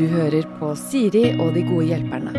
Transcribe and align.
Du 0.00 0.06
hører 0.08 0.46
på 0.56 0.72
Siri 0.80 1.26
og 1.36 1.52
de 1.52 1.66
gode 1.66 1.90
hjelperne. 1.90 2.32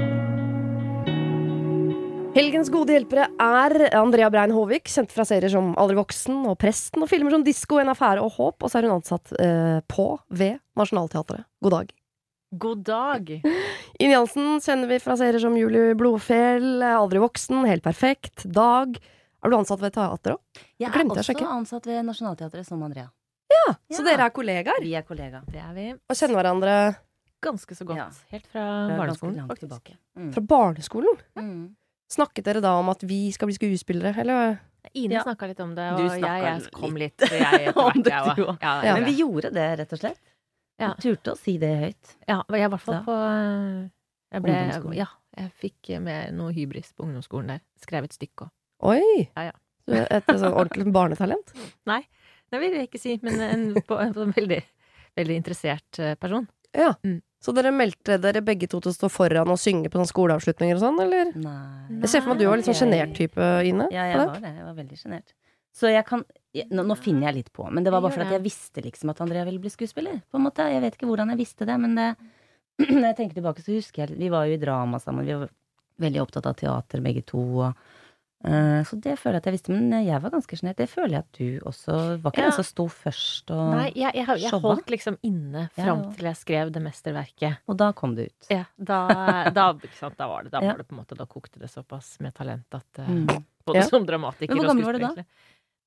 Helgens 2.31 2.71
gode 2.71 2.95
hjelpere 2.95 3.27
er 3.43 3.75
Andrea 3.99 4.29
Brein 4.31 4.53
Håvik, 4.55 4.87
kjent 4.89 5.11
fra 5.11 5.25
serier 5.27 5.51
som 5.51 5.73
Aldri 5.77 5.97
voksen 5.99 6.45
og 6.47 6.55
Presten, 6.61 7.03
og 7.03 7.11
filmer 7.11 7.35
som 7.35 7.43
Disko, 7.43 7.77
En 7.81 7.91
affære 7.91 8.23
og 8.23 8.31
Håp, 8.37 8.63
og 8.63 8.71
så 8.71 8.79
er 8.79 8.87
hun 8.87 8.95
ansatt 8.95 9.33
eh, 9.35 9.77
på 9.91 10.07
ved 10.31 10.57
Nationaltheatret. 10.79 11.43
God 11.61 11.75
dag. 11.75 11.93
God 12.65 12.83
dag. 12.87 13.31
Inn 14.01 14.15
Jansen 14.15 14.57
kjenner 14.63 14.89
vi 14.89 15.01
fra 15.03 15.19
serier 15.19 15.43
som 15.43 15.59
Julie 15.59 15.93
Blodfjell, 15.99 16.81
Aldri 16.87 17.21
voksen, 17.21 17.61
Helt 17.67 17.83
perfekt, 17.83 18.47
Dag. 18.47 18.97
Er 19.41 19.51
du 19.51 19.57
ansatt 19.57 19.81
ved 19.83 19.93
teatret 19.93 20.37
òg? 20.37 20.61
Jeg 20.81 20.89
er 20.89 21.11
også 21.11 21.35
jeg 21.35 21.45
ansatt 21.45 21.87
ved 21.89 22.05
Nationaltheatret 22.09 22.65
som 22.65 22.81
Andrea. 22.87 23.11
Ja, 23.51 23.73
så 23.91 24.01
Ja. 24.01 24.07
dere 24.11 24.25
er 24.29 24.33
kollegaer? 24.35 24.81
Vi 24.83 24.93
er 24.95 25.03
kollegaer. 25.07 25.43
Det 25.51 25.59
er 25.61 25.73
vi. 25.75 25.87
Og 25.93 26.15
kjenner 26.17 26.39
hverandre 26.41 26.75
Ganske 27.41 27.73
så 27.73 27.85
godt. 27.89 27.97
Ja. 27.97 28.09
Helt 28.29 28.45
fra 28.51 28.63
barneskolen, 28.99 29.35
langt 29.39 29.49
faktisk. 29.49 29.63
tilbake. 29.65 29.95
Mm. 30.15 30.27
fra 30.35 30.41
barneskolen. 30.45 31.21
Mm. 31.35 31.75
Snakket 32.11 32.45
dere 32.45 32.61
da 32.61 32.75
om 32.77 32.89
at 32.93 33.01
vi 33.01 33.31
skal 33.33 33.47
bli 33.49 33.55
skuespillere, 33.57 34.13
eller? 34.21 34.59
Ine 34.93 35.13
Ja. 35.15 35.23
snakka 35.23 35.47
litt 35.49 35.59
om 35.59 35.73
det, 35.73 35.87
Du 35.97 36.03
og 36.03 36.19
jeg, 36.19 36.21
jeg 36.21 36.71
kom 36.71 36.93
litt 36.97 37.19
litt. 37.19 37.31
Jeg, 37.31 37.73
om 37.75 38.03
det, 38.03 38.11
jeg. 38.13 38.37
Ja, 38.61 38.75
Ja. 38.83 38.93
Men 38.93 39.05
vi 39.05 39.15
gjorde 39.23 39.51
det, 39.53 39.79
rett 39.79 39.93
og 39.93 39.99
slett. 39.99 40.19
Ja. 40.79 40.93
Vi 40.97 41.01
turte 41.15 41.33
å 41.33 41.37
si 41.37 41.57
det 41.57 41.73
høyt. 41.79 42.15
ja, 42.27 42.43
jeg 42.49 42.61
i 42.65 42.67
hvert 42.69 42.81
fall 42.81 43.03
på 43.05 43.11
øh, 43.17 43.89
jeg 44.31 44.41
ble, 44.43 44.51
Ungdomsskolen. 44.51 44.97
Ja, 44.97 45.07
jeg 45.37 45.51
fikk 45.61 45.99
med 46.01 46.33
noe 46.37 46.51
hybris 46.53 46.93
på 46.93 47.05
ungdomsskolen 47.05 47.47
der. 47.55 47.61
Skrev 47.81 48.03
et 48.03 48.13
stykke 48.13 48.45
òg. 48.45 48.51
Oi! 48.83 49.29
Ja, 49.35 49.49
ja. 49.49 50.05
Et 50.11 50.25
sånn 50.29 50.53
ordentlig 50.53 50.91
barnetalent? 50.93 51.53
Det 52.51 52.61
vil 52.61 52.77
jeg 52.77 52.89
ikke 52.89 53.01
si, 53.01 53.17
men 53.25 53.43
en, 53.45 53.67
på, 53.89 53.97
en, 53.97 54.13
på 54.15 54.25
en 54.25 54.33
veldig, 54.35 54.61
veldig 55.19 55.37
interessert 55.41 56.01
eh, 56.01 56.15
person. 56.19 56.47
Ja. 56.75 56.93
Mm. 57.07 57.19
Så 57.41 57.55
dere 57.57 57.71
meldte 57.73 58.19
dere 58.21 58.43
begge 58.45 58.67
to 58.69 58.77
til 58.83 58.91
å 58.91 58.95
stå 58.95 59.09
foran 59.09 59.49
og 59.49 59.57
synge 59.57 59.89
på 59.89 59.97
sånne 59.97 60.11
skoleavslutninger 60.11 60.77
og 60.77 60.83
sånn, 60.83 60.99
eller? 61.01 61.31
Nei. 61.41 62.01
Jeg 62.03 62.11
ser 62.11 62.21
for 62.21 62.31
meg 62.31 62.37
at 62.37 62.43
du 62.43 62.49
var 62.51 62.59
litt 62.59 62.69
sånn 62.69 62.77
sjenert 62.83 63.15
type, 63.17 63.47
Ine. 63.65 63.87
Ja, 63.93 64.05
jeg 64.11 64.19
var 64.21 64.35
det. 64.43 64.51
Jeg 64.59 64.67
var 64.67 64.75
veldig 64.77 64.99
sjenert. 64.99 65.33
Så 65.73 65.89
jeg 65.89 66.03
kan 66.05 66.21
nå, 66.69 66.83
nå 66.83 66.97
finner 66.99 67.29
jeg 67.29 67.37
litt 67.39 67.49
på, 67.55 67.65
men 67.71 67.85
det 67.85 67.93
var 67.93 68.03
bare 68.03 68.13
fordi 68.13 68.27
at 68.27 68.35
jeg 68.35 68.43
visste 68.43 68.83
liksom 68.83 69.13
at 69.13 69.21
Andrea 69.23 69.45
ville 69.47 69.61
bli 69.63 69.71
skuespiller. 69.71 70.19
På 70.29 70.37
en 70.37 70.45
måte. 70.49 70.67
Jeg 70.67 70.83
vet 70.83 70.97
ikke 70.97 71.09
hvordan 71.09 71.31
jeg 71.33 71.41
visste 71.41 71.67
det, 71.69 71.79
men 71.81 71.97
det 71.97 72.11
Når 72.91 73.07
jeg 73.11 73.17
tenker 73.17 73.37
tilbake, 73.37 73.61
så 73.61 73.75
husker 73.75 74.01
jeg 74.03 74.17
Vi 74.17 74.29
var 74.31 74.47
jo 74.47 74.55
i 74.55 74.61
drama 74.61 74.97
sammen. 74.99 75.25
Vi 75.27 75.35
var 75.37 75.49
veldig 76.01 76.21
opptatt 76.23 76.47
av 76.49 76.55
teater 76.57 77.03
begge 77.03 77.23
to. 77.29 77.41
Og, 77.61 77.81
så 78.43 78.97
det 78.99 79.13
føler 79.19 79.35
jeg 79.37 79.41
at 79.43 79.45
jeg 79.45 79.53
visste. 79.53 79.69
Men 79.75 80.05
jeg 80.05 80.21
var 80.23 80.31
ganske 80.33 80.57
sjenert. 80.57 80.77
Det 80.77 80.87
føler 80.89 81.11
jeg 81.11 81.19
at 81.19 81.37
du 81.37 81.59
også 81.69 81.95
Var 82.23 82.31
ikke 82.31 82.41
Ja. 82.41 82.47
den 82.49 82.51
som 82.57 82.63
sto 82.65 82.85
først 82.89 83.51
og 83.53 83.75
Nei, 83.75 83.91
jeg, 83.93 84.13
jeg, 84.15 84.25
jeg 84.27 84.39
jeg 84.41 84.59
holdt 84.63 84.89
liksom 84.89 85.17
inne 85.23 85.69
fram 85.75 86.01
Ja. 86.03 86.09
til 86.15 86.25
jeg 86.25 86.35
skrev 86.39 86.71
det 86.71 86.81
mesterverket. 86.81 87.57
Og 87.69 87.77
da 87.77 87.91
kom 87.93 88.15
det 88.15 88.25
ut. 88.31 88.47
Ja, 88.49 88.63
da, 88.77 89.49
da, 89.53 89.67
ikke 89.73 89.97
sant, 89.99 90.17
da 90.17 90.27
var 90.27 90.43
det 90.43 90.51
Da 90.51 90.61
Ja. 90.61 90.71
var 90.71 90.77
det 90.77 90.87
på 90.87 90.93
en 90.97 91.03
måte 91.03 91.15
Da 91.17 91.25
kokte 91.25 91.59
det 91.59 91.69
såpass 91.69 92.19
med 92.19 92.33
talent 92.33 92.65
at 92.73 92.99
eh, 92.99 93.07
Mm. 93.07 93.45
Både 93.65 93.77
Ja. 93.77 93.83
som 93.87 94.05
dramatiker 94.05 94.49
Men 94.55 94.57
hvor 94.57 94.67
gammel 94.73 94.85
var 94.85 94.93
du 94.93 94.99
da? 94.99 95.23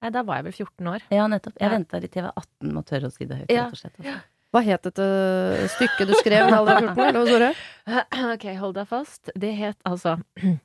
Nei, 0.02 0.10
da 0.10 0.22
var 0.22 0.36
jeg 0.36 0.44
vel 0.44 0.52
14 0.52 0.86
år. 0.86 1.00
Ja, 1.10 1.27
nettopp. 1.27 1.55
Jeg 1.58 1.70
Ja. 1.70 1.77
venta 1.78 1.98
litt 2.00 2.12
til 2.12 2.22
jeg 2.22 2.30
var 2.30 2.34
18 2.36 2.72
med 2.72 2.84
å 2.84 2.86
tørre 2.86 3.06
å 3.08 3.12
si 3.12 3.25
det 3.25 3.36
høyt, 3.38 3.48
rett 3.50 3.72
og 3.72 3.78
slett. 3.78 3.98
Altså. 3.98 4.20
Hva 4.55 4.62
het 4.62 4.82
dette 4.82 5.69
stykket 5.75 6.06
du 6.06 6.12
skrev 6.14 6.50
da 6.50 6.58
du 6.58 6.64
var 6.64 6.80
14? 6.80 6.98
Eller 7.08 7.19
hva 7.19 7.27
sa 7.27 7.38
du? 7.42 8.34
ok, 8.34 8.56
hold 8.60 8.75
deg 8.75 8.86
fast. 8.86 9.30
Det 9.34 9.55
het 9.56 9.77
altså 9.84 10.22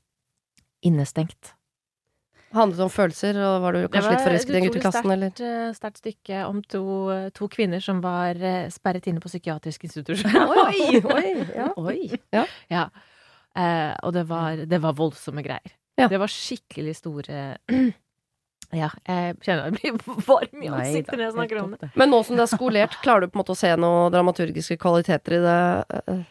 Innestengt. 0.84 1.54
Handlet 2.56 2.80
om 2.82 2.90
følelser, 2.90 3.38
og 3.46 3.62
var 3.62 3.76
du 3.76 3.80
Det 3.84 3.92
kanskje 3.94 4.10
var 4.10 4.16
litt 4.16 4.26
forelsket 4.26 4.50
i 4.50 4.54
den 4.56 4.64
et 4.64 4.70
guttekassen, 4.74 5.06
utrolig 5.06 5.16
eller? 5.18 5.32
sterkt, 5.36 5.46
eh, 5.70 5.74
sterkt 5.78 6.02
stykke 6.02 6.42
om 6.48 6.62
to, 6.66 6.84
to 7.38 7.48
kvinner 7.54 7.84
som 7.84 8.02
var 8.02 8.40
eh, 8.42 8.70
sperret 8.74 9.06
inne 9.12 9.22
på 9.22 9.30
psykiatrisk 9.30 9.86
institusjon. 9.86 10.34
Oi, 10.50 11.02
oi, 11.04 11.32
ja. 11.60 11.68
Oi! 11.78 12.10
Ja. 12.34 12.88
Eh, 13.56 13.94
og 14.04 14.14
det 14.18 14.26
var, 14.30 14.66
det 14.70 14.82
var 14.82 14.98
voldsomme 14.98 15.44
greier. 15.46 15.76
Ja. 16.00 16.08
Det 16.08 16.20
var 16.22 16.32
skikkelig 16.32 16.96
store 17.02 17.58
Ja, 18.70 18.88
jeg 19.10 19.40
kjenner 19.42 19.66
jeg 19.66 19.78
blir 19.80 19.96
varm 20.30 20.62
i 20.62 20.70
ansiktet 20.70 21.16
når 21.18 21.24
jeg 21.26 21.34
snakker 21.38 21.62
om 21.64 21.72
det. 21.82 21.90
Men 21.98 22.12
nå 22.14 22.20
som 22.26 22.38
det 22.38 22.46
er 22.46 22.52
skolert, 22.52 22.98
klarer 23.06 23.26
du 23.26 23.32
på 23.32 23.40
en 23.40 23.42
måte 23.44 23.56
å 23.56 23.58
se 23.58 23.72
noen 23.82 24.14
dramaturgiske 24.14 24.78
kvaliteter 24.82 25.40
i 25.40 25.42
det? 25.46 25.58
eh? 26.14 26.22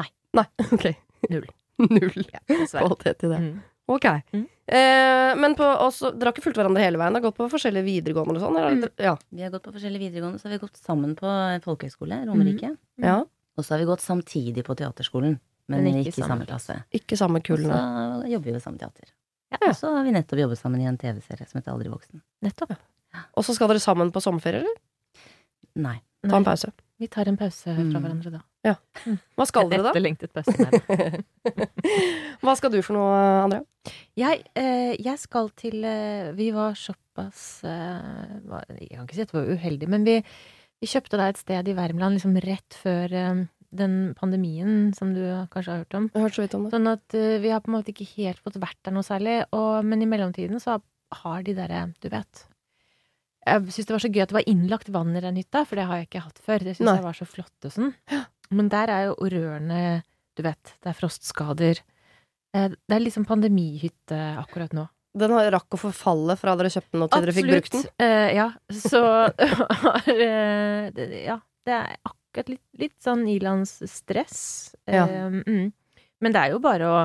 Nei. 0.00 0.06
Nei, 0.34 0.46
ok. 0.64 0.86
Null. 1.30 1.44
Null 1.84 2.24
ja, 2.30 2.40
kvalitet 2.48 3.24
i 3.26 3.30
det. 3.34 3.40
Mm. 3.44 3.54
Ok. 3.92 4.06
Mm. 4.32 4.46
Eh, 4.66 5.34
men 5.36 5.54
på, 5.58 5.64
oss, 5.84 5.98
dere 6.00 6.30
har 6.30 6.32
ikke 6.32 6.46
fulgt 6.46 6.56
hverandre 6.56 6.80
hele 6.80 6.96
veien? 7.00 7.12
Dere 7.12 7.20
har 7.20 7.30
gått 7.30 7.36
på 7.36 7.48
forskjellige 7.52 7.84
videregående 7.84 8.38
og 8.40 8.44
sånn? 8.46 8.56
eller? 8.60 8.78
Mm. 8.78 8.94
Ja. 9.04 9.16
Vi 9.30 9.42
har 9.44 9.50
gått 9.52 9.66
på 9.66 9.74
forskjellige 9.74 10.06
videregående, 10.06 10.40
så 10.40 10.48
har 10.48 10.54
vi 10.56 10.62
gått 10.64 10.80
sammen 10.80 11.12
på 11.18 11.28
folkehøyskole, 11.66 12.22
Romerike. 12.30 12.76
ja. 13.04 13.18
Og 13.54 13.62
så 13.62 13.74
har 13.76 13.78
vi 13.84 13.84
gått 13.86 14.00
samtidig 14.02 14.64
på 14.66 14.74
teaterskolen, 14.74 15.36
men, 15.70 15.84
Men 15.84 16.00
ikke, 16.00 16.10
i 16.10 16.24
samme 16.24 16.46
klasse. 16.48 16.74
Ikke 16.92 17.14
samme 17.16 17.38
Og 17.38 17.44
kullene. 17.46 17.76
så 18.24 18.30
jobber 18.32 18.44
vi 18.50 18.52
ved 18.56 18.62
samme 18.64 18.78
teater. 18.80 19.12
Ja. 19.52 19.60
Og 19.68 19.76
så 19.78 19.92
har 19.94 20.02
vi 20.04 20.10
nettopp 20.16 20.40
jobbet 20.40 20.58
sammen 20.58 20.80
i 20.82 20.88
en 20.90 20.98
TV-serie 20.98 21.46
som 21.46 21.60
heter 21.60 21.70
Aldri 21.70 21.92
voksen. 21.92 22.20
Nettopp. 22.42 22.74
Og 23.38 23.44
så 23.46 23.54
skal 23.54 23.68
dere 23.70 23.78
sammen 23.84 24.10
på 24.10 24.20
sommerferie, 24.24 24.64
eller? 24.64 24.74
Nei. 25.76 26.00
Ta 26.30 26.36
en 26.40 26.44
pause. 26.46 26.72
vi 27.00 27.08
tar 27.10 27.28
en 27.28 27.36
pause 27.36 27.64
fra 27.74 27.82
Mm. 27.82 28.02
hverandre 28.02 28.30
da. 28.32 28.40
Ja. 28.64 28.74
Hva 29.36 29.46
skal 29.46 29.68
dere, 29.68 29.82
da? 29.82 29.90
Etterlengtet 29.92 30.32
pause. 30.32 30.54
Hva 32.44 32.54
skal 32.56 32.72
du 32.72 32.80
for 32.84 32.96
noe, 32.96 33.16
Andrea? 33.44 33.64
Jeg, 34.16 34.44
eh, 34.56 34.94
jeg 35.02 35.18
skal 35.20 35.50
til 35.58 35.82
eh, 35.84 36.30
Vi 36.36 36.50
var 36.54 36.72
såpass 36.78 37.64
eh, 37.68 38.78
Jeg 38.80 38.94
kan 38.94 39.04
ikke 39.04 39.18
si 39.18 39.24
at 39.26 39.34
vi 39.34 39.40
var 39.42 39.50
uheldige, 39.58 39.90
men 39.92 40.06
vi, 40.08 40.14
vi 40.80 40.88
kjøpte 40.88 41.20
da 41.20 41.28
et 41.32 41.40
sted 41.40 41.68
i 41.68 41.76
Värmland 41.76 42.16
liksom 42.16 42.38
rett 42.44 42.78
før 42.80 43.12
eh, 43.12 43.42
den 43.74 44.14
pandemien 44.16 44.92
som 44.94 45.12
du 45.16 45.20
kanskje 45.50 45.72
har 45.74 45.82
hørt 45.82 45.94
om. 45.98 46.08
Jeg 46.14 46.20
har 46.22 46.28
hørt 46.28 46.36
så 46.38 46.44
vidt 46.46 46.54
om 46.56 46.64
det. 46.64 46.72
Sånn 46.76 46.88
at 46.94 47.16
eh, 47.18 47.36
vi 47.42 47.50
har 47.52 47.60
på 47.64 47.72
en 47.72 47.76
måte 47.80 47.90
ikke 47.92 48.06
helt 48.16 48.40
fått 48.44 48.60
vært 48.62 48.78
der 48.86 48.94
noe 48.94 49.04
særlig. 49.06 49.40
Og, 49.52 49.80
men 49.84 50.04
i 50.04 50.08
mellomtiden 50.08 50.62
så 50.62 50.78
har 51.24 51.42
de 51.46 51.54
derre, 51.58 51.88
du 52.00 52.08
vet 52.12 52.44
Jeg 53.46 53.74
syns 53.74 53.86
det 53.88 53.94
var 53.94 54.02
så 54.04 54.10
gøy 54.12 54.22
at 54.24 54.30
det 54.32 54.38
var 54.38 54.48
innlagt 54.50 54.88
vann 54.94 55.16
i 55.16 55.20
den 55.20 55.36
hytta, 55.36 55.64
for 55.68 55.76
det 55.76 55.84
har 55.88 56.00
jeg 56.00 56.08
ikke 56.08 56.22
hatt 56.24 56.38
før. 56.44 56.64
Det 56.64 56.76
syns 56.78 56.90
jeg 56.96 57.04
var 57.04 57.18
så 57.18 57.26
flott 57.28 57.68
og 57.68 57.72
sånn. 57.74 57.90
Men 58.54 58.68
der 58.72 58.92
er 58.92 59.06
jo 59.10 59.14
rørene, 59.34 59.80
du 60.36 60.42
vet, 60.46 60.74
det 60.82 60.90
er 60.92 60.98
frostskader. 60.98 61.80
Eh, 62.54 62.68
Det 62.72 62.94
er 62.96 63.02
liksom 63.04 63.24
pandemihytte 63.28 64.18
akkurat 64.40 64.72
nå. 64.76 64.86
Den 65.14 65.30
har 65.30 65.46
rakk 65.54 65.76
å 65.76 65.78
forfalle 65.78 66.34
fra 66.40 66.56
dere 66.58 66.70
kjøpte 66.74 66.90
den 66.96 67.04
og 67.06 67.10
til 67.12 67.22
dere 67.22 67.34
fikk 67.36 67.50
brukt 67.52 67.74
den? 67.76 67.84
Uh, 68.02 68.30
ja, 68.34 68.46
så 68.74 69.02
har 69.84 70.08
eh, 70.10 70.90
det- 70.90 71.24
Ja, 71.26 71.36
det 71.66 71.74
er 71.76 71.96
akkurat 72.04 72.48
litt, 72.50 72.64
litt 72.80 72.96
sånn 73.04 73.22
ilandsstress. 73.30 74.74
Ja. 74.90 75.04
Uh, 75.06 75.42
mm. 75.46 75.72
Men 76.20 76.32
det 76.34 76.40
er 76.40 76.50
jo 76.56 76.58
bare 76.64 76.88
å 76.90 76.98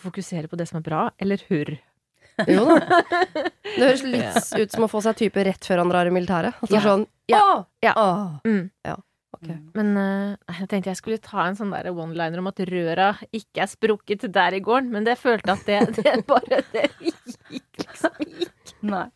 fokusere 0.00 0.48
på 0.48 0.56
det 0.56 0.68
som 0.70 0.78
er 0.78 0.86
bra, 0.86 1.00
eller 1.18 1.42
hurr. 1.48 1.78
Jo 2.56 2.64
da. 2.70 3.02
Det 3.64 3.78
høres 3.84 4.02
litt 4.06 4.50
ut 4.60 4.74
som 4.74 4.86
å 4.86 4.90
få 4.90 5.02
seg 5.04 5.18
type 5.20 5.44
rett 5.46 5.64
før 5.66 5.82
han 5.84 5.92
drar 5.92 6.08
i 6.10 6.14
militæret. 6.14 6.58
Altså 6.62 6.76
Ja. 6.76 6.82
sånn 6.86 7.06
Ja. 7.30 7.40
Åh! 7.44 7.62
Ja. 7.84 7.94
Åh! 7.96 8.26
Mm. 8.48 8.70
Okay. 9.40 9.56
Men 9.72 9.92
uh, 9.96 10.54
jeg 10.58 10.68
tenkte 10.68 10.90
jeg 10.90 10.98
skulle 10.98 11.20
ta 11.22 11.46
en 11.46 11.56
sånn 11.56 11.70
one-liner 11.72 12.42
om 12.42 12.50
at 12.50 12.58
røra 12.68 13.12
ikke 13.32 13.62
er 13.64 13.70
sprukket 13.70 14.26
der 14.34 14.56
i 14.58 14.60
gården, 14.60 14.90
men 14.92 15.06
det 15.06 15.16
følte 15.20 15.54
at 15.54 15.62
det, 15.68 15.78
det 15.96 16.16
bare 16.28 16.60
Det 16.74 16.88
gikk 17.00 17.80
liksom 17.80 18.18
gikk. 18.26 18.74
Nei. 18.84 19.06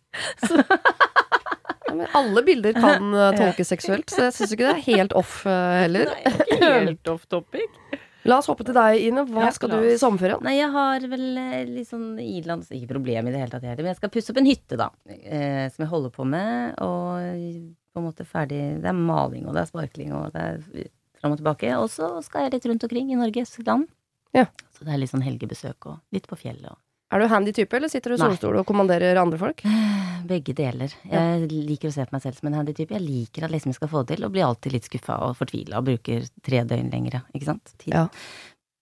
Ja, 1.84 1.92
men 1.92 2.06
alle 2.16 2.42
bilder 2.46 2.72
kan 2.78 3.10
uh, 3.12 3.34
tolkes 3.40 3.68
seksuelt, 3.74 4.08
så 4.10 4.28
jeg 4.28 4.36
syns 4.38 4.54
ikke 4.56 4.70
det 4.70 4.72
er 4.78 4.86
helt 4.88 5.16
off 5.18 5.42
uh, 5.44 5.82
heller. 5.82 6.08
Nei, 6.14 6.34
ikke 6.46 6.72
helt 6.72 7.12
off 7.12 7.26
topic. 7.28 7.76
La 8.24 8.38
oss 8.40 8.48
hoppe 8.48 8.64
til 8.64 8.76
deg, 8.76 8.98
Ine. 9.04 9.26
Hva 9.28 9.46
Ja, 9.46 9.52
skal 9.52 9.72
du 9.74 9.78
i 9.84 9.96
sommerferien? 10.00 10.40
Nei, 10.46 10.56
jeg 10.56 10.70
har 10.72 11.04
vel 11.12 11.24
eh, 11.40 11.64
litt 11.68 11.90
sånn 11.90 12.14
ilands... 12.22 12.70
Ikke 12.72 12.94
problem 12.94 13.28
i 13.28 13.34
det 13.34 13.42
hele 13.42 13.52
tatt, 13.52 13.66
heller, 13.66 13.84
men 13.84 13.92
jeg 13.92 14.00
skal 14.00 14.12
pusse 14.14 14.32
opp 14.32 14.40
en 14.40 14.48
hytte, 14.48 14.78
da. 14.80 14.88
Eh, 15.12 15.66
som 15.74 15.84
jeg 15.84 15.90
holder 15.92 16.14
på 16.14 16.24
med, 16.28 16.78
og 16.84 17.74
på 17.94 18.00
en 18.00 18.06
måte 18.08 18.24
ferdig 18.26 18.62
Det 18.82 18.88
er 18.90 18.96
maling, 18.96 19.44
og 19.46 19.54
det 19.54 19.62
er 19.62 19.70
sparkling, 19.70 20.14
og 20.16 20.32
det 20.34 20.46
er 20.46 20.88
fram 21.20 21.36
og 21.36 21.42
tilbake. 21.42 21.74
Og 21.76 21.90
så 21.92 22.08
skal 22.24 22.46
jeg 22.46 22.56
litt 22.56 22.70
rundt 22.70 22.88
omkring 22.88 23.12
i 23.12 23.20
Norges 23.20 23.54
land. 23.66 23.90
Ja. 24.34 24.48
Så 24.74 24.88
det 24.88 24.94
er 24.94 25.02
litt 25.04 25.12
sånn 25.12 25.26
helgebesøk, 25.26 25.92
og 25.92 26.00
litt 26.16 26.26
på 26.30 26.40
fjellet, 26.40 26.72
og 26.72 26.80
Er 27.12 27.20
du 27.20 27.26
handy 27.30 27.52
type, 27.54 27.76
eller 27.76 27.90
sitter 27.92 28.10
du 28.10 28.16
i 28.16 28.22
solstol 28.22 28.56
og 28.58 28.66
kommanderer 28.66 29.18
andre 29.20 29.38
folk? 29.38 29.60
Begge 30.30 30.54
deler. 30.56 30.92
Jeg 31.04 31.48
liker 31.52 31.90
å 31.90 31.94
se 31.94 32.06
på 32.08 32.16
meg 32.16 32.22
selv 32.24 32.38
som 32.38 32.48
en 32.48 32.56
handy 32.56 32.72
type. 32.76 32.94
Jeg 32.96 33.04
liker 33.04 33.44
at 33.44 33.52
liksom 33.52 33.74
jeg 33.74 33.78
skal 33.78 33.90
få 33.92 34.02
det 34.04 34.16
til, 34.16 34.24
og 34.24 34.32
blir 34.34 34.46
alltid 34.46 34.72
litt 34.72 34.88
skuffa 34.88 35.18
og 35.26 35.36
fortvila 35.36 35.82
og 35.82 35.90
bruker 35.90 36.24
tre 36.44 36.62
døgn 36.64 36.88
lengre, 36.94 37.20
ikke 37.36 37.50
sant? 37.50 37.74
Tid. 37.76 37.92
Ja. 37.92 38.06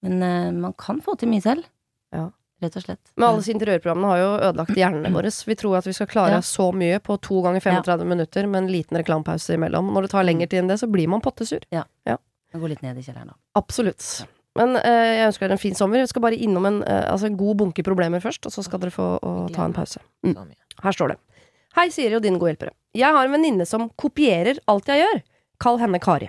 Men 0.07 0.23
uh, 0.23 0.53
man 0.69 0.77
kan 0.79 1.03
få 1.03 1.17
til 1.19 1.33
mye 1.33 1.43
selv. 1.43 1.67
Ja. 2.15 2.29
Rett 2.63 2.77
og 2.79 2.85
slett. 2.85 3.01
Men 3.19 3.27
alle 3.27 3.43
interiørprogrammene 3.57 4.11
har 4.13 4.21
jo 4.21 4.29
ødelagt 4.37 4.77
hjernene 4.79 5.11
våre. 5.11 5.33
Vi 5.51 5.57
tror 5.59 5.81
at 5.81 5.89
vi 5.89 5.95
skal 5.97 6.07
klare 6.07 6.37
Ja. 6.39 6.45
så 6.47 6.69
mye 6.71 7.01
på 7.03 7.17
to 7.19 7.41
ganger 7.43 7.65
35 7.65 8.07
minutter 8.07 8.47
med 8.47 8.63
en 8.63 8.71
liten 8.71 9.01
reklamepause 9.01 9.57
imellom. 9.59 9.91
Når 9.91 10.07
det 10.07 10.11
tar 10.15 10.29
lengre 10.29 10.47
tid 10.47 10.63
enn 10.63 10.71
det, 10.71 10.79
så 10.79 10.87
blir 10.87 11.11
man 11.11 11.25
pottesur. 11.25 11.67
Ja. 11.75 11.83
Man 12.07 12.63
går 12.63 12.75
litt 12.77 12.85
ned 12.87 13.01
i 13.01 13.03
kjelleren, 13.03 13.33
da. 13.33 13.37
Absolutt. 13.59 14.05
Men 14.59 14.77
eh, 14.83 15.13
jeg 15.17 15.29
ønsker 15.31 15.47
dere 15.47 15.57
en 15.57 15.63
fin 15.63 15.77
sommer. 15.77 16.03
Vi 16.03 16.11
skal 16.11 16.25
bare 16.25 16.39
innom 16.45 16.67
en, 16.69 16.83
eh, 16.85 17.07
altså 17.09 17.31
en 17.31 17.39
god 17.41 17.63
bunke 17.63 17.85
problemer 17.87 18.21
først, 18.25 18.45
og 18.49 18.55
så 18.55 18.65
skal 18.67 18.83
dere 18.83 18.95
få 18.95 19.09
å 19.17 19.33
ta 19.55 19.65
en 19.65 19.77
pause. 19.77 20.03
Mm. 20.27 20.53
Her 20.83 20.97
står 20.97 21.15
det. 21.15 21.19
Hei, 21.79 21.89
Siri 21.93 22.19
og 22.19 22.25
dine 22.25 22.41
gode 22.41 22.53
hjelpere. 22.53 22.75
Jeg 22.97 23.17
har 23.17 23.25
en 23.25 23.33
venninne 23.33 23.65
som 23.69 23.89
kopierer 23.97 24.61
alt 24.69 24.91
jeg 24.93 25.01
gjør. 25.01 25.23
Kall 25.63 25.81
henne 25.81 26.01
Kari. 26.03 26.29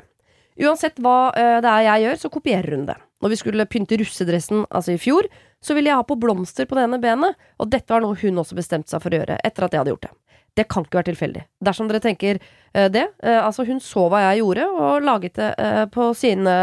Uansett 0.64 1.02
hva 1.04 1.34
eh, 1.36 1.58
det 1.66 1.72
er 1.72 1.88
jeg 1.90 2.06
gjør, 2.06 2.22
så 2.22 2.32
kopierer 2.32 2.78
hun 2.78 2.86
det. 2.88 2.96
Når 3.24 3.34
vi 3.34 3.40
skulle 3.40 3.68
pynte 3.68 3.98
russedressen, 4.00 4.64
altså 4.70 4.94
i 4.94 5.02
fjor, 5.02 5.28
så 5.64 5.76
ville 5.76 5.92
jeg 5.92 6.00
ha 6.00 6.06
på 6.08 6.18
blomster 6.20 6.68
på 6.68 6.78
det 6.78 6.86
ene 6.88 7.00
benet, 7.04 7.40
og 7.60 7.72
dette 7.72 7.92
var 7.92 8.04
noe 8.04 8.18
hun 8.20 8.40
også 8.40 8.56
bestemte 8.56 8.92
seg 8.92 9.04
for 9.04 9.16
å 9.16 9.20
gjøre, 9.20 9.40
etter 9.48 9.66
at 9.66 9.76
jeg 9.76 9.84
hadde 9.84 9.94
gjort 9.96 10.08
det. 10.08 10.14
Det 10.54 10.68
kan 10.70 10.86
ikke 10.86 11.00
være 11.00 11.10
tilfeldig. 11.10 11.44
Dersom 11.66 11.90
dere 11.90 12.02
tenker 12.04 12.38
eh, 12.38 12.90
det, 12.94 13.08
eh, 13.26 13.40
altså 13.42 13.66
hun 13.66 13.82
så 13.82 14.06
hva 14.12 14.22
jeg 14.28 14.44
gjorde, 14.44 14.68
og 14.70 15.06
laget 15.06 15.40
det 15.40 15.50
eh, 15.58 15.86
på 15.94 16.12
sine 16.18 16.54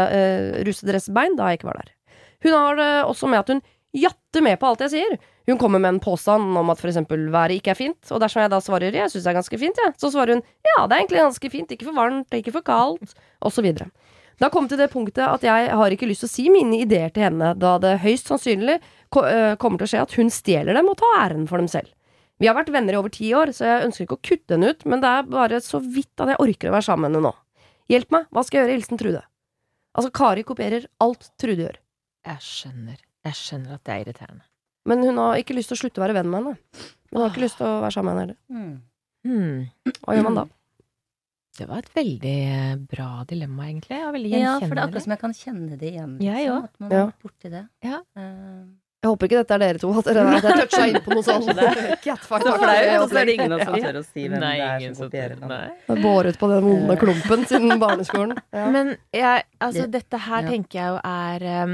russedressbein 0.67 1.35
da 1.39 1.51
jeg 1.51 1.59
ikke 1.59 1.71
var 1.71 1.81
der. 1.81 1.91
Hun 2.41 2.55
har 2.55 2.79
det 2.79 2.91
også 3.03 3.29
med 3.29 3.43
at 3.43 3.51
hun 3.51 3.61
jatter 3.91 4.43
med 4.45 4.55
på 4.59 4.69
alt 4.69 4.85
jeg 4.85 4.93
sier. 4.93 5.17
Hun 5.49 5.59
kommer 5.59 5.81
med 5.83 5.97
en 5.97 6.03
påstand 6.03 6.55
om 6.57 6.71
at 6.71 6.79
for 6.79 6.87
eksempel 6.87 7.27
været 7.33 7.59
ikke 7.59 7.73
er 7.73 7.79
fint, 7.79 7.99
og 8.13 8.21
dersom 8.23 8.45
jeg 8.45 8.53
da 8.53 8.61
svarer 8.63 8.95
jeg 8.95 9.11
syns 9.11 9.25
det 9.25 9.33
er 9.33 9.39
ganske 9.41 9.59
fint, 9.59 9.83
ja, 9.83 9.91
så 9.99 10.11
svarer 10.13 10.37
hun 10.37 10.45
ja, 10.69 10.85
det 10.85 10.95
er 10.95 11.01
egentlig 11.01 11.23
ganske 11.25 11.51
fint, 11.51 11.75
ikke 11.75 11.89
for 11.89 11.97
varmt, 11.97 12.37
ikke 12.37 12.55
for 12.55 12.65
kaldt, 12.65 13.15
osv. 13.43 13.67
Det 13.75 14.47
har 14.47 14.53
kommet 14.53 14.71
til 14.71 14.79
det 14.79 14.89
punktet 14.93 15.25
at 15.27 15.43
jeg 15.43 15.73
har 15.75 15.93
ikke 15.93 16.07
lyst 16.07 16.23
til 16.23 16.31
å 16.31 16.35
si 16.37 16.45
mine 16.53 16.79
ideer 16.85 17.11
til 17.11 17.27
henne, 17.27 17.51
da 17.59 17.75
det 17.83 17.97
høyst 18.05 18.31
sannsynlig 18.31 18.79
ko 19.11 19.25
kommer 19.59 19.81
til 19.81 19.89
å 19.89 19.91
skje 19.91 20.05
at 20.05 20.15
hun 20.15 20.31
stjeler 20.31 20.77
dem 20.77 20.87
og 20.87 21.01
tar 21.01 21.25
æren 21.25 21.49
for 21.49 21.59
dem 21.59 21.67
selv. 21.69 21.91
Vi 22.41 22.49
har 22.49 22.55
vært 22.57 22.71
venner 22.73 22.95
i 22.95 22.97
over 22.99 23.11
ti 23.13 23.27
år, 23.37 23.51
så 23.53 23.67
jeg 23.67 23.85
ønsker 23.85 24.07
ikke 24.07 24.17
å 24.17 24.23
kutte 24.25 24.55
henne 24.57 24.71
ut, 24.73 24.85
men 24.89 25.01
det 25.03 25.09
er 25.13 25.27
bare 25.29 25.59
så 25.61 25.77
vidt 25.83 26.23
at 26.23 26.31
jeg 26.33 26.39
orker 26.41 26.71
å 26.71 26.75
være 26.75 26.87
sammen 26.87 27.05
med 27.11 27.19
henne 27.19 27.29
nå. 27.29 27.33
Hjelp 27.91 28.13
meg, 28.15 28.25
hva 28.33 28.43
skal 28.47 28.57
jeg 28.59 28.65
gjøre? 28.65 28.77
Hilsen 28.79 29.01
Trude. 29.01 29.21
Altså, 29.93 30.09
Kari 30.15 30.43
kopierer 30.47 30.87
alt 31.03 31.29
Trude 31.41 31.67
gjør, 31.67 31.77
Jeg 32.25 32.37
skjønner. 32.45 32.97
Jeg 33.25 33.37
skjønner 33.37 33.75
at 33.77 33.83
det 33.85 33.93
er 33.93 34.01
irriterende. 34.05 34.43
men 34.89 35.03
hun 35.05 35.17
har 35.21 35.37
ikke 35.37 35.53
lyst 35.53 35.69
til 35.69 35.77
å 35.77 35.81
slutte 35.83 36.01
å 36.01 36.05
være 36.07 36.15
venn 36.17 36.29
med 36.31 36.41
henne. 36.43 36.57
Hun 37.11 37.21
har 37.21 37.29
ikke 37.29 37.43
lyst 37.43 37.57
til 37.59 37.67
å 37.67 37.81
være 37.83 37.93
sammen 37.93 38.15
med 38.15 38.21
henne 38.21 38.33
heller. 38.33 38.39
Mm. 38.49 38.81
Hmm. 39.21 39.93
Hva 40.01 40.15
gjør 40.17 40.23
man 40.25 40.39
da? 40.39 40.45
Det 41.59 41.67
var 41.69 41.77
et 41.83 41.89
veldig 41.93 42.35
eh, 42.55 42.75
bra 42.89 43.09
dilemma, 43.29 43.67
egentlig. 43.69 43.99
Og 44.07 44.13
veldig 44.15 44.29
Ja, 44.31 44.53
for 44.63 44.71
det 44.73 44.79
er 44.81 44.87
akkurat 44.87 45.03
som 45.05 45.11
jeg 45.13 45.21
kan 45.21 45.33
kjenne 45.37 45.77
det 45.77 45.89
igjen. 45.91 46.13
Jeg 46.23 46.45
ja, 46.47 46.53
òg. 46.55 46.63
At 46.71 46.79
man 46.79 46.89
Ja. 46.95 46.97
har 47.03 47.11
vært 47.11 47.25
borti 47.27 47.51
det. 47.51 47.63
Ja. 47.83 47.99
Eh, 48.15 48.63
Jeg 49.01 49.09
håper 49.09 49.25
ikke 49.27 49.37
dette 49.41 49.55
er 49.55 49.61
dere 49.63 49.79
to, 49.81 49.91
at 49.97 50.05
dere 50.05 50.23
at 50.37 50.43
jeg 50.45 50.57
toucha 50.61 50.81
inn 50.91 50.97
på 51.01 51.15
noe 51.15 51.23
sånt. 51.25 51.47
Catfight. 52.05 52.43
så 52.45 52.51
flaut, 52.61 53.07
så 53.09 53.17
er 53.17 53.25
det 53.25 53.33
ingen 53.33 53.55
av 53.55 53.61
oss 53.63 53.69
som 53.71 53.77
tør 53.81 53.97
å 53.97 54.03
si 54.05 54.25
hvem 54.27 54.43
Nei, 54.43 54.51
det 54.59 54.65
er 54.67 54.83
ingen 54.83 54.97
som 54.99 55.07
kopierer 55.09 55.39
den. 55.41 55.53
Har 55.87 56.01
båret 56.03 56.37
på 56.37 56.49
den 56.51 56.67
vonde 56.67 56.97
klumpen 57.01 57.45
siden 57.49 57.81
barneskolen. 57.81 58.37
Ja. 58.61 58.67
Men 58.69 58.91
jeg, 59.15 59.47
altså, 59.63 59.87
dette 59.89 60.19
her 60.21 60.45
ja. 60.45 60.51
tenker 60.53 60.77
jeg 60.77 60.91
jo 60.91 60.99
er 61.07 61.45
um, 61.63 61.73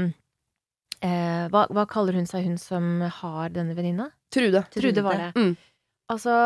eh, 1.04 1.44
hva, 1.52 1.66
hva 1.74 1.84
kaller 1.90 2.16
hun 2.16 2.30
seg, 2.30 2.46
hun 2.48 2.56
som 2.62 2.88
har 3.18 3.52
denne 3.52 3.76
venninna? 3.76 4.08
Trude. 4.32 4.64
Trude 4.72 5.04
var 5.04 5.20
det. 5.20 5.28
Mm. 5.36 5.52
Altså, 6.14 6.38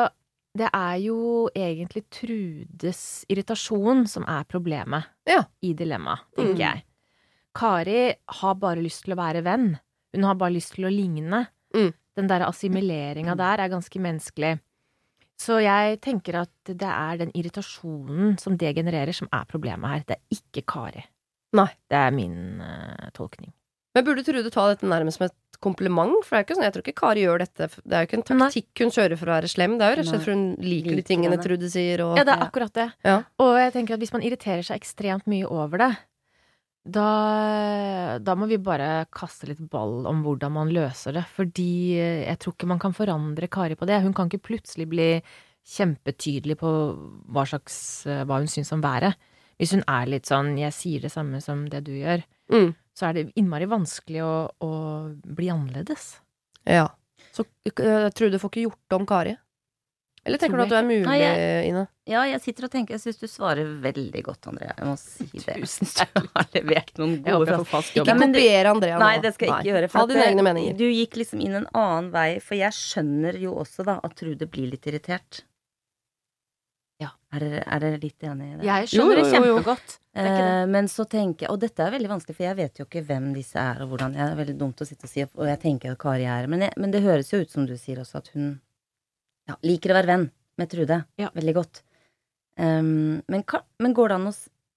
det 0.59 0.67
er 0.75 0.97
jo 1.05 1.21
egentlig 1.55 2.03
Trudes 2.13 3.05
irritasjon 3.31 4.03
som 4.11 4.27
er 4.27 4.43
problemet 4.51 5.07
Ja. 5.31 5.45
i 5.63 5.73
dilemmaet, 5.79 6.27
tenker 6.35 6.59
Mm. 6.59 6.65
jeg. 6.67 6.85
Kari 7.55 8.03
har 8.41 8.55
bare 8.59 8.83
lyst 8.83 9.05
til 9.07 9.15
å 9.15 9.21
være 9.23 9.45
venn. 9.47 9.77
Hun 10.13 10.27
har 10.29 10.39
bare 10.41 10.55
lyst 10.57 10.75
til 10.77 10.89
å 10.89 10.93
ligne. 10.93 11.47
Mm. 11.77 11.93
Den 12.19 12.29
der 12.29 12.45
assimileringa 12.47 13.37
der 13.39 13.65
er 13.65 13.73
ganske 13.73 14.01
menneskelig. 14.05 14.59
Så 15.41 15.57
jeg 15.65 15.99
tenker 16.05 16.43
at 16.45 16.53
det 16.69 16.87
er 16.87 17.19
den 17.25 17.33
irritasjonen 17.35 18.37
som 18.39 18.59
det 18.61 18.75
genererer, 18.77 19.15
som 19.17 19.31
er 19.33 19.49
problemet 19.49 19.91
her. 19.91 20.05
Det 20.07 20.19
er 20.19 20.37
ikke 20.39 20.63
Kari. 20.69 21.03
Nei. 21.57 21.69
Det 21.91 21.99
er 21.99 22.13
min 22.15 22.61
uh, 22.63 23.09
tolkning. 23.17 23.51
Men 23.97 24.07
burde 24.07 24.23
Trude 24.25 24.53
ta 24.53 24.69
dette 24.71 24.89
nærmest 24.89 25.19
som 25.19 25.27
et 25.27 25.59
kompliment? 25.63 26.15
For 26.25 26.37
det 26.37 26.39
er 26.39 26.47
ikke 26.47 26.57
sånn, 26.57 26.67
jeg 26.69 26.75
tror 26.77 26.85
ikke 26.87 27.01
Kari 27.01 27.25
gjør 27.27 27.43
dette 27.43 27.69
Det 27.75 27.97
er 27.97 28.05
jo 28.05 28.09
ikke 28.09 28.19
en 28.19 28.25
Nei. 28.41 28.47
taktikk 28.47 28.85
hun 28.85 28.95
kjører 28.95 29.21
for 29.21 29.29
å 29.33 29.35
være 29.35 29.51
slem. 29.53 29.75
Det 29.79 29.85
er 29.87 29.93
jo 29.93 29.99
rett 29.99 30.07
og 30.07 30.13
slett 30.13 30.25
for 30.25 30.35
hun 30.37 30.47
liker 30.63 30.97
de 30.97 31.05
tingene. 31.11 31.41
Trude 31.43 31.73
sier. 31.73 32.05
Og, 32.07 32.15
Ja, 32.21 32.25
det 32.29 32.37
er 32.37 32.47
akkurat 32.47 32.79
det. 32.79 32.89
Ja. 33.05 33.19
Og 33.43 33.53
jeg 33.61 33.75
tenker 33.77 33.97
at 33.99 34.05
hvis 34.05 34.15
man 34.15 34.25
irriterer 34.25 34.65
seg 34.69 34.81
ekstremt 34.81 35.29
mye 35.31 35.49
over 35.51 35.83
det, 35.85 35.91
da, 36.85 38.19
da 38.19 38.35
må 38.35 38.49
vi 38.51 38.59
bare 38.59 39.07
kaste 39.15 39.47
litt 39.47 39.63
ball 39.71 40.07
om 40.11 40.23
hvordan 40.25 40.53
man 40.57 40.73
løser 40.75 41.15
det. 41.15 41.25
Fordi 41.37 41.95
jeg 41.99 42.39
tror 42.43 42.57
ikke 42.57 42.71
man 42.71 42.81
kan 42.83 42.95
forandre 42.97 43.49
Kari 43.53 43.77
på 43.79 43.87
det. 43.87 44.01
Hun 44.03 44.15
kan 44.17 44.31
ikke 44.31 44.43
plutselig 44.51 44.89
bli 44.91 45.09
kjempetydelig 45.63 46.57
på 46.59 46.71
hva 47.31 47.45
slags 47.47 47.77
hva 48.07 48.41
hun 48.41 48.51
syns 48.51 48.73
om 48.75 48.83
været. 48.83 49.15
Hvis 49.61 49.77
hun 49.77 49.85
er 49.87 50.09
litt 50.11 50.27
sånn 50.27 50.57
'jeg 50.59 50.73
sier 50.75 51.01
det 51.01 51.13
samme 51.13 51.41
som 51.41 51.69
det 51.69 51.85
du 51.85 51.93
gjør', 51.93 52.25
Mm. 52.51 52.75
så 52.95 53.07
er 53.09 53.13
det 53.13 53.33
innmari 53.37 53.65
vanskelig 53.65 54.21
å, 54.21 54.51
å 54.61 55.17
bli 55.23 55.49
annerledes. 55.49 56.21
ja. 56.67 56.89
Så 57.33 57.45
uh, 57.47 58.11
Trude 58.11 58.39
får 58.39 58.51
ikke 58.51 58.67
gjort 58.69 58.93
om 58.93 59.07
Kari? 59.07 59.37
Eller 60.25 60.39
tenker 60.39 60.61
du 60.61 60.63
at 60.63 60.71
du 60.71 60.77
er 60.79 60.85
mulig, 60.87 61.03
Nei, 61.03 61.17
jeg- 61.19 61.69
Ine? 61.73 61.87
Ja, 62.07 62.23
jeg 62.31 62.41
sitter 62.43 62.67
og 62.67 62.71
tenker, 62.71 62.95
jeg 62.95 63.03
syns 63.03 63.19
du 63.19 63.27
svarer 63.27 63.67
veldig 63.83 64.23
godt, 64.23 64.47
Andrea. 64.51 64.75
Jeg 64.79 64.87
må 64.87 64.97
si 64.99 65.27
det. 65.33 65.57
Tusen 65.59 65.87
Du 66.15 66.29
har 66.35 66.47
levert 66.55 66.93
noen 66.99 67.17
gode 67.27 67.59
fra. 67.67 67.81
Ikke 67.83 68.05
kopiere 68.07 68.71
Andrea 68.71 68.99
nå. 68.99 69.03
Nei, 69.03 69.17
det 69.23 69.35
skal 69.35 69.49
jeg 69.49 69.57
ikke 69.57 69.73
gjøre. 69.73 69.93
Ha 69.95 70.05
dine 70.13 70.27
egne 70.31 70.45
meninger. 70.47 70.77
Du 70.79 70.87
gikk 70.87 71.19
liksom 71.19 71.43
inn 71.43 71.59
en 71.63 71.67
annen 71.75 72.13
vei, 72.15 72.29
for 72.43 72.59
jeg 72.59 72.71
skjønner 72.79 73.39
jo 73.43 73.57
også 73.65 73.87
da 73.89 73.99
at 74.03 74.15
Trude 74.19 74.47
blir 74.47 74.71
litt 74.71 74.87
irritert. 74.87 75.43
Ja. 77.03 77.11
Er 77.35 77.43
dere, 77.43 77.63
er 77.67 77.83
dere 77.83 77.99
litt 78.03 78.23
enig 78.27 78.47
i 78.47 78.57
det? 78.61 78.67
Jeg 78.69 78.91
skjønner 78.93 79.03
Jo, 79.03 79.11
det 79.11 79.23
jo, 79.23 79.27
jo, 79.27 79.39
det 79.43 79.65
kjempegodt. 79.65 79.95
Eh, 80.23 80.65
men 80.71 80.91
så 80.93 81.07
tenker 81.09 81.47
jeg, 81.47 81.51
og 81.55 81.63
dette 81.63 81.83
er 81.83 81.95
veldig 81.97 82.11
vanskelig, 82.13 82.37
for 82.37 82.47
jeg 82.47 82.59
vet 82.59 82.79
jo 82.79 82.87
ikke 82.87 83.03
hvem 83.09 83.31
disse 83.35 83.59
er, 83.59 83.81
og 83.83 83.95
hvordan 83.95 84.15
Det 84.15 84.23
er 84.27 84.37
veldig 84.39 84.59
dumt 84.61 84.83
å 84.85 84.87
sitte 84.87 85.09
og 85.09 85.11
si, 85.11 85.25
og 85.25 85.49
jeg 85.49 85.61
tenker 85.65 85.95
at 85.97 86.03
Kari 86.03 86.29
er 86.29 86.47
men, 86.53 86.67
jeg, 86.69 86.77
men 86.79 86.95
det 86.95 87.03
høres 87.03 87.33
jo 87.33 87.41
ut 87.43 87.51
som 87.51 87.67
du 87.67 87.75
sier 87.81 88.03
også, 88.03 88.23
at 88.23 88.31
hun 88.37 88.61
ja, 89.49 89.57
liker 89.67 89.91
å 89.93 89.99
være 90.01 90.07
venn 90.13 90.29
med 90.61 90.71
Trude. 90.71 91.01
Ja. 91.19 91.31
Veldig 91.35 91.55
godt. 91.57 91.83
Um, 92.61 93.23
men, 93.33 93.43
kan, 93.49 93.63
men 93.81 93.95
går 93.97 94.09
det 94.13 94.17
an, 94.21 94.27
å, 94.29 94.33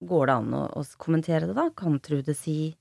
går 0.08 0.26
det 0.30 0.36
an 0.40 0.54
å, 0.56 0.64
å 0.80 0.84
kommentere 1.02 1.50
det, 1.50 1.56
da? 1.58 1.70
Kan 1.76 2.00
Trude 2.00 2.34
si 2.38 2.74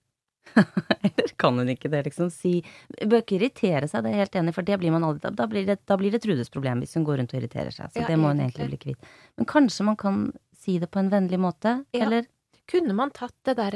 Eller 0.55 1.33
kan 1.41 1.57
hun 1.59 1.71
ikke 1.73 1.89
det, 1.91 2.05
liksom? 2.07 2.29
Si 2.31 2.59
Bør 3.01 3.23
ikke 3.25 3.39
irritere 3.41 3.89
seg, 3.91 4.05
det 4.05 4.11
er 4.13 4.15
jeg 4.19 4.23
helt 4.27 4.39
enig 4.43 4.55
for 4.55 4.67
det 4.69 4.77
blir 4.79 4.93
man 4.95 5.07
aldri 5.09 5.33
da 5.35 5.47
blir, 5.51 5.65
det, 5.67 5.79
da 5.89 5.97
blir 5.99 6.15
det 6.15 6.21
Trudes 6.23 6.53
problem 6.53 6.85
hvis 6.85 6.95
hun 6.99 7.07
går 7.09 7.19
rundt 7.23 7.35
og 7.35 7.41
irriterer 7.41 7.75
seg. 7.75 7.91
Så 7.95 8.05
Ja, 8.05 8.11
det 8.13 8.19
må 8.21 8.31
hun 8.31 8.43
egentlig. 8.45 8.69
bli 8.71 8.81
kvitt. 8.85 9.11
Men 9.41 9.49
kanskje 9.51 9.89
man 9.89 9.97
kan 10.01 10.21
si 10.65 10.79
det 10.79 10.91
på 10.95 11.01
en 11.03 11.11
vennlig 11.13 11.41
måte? 11.43 11.79
Ja. 11.97 12.05
Eller? 12.07 12.29
Kunne 12.71 12.95
man 12.97 13.11
tatt 13.13 13.35
det 13.45 13.57
der, 13.59 13.75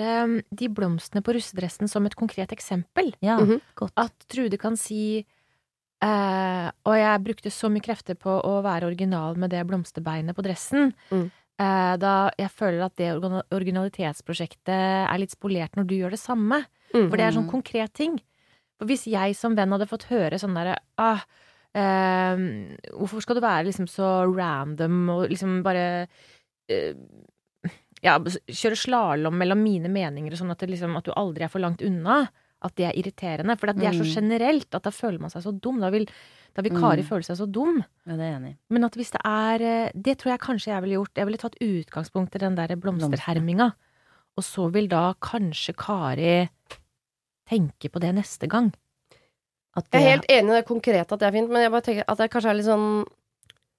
de 0.49 0.69
blomstene 0.73 1.21
på 1.21 1.35
russedressen 1.37 1.91
som 1.93 2.07
et 2.09 2.15
konkret 2.17 2.55
eksempel? 2.55 3.11
Ja, 3.21 3.37
Mhm. 3.43 3.59
godt. 3.77 3.93
At 4.01 4.15
Trude 4.33 4.57
kan 4.57 4.77
si 4.81 5.27
eh, 6.05 6.69
Og 6.89 6.97
jeg 6.99 7.25
brukte 7.25 7.53
så 7.55 7.71
mye 7.73 7.85
krefter 7.85 8.19
på 8.19 8.31
å 8.31 8.59
være 8.65 8.89
original 8.91 9.39
med 9.41 9.53
det 9.55 9.65
blomsterbeinet 9.69 10.37
på 10.37 10.45
dressen. 10.47 10.93
Mm. 11.11 11.29
Eh, 11.59 11.95
da 11.99 12.15
jeg 12.39 12.55
føler 12.55 12.85
at 12.87 12.97
det 13.01 13.11
originalitetsprosjektet 13.55 14.71
er 14.79 15.19
litt 15.19 15.35
spolert 15.35 15.75
når 15.75 15.89
du 15.89 15.97
gjør 15.99 16.15
det 16.15 16.23
samme. 16.23 16.63
Mm. 16.93 17.09
For 17.09 17.17
det 17.19 17.27
er 17.27 17.37
sånn 17.37 17.51
konkret 17.51 17.95
ting. 17.99 18.19
For 18.79 18.91
hvis 18.91 19.09
jeg 19.11 19.35
som 19.35 19.57
venn 19.59 19.75
hadde 19.75 19.91
fått 19.91 20.07
høre 20.13 20.39
sånn 20.39 20.55
derre 20.55 20.77
ah, 21.03 21.25
eh, 21.75 22.45
Hvorfor 22.95 23.25
skal 23.25 23.39
du 23.39 23.43
være 23.43 23.67
liksom 23.67 23.89
så 23.91 24.23
random 24.31 25.01
og 25.17 25.25
liksom 25.33 25.59
bare 25.67 25.89
eh, 26.71 26.95
ja, 28.05 28.15
kjøre 28.23 28.79
slalåm 28.79 29.39
mellom 29.41 29.63
mine 29.63 29.91
meninger 29.91 30.35
og 30.35 30.43
sånn 30.43 30.55
at, 30.55 30.63
det 30.63 30.71
liksom, 30.77 30.95
at 30.99 31.09
du 31.09 31.15
aldri 31.17 31.47
er 31.47 31.53
for 31.53 31.63
langt 31.63 31.83
unna. 31.83 32.23
At 32.61 32.75
det 32.75 32.87
er 32.89 32.97
irriterende. 32.99 33.55
For 33.59 33.71
det 33.73 33.85
er 33.85 33.93
så 33.93 34.03
Mm. 34.03 34.15
generelt 34.15 34.75
at 34.75 34.83
da 34.83 34.91
føler 34.91 35.21
man 35.21 35.31
seg 35.31 35.43
så 35.45 35.53
dum. 35.61 35.79
Da 35.81 35.91
vil, 35.91 36.07
da 36.55 36.63
vil 36.63 36.73
Kari 36.73 37.03
Mm. 37.03 37.09
føle 37.09 37.23
seg 37.25 37.37
så 37.39 37.47
dum. 37.51 37.85
Ja, 38.07 38.17
det 38.17 38.21
er 38.27 38.39
enig. 38.41 38.57
Men 38.71 38.85
at 38.85 38.95
hvis 38.95 39.11
det 39.13 39.21
er 39.25 39.63
eh, 39.63 39.91
Det 39.95 40.19
tror 40.19 40.31
jeg 40.33 40.41
kanskje 40.41 40.73
jeg 40.75 40.83
ville 40.83 40.97
gjort. 40.99 41.15
Jeg 41.15 41.27
ville 41.27 41.39
tatt 41.39 41.55
utgangspunkt 41.61 42.35
i 42.35 42.39
den 42.39 42.55
der 42.57 42.75
blomsterherminga. 42.77 43.73
Og 44.37 44.43
så 44.45 44.71
vil 44.73 44.89
da 44.89 45.15
kanskje 45.15 45.77
Kari 45.77 46.49
tenke 47.49 47.89
på 47.91 48.01
det 48.01 48.15
neste 48.15 48.49
gang. 48.49 48.73
At 49.77 49.87
Jeg 49.93 50.03
er 50.03 50.11
helt 50.17 50.27
enig 50.29 50.51
i 50.51 50.61
det 50.61 50.67
konkrete 50.67 51.13
at 51.13 51.21
det 51.21 51.23
er 51.23 51.31
fint, 51.33 51.49
men 51.51 51.63
jeg 51.63 51.71
bare 51.71 51.83
tenker 51.83 52.05
at 52.09 52.19
det 52.19 52.31
kanskje 52.31 52.51
er 52.51 52.55
litt 52.55 52.67
sånn 52.67 53.07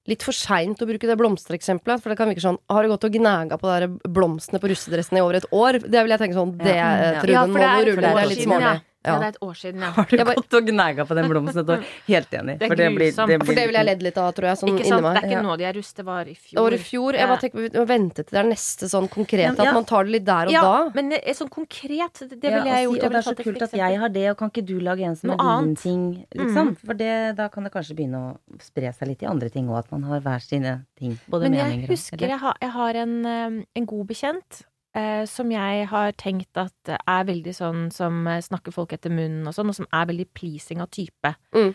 Litt 0.08 0.24
for 0.24 0.32
seint 0.32 0.79
å 0.82 0.88
bruke 0.88 1.06
det 1.06 1.18
blomstereksempelet. 1.20 2.01
For 2.01 2.10
det 2.10 2.18
kan 2.18 2.29
virke 2.29 2.41
sånn 2.41 2.58
Har 2.70 2.84
du 2.84 2.89
gått 2.89 3.03
og 3.03 3.12
gnaga 3.13 3.58
på 3.60 3.68
de 3.79 3.88
blomstene 4.10 4.60
på 4.60 4.70
russedressen 4.72 5.18
i 5.18 5.22
over 5.22 5.36
et 5.36 5.46
år? 5.51 5.79
Det 5.84 6.01
vil 6.01 6.10
jeg 6.10 6.20
tenke 6.20 6.34
sånn 6.34 6.58
Det 6.58 6.75
Ja. 6.75 6.88
er 6.96 7.13
Ja. 7.13 7.22
Trude, 7.22 7.32
Ja, 7.34 7.46
nå 7.46 7.51
for 7.53 7.60
det 7.60 7.68
må 7.68 7.79
er 7.82 7.86
du 7.86 7.91
rulle. 7.91 8.01
Det 8.01 8.24
er 8.24 8.29
litt 8.29 8.46
smålig. 8.48 8.62
ja. 8.62 8.79
Ja, 9.06 9.13
Ja. 9.13 9.20
det 9.20 9.25
er 9.25 9.29
et 9.29 9.38
år 9.41 9.53
siden, 9.56 9.79
ja. 9.79 9.89
Har 9.96 10.03
du 10.10 10.18
bare- 10.18 10.36
gått 10.36 10.53
og 10.60 10.65
gnaga 10.68 11.06
på 11.08 11.15
den 11.15 11.29
blomsten 11.32 11.60
et 11.63 11.70
år? 11.72 11.84
Helt 12.08 12.32
enig. 12.36 12.60
Det 12.60 12.65
er 12.65 12.68
for 12.68 12.75
det 12.75 12.88
blir, 12.96 13.12
det 13.15 13.25
blir... 13.29 13.46
For 13.48 13.56
det 13.56 13.63
ville 13.70 13.79
jeg 13.79 13.86
ledd 13.88 14.01
litt 14.03 14.18
av, 14.20 14.34
tror 14.36 14.48
jeg. 14.50 14.58
Sånn 14.60 14.70
Ikke 14.74 14.84
inni 14.84 14.89
sant? 14.91 15.03
meg. 15.08 15.13
Det 15.15 15.24
er 15.24 15.29
ikke 15.32 15.44
nå 15.48 15.53
de 15.58 15.63
er 15.70 15.74
rust, 15.79 15.96
det 15.96 16.06
var 16.06 16.27
i 16.27 16.36
fjor. 16.36 16.60
Var 16.60 16.74
i 16.75 16.77
fjor. 16.84 17.12
Jeg 17.15 17.22
Ja. 17.22 17.27
bare 17.32 17.39
tenker 17.39 17.60
Vi 17.60 17.70
må 17.79 17.86
vente 17.88 18.15
til 18.27 18.34
det 18.36 18.41
er 18.44 18.50
neste 18.50 18.89
sånn 18.91 19.08
konkret, 19.10 19.39
Ja, 19.39 19.53
ja. 19.56 19.70
At 19.70 19.74
man 19.74 19.86
tar 19.86 20.03
det 20.03 20.12
litt 20.12 20.25
der 20.25 20.46
og 20.48 20.51
ja, 20.51 20.62
da. 20.62 20.89
men 20.94 21.12
er 21.13 21.34
sånn 21.34 21.50
konkret, 21.50 22.13
det, 22.27 22.44
Ja, 22.44 22.60
ville 22.60 22.75
jeg 22.75 22.86
gjort. 22.89 23.03
og 23.03 23.12
det 23.12 23.20
er 23.22 23.27
så 23.32 23.36
kult 23.39 23.62
at 23.62 23.72
jeg 23.72 24.00
har 24.00 24.10
det, 24.10 24.25
og 24.32 24.38
kan 24.38 24.50
ikke 24.51 24.65
du 24.65 24.79
lage 24.84 25.01
en 25.08 25.15
som 25.15 25.29
er 25.32 25.38
din 25.63 25.75
ting, 25.75 26.25
liksom? 26.36 26.75
For 26.84 26.94
det, 26.94 27.36
da 27.38 27.48
kan 27.48 27.63
det 27.63 27.72
kanskje 27.72 27.96
begynne 27.96 28.20
å 28.36 28.38
spre 28.60 28.91
seg 28.94 29.08
litt 29.08 29.24
i 29.24 29.27
andre 29.32 29.50
ting 29.50 29.68
òg, 29.70 29.79
at 29.79 29.91
man 29.94 30.03
har 30.03 30.20
hver 30.20 30.41
sine 30.44 30.86
ting. 31.00 31.18
Både 31.29 31.44
Men 31.48 31.53
jeg 31.53 31.63
meninger 31.72 31.84
og 31.88 31.89
husker 31.96 32.18
jeg 32.20 32.38
har, 32.39 32.53
jeg 32.62 32.70
har 32.72 32.94
en, 32.96 33.25
eh, 33.25 33.63
en 33.77 33.86
god 33.86 34.08
bekjent 34.08 34.63
eh, 35.00 35.24
som 35.29 35.51
jeg 35.53 35.88
har 35.91 36.13
tenkt 36.20 36.60
at 36.60 36.94
er 37.00 37.29
veldig 37.29 37.56
sånn 37.56 37.88
som 37.96 38.27
snakker 38.27 38.75
folk 38.75 38.94
etter 38.96 39.13
munnen 39.13 39.48
og 39.48 39.56
sånn, 39.56 39.72
og 39.72 39.79
som 39.79 39.89
er 39.96 40.12
veldig 40.12 40.27
pleasing 40.36 40.84
av 40.84 40.91
type. 40.96 41.34
Mm. 41.56 41.74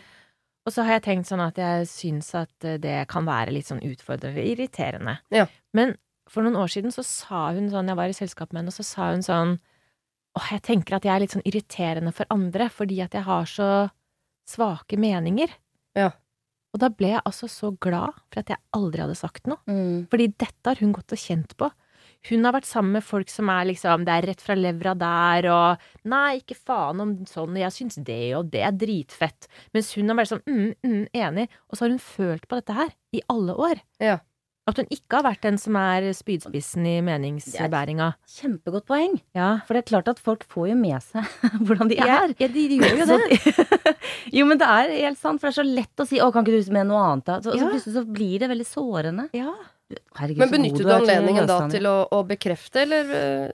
Og 0.65 0.73
så 0.73 0.85
har 0.85 0.97
jeg 0.97 1.05
tenkt 1.05 1.29
sånn 1.29 1.43
at 1.43 1.59
jeg 1.61 1.85
syns 1.89 2.31
at 2.37 2.69
det 2.81 2.97
kan 3.11 3.27
være 3.27 3.53
litt 3.53 3.67
sånn 3.69 3.83
utfordrende, 3.85 4.41
irriterende. 4.41 5.19
Ja. 5.33 5.45
Men 5.77 5.93
for 6.31 6.45
noen 6.45 6.57
år 6.57 6.71
siden 6.73 6.93
så 6.93 7.05
sa 7.05 7.51
hun 7.53 7.69
sånn, 7.69 7.91
jeg 7.91 7.99
var 7.99 8.09
i 8.09 8.17
selskap 8.17 8.51
med 8.51 8.63
henne, 8.63 8.73
og 8.73 8.79
så 8.79 8.85
sa 8.87 9.13
hun 9.13 9.25
sånn 9.25 9.57
Åh, 10.35 10.49
jeg 10.51 10.65
tenker 10.67 10.97
at 10.97 11.05
jeg 11.07 11.13
er 11.13 11.21
litt 11.23 11.31
sånn 11.31 11.45
irriterende 11.47 12.11
for 12.11 12.27
andre 12.33 12.65
fordi 12.67 12.97
at 13.05 13.13
jeg 13.15 13.23
har 13.23 13.45
så 13.47 13.67
svake 14.51 14.97
meninger. 14.99 15.53
Ja. 15.95 16.09
Og 16.75 16.81
da 16.83 16.89
ble 16.91 17.13
jeg 17.13 17.23
altså 17.23 17.47
så 17.47 17.69
glad 17.79 18.17
for 18.27 18.41
at 18.41 18.51
jeg 18.51 18.59
aldri 18.75 19.05
hadde 19.05 19.15
sagt 19.15 19.47
noe. 19.47 19.61
Mm. 19.63 20.09
Fordi 20.11 20.27
dette 20.33 20.67
har 20.67 20.81
hun 20.83 20.91
gått 20.97 21.15
og 21.15 21.21
kjent 21.21 21.55
på. 21.55 21.69
Hun 22.29 22.45
har 22.47 22.55
vært 22.55 22.69
sammen 22.69 22.97
med 22.97 23.05
folk 23.05 23.29
som 23.31 23.49
er 23.53 23.67
liksom 23.69 24.05
Det 24.07 24.13
er 24.13 24.29
rett 24.31 24.43
fra 24.43 24.57
levra 24.57 24.95
der, 24.97 25.49
og 25.53 26.09
Nei, 26.09 26.41
ikke 26.41 26.57
faen 26.57 27.01
om 27.03 27.15
sånn, 27.29 27.57
jeg 27.59 27.73
syns 27.73 27.99
det 28.05 28.35
og 28.37 28.51
det 28.53 28.63
er 28.65 28.77
dritfett. 28.77 29.49
Mens 29.75 29.91
hun 29.97 30.09
har 30.11 30.19
vært 30.19 30.33
sånn 30.33 30.45
mm, 30.45 30.69
mm, 30.85 31.03
enig. 31.17 31.49
Og 31.69 31.77
så 31.77 31.85
har 31.85 31.93
hun 31.93 32.01
følt 32.01 32.47
på 32.49 32.59
dette 32.59 32.77
her 32.77 32.95
i 33.15 33.21
alle 33.31 33.55
år. 33.57 33.81
Ja. 34.03 34.19
At 34.65 34.79
hun 34.81 34.87
ikke 34.89 35.19
har 35.19 35.25
vært 35.27 35.43
den 35.45 35.59
som 35.61 35.75
er 35.77 36.07
spydspissen 36.17 36.87
i 36.89 36.95
meningsbæringa. 37.05 38.07
Kjempegodt 38.37 38.87
poeng. 38.89 39.19
Ja. 39.37 39.59
For 39.67 39.77
det 39.77 39.83
er 39.83 39.89
klart 39.91 40.09
at 40.09 40.21
folk 40.21 40.41
får 40.49 40.71
jo 40.71 40.77
med 40.79 41.05
seg 41.05 41.27
hvordan 41.67 41.91
de 41.91 41.99
er. 42.01 42.33
ja, 42.33 42.49
de, 42.49 42.63
de 42.71 42.79
gjør 42.81 43.03
jo 43.03 43.07
det. 43.11 43.53
jo, 44.39 44.47
men 44.49 44.61
det 44.61 44.71
er 44.71 44.95
helt 45.03 45.21
sant, 45.21 45.37
for 45.37 45.51
det 45.51 45.53
er 45.53 45.59
så 45.59 45.67
lett 45.67 46.01
å 46.01 46.09
si 46.09 46.17
'Å, 46.17 46.31
kan 46.33 46.45
ikke 46.45 46.57
du 46.57 46.73
med 46.73 46.89
noe 46.89 47.03
annet', 47.11 47.27
da? 47.29 47.37
Så, 47.45 47.53
og 47.53 47.61
så 47.61 47.69
plutselig 47.75 47.97
så 47.99 48.05
blir 48.17 48.41
det 48.41 48.49
veldig 48.55 48.67
sårende. 48.71 49.27
Ja. 49.37 49.53
Herregud, 50.17 50.37
Men 50.41 50.49
benytter 50.49 50.83
du 50.87 50.91
anledningen 50.95 51.45
da 51.47 51.59
til 51.69 51.85
å, 51.85 51.95
å 52.11 52.23
bekrefte, 52.25 52.81
eller 52.87 53.11
øh, 53.15 53.51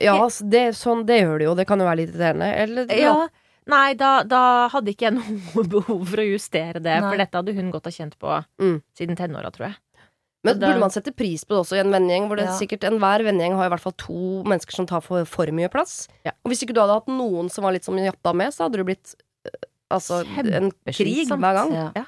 Ja, 0.00 0.14
altså, 0.22 0.46
det, 0.50 0.60
sånn, 0.78 1.04
det 1.06 1.20
gjør 1.22 1.38
du 1.38 1.44
jo. 1.48 1.54
Det 1.58 1.66
kan 1.66 1.78
jo 1.82 1.86
være 1.88 2.00
litt 2.02 2.12
irriterende. 2.14 2.50
Eller 2.62 2.92
ja. 2.98 3.14
Nei, 3.66 3.94
da, 3.96 4.22
da 4.28 4.42
hadde 4.68 4.92
ikke 4.92 5.06
jeg 5.08 5.14
noe 5.20 5.64
behov 5.72 6.02
for 6.10 6.20
å 6.22 6.26
justere 6.28 6.82
det, 6.84 6.98
Nei. 7.00 7.08
for 7.10 7.16
dette 7.22 7.40
hadde 7.40 7.54
hun 7.56 7.70
gått 7.74 7.86
og 7.88 7.94
kjent 7.96 8.14
på 8.20 8.36
Mm. 8.60 8.76
siden 8.98 9.16
tenåra, 9.18 9.50
tror 9.54 9.70
jeg. 9.70 9.76
Men 10.44 10.58
Da- 10.60 10.68
burde 10.68 10.80
man 10.82 10.90
sette 10.92 11.14
pris 11.16 11.42
på 11.48 11.54
det 11.56 11.60
også 11.64 11.78
i 11.78 11.80
en 11.80 11.90
vennegjeng? 11.94 12.26
Hvor 12.28 12.36
det 12.36 12.44
Ja. 12.50 12.56
sikkert 12.58 12.84
Enhver 12.84 13.24
vennegjeng 13.24 13.54
har 13.56 13.66
i 13.66 13.72
hvert 13.72 13.80
fall 13.80 13.94
to 13.96 14.42
mennesker 14.44 14.76
som 14.76 14.86
tar 14.86 15.00
for, 15.00 15.24
for 15.24 15.46
mye 15.56 15.70
plass. 15.72 16.06
Ja. 16.26 16.32
Og 16.44 16.52
hvis 16.52 16.62
ikke 16.66 16.74
du 16.76 16.82
hadde 16.82 16.98
hatt 17.00 17.08
noen 17.08 17.48
som 17.50 17.64
var 17.64 17.72
litt 17.72 17.84
som 17.88 17.96
jatta 17.96 18.34
med, 18.36 18.52
så 18.52 18.66
hadde 18.68 18.76
du 18.76 18.84
blitt 18.84 19.14
øh, 19.48 19.56
altså 19.90 20.20
en 20.52 20.70
krig 20.92 21.26
hver 21.32 21.40
gang. 21.56 21.72
Ja. 21.96 22.04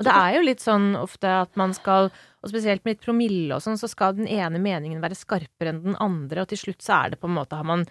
Og 0.00 0.06
det 0.08 0.14
er 0.14 0.32
jo 0.34 0.46
litt 0.46 0.62
sånn 0.62 0.94
ofte 0.98 1.30
at 1.44 1.52
man 1.60 1.74
skal, 1.76 2.08
og 2.42 2.50
spesielt 2.50 2.82
med 2.82 2.96
litt 2.96 3.04
promille 3.04 3.54
og 3.54 3.62
sånn, 3.62 3.78
så 3.78 3.86
skal 3.90 4.16
den 4.16 4.26
ene 4.26 4.58
meningen 4.62 5.02
være 5.02 5.18
skarpere 5.18 5.70
enn 5.70 5.84
den 5.84 6.00
andre, 6.02 6.42
og 6.42 6.50
til 6.50 6.60
slutt 6.64 6.82
så 6.82 6.96
er 6.98 7.14
det 7.14 7.20
på 7.22 7.30
en 7.30 7.36
måte, 7.38 7.60
har 7.60 7.68
man 7.68 7.86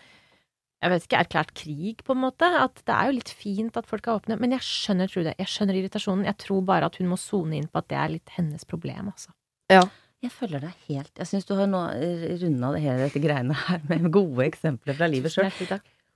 jeg 0.83 0.91
vet 0.91 1.05
ikke, 1.07 1.19
erklært 1.23 1.51
krig, 1.55 2.01
på 2.03 2.11
en 2.11 2.19
måte. 2.25 2.47
At 2.59 2.81
det 2.83 2.91
er 2.91 3.07
jo 3.07 3.15
litt 3.15 3.29
fint 3.31 3.77
at 3.79 3.87
folk 3.87 4.03
er 4.03 4.17
åpne. 4.17 4.35
Men 4.41 4.51
jeg 4.57 4.65
skjønner, 4.67 5.07
Trude. 5.07 5.31
Jeg 5.39 5.47
skjønner 5.47 5.77
irritasjonen. 5.79 6.25
Jeg 6.27 6.35
tror 6.43 6.65
bare 6.67 6.89
at 6.89 6.97
hun 6.99 7.07
må 7.07 7.15
sone 7.19 7.55
inn 7.55 7.69
på 7.71 7.79
at 7.79 7.87
det 7.87 7.99
er 8.01 8.11
litt 8.17 8.33
hennes 8.35 8.67
problem, 8.67 9.13
altså. 9.13 9.31
Jeg 10.23 10.31
følger 10.31 10.61
deg 10.63 10.83
helt 10.87 11.19
Jeg 11.19 11.27
syns 11.27 11.47
du 11.47 11.53
har 11.57 11.67
nå 11.67 11.81
runda 12.43 12.69
det 12.75 12.81
hele 12.83 13.07
dette 13.07 13.19
greiene 13.23 13.55
her 13.65 13.81
med 13.89 14.09
gode 14.13 14.45
eksempler 14.45 14.95
fra 14.99 15.09
livet 15.11 15.33
sjøl. 15.33 15.49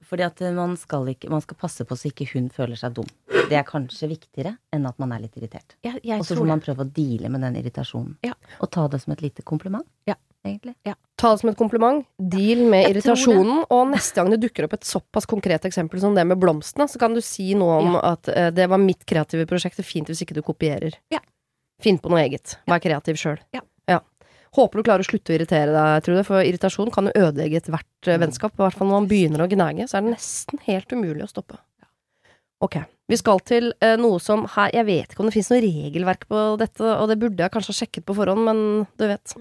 Fordi 0.05 0.23
at 0.27 0.41
man 0.55 0.75
skal, 0.77 1.07
ikke, 1.11 1.29
man 1.31 1.41
skal 1.43 1.57
passe 1.59 1.85
på 1.87 1.97
så 1.97 2.11
ikke 2.11 2.27
hun 2.33 2.51
føler 2.53 2.79
seg 2.79 2.93
dum. 2.99 3.07
Det 3.47 3.57
er 3.57 3.65
kanskje 3.67 4.09
viktigere 4.11 4.53
enn 4.75 4.85
at 4.87 4.97
man 5.01 5.13
er 5.15 5.23
litt 5.23 5.37
irritert. 5.39 5.77
Ja, 5.85 5.95
jeg 6.03 6.19
Og 6.19 6.27
så 6.27 6.35
tror 6.35 6.43
får 6.43 6.51
man 6.51 6.63
prøve 6.63 6.85
å 6.85 6.89
deale 6.93 7.31
med 7.33 7.43
den 7.45 7.57
irritasjonen. 7.59 8.17
Ja. 8.27 8.35
Og 8.61 8.71
ta 8.73 8.85
det 8.91 9.01
som 9.03 9.15
et 9.15 9.23
lite 9.25 9.45
kompliment. 9.47 9.87
Ja. 10.09 10.17
Egentlig. 10.47 10.75
Ta 11.19 11.31
det 11.33 11.41
som 11.41 11.49
et 11.49 11.57
kompliment. 11.59 12.05
Deal 12.17 12.61
med 12.69 12.85
Jeg 12.85 12.95
irritasjonen. 12.95 13.63
Og 13.73 13.87
neste 13.91 14.19
gang 14.19 14.29
det 14.31 14.39
dukker 14.43 14.67
opp 14.67 14.77
et 14.77 14.87
såpass 14.87 15.27
konkret 15.27 15.65
eksempel 15.67 15.99
som 16.03 16.15
det 16.15 16.23
med 16.27 16.39
blomstene, 16.39 16.87
så 16.87 17.01
kan 17.01 17.15
du 17.17 17.21
si 17.25 17.49
noe 17.57 17.79
om 17.81 17.97
at 17.99 18.29
uh, 18.31 18.47
det 18.55 18.69
var 18.69 18.79
mitt 18.81 19.03
kreative 19.09 19.47
prosjekt. 19.49 19.79
Det 19.79 19.83
er 19.83 19.89
fint 19.89 20.11
hvis 20.11 20.23
ikke 20.23 20.37
du 20.37 20.43
kopierer. 20.45 20.95
Ja. 21.13 21.19
Finn 21.83 21.99
på 22.01 22.13
noe 22.13 22.23
eget. 22.23 22.57
Vær 22.69 22.81
kreativ 22.83 23.19
sjøl. 23.19 23.41
Ja. 23.55 23.65
Håper 24.55 24.79
du 24.79 24.87
klarer 24.87 25.03
å 25.03 25.07
slutte 25.07 25.33
å 25.33 25.37
irritere 25.37 25.73
deg, 25.75 26.03
Trude, 26.05 26.25
for 26.27 26.45
irritasjon 26.45 26.91
kan 26.93 27.09
jo 27.09 27.15
ødelegge 27.27 27.61
ethvert 27.61 28.09
eh, 28.09 28.19
vennskap. 28.21 28.55
I 28.55 28.63
hvert 28.65 28.77
fall 28.77 28.89
når 28.89 29.01
man 29.01 29.09
begynner 29.11 29.43
å 29.43 29.49
gnage, 29.51 29.89
så 29.89 29.99
er 29.99 30.05
det 30.05 30.15
nesten 30.15 30.61
helt 30.69 30.93
umulig 30.95 31.25
å 31.25 31.31
stoppe. 31.31 31.59
Ok, 32.63 32.79
vi 33.05 33.17
skal 33.19 33.41
til 33.45 33.67
eh, 33.85 33.93
noe 34.01 34.17
som 34.17 34.47
her 34.55 34.71
Jeg 34.73 34.87
vet 34.87 35.11
ikke 35.11 35.21
om 35.21 35.27
det 35.29 35.35
finnes 35.35 35.51
noe 35.51 35.59
regelverk 35.61 36.23
på 36.25 36.39
dette, 36.57 36.81
og 36.81 37.05
det 37.11 37.19
burde 37.21 37.43
jeg 37.43 37.53
kanskje 37.53 37.73
ha 37.75 37.77
sjekket 37.83 38.07
på 38.07 38.15
forhånd, 38.17 38.47
men 38.47 38.63
du 38.97 39.05
vet. 39.11 39.35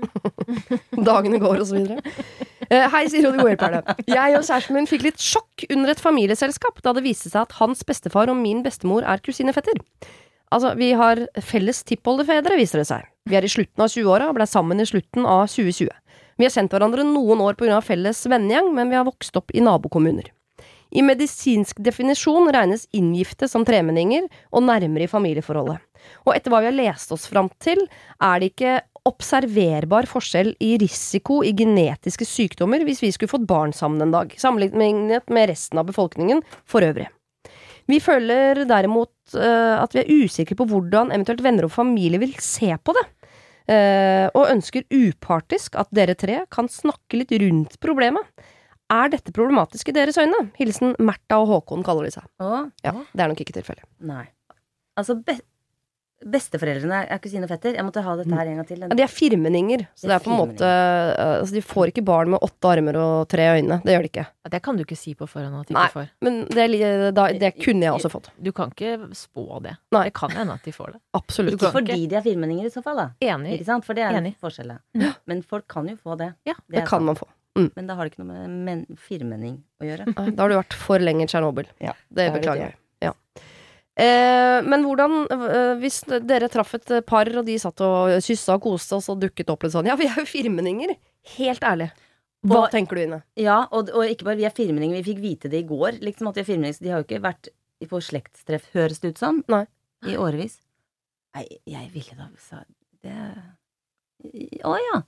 Dagene 1.08 1.40
går, 1.40 1.62
og 1.62 1.70
så 1.70 1.78
videre. 1.78 2.02
Eh, 2.68 2.84
hei, 2.92 3.06
sier 3.08 3.24
Rodi 3.24 3.40
Godhjelperne. 3.40 3.96
Jeg 4.10 4.36
og 4.36 4.44
kjæresten 4.44 4.76
min 4.76 4.90
fikk 4.90 5.06
litt 5.08 5.22
sjokk 5.22 5.64
under 5.70 5.94
et 5.94 6.02
familieselskap 6.02 6.82
da 6.84 6.92
det 6.96 7.06
viste 7.06 7.32
seg 7.32 7.46
at 7.46 7.56
hans 7.62 7.80
bestefar 7.88 8.28
og 8.32 8.36
min 8.42 8.60
bestemor 8.66 9.06
er 9.06 9.24
kusinefetter. 9.24 9.80
Altså, 10.56 10.72
vi 10.78 10.94
har 10.96 11.20
felles 11.44 11.82
tippoldefedre, 11.84 12.56
viser 12.56 12.80
det 12.80 12.88
seg. 12.88 13.08
Vi 13.28 13.36
er 13.36 13.44
i 13.44 13.50
slutten 13.52 13.82
av 13.84 13.90
20-åra 13.92 14.30
og 14.30 14.38
ble 14.38 14.46
sammen 14.48 14.80
i 14.80 14.86
slutten 14.88 15.26
av 15.28 15.44
2020. 15.52 15.90
Vi 16.36 16.46
har 16.46 16.52
kjent 16.54 16.72
hverandre 16.72 17.04
noen 17.04 17.42
år 17.44 17.58
pga. 17.60 17.82
felles 17.84 18.22
vennegjeng, 18.24 18.72
men 18.72 18.88
vi 18.88 18.96
har 18.96 19.04
vokst 19.04 19.36
opp 19.36 19.52
i 19.52 19.60
nabokommuner. 19.64 20.30
I 20.96 21.02
medisinsk 21.02 21.82
definisjon 21.84 22.48
regnes 22.54 22.86
inngifte 22.96 23.50
som 23.50 23.66
tremenninger 23.68 24.28
og 24.54 24.64
nærmere 24.64 25.04
i 25.04 25.10
familieforholdet. 25.10 25.82
Og 26.24 26.32
etter 26.36 26.52
hva 26.52 26.62
vi 26.62 26.70
har 26.70 26.78
lest 26.78 27.12
oss 27.12 27.26
fram 27.28 27.50
til, 27.60 27.82
er 28.22 28.40
det 28.40 28.52
ikke 28.54 28.78
observerbar 29.06 30.08
forskjell 30.08 30.54
i 30.62 30.76
risiko 30.80 31.42
i 31.44 31.52
genetiske 31.58 32.26
sykdommer 32.26 32.86
hvis 32.86 33.02
vi 33.04 33.12
skulle 33.14 33.34
fått 33.34 33.46
barn 33.50 33.76
sammen 33.76 34.06
en 34.06 34.14
dag, 34.14 34.32
sammenlignet 34.40 35.28
med 35.28 35.50
resten 35.52 35.82
av 35.82 35.90
befolkningen 35.90 36.42
for 36.64 36.86
øvrig. 36.86 37.10
Vi 37.86 38.00
føler 38.02 38.64
derimot 38.66 39.36
eh, 39.38 39.76
at 39.78 39.94
vi 39.94 40.02
er 40.02 40.24
usikre 40.26 40.56
på 40.58 40.66
hvordan 40.70 41.12
eventuelt 41.14 41.42
venner 41.44 41.68
og 41.68 41.74
familie 41.74 42.18
vil 42.22 42.34
se 42.42 42.72
på 42.82 42.94
det. 42.96 43.04
Eh, 43.70 44.26
og 44.34 44.50
ønsker 44.52 44.84
upartisk 44.94 45.74
at 45.78 45.90
dere 45.94 46.14
tre 46.18 46.40
kan 46.50 46.68
snakke 46.70 47.18
litt 47.22 47.34
rundt 47.42 47.78
problemet. 47.82 48.26
Er 48.90 49.10
dette 49.10 49.32
problematisk 49.34 49.88
i 49.90 49.94
deres 49.96 50.18
øyne? 50.22 50.44
Hilsen 50.58 50.94
Märtha 51.02 51.40
og 51.42 51.48
Håkon 51.50 51.82
kaller 51.86 52.06
de 52.06 52.12
seg. 52.14 52.26
Ja, 52.38 52.92
Det 53.12 53.22
er 53.24 53.30
nok 53.32 53.42
ikke 53.42 53.56
tilfellet. 53.58 53.86
nei. 54.00 54.26
Altså, 54.96 55.18
besteforeldrene 56.24 57.02
er 57.12 57.18
kusine 57.22 57.44
og 57.44 57.50
fetter. 57.50 57.74
Jeg 57.76 57.84
måtte 57.84 58.02
ha 58.02 58.14
dette 58.16 58.32
her 58.34 58.48
en 58.50 58.56
gang 58.60 58.66
til. 58.68 58.80
Ja, 58.86 58.88
de 58.96 59.04
er 59.04 59.10
firmenninger, 59.12 59.82
så 59.94 60.08
Det 60.08 60.14
er 60.16 60.24
på 60.24 60.32
en 60.32 60.38
måte 60.40 60.70
altså, 60.70 61.52
De 61.54 61.62
får 61.62 61.92
ikke 61.92 62.04
barn 62.08 62.30
med 62.32 62.40
åtte 62.46 62.70
armer 62.72 62.96
og 63.00 63.28
tre 63.28 63.48
øyne. 63.58 63.80
Det 63.84 63.92
gjør 63.94 64.06
de 64.06 64.10
ikke. 64.12 64.24
Ja, 64.46 64.52
det 64.54 64.62
kan 64.64 64.76
du 64.78 64.84
ikke 64.86 64.96
si 64.98 65.14
på 65.18 65.28
forhånd 65.28 65.60
at 65.60 65.68
de 65.68 65.74
Nei. 65.76 65.84
ikke 65.86 65.98
får. 65.98 66.08
Men 66.24 66.38
det, 66.48 67.14
da, 67.14 67.26
det 67.32 67.52
kunne 67.60 67.84
jeg 67.88 67.92
også 67.92 68.10
fått. 68.12 68.30
Du 68.40 68.52
kan 68.56 68.72
ikke 68.72 69.10
spå 69.18 69.60
det. 69.64 69.76
Nei. 69.92 70.04
Det 70.08 70.14
kan 70.14 70.30
hende 70.30 70.56
at 70.56 70.64
de 70.64 70.72
får 70.72 70.92
det. 70.96 71.00
Absolutt. 71.20 71.58
Ikke 71.58 71.72
fordi 71.74 72.06
de 72.06 72.16
er 72.16 72.24
firmenninger 72.24 72.66
i 72.70 72.72
så 72.72 72.82
fall, 72.84 72.96
da. 73.02 73.08
Enig. 73.20 73.58
Ikke 73.58 73.68
sant? 73.68 73.84
For 73.84 73.98
det 73.98 74.06
er 74.08 74.16
Enig. 74.20 74.36
forskjellen. 74.40 74.80
Ja. 74.96 75.12
Men 75.26 75.42
folk 75.42 75.68
kan 75.68 75.88
jo 75.90 75.96
få 76.00 76.16
det. 76.20 76.32
Ja, 76.48 76.54
Det 76.66 76.80
det 76.80 76.86
kan 76.88 77.00
sant. 77.00 77.10
man 77.12 77.16
få. 77.20 77.28
Men 77.56 77.86
da 77.88 77.94
har 77.96 78.04
det 78.04 78.12
ikke 78.12 78.20
noe 78.24 78.34
med 78.34 78.56
men 78.66 78.80
firmenning 79.00 79.62
å 79.80 79.86
gjøre. 79.88 80.10
Da 80.36 80.42
har 80.42 80.50
du 80.52 80.56
vært 80.58 80.74
for 80.76 81.00
lenge 81.00 81.24
i 81.24 81.28
Tsjernobyl. 81.30 81.64
Ja, 81.80 81.94
det 82.12 82.16
det 82.18 82.26
er 82.28 82.34
beklager 82.38 82.64
jeg. 82.66 82.74
Ja. 83.00 83.12
Eh, 83.96 84.58
men 84.68 84.82
hvordan 84.84 85.22
eh, 85.32 85.70
Hvis 85.80 86.02
dere 86.28 86.50
traff 86.52 86.74
et 86.76 86.90
par, 87.08 87.30
og 87.32 87.46
de 87.46 87.54
satt 87.58 87.80
og 87.80 88.18
kyssa 88.20 88.58
og 88.58 88.66
koste, 88.66 88.98
og 88.98 89.04
så 89.06 89.14
dukket 89.16 89.48
opp 89.54 89.64
litt 89.64 89.72
sånn 89.72 89.88
Ja, 89.88 89.96
vi 89.96 90.04
er 90.10 90.18
jo 90.20 90.26
firmenninger. 90.28 90.92
Helt 91.38 91.64
ærlig. 91.64 91.88
Hva 92.46 92.66
Og- 92.66 92.70
tenker 92.74 92.94
du, 92.98 93.02
Ine? 93.06 93.22
Ja, 93.40 93.62
og, 93.72 93.88
og 93.96 94.04
ikke 94.04 94.28
bare 94.28 94.36
vi 94.36 94.44
er 94.44 94.52
firmenninger. 94.54 95.00
Vi 95.00 95.14
fikk 95.14 95.22
vite 95.24 95.48
det 95.50 95.64
i 95.64 95.66
går, 95.66 95.98
liksom 96.04 96.28
at 96.28 96.36
vi 96.36 96.44
er 96.44 96.50
firmenninger. 96.50 96.76
Så 96.76 96.84
de 96.84 96.92
har 96.92 97.00
jo 97.02 97.08
ikke 97.08 97.22
vært 97.24 97.48
på 97.88 98.00
slektstreff, 98.04 98.68
høres 98.76 99.00
det 99.00 99.14
ut 99.16 99.18
som. 99.24 99.40
Nei. 99.48 99.64
I 100.06 100.14
årevis. 100.20 100.58
Nei, 101.34 101.46
jeg 101.66 101.90
ville 101.92 102.14
da 102.20 102.28
sa 102.40 102.62
det 103.02 103.16
Å 104.64 104.76
ja. 104.92 105.02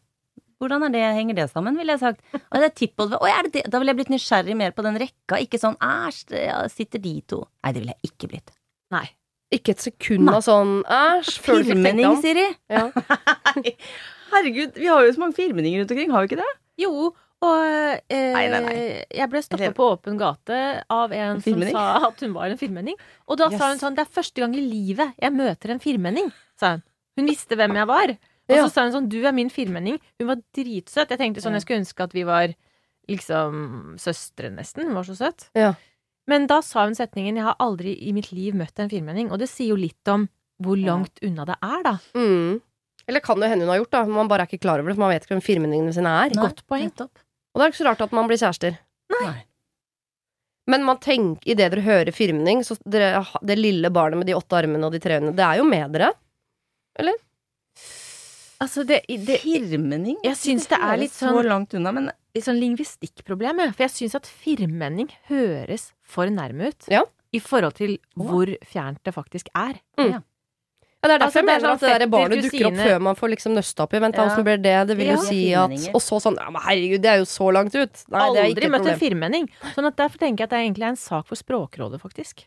Hvordan 0.59 0.91
det, 0.91 1.05
henger 1.15 1.37
det 1.39 1.47
sammen, 1.53 1.77
ville 1.79 1.95
jeg 1.95 2.03
sagt. 2.03 2.25
Å, 2.35 2.59
det 2.59 2.67
er 2.73 2.75
tippold, 2.75 3.15
det? 3.53 3.63
Da 3.71 3.79
ville 3.79 3.93
jeg 3.93 4.01
blitt 4.01 4.11
nysgjerrig 4.17 4.57
mer 4.59 4.73
på 4.75 4.83
den 4.83 4.99
rekka. 4.99 5.39
Ikke 5.39 5.61
sånn 5.61 5.77
æsj, 5.79 6.33
sitter 6.75 6.99
de 7.05 7.13
to. 7.31 7.45
Nei, 7.63 7.73
det 7.77 7.85
ville 7.85 7.95
jeg 7.95 8.11
ikke 8.11 8.31
blitt. 8.33 8.51
Nei. 8.95 9.07
Ikke 9.55 9.73
et 9.73 9.81
sekund 9.81 10.27
Nei. 10.29 10.35
av 10.37 10.43
sånn 10.45 10.83
æsj 10.85 11.39
Firmenning. 11.45 12.19
Siri. 12.21 12.45
Ja. 12.69 12.91
Herregud, 14.33 14.75
vi 14.77 14.87
har 14.91 15.07
jo 15.07 15.15
så 15.17 15.23
mange 15.23 15.37
firmenninger 15.39 15.81
rundt 15.83 15.95
omkring, 15.95 16.11
har 16.13 16.25
vi 16.27 16.29
ikke 16.33 16.41
det? 16.43 16.51
Jo, 16.85 16.91
og 17.39 17.63
eh, 18.11 18.33
Nei, 18.35 18.45
nei, 18.51 18.61
nei. 18.65 18.79
jeg 19.15 19.31
ble 19.33 19.41
stoppa 19.47 19.71
på 19.77 19.87
åpen 19.95 20.19
gate 20.21 20.59
av 20.93 21.13
en 21.15 21.41
som 21.45 21.63
sa 21.71 21.85
at 22.11 22.25
hun 22.27 22.35
var 22.35 22.51
en 22.53 22.59
firmenning. 22.61 22.99
Og 23.31 23.39
da 23.41 23.47
sa 23.55 23.71
hun 23.71 23.79
sånn 23.81 23.95
Det 23.97 24.03
er 24.05 24.11
første 24.19 24.43
gang 24.43 24.57
i 24.59 24.65
livet 24.65 25.15
jeg 25.23 25.33
møter 25.37 25.73
en 25.73 25.81
firmenning, 25.83 26.33
sa 26.59 26.75
hun. 26.77 26.83
Hun 27.19 27.31
visste 27.31 27.57
hvem 27.59 27.79
jeg 27.79 27.89
var. 27.91 28.13
Og 28.49 28.55
Ja. 28.57 28.65
så 28.67 28.73
sa 28.75 28.85
hun 28.89 28.93
sånn 28.97 29.09
Du 29.13 29.21
er 29.27 29.33
min 29.37 29.51
firmenning. 29.55 30.01
Hun 30.19 30.29
var 30.33 30.43
dritsøt. 30.57 31.11
Jeg 31.15 31.19
tenkte 31.19 31.43
sånn 31.45 31.55
Jeg 31.57 31.63
skulle 31.65 31.81
ønske 31.85 32.03
at 32.09 32.13
vi 32.17 32.25
var 32.27 32.55
liksom 33.09 33.97
søstre, 34.03 34.51
nesten. 34.53 34.85
Hun 34.91 34.95
var 34.99 35.07
så 35.09 35.15
søt. 35.19 35.49
Ja. 35.57 35.73
Men 36.29 36.47
da 36.47 36.61
sa 36.63 36.85
hun 36.85 36.97
setningen 36.97 37.37
'Jeg 37.37 37.45
har 37.47 37.57
aldri 37.59 37.95
i 38.05 38.13
mitt 38.13 38.33
liv 38.33 38.55
møtt 38.55 38.79
en 38.79 38.91
firmenning'. 38.91 39.31
Og 39.33 39.39
det 39.39 39.49
sier 39.49 39.73
jo 39.73 39.77
litt 39.81 40.09
om 40.09 40.29
hvor 40.63 40.77
langt 40.77 41.19
unna 41.23 41.45
det 41.47 41.57
er, 41.63 41.83
da. 41.83 41.99
Mm. 42.15 42.61
Eller 43.09 43.21
kan 43.25 43.41
det 43.41 43.49
hende 43.49 43.65
hun 43.65 43.73
har 43.73 43.81
gjort, 43.81 43.91
da. 43.95 44.05
Man 44.05 44.29
bare 44.29 44.45
er 44.45 44.51
ikke 44.51 44.61
klar 44.61 44.81
over 44.81 44.91
det, 44.91 44.97
for 44.97 45.07
man 45.07 45.15
vet 45.15 45.25
ikke 45.25 45.37
hvem 45.39 45.47
firmenningene 45.47 45.95
sine 45.95 46.13
er. 46.25 46.35
Godt 46.37 46.67
poeng. 46.67 46.91
Nettopp. 46.91 47.23
Og 47.55 47.61
det 47.61 47.65
er 47.65 47.73
ikke 47.73 47.83
så 47.85 47.89
rart 47.89 48.03
at 48.05 48.13
man 48.13 48.29
blir 48.29 48.37
kjærester. 48.37 48.79
Nei. 49.09 49.45
Men 50.69 50.85
man 50.85 50.99
tenker, 51.01 51.41
idet 51.49 51.71
dere 51.73 51.81
hører 51.81 52.13
firmenning, 52.13 52.61
så 52.61 52.77
dere, 52.85 53.25
det 53.43 53.57
lille 53.57 53.89
barnet 53.89 54.19
med 54.21 54.27
de 54.29 54.37
åtte 54.37 54.53
armene 54.53 54.85
og 54.85 54.93
de 54.93 55.01
tre 55.01 55.17
øynene, 55.17 55.35
det 55.35 55.47
er 55.47 55.57
jo 55.63 55.65
med 55.65 55.93
dere. 55.97 56.13
Altså, 58.59 58.83
det, 58.85 59.05
det 59.07 59.39
Firmening? 59.45 60.17
Jeg 60.27 60.35
syns 60.37 60.67
det 60.67 60.79
er 60.83 60.97
litt 60.99 61.15
sånn- 61.15 61.31
Så 61.31 61.45
langt 61.47 61.75
unna, 61.79 61.93
men 61.93 62.11
litt 62.35 62.45
sånn 62.45 62.59
lingvistikkproblem. 62.61 63.61
For 63.75 63.85
jeg 63.87 63.95
syns 63.95 64.15
at 64.19 64.27
firmenning 64.27 65.11
høres 65.29 65.93
for 66.03 66.27
nærme 66.27 66.69
ut. 66.73 66.89
Ja. 66.93 67.05
I 67.33 67.41
forhold 67.45 67.75
til 67.77 67.99
hvor 68.17 68.47
fjernt 68.65 69.03
det 69.05 69.13
faktisk 69.15 69.49
er. 69.55 69.81
Ja, 69.99 71.07
det 71.07 71.15
er 71.15 71.19
derfor 71.21 71.27
Altså, 71.29 71.39
jeg 71.39 71.43
er 71.45 71.47
mener 71.47 71.69
at 71.71 71.81
det 71.81 71.89
sånn 71.89 71.99
der 72.01 72.11
barnet 72.11 72.41
dukker 72.43 72.67
opp 72.67 72.79
før 72.81 73.01
man 73.07 73.15
får 73.15 73.29
liksom 73.31 73.53
nøsta 73.55 73.85
opp 73.85 73.93
i. 73.95 73.99
Vent, 74.03 74.17
Ja. 74.17 74.25
hvordan 74.27 74.45
blir 74.49 74.63
det? 74.63 74.87
Det 74.89 74.97
vil 74.99 75.07
jo 75.07 75.13
Ja. 75.13 75.23
si 75.23 75.53
at 75.55 75.95
Og 75.95 76.01
så 76.03 76.19
sånn 76.21 76.37
Ja, 76.37 76.51
men 76.51 76.61
herregud, 76.63 77.01
det 77.03 77.07
er 77.13 77.19
jo 77.19 77.25
så 77.25 77.53
langt 77.53 77.75
ut. 77.75 78.05
Nei, 78.09 78.33
det 78.33 78.39
er 78.39 78.45
ikke 78.49 78.49
Aldri 78.49 78.65
et 78.65 78.71
møtt 78.73 78.87
en 78.89 78.99
firmenning. 78.99 79.49
Sånn 79.77 79.87
at 79.87 79.97
derfor 79.97 80.19
tenker 80.19 80.39
jeg 80.39 80.45
at 80.45 80.51
det 80.51 80.59
egentlig 80.59 80.83
er 80.83 80.89
en 80.89 80.97
sak 80.97 81.27
for 81.27 81.37
Språkrådet, 81.37 82.01
faktisk. 82.01 82.47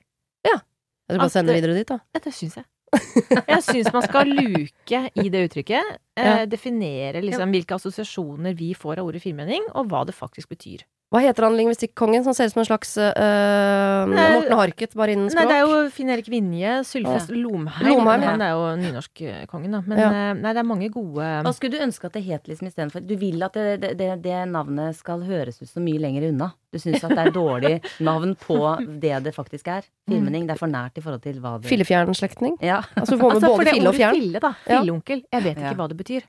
Jeg 1.11 1.17
skal 1.17 1.19
bare 1.19 1.29
sende 1.29 1.47
det 1.47 1.55
det- 1.55 1.63
videre 1.63 1.75
dit, 1.75 1.87
da. 1.87 1.99
Ja, 2.15 2.19
det 2.19 2.33
syns 2.33 2.55
jeg. 2.55 2.65
Jeg 2.91 3.61
syns 3.63 3.91
man 3.95 4.03
skal 4.03 4.31
luke 4.35 5.01
i 5.15 5.29
det 5.31 5.45
uttrykket. 5.47 5.97
Eh, 6.19 6.43
definere 6.51 7.23
liksom 7.23 7.53
hvilke 7.53 7.77
assosiasjoner 7.77 8.55
vi 8.57 8.73
får 8.77 8.99
av 8.99 9.11
ordet 9.11 9.23
firmenning, 9.23 9.63
og 9.71 9.91
hva 9.91 10.03
det 10.07 10.17
faktisk 10.17 10.51
betyr. 10.51 10.83
Hva 11.11 11.19
heter 11.19 11.43
han 11.43 11.57
lingvistikkongen 11.59 12.23
som 12.23 12.31
ser 12.31 12.47
ut 12.47 12.53
som 12.53 12.61
en 12.61 12.67
slags 12.69 12.93
uh, 12.95 14.05
Nei, 14.07 14.27
Morten 14.37 14.53
Harket, 14.55 14.93
bare 14.95 15.11
innen 15.11 15.27
språk? 15.27 15.43
Nei, 15.43 15.49
det 15.49 15.57
er 15.57 15.65
jo 15.67 15.79
Finn-Erik 15.91 16.29
Vinje, 16.31 16.75
Sylfest 16.87 17.33
Lomheim. 17.35 17.89
Lomheim, 17.89 18.23
ja. 18.23 18.29
Han 18.31 18.43
er 18.45 18.53
jo 18.55 18.69
nynorskkongen, 18.79 19.75
da. 19.75 19.81
Men 19.91 19.99
Ja. 19.99 20.07
eh, 20.07 20.29
nei, 20.39 20.53
det 20.55 20.61
er 20.63 20.67
mange 20.69 20.87
gode 20.93 21.25
hva 21.43 21.51
skulle 21.57 21.75
du 21.75 21.83
ønske 21.83 22.07
at 22.07 22.15
det 22.15 22.23
het 22.29 22.47
liksom 22.47 22.69
istedenfor? 22.69 23.03
Du 23.03 23.11
vil 23.19 23.43
at 23.43 23.59
det, 23.59 23.65
det, 23.83 23.91
det, 23.99 24.09
det 24.23 24.37
navnet 24.53 24.95
skal 24.95 25.19
høres 25.27 25.59
ut 25.61 25.67
så 25.67 25.83
mye 25.83 25.99
lenger 25.99 26.29
unna. 26.31 26.53
Du 26.71 26.79
syns 26.79 27.03
at 27.03 27.11
det 27.11 27.25
er 27.27 27.35
dårlig 27.35 27.73
navn 28.07 28.31
på 28.39 28.57
det 29.03 29.17
det 29.27 29.35
faktisk 29.35 29.67
er. 29.67 29.83
Firmening. 30.07 30.47
Det 30.47 30.55
er 30.55 30.63
for 30.63 30.71
nært 30.71 30.95
i 30.95 31.03
forhold 31.03 31.21
til 31.27 31.43
hva 31.43 31.57
det 31.59 31.67
Fillefjernslektning? 31.67 32.55
Ja. 32.63 32.79
Altså 32.95 33.19
få 33.19 33.33
Altså, 33.35 33.49
for 33.51 33.57
både 33.59 33.67
det 33.67 33.75
fille 33.75 33.89
og 33.89 33.93
ordet 33.95 33.99
fjern? 33.99 34.15
Fille, 34.21 34.39
da. 34.47 34.53
Ja. 34.63 34.79
Filleonkel. 34.79 35.25
Jeg 35.27 35.43
vet 35.49 35.57
ikke 35.59 35.67
Ja. 35.75 35.77
hva 35.83 35.89
det 35.91 35.97
betyr. 35.99 36.23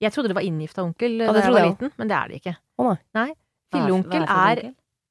Jeg 0.00 0.12
trodde 0.14 0.30
det 0.30 0.38
var 0.38 0.46
inngifta 0.46 0.86
onkel 0.86 1.18
Ja, 1.18 1.32
da 1.34 1.40
jeg 1.42 1.52
var 1.52 1.66
liten, 1.66 1.90
men 1.98 2.08
det 2.08 2.16
er 2.16 2.28
det 2.30 2.36
ikke. 2.44 2.54
Å, 2.78 2.92
nei. 2.94 2.98
nei. 3.26 3.30
Filleonkel 3.74 4.22
er, 4.26 4.62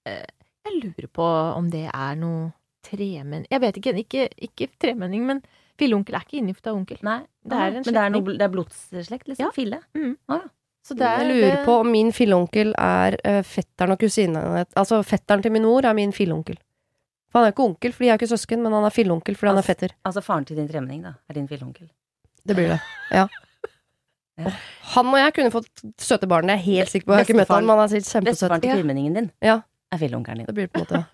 er? 0.06 0.26
Jeg 0.66 0.76
lurer 0.84 1.08
på 1.16 1.26
om 1.56 1.70
det 1.72 1.86
er 1.90 2.16
noe 2.20 2.52
tremenn... 2.86 3.46
Jeg 3.52 3.62
vet 3.64 3.78
ikke, 3.80 3.94
ikke, 4.04 4.28
ikke 4.50 4.68
tremenning, 4.82 5.26
men 5.28 5.42
filleonkel 5.80 6.16
er 6.20 6.26
ikke 6.28 6.40
inngifta 6.42 6.74
onkel. 6.76 7.00
Nei, 7.06 7.20
Det 7.44 7.58
er 7.58 7.68
en 7.68 7.84
men 7.86 7.96
det 7.96 8.02
er, 8.04 8.14
noe, 8.14 8.38
det 8.38 8.46
er 8.46 8.54
blodsslekt, 8.54 9.28
liksom? 9.32 9.46
Ja. 9.48 9.52
Fille? 9.56 9.80
Så 10.86 10.96
det 10.98 11.06
er 11.06 11.22
Jeg 11.24 11.30
lurer 11.36 11.66
på 11.68 11.76
om 11.84 11.92
min 11.92 12.12
filleonkel 12.16 12.72
er 12.80 13.18
uh, 13.28 13.42
fetteren 13.46 13.94
og 13.94 14.00
kusinen 14.02 14.64
Altså 14.80 15.02
fetteren 15.06 15.44
til 15.44 15.52
min 15.54 15.66
mor 15.68 15.86
er 15.86 15.94
min 15.98 16.14
filleonkel. 16.16 16.58
For 17.30 17.40
han 17.40 17.50
er 17.50 17.54
ikke 17.54 17.68
onkel, 17.68 17.94
fordi 17.94 18.08
jeg 18.08 18.16
er 18.16 18.22
ikke 18.22 18.32
søsken, 18.32 18.64
men 18.64 18.74
han 18.74 18.88
er 18.88 18.94
filleonkel 18.96 19.36
fordi 19.38 19.52
han 19.52 19.60
er 19.60 19.62
Altså- 19.62 19.74
fetter. 19.76 19.96
Altså 20.08 20.22
faren 20.26 20.46
til 20.50 20.58
din 20.58 20.68
tremenning, 20.72 21.04
da. 21.06 21.14
Er 21.30 21.34
din 21.38 21.48
filleonkel. 21.48 21.90
Det 22.48 22.56
blir 22.58 22.72
det. 22.74 22.80
Ja. 23.12 23.28
Ja. 24.40 24.52
Han 24.96 25.08
og 25.14 25.18
jeg 25.20 25.34
kunne 25.36 25.52
fått 25.52 25.84
søte 26.00 26.28
barn, 26.32 26.48
det 26.48 26.56
er 26.58 26.64
jeg 26.64 26.80
helt 26.80 26.90
sikker 26.94 27.06
på. 27.10 27.14
Jeg 27.18 27.26
har 27.26 27.28
ikke 27.30 27.40
møtt 27.42 27.54
han, 27.56 27.66
men 27.68 27.78
han 27.78 27.86
er 27.86 27.92
sikkert 27.94 28.14
kjempesøt. 28.16 28.32
Bestefaren 28.40 28.62
til 28.64 28.70
Ja. 28.70 28.76
firmenningen 28.80 29.14
din 29.20 29.32
Ja. 29.42 29.58
er 29.92 29.98
filleonkelen 29.98 30.38
din. 30.38 30.46
Det 30.46 30.56
blir 30.56 30.68
på 30.68 30.80
en 30.80 30.86
måte 30.86 31.06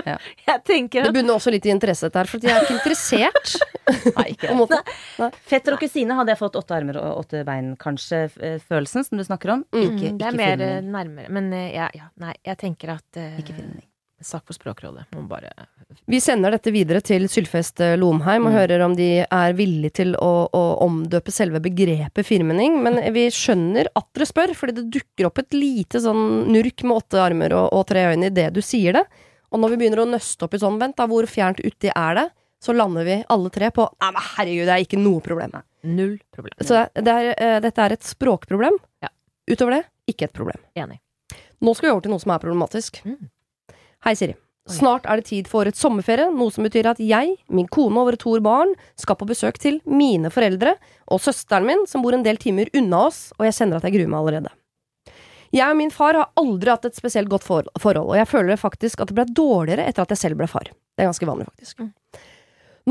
Jeg 0.46 0.62
tenker 0.64 1.02
Det 1.04 1.12
bunner 1.12 1.34
også 1.36 1.50
litt 1.52 1.66
i 1.66 1.70
interesse 1.70 2.08
dette 2.08 2.16
her, 2.22 2.24
for 2.30 2.40
jeg 2.40 2.50
er 2.56 2.62
ikke 2.64 2.78
interessert. 2.78 3.50
Nei, 4.16 4.30
ikke 4.32 4.54
det. 4.70 5.28
Fetter 5.50 5.74
og 5.76 5.80
kusine 5.82 6.16
hadde 6.16 6.32
jeg 6.32 6.38
fått 6.40 6.56
åtte 6.56 6.72
armer 6.78 6.96
og 7.02 7.18
åtte 7.26 7.42
bein, 7.44 7.74
kanskje, 7.76 8.22
eh, 8.40 8.58
følelsen 8.64 9.04
som 9.04 9.18
du 9.20 9.24
snakker 9.24 9.52
om. 9.58 9.64
Mm. 9.74 9.82
Ikke, 9.82 10.12
Mm, 10.12 10.18
det 10.18 10.26
er 10.26 10.32
ikke 10.32 10.36
mer 10.40 10.56
filmen. 10.56 10.90
nærmere. 10.94 11.28
Men 11.36 11.52
eh, 11.52 11.74
ja, 11.74 11.90
ja, 11.94 12.08
nei, 12.16 12.32
jeg 12.46 12.56
tenker 12.58 12.94
at 12.96 13.04
uh, 13.20 13.38
Ikke 13.42 13.52
filmen. 13.58 13.82
Sak 14.22 14.44
for 14.46 14.52
Språkrådet. 14.56 15.04
Må 15.16 15.26
bare 15.28 15.52
Vi 16.10 16.18
sender 16.22 16.50
dette 16.54 16.70
videre 16.74 17.00
til 17.02 17.24
Sylfest 17.30 17.80
eh, 17.84 17.96
Lomheim 17.98 18.46
og 18.46 18.52
Mm. 18.52 18.56
hører 18.58 18.84
om 18.84 18.94
de 18.96 19.08
er 19.26 19.52
villige 19.58 19.92
til 20.00 20.14
å, 20.14 20.48
å 20.52 20.62
omdøpe 20.86 21.30
selve 21.34 21.60
begrepet 21.60 22.26
firmenning. 22.26 22.80
Men 22.82 22.98
vi 23.14 23.26
skjønner 23.30 23.88
at 23.96 24.06
dere 24.14 24.26
spør, 24.26 24.54
fordi 24.54 24.74
det 24.78 24.90
dukker 24.90 25.26
opp 25.26 25.38
et 25.42 25.52
lite 25.54 26.00
sånn 26.02 26.46
nurk 26.52 26.82
med 26.86 26.96
åtte 26.96 27.20
armer 27.22 27.52
og, 27.54 27.72
og 27.72 27.86
tre 27.90 28.06
øyne 28.12 28.30
idet 28.30 28.52
du 28.54 28.60
sier 28.62 28.92
det. 28.98 29.04
Og 29.50 29.58
når 29.58 29.70
vi 29.74 29.80
begynner 29.82 30.04
å 30.04 30.10
nøste 30.10 30.46
opp 30.46 30.54
i 30.54 30.60
sånn, 30.62 30.78
vent 30.78 30.96
da, 30.96 31.06
hvor 31.10 31.26
fjernt 31.26 31.58
uti 31.64 31.90
er 31.90 32.14
det? 32.20 32.26
Så 32.62 32.74
lander 32.76 33.06
vi 33.08 33.14
alle 33.32 33.48
tre 33.50 33.70
på 33.72 33.86
Nei, 34.02 34.10
men 34.12 34.26
herregud, 34.36 34.66
det 34.68 34.74
er 34.74 34.84
ikke 34.84 34.98
noe 35.00 35.20
problem. 35.24 35.54
null 35.82 36.18
problem. 36.30 36.58
Så 36.60 36.84
det 36.94 37.08
er, 37.08 37.30
eh, 37.38 37.58
dette 37.64 37.78
er 37.86 37.92
et 37.96 38.02
språkproblem. 38.04 38.76
Ja. 39.02 39.08
Utover 39.48 39.78
det, 39.78 39.84
ikke 40.12 40.28
et 40.28 40.34
problem. 40.36 40.60
Enig. 40.76 40.98
Nå 41.64 41.74
skal 41.74 41.88
vi 41.88 41.92
over 41.94 42.02
til 42.04 42.12
noe 42.12 42.20
som 42.20 42.30
er 42.34 42.38
problematisk. 42.42 43.00
Mm. 43.04 43.30
Hei, 44.04 44.14
Siri. 44.14 44.36
Snart 44.72 45.06
er 45.08 45.20
det 45.20 45.28
tid 45.30 45.48
for 45.50 45.68
et 45.68 45.78
sommerferie, 45.78 46.30
noe 46.34 46.52
som 46.54 46.66
betyr 46.66 46.90
at 46.92 47.02
jeg, 47.02 47.36
min 47.50 47.68
kone 47.70 48.00
og 48.00 48.10
våre 48.10 48.20
to 48.20 48.36
barn 48.44 48.72
skal 49.00 49.18
på 49.18 49.28
besøk 49.28 49.58
til 49.62 49.80
mine 49.88 50.30
foreldre 50.32 50.76
og 51.10 51.22
søsteren 51.22 51.66
min, 51.68 51.84
som 51.90 52.04
bor 52.04 52.16
en 52.16 52.24
del 52.26 52.40
timer 52.40 52.70
unna 52.76 53.06
oss, 53.08 53.28
og 53.38 53.48
jeg 53.48 53.58
kjenner 53.58 53.80
at 53.80 53.88
jeg 53.88 53.98
gruer 53.98 54.10
meg 54.12 54.20
allerede. 54.22 54.54
Jeg 55.50 55.66
og 55.66 55.78
min 55.80 55.90
far 55.90 56.14
har 56.14 56.28
aldri 56.38 56.70
hatt 56.70 56.84
et 56.86 56.98
spesielt 56.98 57.30
godt 57.30 57.46
for 57.46 57.66
forhold, 57.82 58.12
og 58.12 58.18
jeg 58.20 58.28
føler 58.30 58.60
faktisk 58.60 59.02
at 59.02 59.10
det 59.10 59.16
ble 59.18 59.26
dårligere 59.34 59.88
etter 59.90 60.06
at 60.06 60.12
jeg 60.14 60.22
selv 60.22 60.38
ble 60.38 60.46
far. 60.50 60.70
Det 60.70 61.02
er 61.02 61.10
ganske 61.10 61.26
vanlig, 61.26 61.48
faktisk. 61.50 61.82
Mm. 61.82 61.90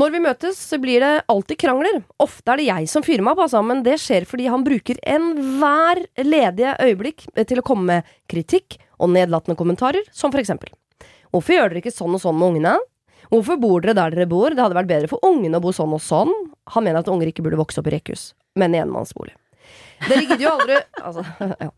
Når 0.00 0.12
vi 0.14 0.20
møtes, 0.22 0.60
så 0.70 0.78
blir 0.80 1.02
det 1.02 1.14
alltid 1.32 1.58
krangler. 1.60 2.02
Ofte 2.22 2.52
er 2.52 2.60
det 2.60 2.68
jeg 2.68 2.90
som 2.92 3.04
fyrer 3.04 3.24
meg 3.24 3.34
opp, 3.34 3.46
altså, 3.46 3.62
men 3.66 3.82
det 3.84 3.96
skjer 4.00 4.28
fordi 4.28 4.46
han 4.52 4.64
bruker 4.64 5.00
enhver 5.02 6.04
ledige 6.20 6.76
øyeblikk 6.84 7.26
til 7.40 7.60
å 7.60 7.66
komme 7.66 7.88
med 7.88 8.12
kritikk 8.30 8.78
og 9.00 9.10
nedlatende 9.16 9.58
kommentarer, 9.58 10.04
som 10.12 10.32
for 10.32 10.42
eksempel 10.42 10.70
Hvorfor 11.30 11.56
gjør 11.56 11.68
dere 11.72 11.82
ikke 11.82 11.94
sånn 11.94 12.16
og 12.16 12.22
sånn 12.22 12.38
med 12.38 12.48
ungene? 12.54 12.76
Hvorfor 13.30 13.60
bor 13.62 13.84
dere 13.84 13.94
der 13.94 14.16
dere 14.16 14.26
bor? 14.30 14.50
Det 14.50 14.62
hadde 14.64 14.78
vært 14.78 14.90
bedre 14.90 15.10
for 15.10 15.22
ungene 15.26 15.60
å 15.60 15.62
bo 15.62 15.70
sånn 15.74 15.92
og 15.94 16.02
sånn. 16.02 16.32
Han 16.74 16.84
mener 16.86 17.02
at 17.04 17.10
unger 17.12 17.30
ikke 17.30 17.44
burde 17.46 17.60
vokse 17.60 17.78
opp 17.82 17.90
i 17.90 17.94
rekkehus, 17.94 18.32
men 18.58 18.74
i 18.74 18.80
enmannsbolig. 18.82 19.36
Dere 20.08 20.24
gidder 20.24 20.42
jo 20.42 20.50
aldri 20.56 20.76
altså, 21.06 21.22
ja. 21.60 21.68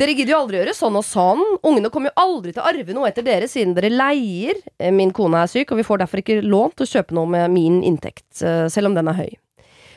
Dere 0.00 0.14
gidder 0.16 0.32
jo 0.32 0.38
aldri 0.40 0.58
gjøre 0.58 0.74
sånn 0.74 0.96
og 0.98 1.04
sånn. 1.06 1.42
Ungene 1.68 1.90
kommer 1.94 2.10
jo 2.10 2.22
aldri 2.24 2.54
til 2.56 2.62
å 2.64 2.68
arve 2.70 2.96
noe 2.96 3.10
etter 3.10 3.26
dere 3.26 3.46
siden 3.50 3.76
dere 3.76 3.92
leier. 3.92 4.58
Eh, 4.80 4.90
Min 4.94 5.12
kone 5.14 5.44
er 5.44 5.52
syk, 5.52 5.70
og 5.70 5.78
vi 5.78 5.86
får 5.86 6.02
derfor 6.02 6.22
ikke 6.24 6.40
lån 6.42 6.74
til 6.74 6.88
å 6.88 6.90
kjøpe 6.96 7.14
noe 7.18 7.30
med 7.36 7.52
min 7.54 7.78
inntekt, 7.86 8.26
eh, 8.42 8.66
selv 8.72 8.90
om 8.90 8.96
den 8.98 9.12
er 9.12 9.20
høy. 9.20 9.30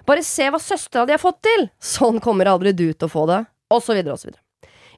Bare 0.05 0.25
se 0.25 0.49
hva 0.51 0.59
søstera 0.61 1.07
di 1.07 1.15
har 1.15 1.21
fått 1.21 1.41
til! 1.45 1.67
Sånn 1.81 2.19
kommer 2.21 2.49
aldri 2.51 2.73
du 2.75 2.89
til 2.91 3.07
å 3.07 3.11
få 3.13 3.25
det. 3.31 3.41
Og 3.71 3.81
så 3.85 3.95
videre 3.95 4.17
og 4.17 4.19
så 4.21 4.27
videre. 4.29 4.43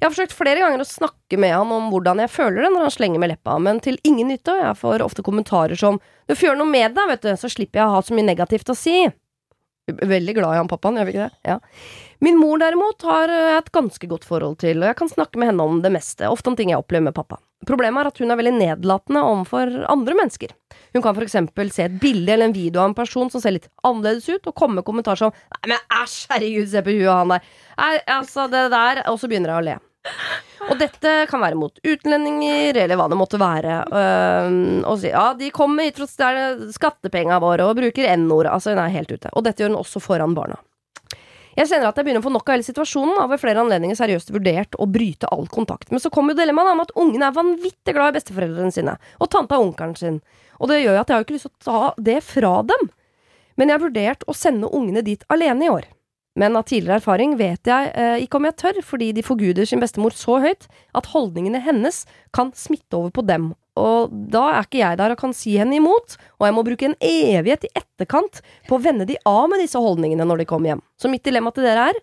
Jeg 0.04 0.10
har 0.10 0.16
forsøkt 0.18 0.34
flere 0.36 0.60
ganger 0.60 0.82
å 0.84 0.86
snakke 0.86 1.38
med 1.40 1.54
han 1.56 1.70
om 1.72 1.86
hvordan 1.88 2.20
jeg 2.20 2.32
føler 2.34 2.66
det 2.66 2.72
når 2.74 2.82
han 2.84 2.92
slenger 2.92 3.22
med 3.24 3.30
leppa, 3.32 3.54
men 3.56 3.78
til 3.80 3.96
ingen 4.04 4.28
nytte, 4.34 4.52
og 4.52 4.60
jeg 4.60 4.76
får 4.82 5.04
ofte 5.06 5.24
kommentarer 5.24 5.80
som 5.80 5.96
'du 6.28 6.34
får 6.36 6.50
gjøre 6.50 6.60
noe 6.60 6.68
med 6.68 6.92
det, 6.92 7.06
vet 7.08 7.22
du, 7.24 7.30
så 7.40 7.48
slipper 7.48 7.80
jeg 7.80 7.88
å 7.88 7.94
ha 7.94 8.02
så 8.04 8.12
mye 8.12 8.28
negativt 8.28 8.68
å 8.68 8.76
si'. 8.76 9.14
Veldig 9.88 10.36
glad 10.36 10.56
i 10.56 10.60
han 10.60 10.68
pappaen, 10.68 11.00
gjør 11.00 11.08
vi 11.08 11.14
ikke 11.16 11.30
det? 11.30 11.40
Ja. 11.48 11.58
Min 12.20 12.36
mor 12.36 12.60
derimot 12.60 13.02
har 13.08 13.32
jeg 13.32 13.58
et 13.62 13.72
ganske 13.72 14.10
godt 14.12 14.28
forhold 14.28 14.60
til, 14.60 14.84
og 14.84 14.92
jeg 14.92 14.96
kan 15.00 15.08
snakke 15.08 15.40
med 15.40 15.54
henne 15.54 15.64
om 15.64 15.80
det 15.82 15.92
meste, 15.96 16.28
ofte 16.28 16.52
om 16.52 16.56
ting 16.60 16.72
jeg 16.72 16.84
opplever 16.84 17.08
med 17.08 17.16
pappa. 17.16 17.40
Problemet 17.64 18.04
er 18.04 18.12
at 18.12 18.20
hun 18.20 18.32
er 18.32 18.42
veldig 18.44 18.54
nedlatende 18.60 19.24
overfor 19.24 19.86
andre 19.88 20.18
mennesker. 20.20 20.52
Hun 20.92 21.02
kan 21.02 21.16
for 21.16 21.24
eksempel 21.24 21.72
se 21.72 21.88
et 21.88 22.00
bilde 22.04 22.28
eller 22.28 22.52
en 22.52 22.56
video 22.60 22.82
av 22.82 22.92
en 22.92 23.00
person 23.00 23.32
som 23.32 23.40
ser 23.40 23.56
litt 23.56 23.72
annerledes 23.88 24.28
ut, 24.28 24.52
og 24.52 24.56
komme 24.56 24.76
med 24.76 24.84
kommentarer 24.84 25.16
som 25.16 25.32
'nei, 25.32 25.72
men 25.72 25.80
æsj, 25.88 26.28
herregud, 26.28 26.68
se 26.68 26.82
på 26.84 26.92
huet 26.92 27.08
han 27.08 27.30
der', 27.30 27.42
Nei, 27.78 28.00
altså, 28.08 28.52
det 28.52 28.70
der, 28.72 29.04
og 29.08 29.20
så 29.20 29.28
begynner 29.28 29.56
jeg 29.56 29.64
å 29.64 29.68
le. 29.72 29.80
Og 30.72 30.78
dette 30.80 31.14
kan 31.30 31.42
være 31.44 31.60
mot 31.60 31.80
utlendinger, 31.84 32.78
eller 32.84 33.00
hva 33.00 33.08
det 33.12 33.20
måtte 33.20 33.40
være. 33.42 33.80
Uh, 33.92 34.84
og 34.88 35.00
si 35.02 35.12
ja, 35.12 35.26
de 35.38 35.52
kommer 35.56 35.88
hit 35.88 36.00
for 36.00 36.08
å 36.08 36.12
stjele 36.12 36.70
skattepengene 36.76 37.40
våre 37.44 37.68
og 37.68 37.78
bruker 37.80 38.08
n-ord. 38.16 38.50
Altså, 38.52 38.74
hun 38.74 38.84
er 38.84 38.94
helt 38.96 39.12
ute. 39.12 39.32
Og 39.34 39.44
dette 39.46 39.64
gjør 39.64 39.74
hun 39.74 39.82
også 39.82 40.04
foran 40.04 40.36
barna. 40.38 40.60
Jeg 41.54 41.70
kjenner 41.70 41.92
at 41.92 42.00
jeg 42.00 42.08
begynner 42.08 42.24
å 42.24 42.26
få 42.26 42.32
nok 42.34 42.48
av 42.50 42.56
hele 42.56 42.66
situasjonen, 42.66 43.18
og 43.22 43.30
ved 43.30 43.42
flere 43.44 43.62
anledninger 43.62 43.98
seriøst 43.98 44.32
vurdert 44.34 44.78
å 44.82 44.88
bryte 44.90 45.30
all 45.30 45.46
kontakt. 45.54 45.92
Men 45.94 46.02
så 46.02 46.10
kommer 46.14 46.34
jo 46.34 46.42
dilemmaet 46.42 46.74
om 46.74 46.82
at 46.82 46.94
ungene 46.98 47.28
er 47.30 47.36
vanvittig 47.36 47.94
glad 47.94 48.14
i 48.14 48.18
besteforeldrene 48.18 48.74
sine, 48.74 48.96
og 49.22 49.30
tanta 49.30 49.60
og 49.60 49.68
onkelen 49.70 49.94
sin. 50.00 50.22
Og 50.58 50.72
det 50.72 50.80
gjør 50.82 50.98
jo 50.98 51.04
at 51.04 51.12
jeg 51.12 51.20
har 51.20 51.28
ikke 51.28 51.36
lyst 51.36 51.50
til 51.52 51.54
å 51.54 51.68
ta 51.68 52.06
det 52.10 52.20
fra 52.26 52.56
dem. 52.66 52.90
Men 53.60 53.70
jeg 53.70 53.78
har 53.78 53.84
vurdert 53.84 54.26
å 54.26 54.34
sende 54.38 54.72
ungene 54.74 55.06
dit 55.06 55.28
alene 55.34 55.68
i 55.68 55.70
år. 55.70 55.86
Men 56.40 56.56
av 56.58 56.66
tidligere 56.66 56.98
erfaring 56.98 57.36
vet 57.38 57.70
jeg 57.70 57.90
eh, 57.94 58.24
ikke 58.24 58.40
om 58.40 58.48
jeg 58.48 58.58
tør, 58.58 58.80
fordi 58.86 59.12
de 59.14 59.24
forguder 59.26 59.68
sin 59.70 59.82
bestemor 59.84 60.16
så 60.18 60.40
høyt 60.42 60.66
at 60.98 61.10
holdningene 61.12 61.62
hennes 61.62 62.04
kan 62.34 62.50
smitte 62.58 62.98
over 62.98 63.14
på 63.14 63.26
dem. 63.28 63.52
Og 63.78 64.10
da 64.34 64.48
er 64.54 64.66
ikke 64.66 64.82
jeg 64.82 64.98
der 65.00 65.14
og 65.14 65.22
kan 65.22 65.34
si 65.38 65.56
henne 65.58 65.78
imot, 65.78 66.18
og 66.40 66.48
jeg 66.48 66.56
må 66.58 66.64
bruke 66.66 66.90
en 66.90 66.98
evighet 67.06 67.68
i 67.70 67.72
etterkant 67.78 68.42
på 68.70 68.78
å 68.78 68.82
vende 68.82 69.08
de 69.10 69.18
av 69.30 69.46
med 69.50 69.62
disse 69.62 69.82
holdningene 69.82 70.26
når 70.30 70.42
de 70.42 70.50
kommer 70.50 70.74
hjem. 70.74 70.84
Så 70.98 71.10
mitt 71.10 71.26
dilemma 71.26 71.54
til 71.54 71.66
dere 71.66 71.88
er, 71.94 72.02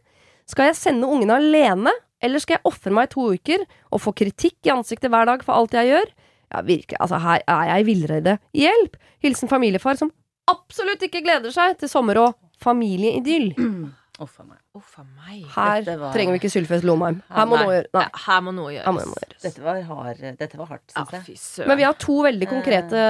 skal 0.51 0.71
jeg 0.71 0.79
sende 0.79 1.11
ungene 1.11 1.38
alene, 1.38 1.95
eller 2.23 2.43
skal 2.43 2.59
jeg 2.59 2.66
ofre 2.71 2.95
meg 2.95 3.09
i 3.09 3.14
to 3.14 3.29
uker 3.35 3.62
og 3.90 4.03
få 4.03 4.14
kritikk 4.19 4.66
i 4.66 4.75
ansiktet 4.75 5.11
hver 5.11 5.31
dag 5.31 5.43
for 5.47 5.57
alt 5.57 5.75
jeg 5.79 5.90
gjør? 5.90 6.11
Ja, 6.51 6.62
virkelig, 6.66 6.99
altså 6.99 7.21
her 7.23 7.45
er 7.47 7.69
jeg 7.71 7.83
i 7.83 7.87
villrede. 7.87 8.37
Hjelp! 8.59 8.99
Hilsen 9.23 9.51
familiefar 9.51 9.99
som 9.99 10.11
absolutt 10.51 11.03
ikke 11.07 11.23
gleder 11.23 11.55
seg 11.55 11.79
til 11.79 11.90
sommer 11.90 12.19
og 12.19 12.38
familieidyll. 12.62 13.55
Uff 14.21 14.35
a 14.41 14.45
meg. 14.45 14.59
Oh, 14.77 14.83
meg. 15.17 15.47
Her 15.55 15.97
var- 15.99 16.13
trenger 16.13 16.35
vi 16.35 16.39
ikke 16.41 16.51
Sylfest 16.53 16.85
Lomheim. 16.85 17.23
Her 17.31 17.47
må 17.49 17.57
noe. 17.57 17.79
Nei, 17.95 18.03
Ja, 18.05 18.09
her 18.27 18.41
må 18.45 18.53
noe 18.55 18.71
her 18.73 18.85
må 18.93 19.01
gjøres. 19.01 19.07
noe 19.07 19.23
gjøres. 19.25 19.43
Dette 19.43 19.63
var, 19.65 19.81
hard, 19.83 20.19
dette 20.39 20.57
var 20.59 20.67
hardt, 20.67 20.93
syns 20.93 21.57
jeg. 21.57 21.65
Ja. 21.65 21.67
Men 21.69 21.77
vi 21.79 21.83
har 21.89 21.95
to 21.95 22.13
veldig 22.23 22.49
konkrete 22.49 23.01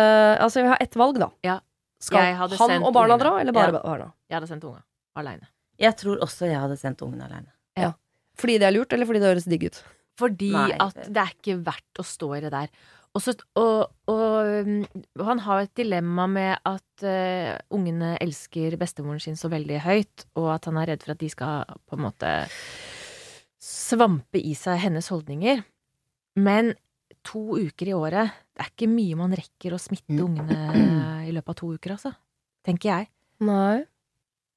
Altså, 0.41 0.63
vi 0.63 0.69
har 0.69 0.79
ett 0.81 0.95
valg, 0.95 1.19
da. 1.19 1.31
Ja. 1.43 1.59
Skal 2.01 2.35
han 2.35 2.83
og 2.85 2.95
barna 2.95 3.19
dra, 3.19 3.39
eller 3.41 3.53
bare 3.53 3.73
Ja. 3.73 3.81
barna? 3.83 4.13
Jeg 4.31 4.37
hadde 4.41 4.49
sendt 4.49 4.65
unga 4.65 4.83
aleine. 5.17 5.47
Jeg 5.79 5.97
tror 5.97 6.19
også 6.21 6.47
jeg 6.47 6.61
hadde 6.61 6.77
sendt 6.79 7.03
ungene 7.03 7.25
aleine. 7.27 7.95
Fordi 8.37 8.59
det 8.59 8.63
er 8.63 8.71
lurt, 8.73 8.93
eller 8.93 9.05
fordi 9.05 9.21
det 9.21 9.29
høres 9.35 9.45
digg 9.45 9.65
ut? 9.67 9.83
Fordi 10.17 10.51
Nei. 10.53 10.71
at 10.81 10.95
det 11.13 11.17
er 11.17 11.31
ikke 11.35 11.63
verdt 11.65 11.99
å 11.99 12.05
stå 12.05 12.37
i 12.37 12.41
det 12.41 12.51
der. 12.53 12.69
Og, 13.11 13.23
så, 13.25 13.33
og, 13.59 13.89
og, 14.07 14.51
um, 14.63 15.25
han 15.27 15.41
har 15.43 15.65
et 15.65 15.73
dilemma 15.75 16.29
med 16.31 16.53
at 16.69 17.03
uh, 17.03 17.57
ungene 17.75 18.13
elsker 18.23 18.77
bestemoren 18.79 19.19
sin 19.23 19.35
så 19.41 19.51
veldig 19.51 19.81
høyt, 19.83 20.27
og 20.39 20.53
at 20.55 20.69
han 20.71 20.79
er 20.79 20.93
redd 20.93 21.03
for 21.03 21.17
at 21.17 21.23
de 21.25 21.31
skal 21.33 21.73
på 21.91 21.99
en 21.99 22.05
måte 22.07 22.31
svampe 23.61 24.41
i 24.41 24.55
seg 24.57 24.79
hennes 24.85 25.09
holdninger. 25.13 25.63
Men 26.41 26.73
to 27.27 27.59
uker 27.59 27.91
i 27.91 27.97
året, 27.97 28.37
det 28.55 28.65
er 28.65 28.71
ikke 28.73 28.89
mye 28.95 29.19
man 29.19 29.35
rekker 29.37 29.75
å 29.77 29.81
smitte 29.83 30.15
Mm. 30.15 30.23
ungene 30.29 31.27
i 31.29 31.35
løpet 31.35 31.53
av 31.53 31.59
to 31.61 31.73
uker, 31.75 31.97
altså. 31.99 32.15
Tenker 32.65 32.93
jeg. 32.95 33.11
Nei. 33.45 33.83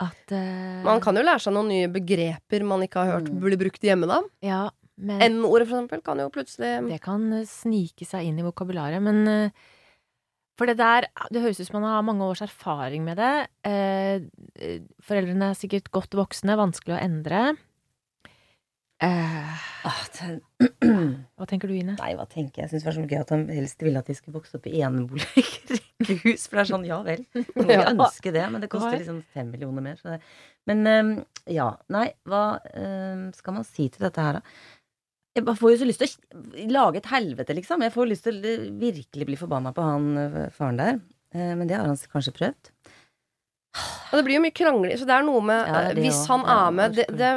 At 0.04 0.32
uh, 0.36 0.84
Man 0.86 1.02
kan 1.04 1.16
jo 1.18 1.24
lære 1.26 1.42
seg 1.44 1.54
noen 1.56 1.70
nye 1.74 1.90
begreper 1.92 2.64
man 2.68 2.86
ikke 2.86 3.02
har 3.04 3.18
hørt 3.18 3.30
Mm. 3.34 3.42
blir 3.44 3.60
brukt 3.66 3.82
hjemme, 3.84 4.08
da. 4.10 4.22
Ja, 4.46 4.62
N-ordet, 5.02 5.68
for 5.68 5.78
eksempel, 5.78 6.02
kan 6.06 6.22
jo 6.22 6.30
plutselig 6.34 6.76
Det 6.92 7.00
kan 7.02 7.26
eh, 7.34 7.48
snike 7.50 8.06
seg 8.06 8.30
inn 8.30 8.38
i 8.38 8.46
vokabularet, 8.46 9.02
men 9.02 9.24
eh, 9.28 9.64
For 10.60 10.70
det 10.70 10.78
der 10.78 11.08
Det 11.34 11.42
høres 11.42 11.60
ut 11.60 11.68
som 11.70 11.80
man 11.82 11.90
har 11.90 12.06
mange 12.06 12.28
års 12.28 12.44
erfaring 12.46 13.06
med 13.08 13.18
det. 13.18 13.34
Eh, 13.66 14.78
Foreldrene 15.02 15.50
er 15.50 15.58
sikkert 15.58 15.90
godt 15.96 16.14
voksne, 16.18 16.60
vanskelig 16.60 16.98
å 16.98 17.02
endre. 17.02 17.46
Uh, 19.04 19.58
Ah, 19.84 20.00
hva 21.36 21.46
tenker 21.50 21.68
du, 21.68 21.74
Ine? 21.76 21.98
Nei, 22.00 22.14
hva 22.16 22.24
tenker 22.30 22.62
jeg? 22.62 22.70
Jeg 22.70 22.72
syns 22.72 22.84
det 22.86 22.88
var 22.88 22.96
så 22.96 23.02
gøy 23.04 23.20
at 23.20 23.32
han 23.34 23.42
helst 23.52 23.84
ville 23.84 24.00
at 24.00 24.08
de 24.08 24.16
skulle 24.16 24.38
vokse 24.38 24.56
opp 24.56 24.70
i 24.70 24.78
enebolig 24.80 25.26
rekkehus. 25.36 26.46
For 26.48 26.56
det 26.56 26.64
er 26.64 26.70
sånn, 26.70 26.86
ja 26.88 27.00
vel. 27.04 27.26
Man 27.36 27.68
kan 27.68 27.84
ønske 27.98 28.32
det, 28.32 28.46
men 28.54 28.64
det 28.64 28.70
koster 28.72 28.96
liksom 28.96 29.20
fem 29.36 29.50
millioner 29.52 29.84
mer. 29.84 30.00
Så 30.00 30.14
det. 30.14 30.22
Men 30.72 30.88
ehm, 30.88 31.12
ja, 31.52 31.68
nei, 31.92 32.06
hva 32.32 32.46
ehm, 32.80 33.26
skal 33.36 33.58
man 33.58 33.68
si 33.68 33.90
til 33.92 34.08
dette 34.08 34.24
her, 34.24 34.40
da? 34.40 34.56
Jeg 35.34 35.46
får 35.58 35.72
jo 35.74 35.78
så 35.82 35.88
lyst 35.90 36.04
til 36.04 36.12
å 36.14 36.68
lage 36.76 37.00
et 37.02 37.08
helvete, 37.10 37.56
liksom. 37.58 37.82
Jeg 37.82 37.94
får 37.96 38.10
lyst 38.12 38.28
til 38.28 38.38
å 38.38 38.54
virkelig 38.78 39.26
bli 39.32 39.38
forbanna 39.40 39.72
på 39.74 39.82
han 39.86 40.12
eh, 40.22 40.36
faren 40.54 40.78
der. 40.78 41.00
Eh, 41.34 41.54
men 41.58 41.66
det 41.70 41.80
har 41.80 41.88
han 41.90 41.98
kanskje 42.12 42.36
prøvd. 42.38 42.70
Og 44.14 44.20
det 44.20 44.24
blir 44.28 44.38
jo 44.38 44.44
mye 44.44 44.54
krangling, 44.54 44.94
så 45.02 45.08
det 45.10 45.16
er 45.16 45.24
noe 45.26 45.42
med 45.42 45.64
Ja, 45.66 45.80
det 45.88 45.96
det 45.98 46.04
Hvis 46.06 46.20
også. 46.20 46.28
han 46.36 46.44
er 46.54 46.76
med 46.78 46.94
det, 47.00 47.06
det, 47.18 47.30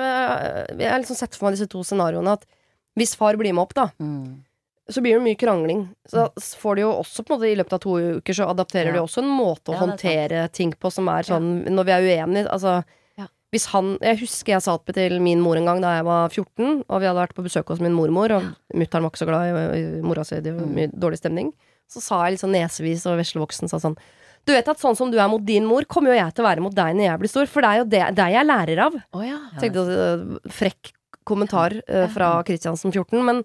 Jeg 0.83 0.91
har 0.93 1.01
liksom 1.01 1.17
sett 1.17 1.39
for 1.39 1.49
meg 1.49 1.57
disse 1.57 1.71
to 1.73 1.81
scenarioene 1.81 2.35
at 2.37 2.45
hvis 2.97 3.15
far 3.17 3.37
blir 3.41 3.53
med 3.57 3.63
opp, 3.65 3.73
da, 3.77 3.87
så 4.89 5.01
blir 5.05 5.17
det 5.17 5.25
mye 5.25 5.37
krangling. 5.41 5.83
Så 6.09 6.29
får 6.61 6.77
de 6.77 6.85
jo 6.85 6.93
også 7.01 7.25
på 7.25 7.33
en 7.33 7.37
måte 7.39 7.49
i 7.51 7.57
løpet 7.57 7.75
av 7.77 7.81
to 7.85 7.97
uker, 8.21 8.37
så 8.37 8.47
adapterer 8.53 8.93
de 8.93 9.01
Ja. 9.01 9.05
også 9.05 9.21
en 9.25 9.33
måte 9.33 9.73
å 9.73 9.75
Ja, 9.75 9.81
er 9.81 9.87
håndtere 9.87 10.45
ting 10.53 10.73
på 10.73 10.93
som 10.93 11.09
er 11.09 11.23
sånn 11.29 11.65
når 11.69 11.85
vi 11.89 11.93
er 11.93 12.05
uenige. 12.07 12.49
Altså. 12.53 12.85
Hvis 13.57 13.67
han 13.73 13.95
Jeg 14.05 14.21
husker 14.21 14.53
jeg 14.57 14.63
sa 14.67 14.77
det 14.87 14.95
til 14.95 15.17
min 15.25 15.41
mor 15.43 15.57
en 15.57 15.65
gang 15.67 15.81
da 15.83 15.97
jeg 15.97 16.05
var 16.07 16.29
14, 16.29 16.85
og 16.87 17.01
vi 17.01 17.07
hadde 17.09 17.23
vært 17.23 17.35
på 17.35 17.45
besøk 17.49 17.73
hos 17.73 17.81
min 17.81 17.97
mormor, 17.97 18.31
og 18.37 18.53
mutter'n 18.77 19.03
var 19.03 19.11
ikke 19.11 19.23
så 19.25 19.29
glad 19.33 19.49
i, 19.49 19.81
i 19.81 20.03
mora 20.05 20.25
si, 20.29 20.39
det 20.45 20.53
var 20.55 20.69
mye 20.69 20.93
dårlig 20.93 21.19
stemning. 21.23 21.51
Så 21.91 22.03
sa 22.03 22.21
jeg 22.27 22.35
litt 22.37 22.43
sånn 22.45 22.55
nesevis 22.57 23.05
og 23.07 23.19
veslevoksen 23.21 23.71
sa 23.71 23.79
sånn 23.83 23.97
Du 24.47 24.53
vet 24.55 24.69
at 24.69 24.79
sånn 24.79 24.95
som 24.99 25.11
du 25.11 25.19
er 25.19 25.29
mot 25.31 25.43
din 25.43 25.65
mor, 25.67 25.83
kommer 25.91 26.13
jo 26.13 26.19
jeg 26.21 26.35
til 26.35 26.45
å 26.45 26.49
være 26.49 26.63
mot 26.63 26.75
deg 26.75 26.95
når 26.95 27.07
jeg 27.09 27.19
blir 27.23 27.31
stor, 27.33 27.47
for 27.51 27.63
det 27.63 27.69
er 27.71 27.79
jo 27.81 27.85
det, 27.91 28.03
det 28.15 28.27
jeg 28.37 28.47
lærer 28.47 28.79
av. 28.87 28.95
Oh, 29.15 29.23
ja. 29.27 29.39
Ja, 29.55 29.59
Tenkte 29.63 29.83
uh, 29.91 30.39
Frekk 30.51 30.93
kommentar 31.27 31.75
uh, 31.91 32.07
fra 32.15 32.29
Kristiansen 32.47 32.93
14, 32.95 33.23
men 33.27 33.43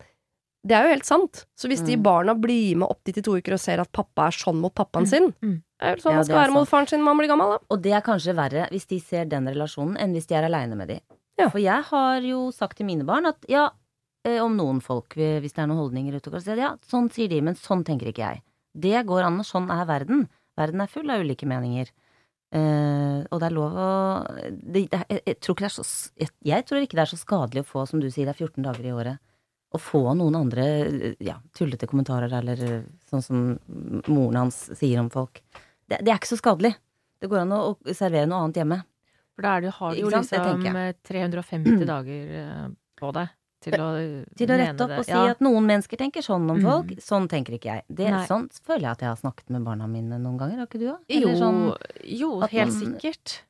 det 0.62 0.76
er 0.78 0.86
jo 0.86 0.92
helt 0.94 1.08
sant. 1.10 1.46
Så 1.58 1.66
hvis 1.72 1.82
de 1.88 1.96
Mm. 1.98 2.04
barna 2.06 2.36
blir 2.38 2.76
med 2.78 2.86
opp 2.90 3.00
dit 3.04 3.18
i 3.18 3.22
to 3.26 3.34
uker 3.34 3.54
og 3.58 3.60
ser 3.64 3.82
at 3.82 3.90
pappa 3.92 4.28
er 4.30 4.36
sånn 4.38 4.60
mot 4.62 4.74
pappaen 4.78 5.08
Mm. 5.08 5.10
sin, 5.10 5.34
Mm. 5.42 5.56
Det 5.82 5.90
er 5.90 5.98
jo 5.98 6.04
sånn 6.04 6.14
Ja, 6.14 6.22
man 6.22 6.28
skal 6.28 6.38
være 6.38 6.54
mot 6.54 6.70
faren 6.70 6.90
sin 6.92 7.02
når 7.02 7.08
man 7.08 7.20
blir 7.20 7.32
gammel, 7.32 7.56
da. 7.56 7.60
Og 7.74 7.82
det 7.82 7.94
er 7.98 8.04
kanskje 8.06 8.36
verre 8.38 8.68
hvis 8.70 8.86
de 8.92 9.00
ser 9.02 9.30
den 9.32 9.50
relasjonen, 9.50 9.96
enn 9.98 10.14
hvis 10.14 10.30
de 10.30 10.38
er 10.38 10.46
aleine 10.46 10.78
med 10.78 10.94
de. 10.94 11.00
Ja. 11.42 11.48
For 11.48 11.58
jeg 11.64 11.88
har 11.90 12.28
jo 12.28 12.44
sagt 12.54 12.78
til 12.78 12.86
mine 12.86 13.08
barn 13.08 13.26
at 13.30 13.50
ja, 13.50 13.72
eh, 14.28 14.38
om 14.44 14.54
noen 14.60 14.84
folk, 14.86 15.18
eh, 15.18 15.40
hvis 15.42 15.58
det 15.58 15.64
er 15.64 15.72
noen 15.72 15.82
holdninger 15.82 16.20
ute 16.20 16.30
og 16.30 16.38
går, 16.38 16.62
ja, 16.62 16.76
sånn 16.86 17.10
sier 17.14 17.32
de, 17.32 17.42
men 17.42 17.58
sånn 17.58 17.82
tenker 17.88 18.12
ikke 18.12 18.28
jeg. 18.28 18.44
Det 18.78 19.02
går 19.10 19.26
an, 19.28 19.42
og 19.42 19.48
sånn 19.48 19.72
er 19.74 19.88
verden. 19.90 20.28
Verden 20.60 20.84
er 20.84 20.92
full 20.92 21.10
av 21.10 21.26
ulike 21.26 21.50
meninger. 21.50 21.90
Uh, 22.52 23.24
og 23.32 23.40
det 23.40 23.48
er 23.48 23.54
lov 23.56 23.76
å 23.80 23.92
det, 24.36 24.82
det, 24.92 24.98
jeg, 25.08 25.20
jeg, 25.24 25.36
tror 25.40 25.56
ikke 25.56 25.64
det 25.64 25.68
er 25.70 25.76
så, 25.78 25.84
jeg, 26.20 26.32
jeg 26.50 26.66
tror 26.68 26.84
ikke 26.84 26.98
det 26.98 27.04
er 27.06 27.12
så 27.14 27.20
skadelig 27.22 27.62
å 27.64 27.68
få, 27.70 27.86
som 27.88 28.02
du 28.04 28.10
sier, 28.10 28.28
det 28.28 28.34
er 28.34 28.42
14 28.44 28.66
dager 28.66 28.90
i 28.90 28.92
året. 28.92 29.22
Å 29.72 29.80
få 29.80 30.02
noen 30.20 30.36
andre 30.36 30.66
ja, 31.24 31.38
tullete 31.56 31.88
kommentarer, 31.88 32.34
eller 32.42 32.82
sånn 33.08 33.24
som 33.24 33.46
moren 34.12 34.42
hans 34.42 34.66
sier 34.76 35.00
om 35.00 35.08
folk. 35.14 35.40
Det, 35.92 36.00
det 36.08 36.14
er 36.14 36.20
ikke 36.22 36.32
så 36.32 36.40
skadelig. 36.40 36.74
Det 37.22 37.30
går 37.30 37.44
an 37.44 37.52
å, 37.58 37.60
å 37.76 37.94
servere 37.98 38.30
noe 38.32 38.46
annet 38.48 38.62
hjemme. 38.64 38.80
For 39.36 39.46
da 39.46 39.52
er 39.58 39.68
det, 39.68 39.76
har 39.78 39.94
du 39.96 40.02
jo 40.02 40.10
liksom 40.12 40.66
eh, 40.76 40.96
350 41.08 41.86
dager 41.90 42.34
eh, 42.42 42.66
på 43.00 43.12
deg 43.20 43.30
til 43.62 43.76
å 43.78 43.90
Til 44.42 44.50
å 44.52 44.58
rette 44.58 44.86
opp 44.88 44.96
og 44.98 45.06
si 45.06 45.14
Ja. 45.14 45.28
at 45.36 45.44
noen 45.46 45.68
mennesker 45.70 46.00
tenker 46.02 46.26
sånn 46.26 46.48
om 46.50 46.58
Mm. 46.58 46.66
folk. 46.66 46.96
Sånn 47.06 47.28
tenker 47.30 47.54
ikke 47.60 47.70
jeg. 47.76 47.84
Det, 47.88 48.10
sånn 48.28 48.48
føler 48.66 48.88
jeg 48.88 48.92
at 48.96 49.06
jeg 49.06 49.12
har 49.12 49.20
snakket 49.22 49.54
med 49.54 49.64
barna 49.68 49.88
mine 49.88 50.18
noen 50.20 50.40
ganger. 50.42 50.58
Har 50.64 50.68
ikke 50.72 50.82
du 50.82 50.88
òg? 50.96 51.00
Jo, 51.14 51.32
sånn, 51.38 51.62
jo 52.10 52.32
helt 52.42 52.74
man- 52.74 52.80
sikkert. 52.82 53.42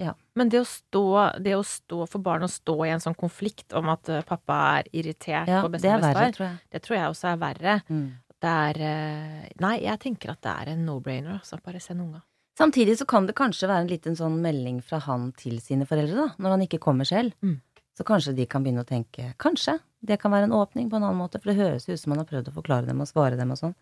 Ja. 0.00 0.14
Men 0.34 0.48
det 0.48 0.62
å, 0.62 0.64
stå, 0.64 1.02
det 1.44 1.52
å 1.58 1.60
stå 1.60 2.06
for 2.08 2.22
barn 2.24 2.46
å 2.46 2.48
stå 2.48 2.72
i 2.86 2.88
en 2.94 3.02
sånn 3.04 3.12
konflikt 3.20 3.74
om 3.76 3.90
at 3.92 4.08
eh, 4.08 4.22
pappa 4.24 4.78
er 4.78 4.86
irritert 4.96 5.46
ja, 5.52 5.60
på 5.60 5.68
det 5.74 5.82
bestemor 5.82 6.32
det, 6.40 6.48
det 6.72 6.80
tror 6.86 6.96
jeg 6.96 7.10
også 7.12 7.28
er 7.34 7.36
verre. 7.42 7.74
Mm. 7.92 8.06
Det 8.40 8.50
er 8.50 8.80
eh, 8.80 9.48
Nei, 9.60 9.74
jeg 9.84 10.00
tenker 10.00 10.32
at 10.32 10.40
det 10.44 10.52
er 10.52 10.72
en 10.74 10.84
no-brainer, 10.88 11.38
altså. 11.40 11.58
Bare 11.64 11.80
send 11.82 12.00
unga. 12.04 12.22
Samtidig 12.58 12.98
så 13.00 13.06
kan 13.08 13.26
det 13.28 13.36
kanskje 13.38 13.68
være 13.70 13.86
en 13.86 13.90
liten 13.92 14.16
sånn 14.18 14.40
melding 14.44 14.80
fra 14.84 14.98
han 15.06 15.30
til 15.38 15.60
sine 15.64 15.86
foreldre, 15.88 16.16
da, 16.16 16.28
når 16.40 16.56
han 16.56 16.64
ikke 16.66 16.80
kommer 16.82 17.08
selv. 17.08 17.32
Mm. 17.44 17.60
Så 17.96 18.04
kanskje 18.08 18.34
de 18.36 18.46
kan 18.48 18.64
begynne 18.64 18.84
å 18.84 18.88
tenke 18.88 19.34
Kanskje 19.42 19.74
det 20.00 20.16
kan 20.22 20.32
være 20.32 20.46
en 20.48 20.54
åpning 20.56 20.88
på 20.88 20.96
en 20.96 21.04
annen 21.04 21.20
måte, 21.20 21.40
for 21.40 21.52
det 21.52 21.58
høres 21.60 21.84
ut 21.88 22.00
som 22.00 22.14
han 22.14 22.22
har 22.22 22.28
prøvd 22.28 22.48
å 22.48 22.54
forklare 22.54 22.88
dem 22.88 23.02
og 23.04 23.08
svare 23.10 23.36
dem 23.36 23.50
og 23.52 23.58
sånn. 23.60 23.74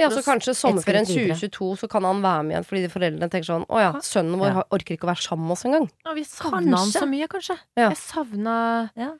Ja, 0.00 0.08
så 0.10 0.24
kanskje 0.26 0.56
sommerferien 0.58 1.06
2022 1.06 1.68
så 1.84 1.88
kan 1.88 2.04
han 2.04 2.20
være 2.24 2.42
med 2.44 2.56
igjen 2.56 2.64
fordi 2.66 2.80
de 2.82 2.90
foreldrene 2.90 3.28
tenker 3.30 3.46
sånn 3.46 3.66
Å 3.70 3.78
ja, 3.78 3.90
sønnen 4.02 4.40
vår 4.40 4.50
Ja. 4.50 4.64
orker 4.74 4.96
ikke 4.96 5.06
å 5.06 5.12
være 5.12 5.22
sammen 5.22 5.46
med 5.46 5.54
oss 5.54 5.62
engang. 5.68 5.86
Ja, 6.04 6.14
vi 6.18 6.24
savna 6.26 6.80
han 6.82 6.90
så 6.90 7.06
mye, 7.06 7.28
kanskje. 7.30 7.56
Ja. 7.78 7.92
Jeg 7.92 8.00
savna 8.02 8.56
Ja. 8.98 9.12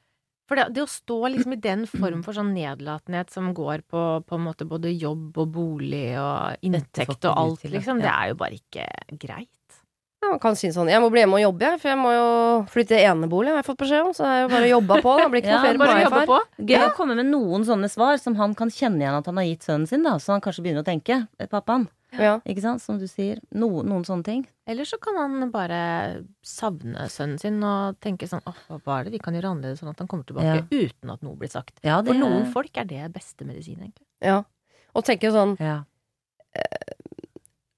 For 0.45 0.61
det, 0.61 0.67
det 0.77 0.83
å 0.85 0.91
stå 0.91 1.19
liksom 1.33 1.55
i 1.57 1.61
den 1.65 1.87
form 1.89 2.21
for 2.25 2.37
sånn 2.37 2.53
nedlatenhet 2.53 3.33
som 3.33 3.49
går 3.57 3.85
på 3.89 4.03
på 4.29 4.37
en 4.37 4.45
måte 4.45 4.67
både 4.69 4.93
jobb 4.93 5.39
og 5.41 5.53
bolig 5.55 6.11
og 6.21 6.67
inntekt 6.67 7.25
og 7.25 7.33
alt, 7.33 7.65
liksom, 7.65 8.03
det 8.05 8.13
er 8.13 8.33
jo 8.35 8.39
bare 8.43 8.59
ikke 8.61 8.85
greit. 9.17 9.49
Ja, 10.25 10.31
man 10.33 10.41
kan 10.41 10.57
si 10.57 10.71
sånn 10.73 10.89
Jeg 10.89 11.03
må 11.05 11.11
bli 11.13 11.21
hjemme 11.21 11.37
og 11.37 11.43
jobbe, 11.43 11.69
jeg, 11.69 11.81
for 11.83 11.91
jeg 11.91 12.01
må 12.01 12.13
jo 12.15 12.29
flytte 12.73 12.97
i 12.97 13.05
enebolig, 13.09 13.51
har 13.53 13.61
jeg 13.61 13.67
fått 13.67 13.81
beskjed 13.83 14.07
om. 14.07 14.13
Så 14.17 14.25
det 14.25 14.31
er 14.31 14.41
jo 14.45 14.53
bare 14.55 14.65
å 14.65 14.71
jobbe 14.71 15.01
på. 15.05 15.17
Det 15.21 15.27
blir 15.33 15.43
ikke 15.43 15.51
Ja, 15.55 15.59
noe 15.65 15.89
ferie 15.91 16.13
på 16.15 16.39
meg, 16.39 16.55
Gøy 16.71 16.77
ja. 16.79 16.87
å 16.87 16.95
komme 16.97 17.17
med 17.19 17.29
noen 17.29 17.67
sånne 17.69 17.91
svar 17.93 18.17
som 18.23 18.39
han 18.41 18.57
kan 18.57 18.73
kjenne 18.73 19.05
igjen 19.05 19.19
at 19.19 19.29
han 19.29 19.41
har 19.41 19.49
gitt 19.51 19.69
sønnen 19.69 19.91
sin, 19.91 20.07
da, 20.07 20.17
så 20.23 20.37
han 20.37 20.45
kanskje 20.45 20.65
begynner 20.65 20.85
å 20.85 20.89
tenke, 20.89 21.21
eh, 21.37 21.51
pappaen. 21.51 21.89
Ja. 22.19 22.35
Ikke 22.47 22.63
sant, 22.63 22.83
som 22.83 22.99
du 22.99 23.07
sier. 23.11 23.41
No, 23.53 23.69
noen 23.83 24.05
sånne 24.07 24.25
ting. 24.25 24.43
Eller 24.67 24.85
så 24.89 24.99
kan 25.03 25.17
han 25.21 25.51
bare 25.53 26.25
savne 26.47 27.09
sønnen 27.13 27.39
sin 27.41 27.59
og 27.67 27.99
tenke 28.01 28.29
sånn 28.31 28.43
åh, 28.49 28.61
hva 28.85 29.01
er 29.01 29.05
det 29.09 29.13
vi 29.17 29.23
kan 29.25 29.35
gjøre 29.37 29.51
annerledes 29.55 29.81
sånn 29.83 29.91
at 29.93 29.99
han 30.01 30.09
kommer 30.09 30.25
tilbake 30.29 30.65
uten 30.71 31.11
at 31.15 31.23
noe 31.27 31.37
blir 31.37 31.51
sagt. 31.53 31.79
Ja, 31.85 31.99
For 32.03 32.15
noen 32.17 32.47
folk 32.53 32.77
er 32.81 32.85
det 32.89 33.13
beste 33.13 33.45
medisin, 33.49 33.81
egentlig. 33.81 34.07
ja. 34.25 34.43
Og 34.95 35.03
tenke 35.05 35.31
sånn 35.35 35.57
ja. 35.59 35.83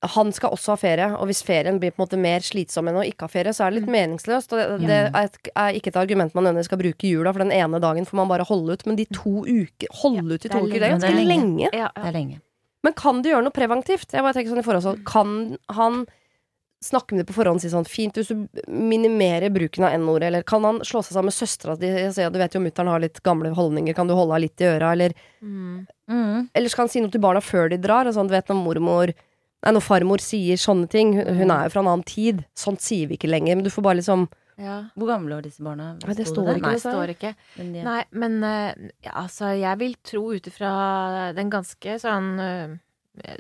Han 0.07 0.29
skal 0.37 0.53
også 0.55 0.75
ha 0.75 0.79
ferie, 0.79 1.07
og 1.17 1.25
hvis 1.27 1.41
ferien 1.43 1.79
blir 1.81 1.91
på 1.91 1.99
en 1.99 2.05
måte 2.05 2.19
mer 2.21 2.45
slitsom 2.45 2.87
enn 2.91 2.99
å 3.01 3.03
ikke 3.09 3.27
ha 3.27 3.33
ferie, 3.33 3.51
så 3.57 3.65
er 3.65 3.73
det 3.73 3.81
litt 3.81 3.91
meningsløst. 3.91 4.53
Og 4.53 4.61
det, 4.61 4.87
det 4.87 4.99
er, 5.09 5.25
et, 5.25 5.39
er 5.57 5.79
ikke 5.79 5.91
et 5.91 5.97
argument 5.99 6.37
man 6.37 6.45
nødvendigvis 6.47 6.69
skal 6.69 6.79
bruke 6.79 7.09
i 7.09 7.15
jula, 7.17 7.33
for 7.35 7.43
den 7.43 7.51
ene 7.57 7.81
dagen 7.83 8.07
får 8.07 8.21
man 8.21 8.29
bare 8.31 8.45
holde 8.47 8.77
ut. 8.77 8.85
Men 8.87 8.99
de 9.01 9.07
to 9.09 9.33
uker 9.49 9.91
Holde 10.05 10.37
ut 10.37 10.45
i 10.47 10.51
to 10.53 10.61
er 10.61 10.69
uker, 10.69 10.77
det 10.85 10.87
er 10.91 10.95
ganske 10.95 11.11
lenge. 11.17 11.33
lenge. 11.33 11.71
Ja, 11.73 11.89
Det 11.97 12.05
er 12.13 12.15
lenge. 12.21 12.39
Men 12.87 12.95
kan 12.99 13.19
du 13.23 13.33
gjøre 13.33 13.45
noe 13.47 13.55
preventivt? 13.55 14.15
Jeg 14.15 14.23
bare 14.23 14.37
tenker 14.37 14.55
sånn 14.55 14.63
i 14.63 14.67
forhold 14.67 14.87
til 14.87 15.03
Kan 15.09 15.35
han 15.75 16.05
snakke 16.85 17.17
med 17.17 17.25
det 17.25 17.31
på 17.31 17.39
forhånd 17.39 17.59
og 17.59 17.65
si 17.65 17.71
sånn 17.73 17.89
Fint 17.89 18.19
hvis 18.21 18.29
du 18.31 18.45
minimerer 18.71 19.51
bruken 19.51 19.87
av 19.89 19.95
N-ordet, 19.97 20.29
eller 20.29 20.45
kan 20.47 20.63
han 20.67 20.79
slå 20.87 21.01
seg 21.03 21.17
sammen 21.17 21.33
med 21.33 21.35
søstera 21.35 21.75
di 21.81 21.89
og 22.05 22.13
si 22.15 22.23
at 22.23 22.35
du 22.35 22.39
vet 22.39 22.55
jo 22.55 22.61
mutter'n 22.63 22.91
har 22.93 23.03
litt 23.03 23.23
gamle 23.27 23.51
holdninger, 23.57 23.97
kan 23.97 24.07
du 24.07 24.15
holde 24.15 24.37
henne 24.37 24.45
litt 24.45 24.63
i 24.63 24.69
øra, 24.75 24.93
eller 24.93 25.17
Mm. 25.43 25.87
Mm. 26.11 26.49
Eller 26.55 26.71
skal 26.71 26.85
han 26.85 26.93
si 26.93 27.01
noe 27.03 27.11
til 27.11 27.23
barna 27.23 27.43
før 27.45 27.71
de 27.71 27.79
drar? 27.83 28.07
Og 28.07 28.15
sånn, 28.15 28.29
du 28.29 28.35
vet 28.37 28.49
når 28.53 28.61
mormor 28.63 29.13
Nei, 29.65 29.73
når 29.73 29.83
farmor 29.83 30.23
sier 30.23 30.61
sånne 30.61 30.87
ting 30.93 31.15
Hun, 31.17 31.41
hun 31.41 31.51
er 31.51 31.67
jo 31.67 31.73
fra 31.73 31.81
en 31.83 31.89
annen 31.91 32.05
tid. 32.07 32.45
Sånt 32.55 32.85
sier 32.85 33.09
vi 33.09 33.17
ikke 33.17 33.31
lenger. 33.31 33.57
Men 33.57 33.65
du 33.65 33.71
får 33.73 33.83
bare 33.83 33.99
liksom 33.99 34.27
ja. 34.59 34.77
Hvor 34.97 35.07
gamle 35.11 35.35
var 35.37 35.43
disse 35.43 35.63
barna? 35.63 35.91
Nei, 36.07 36.15
det 36.15 36.27
står 36.27 36.47
det? 36.47 36.57
ikke 36.57 36.67
Nei, 36.67 36.75
det 36.75 36.83
står 36.85 37.13
ikke. 37.15 37.35
Men 37.59 37.73
de- 37.73 37.85
Nei, 37.85 38.05
men 38.13 38.37
eh, 38.45 38.75
ja, 39.05 39.13
altså, 39.23 39.51
jeg 39.59 39.79
vil 39.79 39.95
tro 40.03 40.33
ut 40.33 40.47
ifra 40.47 40.73
den 41.37 41.51
ganske 41.51 41.99
sånn 42.01 42.81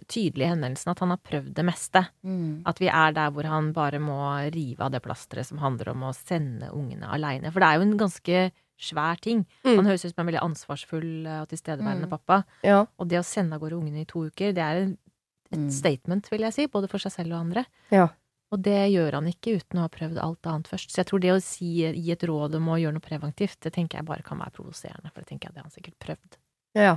tydelige 0.09 0.47
eh, 0.47 0.53
henvendelsen 0.55 0.91
at 0.93 1.01
han 1.05 1.11
har 1.13 1.21
prøvd 1.25 1.51
det 1.57 1.65
meste. 1.69 2.03
Mm. 2.25 2.63
At 2.69 2.79
vi 2.81 2.89
er 2.89 3.13
der 3.17 3.31
hvor 3.35 3.45
han 3.49 3.73
bare 3.77 3.99
må 4.01 4.19
rive 4.55 4.81
av 4.87 4.93
det 4.95 5.03
plasteret 5.05 5.47
som 5.49 5.59
handler 5.61 5.91
om 5.93 6.07
å 6.09 6.15
sende 6.17 6.71
ungene 6.73 7.09
aleine. 7.13 7.53
For 7.53 7.61
det 7.61 7.69
er 7.69 7.77
jo 7.81 7.87
en 7.89 7.99
ganske 8.01 8.45
svær 8.81 9.21
ting. 9.25 9.45
Mm. 9.65 9.77
Han 9.79 9.87
høres 9.89 10.05
ut 10.05 10.13
som 10.15 10.23
en 10.25 10.31
veldig 10.33 10.45
ansvarsfull 10.45 11.27
eh, 11.27 11.41
og 11.43 11.49
tilstedeværende 11.53 12.09
Mm. 12.09 12.13
pappa. 12.13 12.43
Ja. 12.65 12.87
Og 12.99 13.09
det 13.09 13.19
å 13.21 13.25
sende 13.25 13.57
av 13.57 13.61
gårde 13.61 13.77
ungene 13.81 14.01
i 14.05 14.09
to 14.09 14.27
uker, 14.31 14.53
det 14.53 14.63
er 14.65 14.83
et 14.87 15.59
Mm. 15.59 15.71
statement, 15.71 16.29
vil 16.31 16.41
jeg 16.41 16.53
si, 16.53 16.67
både 16.67 16.89
for 16.91 16.99
seg 16.99 17.13
selv 17.13 17.33
og 17.33 17.41
andre. 17.47 17.65
Ja. 17.91 18.09
Og 18.55 18.63
det 18.63 18.79
gjør 18.93 19.19
han 19.19 19.27
ikke 19.31 19.57
uten 19.59 19.81
å 19.81 19.87
ha 19.87 19.91
prøvd 19.91 20.21
alt 20.23 20.47
annet 20.47 20.71
først. 20.71 20.93
Så 20.93 21.01
jeg 21.03 21.09
tror 21.11 21.23
det 21.23 21.33
å 21.35 21.41
si, 21.43 21.71
gi 21.83 22.13
et 22.15 22.27
råd 22.31 22.55
om 22.61 22.71
å 22.71 22.79
gjøre 22.79 22.95
noe 22.97 23.05
preventivt, 23.05 23.59
det 23.67 23.75
tenker 23.75 23.99
jeg 23.99 24.07
bare 24.07 24.27
kan 24.27 24.39
være 24.39 24.55
provoserende, 24.55 25.11
for 25.11 25.23
det 25.23 25.33
tenker 25.33 25.49
jeg 25.49 25.57
det 25.57 25.63
har 25.63 25.69
han 25.69 25.75
sikkert 25.75 25.99
prøvd. 26.07 26.41
ja. 26.79 26.97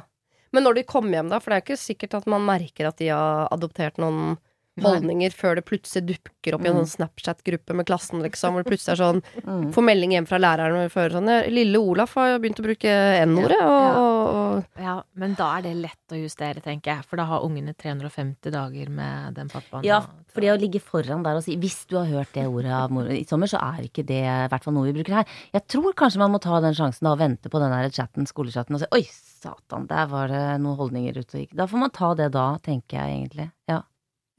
Men 0.50 0.66
når 0.66 0.80
de 0.80 0.84
kommer 0.90 1.14
hjem, 1.14 1.28
da, 1.30 1.38
for 1.38 1.54
det 1.54 1.58
er 1.60 1.62
ikke 1.62 1.76
sikkert 1.78 2.16
at 2.18 2.30
man 2.30 2.42
merker 2.42 2.88
at 2.90 2.98
de 2.98 3.12
har 3.14 3.52
adoptert 3.54 4.00
noen 4.02 4.40
holdninger 4.82 5.32
før 5.32 5.56
det 5.56 5.66
plutselig 5.66 6.06
dukker 6.18 6.54
opp 6.56 6.66
i 6.66 6.68
en 6.70 6.76
Mm. 6.76 6.86
sånn 6.86 7.10
Snapchat-gruppe 7.10 7.76
med 7.76 7.86
klassen, 7.86 8.22
liksom, 8.22 8.54
hvor 8.54 8.64
det 8.64 8.72
plutselig 8.72 8.94
er 8.94 9.04
sånn 9.04 9.24
Mm. 9.46 9.74
Får 9.74 9.84
melding 9.84 10.12
hjem 10.12 10.28
fra 10.28 10.38
læreren 10.38 10.86
og 10.86 10.92
fører 10.92 11.12
sånn 11.12 11.30
'Lille 11.50 11.76
Olaf 11.78 12.14
har 12.16 12.40
begynt 12.40 12.60
å 12.60 12.64
bruke 12.64 12.90
N-ordet', 13.26 13.62
og, 13.62 13.82
Ja. 13.84 13.94
og, 14.00 14.36
og 14.58 14.66
Ja, 14.80 15.02
men 15.16 15.34
da 15.36 15.58
er 15.58 15.62
det 15.64 15.76
lett 15.76 16.08
å 16.12 16.16
justere, 16.22 16.62
tenker 16.62 16.96
jeg, 16.98 17.06
for 17.06 17.16
da 17.18 17.26
har 17.26 17.42
ungene 17.42 17.74
350 17.76 18.52
dager 18.52 18.90
med 18.90 19.34
den 19.36 19.48
pappaen. 19.50 19.84
Ja, 19.84 20.02
for 20.28 20.42
det 20.42 20.50
å 20.50 20.60
ligge 20.60 20.80
foran 20.82 21.24
der 21.24 21.36
og 21.36 21.44
si 21.44 21.56
'hvis 21.56 21.86
du 21.88 21.98
har 21.98 22.06
hørt 22.06 22.34
det 22.34 22.46
ordet 22.48 22.72
av 22.72 22.92
mor 22.92 23.06
i 23.08 23.24
sommer', 23.24 23.48
så 23.50 23.58
er 23.62 23.84
ikke 23.88 24.06
det 24.06 24.24
i 24.24 24.48
hvert 24.48 24.64
fall 24.64 24.74
noe 24.74 24.92
vi 24.92 25.04
bruker 25.04 25.14
her. 25.14 25.26
Jeg 25.54 25.68
tror 25.68 25.94
kanskje 25.94 26.18
man 26.18 26.32
må 26.32 26.40
ta 26.42 26.60
den 26.60 26.74
sjansen 26.74 27.02
da 27.02 27.12
og 27.14 27.20
vente 27.20 27.50
på 27.50 27.60
den 27.60 27.72
der 27.72 27.90
chatten, 27.90 28.26
skolechatten, 28.26 28.74
og 28.76 28.80
si 28.82 28.86
'oi, 28.92 29.08
satan, 29.42 29.88
der 29.88 30.06
var 30.08 30.28
det 30.28 30.60
noen 30.62 30.78
holdninger 30.78 31.16
ute 31.18 31.36
og 31.38 31.48
gikk'. 31.48 31.56
Da 31.56 31.66
får 31.66 31.80
man 31.80 31.90
ta 31.92 32.14
det 32.14 32.32
da, 32.32 32.58
tenker 32.58 32.98
jeg 32.98 33.30
egentlig. 33.30 33.52
Ja. 33.68 33.82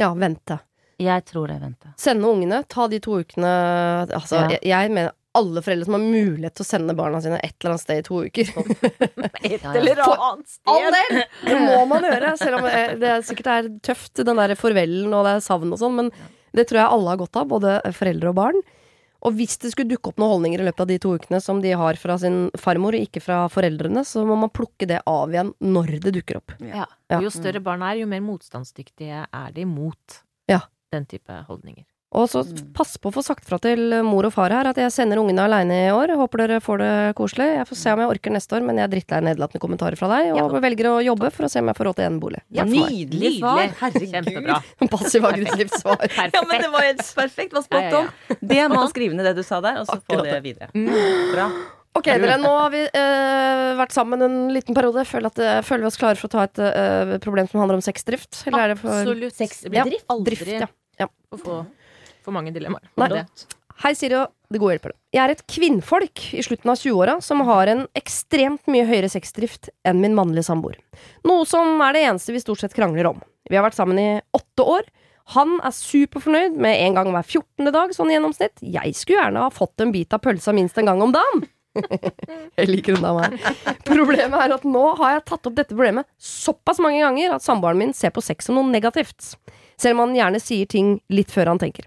Ja, 0.01 0.11
vente. 0.17 0.59
Jeg 1.01 1.25
tror 1.29 1.49
det, 1.49 1.59
vente. 1.63 1.95
Sende 2.01 2.29
ungene. 2.29 2.63
Ta 2.69 2.87
de 2.93 2.99
to 3.01 3.19
ukene 3.23 3.51
Altså, 4.11 4.37
Ja. 4.37 4.49
jeg, 4.57 4.61
jeg 4.69 4.91
mener 4.93 5.15
alle 5.39 5.63
foreldre 5.63 5.87
som 5.87 5.95
har 5.95 6.03
mulighet 6.03 6.57
til 6.59 6.65
å 6.65 6.67
sende 6.67 6.95
barna 6.99 7.21
sine 7.23 7.39
et 7.39 7.53
eller 7.61 7.71
annet 7.77 7.85
sted 7.85 8.01
i 8.01 8.07
to 8.09 8.19
uker. 8.27 8.49
Et 9.47 9.63
eller 9.63 10.01
annet 10.03 10.19
All 10.19 10.43
sted! 10.43 10.97
del! 10.97 11.23
Det 11.47 11.61
må 11.63 11.77
man 11.93 12.03
gjøre, 12.09 12.33
selv 12.41 12.59
om 12.59 12.67
eh, 12.67 12.97
det 12.99 13.13
sikkert 13.29 13.53
er 13.55 13.69
tøft, 13.87 14.25
den 14.27 14.41
der 14.43 14.57
farvelen 14.59 15.15
og 15.15 15.25
det 15.29 15.37
er 15.39 15.45
savn 15.47 15.71
og 15.77 15.79
sånn, 15.81 15.95
men 16.01 16.11
det 16.57 16.67
tror 16.67 16.81
jeg 16.83 16.93
alle 16.97 17.13
har 17.15 17.21
godt 17.23 17.39
av, 17.39 17.47
både 17.53 17.77
foreldre 17.95 18.33
og 18.33 18.39
barn. 18.41 18.59
Og 19.23 19.35
hvis 19.37 19.59
det 19.61 19.73
skulle 19.75 19.91
dukke 19.91 20.09
opp 20.13 20.21
noen 20.23 20.33
holdninger 20.35 20.63
i 20.63 20.67
løpet 20.71 20.81
av 20.81 20.89
de 20.89 20.99
to 21.03 21.13
ukene 21.19 21.41
som 21.45 21.61
de 21.61 21.75
har 21.77 21.99
fra 22.01 22.17
sin 22.23 22.47
farmor, 22.57 22.97
og 22.97 23.05
ikke 23.05 23.21
fra 23.21 23.43
foreldrene, 23.53 24.01
så 24.09 24.23
må 24.25 24.39
man 24.41 24.53
plukke 24.55 24.89
det 24.89 25.03
av 25.07 25.29
igjen 25.35 25.53
når 25.61 25.99
det 26.07 26.15
dukker 26.17 26.41
opp. 26.41 26.55
Ja. 26.65 26.87
Ja. 27.11 27.21
Jo 27.21 27.29
større 27.35 27.61
barn 27.61 27.83
er, 27.85 27.99
jo 28.01 28.07
mer 28.09 28.23
motstandsdyktige 28.25 29.27
er 29.29 29.53
de 29.53 29.65
mot 29.69 30.23
Ja. 30.49 30.61
den 30.93 31.05
type 31.07 31.31
holdninger. 31.49 31.85
Og 32.11 32.27
så 32.27 32.40
Mm. 32.42 32.73
pass 32.75 32.96
på 32.99 33.07
å 33.11 33.14
få 33.14 33.23
sagt 33.23 33.44
fra 33.46 33.57
til 33.62 34.03
mor 34.03 34.27
og 34.27 34.33
far 34.35 34.51
her 34.51 34.66
at 34.66 34.75
jeg 34.77 34.90
sender 34.90 35.20
ungene 35.23 35.44
aleine 35.46 35.77
i 35.87 35.90
år. 35.94 36.11
Håper 36.18 36.38
dere 36.42 36.57
får 36.61 36.79
det 36.83 37.14
koselig. 37.14 37.46
Jeg 37.61 37.66
får 37.68 37.77
se 37.79 37.92
om 37.92 38.01
jeg 38.03 38.09
orker 38.11 38.33
neste 38.35 38.57
år, 38.59 38.64
men 38.66 38.77
jeg 38.81 38.85
er 38.88 38.90
drittlei 38.96 39.20
nedlatende 39.29 39.61
kommentarer 39.62 39.96
fra 39.96 40.09
deg, 40.11 40.33
og 40.35 40.57
velger 40.61 40.90
å 40.90 40.96
jobbe 41.07 41.31
for 41.31 41.46
å 41.46 41.51
se 41.53 41.61
om 41.62 41.70
jeg 41.70 41.77
får 41.79 41.87
råd 41.87 41.96
til 42.01 42.05
en 42.09 42.18
bolig. 42.18 42.42
Ja, 42.51 42.64
nydelig 42.66 43.38
svar! 43.38 43.62
Herregud. 43.79 44.11
Kjempebra. 44.16 44.59
Passiv-aggressivt 44.90 45.79
svar. 45.79 45.96
Perfekt. 46.03 46.35
Ja, 46.35 46.42
men 46.51 46.61
det 46.66 46.70
var 46.75 46.83
helt 46.88 47.14
perfekt. 47.14 47.53
Var 47.55 47.62
spot 47.62 47.81
Ja, 47.81 47.90
ja, 47.90 48.01
on. 48.03 48.37
Det 48.42 48.64
må 48.75 48.83
skrive 48.90 49.14
ned 49.14 49.31
det 49.31 49.37
du 49.38 49.42
sa 49.46 49.61
der, 49.62 49.79
og 49.79 49.87
så 49.87 50.01
få 50.03 50.03
Akkurat 50.18 50.25
det 50.27 50.42
det. 50.42 50.42
videre. 50.51 50.70
Mm. 50.75 51.33
Bra. 51.35 51.49
Ok, 51.94 52.07
dere, 52.07 52.37
nå 52.42 52.51
har 52.55 52.70
vi 52.70 52.85
uh, 52.87 53.75
vært 53.79 53.94
sammen 53.94 54.23
en 54.23 54.37
liten 54.55 54.75
periode. 54.75 55.03
Føler, 55.07 55.27
at, 55.31 55.38
uh, 55.38 55.62
føler 55.66 55.87
vi 55.87 55.90
oss 55.90 55.99
klare 55.99 56.18
for 56.18 56.27
å 56.27 56.35
ta 56.35 56.42
et 56.46 56.59
uh, 56.59 57.18
problem 57.23 57.46
som 57.51 57.62
handler 57.62 57.79
om 57.79 57.83
sexdrift? 57.83 58.44
Eller 58.46 58.62
er 58.62 58.75
det 58.75 58.79
for 58.83 58.94
Absolutt. 58.99 59.35
Sexbedrift? 59.38 59.94
Ja, 60.03 60.07
aldri 60.14 60.38
drift? 60.38 60.66
Ja. 60.66 61.07
ja. 61.07 61.09
For 62.25 62.37
mange 62.37 62.53
dilemmaer. 62.55 62.87
Nei. 63.01 63.25
Hei, 63.81 63.95
Siri 63.97 64.17
og 64.19 64.29
det 64.53 64.59
gode 64.61 64.75
hjelper. 64.75 64.93
Jeg 65.15 65.21
er 65.23 65.33
et 65.33 65.45
kvinnfolk 65.49 66.23
i 66.37 66.43
slutten 66.45 66.69
av 66.69 66.77
20-åra 66.77 67.15
som 67.25 67.41
har 67.49 67.71
en 67.73 67.87
ekstremt 67.97 68.67
mye 68.69 68.85
høyere 68.85 69.09
sexdrift 69.09 69.71
enn 69.89 70.03
min 70.03 70.17
mannlige 70.17 70.49
samboer. 70.51 70.77
Noe 71.25 71.47
som 71.49 71.81
er 71.87 71.97
det 71.97 72.03
eneste 72.09 72.35
vi 72.35 72.43
stort 72.43 72.61
sett 72.61 72.77
krangler 72.77 73.09
om. 73.09 73.23
Vi 73.49 73.57
har 73.57 73.65
vært 73.65 73.79
sammen 73.79 74.01
i 74.03 74.09
åtte 74.37 74.67
år. 74.69 74.91
Han 75.37 75.57
er 75.63 75.73
superfornøyd 75.73 76.59
med 76.61 76.83
en 76.83 76.99
gang 76.99 77.09
hver 77.15 77.25
14. 77.25 77.71
dag, 77.71 77.95
sånn 77.95 78.11
i 78.11 78.17
gjennomsnitt. 78.17 78.61
Jeg 78.61 78.93
skulle 78.99 79.23
gjerne 79.23 79.47
ha 79.47 79.55
fått 79.55 79.81
en 79.81 79.95
bit 79.95 80.13
av 80.13 80.21
pølsa 80.25 80.53
minst 80.57 80.77
en 80.81 80.91
gang 80.91 81.01
om 81.07 81.15
dagen. 81.15 81.47
jeg 82.59 82.67
liker 82.67 82.99
hun 82.99 83.07
dama 83.07 83.29
her. 83.29 83.77
Problemet 83.87 84.35
er 84.43 84.57
at 84.57 84.67
nå 84.67 84.83
har 84.99 85.15
jeg 85.15 85.25
tatt 85.31 85.47
opp 85.47 85.57
dette 85.57 85.73
problemet 85.73 86.09
såpass 86.19 86.83
mange 86.83 87.01
ganger 87.01 87.37
at 87.37 87.47
samboeren 87.47 87.79
min 87.79 87.95
ser 87.97 88.13
på 88.13 88.25
sex 88.27 88.51
som 88.51 88.59
noe 88.59 88.67
negativt. 88.69 89.37
Selv 89.81 89.97
om 89.97 90.09
han 90.09 90.19
gjerne 90.19 90.43
sier 90.43 90.69
ting 90.69 90.99
litt 91.15 91.31
før 91.33 91.55
han 91.55 91.63
tenker. 91.63 91.87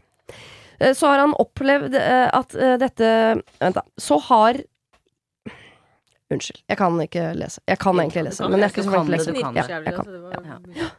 Eh, 0.84 0.93
Så 0.98 1.08
har 1.10 1.24
han 1.24 1.34
opplevd 1.39 1.96
eh, 2.00 2.28
at 2.34 2.56
eh, 2.56 2.76
dette 2.82 3.10
Vent, 3.62 3.80
da. 3.80 3.84
Så 3.98 4.19
har 4.30 4.60
Unnskyld, 6.34 6.63
jeg 6.72 6.80
kan 6.80 6.96
ikke 7.04 7.24
lese. 7.38 7.62
Jeg 7.69 7.78
kan 7.84 8.00
egentlig 8.02 8.24
lese, 8.26 8.48
men 8.50 8.58
jeg 8.63 8.69
er 8.69 8.74
ikke 8.74 8.84
så 8.88 8.93
flink 8.93 9.10
til 9.12 9.13
å 9.13 9.54
lese. 9.54 9.65
Ja, 9.69 9.80
jeg 9.86 9.96
kan. 10.00 10.06
kan. 10.48 10.91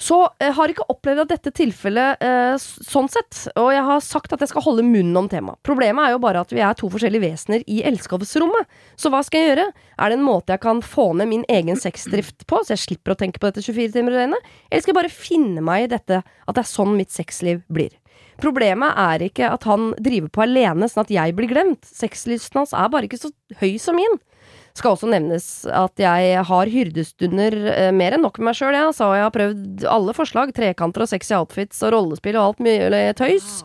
Så 0.00 0.16
jeg 0.40 0.54
har 0.56 0.72
ikke 0.72 0.86
opplevd 0.88 1.20
at 1.26 1.28
dette 1.34 1.50
tilfellet 1.52 2.22
eh, 2.24 2.54
sånn 2.88 3.10
sett, 3.12 3.42
og 3.60 3.68
jeg 3.74 3.82
har 3.84 4.00
sagt 4.00 4.32
at 4.32 4.40
jeg 4.40 4.48
skal 4.48 4.64
holde 4.64 4.82
munnen 4.86 5.18
om 5.20 5.28
temaet. 5.28 5.60
Problemet 5.66 6.06
er 6.08 6.14
jo 6.14 6.22
bare 6.24 6.40
at 6.40 6.54
vi 6.56 6.62
er 6.64 6.72
to 6.80 6.88
forskjellige 6.90 7.26
vesener 7.26 7.66
i 7.68 7.82
elskovsrommet. 7.86 8.64
Så 8.96 9.12
hva 9.12 9.20
skal 9.26 9.44
jeg 9.44 9.50
gjøre? 9.52 9.66
Er 10.00 10.08
det 10.14 10.16
en 10.16 10.24
måte 10.24 10.56
jeg 10.56 10.64
kan 10.64 10.80
få 10.80 11.10
ned 11.20 11.28
min 11.28 11.44
egen 11.52 11.76
sexdrift 11.78 12.46
på, 12.48 12.62
så 12.64 12.72
jeg 12.72 12.86
slipper 12.86 13.12
å 13.12 13.20
tenke 13.20 13.38
på 13.42 13.50
dette 13.52 13.62
24 13.68 13.92
timer 13.98 14.16
i 14.16 14.22
døgnet? 14.22 14.50
Eller 14.70 14.86
skal 14.86 14.94
jeg 14.96 15.00
bare 15.02 15.12
finne 15.20 15.66
meg 15.68 15.84
i 15.84 15.92
dette, 15.92 16.22
at 16.24 16.56
det 16.56 16.64
er 16.64 16.72
sånn 16.72 16.96
mitt 16.96 17.12
sexliv 17.12 17.60
blir? 17.68 17.92
Problemet 18.40 18.96
er 18.98 19.26
ikke 19.28 19.50
at 19.52 19.64
han 19.68 19.90
driver 20.00 20.32
på 20.32 20.44
alene 20.46 20.88
sånn 20.90 21.04
at 21.04 21.12
jeg 21.14 21.36
blir 21.36 21.50
glemt. 21.50 21.84
Sexlysten 21.84 22.62
hans 22.62 22.74
er 22.76 22.90
bare 22.92 23.08
ikke 23.08 23.20
så 23.20 23.32
høy 23.60 23.74
som 23.82 23.98
min. 24.00 24.18
Skal 24.76 24.94
også 24.94 25.10
nevnes 25.10 25.46
at 25.66 25.98
jeg 26.00 26.42
har 26.46 26.70
hyrdestunder 26.70 27.56
eh, 27.72 27.90
mer 27.92 28.14
enn 28.16 28.22
nok 28.24 28.38
med 28.38 28.50
meg 28.50 28.58
sjøl, 28.58 28.76
ja, 28.76 28.88
så 28.94 29.10
jeg 29.18 29.26
har 29.26 29.34
prøvd 29.34 29.86
alle 29.90 30.14
forslag. 30.16 30.54
Trekanter 30.56 31.04
og 31.04 31.10
sexy 31.10 31.34
outfits 31.36 31.82
og 31.84 31.94
rollespill 31.96 32.38
og 32.38 32.52
alt 32.52 32.62
mulig 32.64 33.04
tøys. 33.18 33.60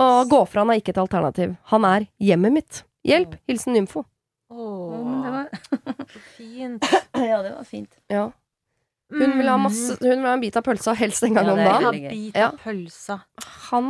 Og 0.00 0.30
gå 0.30 0.44
fra 0.50 0.64
han 0.64 0.74
er 0.74 0.82
ikke 0.82 0.94
et 0.94 1.02
alternativ. 1.02 1.54
Han 1.72 1.86
er 1.86 2.08
hjemmet 2.22 2.56
mitt. 2.60 2.82
Hjelp! 3.06 3.38
Hilsen 3.48 3.78
Nymfo. 3.78 4.04
Men 4.50 5.22
det 5.22 5.32
var, 5.32 5.48
fint. 6.36 6.86
ja, 7.30 7.42
det 7.42 7.54
var 7.54 7.64
fint. 7.64 7.92
Ja. 8.10 8.28
Hun 9.10 9.36
vil 9.38 9.48
ha 9.50 9.56
masse 9.58 9.96
Hun 10.00 10.10
vil 10.22 10.26
ha 10.28 10.34
en 10.36 10.42
bit 10.42 10.56
av 10.58 10.64
pølsa, 10.66 10.94
helst 10.98 11.24
en 11.26 11.34
gang 11.34 11.50
Ja, 11.50 11.54
om 11.54 11.62
dagen. 11.66 12.32
Ja. 12.34 12.50
Han 13.70 13.88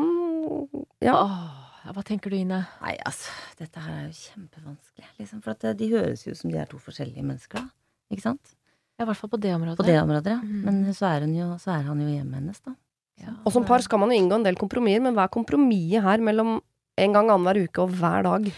Ja. 1.04 1.16
Åh, 1.24 1.92
hva 1.94 2.04
tenker 2.06 2.30
du, 2.30 2.36
Ine? 2.36 2.62
Nei, 2.82 2.94
altså, 3.08 3.32
dette 3.58 3.80
her 3.82 3.92
er 3.96 4.06
jo 4.08 4.16
kjempevanskelig, 4.16 5.06
liksom. 5.18 5.40
For 5.44 5.54
at 5.54 5.64
eh, 5.64 5.76
de 5.78 5.88
høres 5.94 6.26
jo 6.26 6.34
ut 6.34 6.40
som 6.40 6.52
de 6.52 6.58
er 6.60 6.68
to 6.70 6.78
forskjellige 6.82 7.24
mennesker, 7.24 7.62
da. 7.62 7.70
Ikke 8.12 8.26
sant? 8.26 8.52
Ja, 8.98 9.06
I 9.06 9.08
hvert 9.08 9.20
fall 9.22 9.32
på 9.32 9.40
det 9.40 9.54
området. 9.56 9.78
På 9.80 9.86
det 9.88 9.96
området, 10.02 10.34
ja. 10.36 10.40
Mm. 10.44 10.60
Men 10.66 10.94
så 10.96 11.08
er, 11.08 11.24
hun 11.24 11.32
jo, 11.38 11.48
så 11.62 11.72
er 11.78 11.86
han 11.88 12.02
jo 12.04 12.08
hjemmet 12.10 12.40
hennes, 12.42 12.60
da. 12.66 12.74
Ja. 13.20 13.32
Og 13.44 13.52
som 13.52 13.64
par 13.68 13.84
skal 13.84 14.00
man 14.00 14.12
jo 14.12 14.18
inngå 14.20 14.36
en 14.38 14.44
del 14.44 14.56
kompromisser, 14.60 15.02
men 15.04 15.16
hva 15.16 15.26
er 15.26 15.32
kompromisset 15.34 16.04
her 16.04 16.22
mellom 16.24 16.58
en 17.00 17.16
gang 17.16 17.32
annenhver 17.32 17.62
uke 17.64 17.84
og 17.84 17.96
hver 17.96 18.24
dag? 18.28 18.48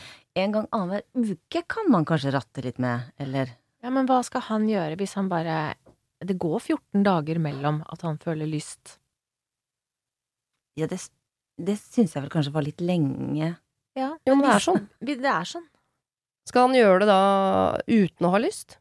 En 0.42 0.54
gang 0.54 0.66
annenhver 0.74 1.34
uke 1.36 1.62
kan 1.70 1.90
man 1.92 2.06
kanskje 2.08 2.34
ratte 2.34 2.64
litt 2.64 2.78
med, 2.82 3.10
eller 3.22 3.54
Ja, 3.82 3.90
men 3.90 4.06
hva 4.06 4.20
skal 4.26 4.44
han 4.46 4.68
gjøre 4.70 4.98
hvis 5.00 5.16
han 5.18 5.30
bare 5.30 5.74
Det 6.22 6.36
går 6.40 6.58
14 6.60 7.04
dager 7.06 7.40
mellom 7.42 7.80
at 7.90 8.04
han 8.06 8.18
føler 8.22 8.46
lyst. 8.46 8.98
Ja, 10.78 10.86
det, 10.88 11.00
det 11.60 11.76
syns 11.80 12.14
jeg 12.14 12.24
vel 12.24 12.32
kanskje 12.32 12.54
var 12.54 12.64
litt 12.66 12.80
lenge. 12.80 13.56
Ja, 13.98 14.14
Jo, 14.24 14.36
men 14.36 14.46
det 14.46 14.52
er 14.54 14.64
sånn. 14.64 14.86
Det 15.04 15.18
er 15.20 15.48
sånn. 15.48 15.66
Skal 16.48 16.68
han 16.68 16.76
gjøre 16.78 17.02
det 17.02 17.08
da 17.10 17.24
uten 17.86 18.26
å 18.26 18.30
ha 18.32 18.40
lyst? 18.42 18.78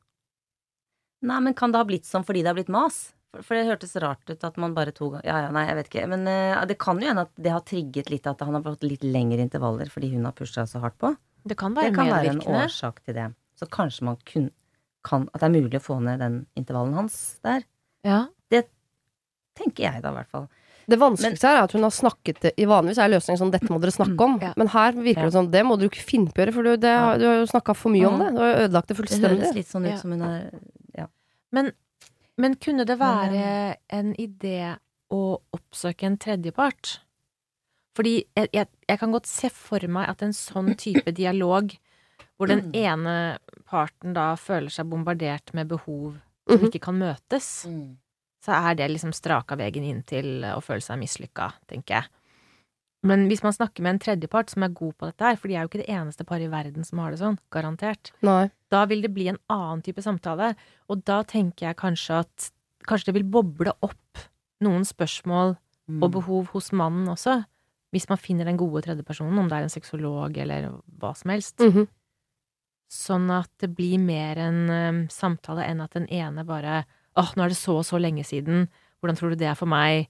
Nei, 1.21 1.39
men 1.45 1.53
kan 1.57 1.73
det 1.73 1.81
ha 1.81 1.85
blitt 1.85 2.07
sånn 2.09 2.23
fordi 2.25 2.41
det 2.41 2.49
har 2.49 2.57
blitt 2.57 2.71
mas? 2.73 3.11
For, 3.31 3.43
for 3.45 3.57
det 3.57 3.67
hørtes 3.67 3.93
rart 4.01 4.31
ut 4.31 4.45
at 4.47 4.57
man 4.59 4.73
bare 4.75 4.93
to 4.95 5.11
ganger 5.11 5.27
Ja, 5.27 5.41
ja, 5.45 5.51
nei, 5.53 5.67
jeg 5.69 5.77
vet 5.77 5.91
ikke. 5.91 6.07
Men 6.13 6.25
uh, 6.27 6.63
det 6.67 6.79
kan 6.81 7.01
jo 7.01 7.11
hende 7.11 7.27
at 7.27 7.35
det 7.37 7.53
har 7.53 7.65
trigget 7.67 8.09
litt 8.13 8.29
at 8.29 8.41
han 8.43 8.57
har 8.57 8.65
fått 8.65 8.87
litt 8.87 9.05
lengre 9.05 9.43
intervaller 9.43 9.91
fordi 9.93 10.13
hun 10.15 10.25
har 10.27 10.35
pusha 10.37 10.65
så 10.69 10.81
hardt 10.83 10.97
på. 11.01 11.13
Det 11.43 11.57
kan 11.57 11.75
Det 11.75 11.85
være 11.85 11.95
kan 11.95 12.11
være 12.11 12.33
en 12.35 12.41
årsak 12.55 13.03
til 13.05 13.17
det. 13.17 13.29
Så 13.59 13.67
kanskje 13.69 14.07
man 14.09 14.17
kun, 14.25 14.49
kan 15.03 15.27
At 15.33 15.41
det 15.41 15.47
er 15.49 15.61
mulig 15.61 15.79
å 15.79 15.83
få 15.83 15.99
ned 16.03 16.19
den 16.19 16.45
intervallen 16.55 16.93
hans 16.93 17.39
der. 17.43 17.63
Ja. 18.03 18.27
Tenker 19.57 19.83
jeg 19.83 20.01
da, 20.01 20.11
i 20.13 20.15
hvert 20.15 20.29
fall. 20.31 20.45
Det 20.89 20.97
vanskeligste 20.97 21.49
her 21.49 21.57
er 21.59 21.65
at 21.67 21.73
hun 21.75 21.83
har 21.83 21.91
snakket 21.93 22.39
det 22.41 22.51
i 22.57 22.65
Vanligvis 22.65 22.97
er 23.03 23.11
løsningen 23.11 23.39
sånn 23.41 23.51
'dette 23.51 23.69
må 23.69 23.79
dere 23.83 23.91
snakke 23.91 24.23
om', 24.25 24.39
Ja. 24.41 24.53
men 24.57 24.67
her 24.67 24.93
virker 24.93 25.27
det 25.27 25.33
sånn 25.35 25.51
'det 25.51 25.63
må 25.67 25.77
du 25.77 25.89
ikke 25.89 26.01
finne 26.03 26.31
på 26.31 26.39
å 26.39 26.45
gjøre', 26.45 26.53
for 26.53 26.63
du, 26.63 26.77
det, 26.77 26.87
Ja. 26.87 27.17
du 27.17 27.25
har 27.27 27.35
jo 27.35 27.45
snakka 27.51 27.75
for 27.75 27.89
mye 27.91 28.07
om 28.07 28.13
Mhm. 28.17 28.19
det. 28.19 28.31
Du 28.33 28.39
har 28.39 28.53
jo 28.55 28.67
ødelagt 28.67 28.87
det 28.87 28.97
Det 28.97 29.29
høres 29.29 29.53
litt 29.55 29.67
sånn 29.67 29.93
ut 29.93 29.99
som 29.99 30.11
hun 30.11 30.21
er 30.21 30.51
Men, 31.53 31.71
men 32.37 32.55
kunne 32.55 32.85
det 32.85 32.97
Men, 32.97 33.33
være 33.33 33.75
en 33.89 34.13
idé 34.15 34.77
å 35.11 35.41
oppsøke 35.53 36.03
en 36.03 36.17
tredjepart? 36.17 36.99
Fordi 37.93 38.23
jeg, 38.37 38.47
jeg, 38.53 38.67
jeg 38.87 38.99
kan 38.99 39.11
godt 39.11 39.27
se 39.27 39.49
for 39.49 39.79
meg 39.87 40.07
at 40.07 40.21
en 40.21 40.31
sånn 40.31 40.77
type 40.77 41.11
dialog, 41.13 41.75
hvor 42.41 42.49
den 42.49 42.71
ene 42.73 43.37
parten 43.69 44.15
da 44.17 44.31
føler 44.35 44.73
seg 44.73 44.89
bombardert 44.89 45.53
med 45.53 45.67
behov 45.69 46.15
som 46.49 46.57
Mhm. 46.57 46.71
ikke 46.71 46.81
kan 46.81 46.97
møtes, 46.97 47.67
så 48.43 48.51
er 48.57 48.73
det 48.75 48.89
liksom 48.89 49.13
straka 49.13 49.55
veien 49.55 49.83
inn 49.85 50.01
til 50.03 50.41
å 50.41 50.57
føle 50.61 50.81
seg 50.81 50.97
mislykka, 50.99 51.51
tenker 51.69 52.01
jeg. 52.01 52.07
Men 53.03 53.27
hvis 53.29 53.41
man 53.43 53.53
snakker 53.53 53.81
med 53.81 53.89
en 53.95 53.99
tredjepart 53.99 54.49
som 54.49 54.63
er 54.63 54.69
god 54.69 54.95
på 54.97 55.05
dette 55.09 55.21
her, 55.25 55.35
for 55.35 55.47
de 55.47 55.55
er 55.55 55.61
jo 55.63 55.69
ikke 55.69 55.85
det 55.85 55.89
eneste 55.93 56.25
paret 56.25 56.45
i 56.45 56.51
verden 56.51 56.83
som 56.85 56.99
har 56.99 57.11
det 57.11 57.19
sånn, 57.19 57.37
garantert, 57.51 58.11
Nei. 58.21 58.49
da 58.69 58.85
vil 58.85 59.01
det 59.01 59.13
bli 59.13 59.27
en 59.29 59.39
annen 59.49 59.81
type 59.81 60.01
samtale, 60.01 60.55
og 60.89 61.03
da 61.05 61.23
tenker 61.23 61.67
jeg 61.69 61.77
kanskje 61.77 62.19
at 62.19 62.51
kanskje 62.87 63.05
det 63.05 63.13
vil 63.15 63.23
boble 63.31 63.73
opp 63.81 64.17
noen 64.61 64.81
spørsmål 64.85 65.57
Mm. 65.89 66.03
og 66.03 66.11
behov 66.11 66.47
hos 66.53 66.71
mannen 66.71 67.07
også, 67.07 67.43
hvis 67.91 68.07
man 68.07 68.17
finner 68.17 68.45
den 68.45 68.55
gode 68.57 68.83
tredjepersonen, 68.83 69.37
om 69.39 69.47
det 69.49 69.57
er 69.57 69.63
en 69.63 69.69
sexolog 69.69 70.37
eller 70.37 70.69
hva 70.99 71.15
som 71.17 71.31
helst. 71.31 71.57
Mhm. 71.57 71.87
Sånn 72.91 73.29
at 73.31 73.47
det 73.63 73.69
blir 73.77 74.01
mer 74.03 74.39
en 74.43 74.61
eh, 74.69 74.97
samtale 75.13 75.63
enn 75.63 75.79
at 75.83 75.93
den 75.95 76.09
ene 76.11 76.43
bare 76.47 76.81
åh, 77.19 77.31
nå 77.35 77.45
er 77.45 77.53
det 77.53 77.59
så 77.59 77.77
og 77.79 77.85
så 77.87 77.99
lenge 77.99 78.23
siden, 78.27 78.65
hvordan 78.99 79.17
tror 79.19 79.31
du 79.31 79.39
det 79.39 79.47
er 79.51 79.57
for 79.59 79.69
meg? 79.71 80.09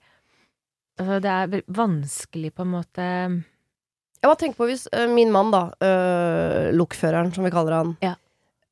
Altså, 1.00 1.20
det 1.24 1.32
er 1.32 1.64
vanskelig 1.72 2.52
på 2.54 2.66
en 2.66 2.74
måte 2.76 3.06
Jeg 3.06 4.28
bare 4.28 4.38
tenker 4.38 4.60
på 4.60 4.68
hvis 4.70 4.84
uh, 4.94 5.08
min 5.10 5.32
mann, 5.34 5.50
da, 5.54 5.64
uh, 5.82 6.70
lokføreren 6.78 7.32
som 7.34 7.46
vi 7.48 7.54
kaller 7.54 7.78
han, 7.80 7.94
Ja. 8.04 8.16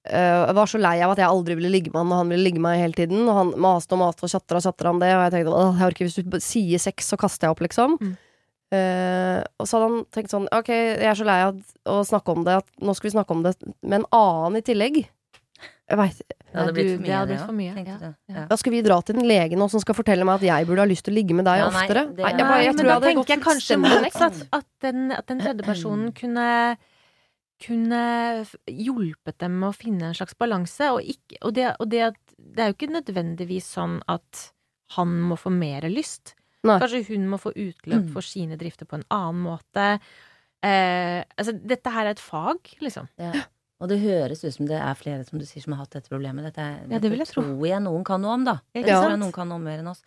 uh, 0.10 0.52
var 0.54 0.70
så 0.70 0.82
lei 0.82 1.00
av 1.02 1.16
at 1.16 1.22
jeg 1.24 1.30
aldri 1.30 1.58
ville 1.58 1.72
ligge 1.74 1.94
med 1.94 2.04
han, 2.04 2.12
og 2.14 2.22
han 2.24 2.34
ville 2.34 2.46
ligge 2.46 2.62
med 2.62 2.70
meg 2.70 2.84
hele 2.84 2.98
tiden, 2.98 3.24
og 3.26 3.38
han 3.40 3.54
maste 3.58 3.98
og 3.98 4.04
maste 4.04 4.28
og 4.28 4.34
tjatra 4.34 4.60
og 4.62 4.68
tjatra 4.68 4.94
om 4.94 5.02
det, 5.02 5.10
og 5.16 5.24
jeg 5.26 5.36
tenkte 5.38 5.56
åh, 5.58 5.80
jeg 5.80 5.94
orker 5.94 6.10
hvis 6.10 6.20
du 6.20 6.38
sier 6.44 6.84
sex, 6.84 7.10
så 7.10 7.18
kaster 7.18 7.48
jeg 7.48 7.56
opp, 7.56 7.64
liksom. 7.66 7.98
Mm. 8.02 8.14
Eh, 8.72 9.40
og 9.58 9.66
så 9.66 9.80
hadde 9.80 9.88
han 9.90 10.04
tenkt 10.14 10.34
sånn, 10.34 10.46
ok, 10.54 10.68
jeg 10.70 11.08
er 11.10 11.18
så 11.18 11.26
lei 11.26 11.40
av 11.48 11.58
å 11.90 12.02
snakke 12.06 12.36
om 12.36 12.44
det, 12.46 12.60
at 12.62 12.68
nå 12.86 12.94
skal 12.98 13.10
vi 13.10 13.16
snakke 13.16 13.34
om 13.34 13.42
det 13.46 13.56
med 13.82 14.02
en 14.04 14.10
annen 14.14 14.60
i 14.60 14.66
tillegg. 14.66 15.00
Jeg 15.90 15.98
vet, 15.98 16.20
Det 16.22 16.54
hadde 16.54 16.74
blitt 16.76 16.92
for 16.94 17.02
mye, 17.02 17.16
hadde 17.18 17.32
det, 17.32 17.38
blitt 17.40 17.48
for 17.50 17.58
mye, 17.58 17.72
ja. 17.82 17.96
Ja. 18.00 18.12
Ja. 18.30 18.44
da 18.52 18.58
skal 18.62 18.72
vi 18.76 18.82
dra 18.86 19.00
til 19.02 19.18
en 19.18 19.26
lege 19.28 19.58
nå 19.58 19.66
som 19.74 19.82
skal 19.82 19.98
fortelle 19.98 20.24
meg 20.28 20.38
at 20.38 20.46
jeg 20.46 20.68
burde 20.70 20.86
ha 20.86 20.88
lyst 20.88 21.04
til 21.08 21.16
å 21.16 21.18
ligge 21.18 21.34
med 21.36 21.50
deg 21.50 21.64
nei, 21.64 21.66
oftere. 21.68 22.04
det- 22.14 22.24
Nei, 22.24 22.30
jeg, 22.30 22.46
bare, 22.46 22.62
jeg 22.64 22.76
men 22.76 22.78
tror 22.78 22.86
da 22.86 22.94
jeg 22.94 23.00
hadde 23.00 23.10
tenker 23.10 23.34
jeg 23.34 23.44
kanskje 23.48 23.78
motsatt. 23.82 24.40
At 24.54 24.68
den, 24.86 25.12
at 25.18 25.26
den 25.34 25.42
tredje 25.42 25.66
personen 25.66 26.12
kunne 26.22 26.78
kunne 27.60 28.46
hjulpet 28.72 29.38
dem 29.44 29.58
med 29.60 29.70
å 29.74 29.76
finne 29.76 30.10
en 30.10 30.16
slags 30.16 30.38
balanse, 30.40 30.92
og, 30.96 31.02
ikke, 31.04 31.42
og, 31.44 31.54
det, 31.58 31.66
og 31.80 31.90
det, 31.92 32.02
at, 32.14 32.20
det 32.40 32.64
er 32.64 32.70
jo 32.72 32.78
ikke 32.78 32.94
nødvendigvis 32.94 33.68
sånn 33.76 33.98
at 34.08 34.46
han 34.96 35.12
må 35.28 35.36
få 35.36 35.52
mer 35.52 35.82
lyst. 35.92 36.36
Nei. 36.68 36.80
Kanskje 36.80 37.06
hun 37.08 37.28
må 37.32 37.38
få 37.40 37.54
utløp 37.56 38.04
Mm. 38.04 38.12
for 38.14 38.22
sine 38.22 38.58
drifter 38.58 38.86
på 38.86 38.96
en 39.00 39.06
annen 39.10 39.42
måte. 39.46 40.00
Eh, 40.62 41.24
altså, 41.38 41.54
dette 41.56 41.90
her 41.90 42.06
er 42.06 42.12
et 42.18 42.20
fag, 42.20 42.60
liksom. 42.82 43.08
Ja. 43.18 43.32
Og 43.80 43.88
det 43.88 44.02
høres 44.02 44.44
ut 44.44 44.52
som 44.54 44.66
det 44.68 44.76
er 44.76 44.94
flere 45.00 45.24
som 45.26 45.40
du 45.40 45.46
sier 45.46 45.64
som 45.64 45.72
har 45.72 45.86
hatt 45.86 45.92
dette 45.96 46.10
problemet. 46.12 46.44
Dette, 46.44 46.60
er, 46.60 46.82
Ja, 46.92 47.00
det 47.00 47.10
vil 47.12 47.20
jeg 47.20 47.28
tro. 47.32 47.42
tror 47.44 47.66
jeg 47.68 47.80
noen 47.82 48.04
kan 48.04 48.22
noe 48.22 48.34
om, 48.34 48.44
da. 48.44 48.58
Ikke 48.76 48.88
tror 48.92 49.10
jeg 49.16 49.20
noen 49.22 49.32
kan 49.32 49.48
noe 49.48 49.60
mer 49.60 49.80
enn 49.80 49.88
oss. 49.88 50.02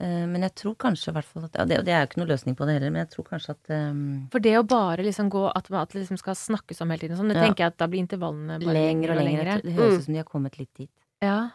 Eh, 0.00 0.26
men 0.26 0.42
jeg 0.42 0.54
tror 0.56 0.74
kanskje 0.76 1.08
i 1.08 1.12
hvert 1.16 1.24
fall 1.24 1.44
at 1.44 1.54
ja, 1.56 1.64
det, 1.64 1.78
og 1.78 1.84
det 1.86 1.92
er 1.94 2.00
jo 2.04 2.06
ikke 2.10 2.20
noe 2.20 2.28
løsning 2.36 2.54
på 2.56 2.66
det 2.66 2.74
heller, 2.76 2.90
men 2.92 3.06
jeg 3.06 3.10
tror 3.14 3.24
kanskje 3.28 3.50
at 3.56 3.70
um, 3.70 4.28
For 4.32 4.40
det 4.40 4.54
å 4.58 4.66
bare 4.66 5.04
liksom 5.04 5.28
gå 5.30 5.52
At, 5.54 5.68
det 5.68 6.00
liksom 6.00 6.18
skal 6.18 6.34
snakkes 6.34 6.80
om 6.82 6.90
hele 6.90 7.00
tiden, 7.00 7.16
sånn, 7.16 7.28
det 7.28 7.36
Ja. 7.36 7.44
tenker 7.44 7.64
jeg 7.64 7.66
at 7.72 7.76
da 7.78 7.86
blir 7.86 8.00
intervallene 8.04 8.58
bare 8.60 8.72
lenger 8.76 9.10
og 9.12 9.16
lenger. 9.16 9.44
lengre. 9.44 9.62
Det 9.62 9.72
høres 9.76 9.92
Mm. 9.92 9.98
ut 9.98 10.04
som 10.04 10.12
de 10.14 10.18
har 10.18 10.24
kommet 10.28 10.58
litt 10.58 10.74
dit. 10.74 10.90
Ja. 11.22 11.50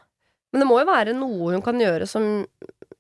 Men 0.54 0.60
det 0.62 0.68
må 0.70 0.80
jo 0.80 0.86
være 0.86 1.14
noe 1.14 1.52
hun 1.54 1.62
kan 1.62 1.76
gjøre 1.78 2.08
som 2.08 2.46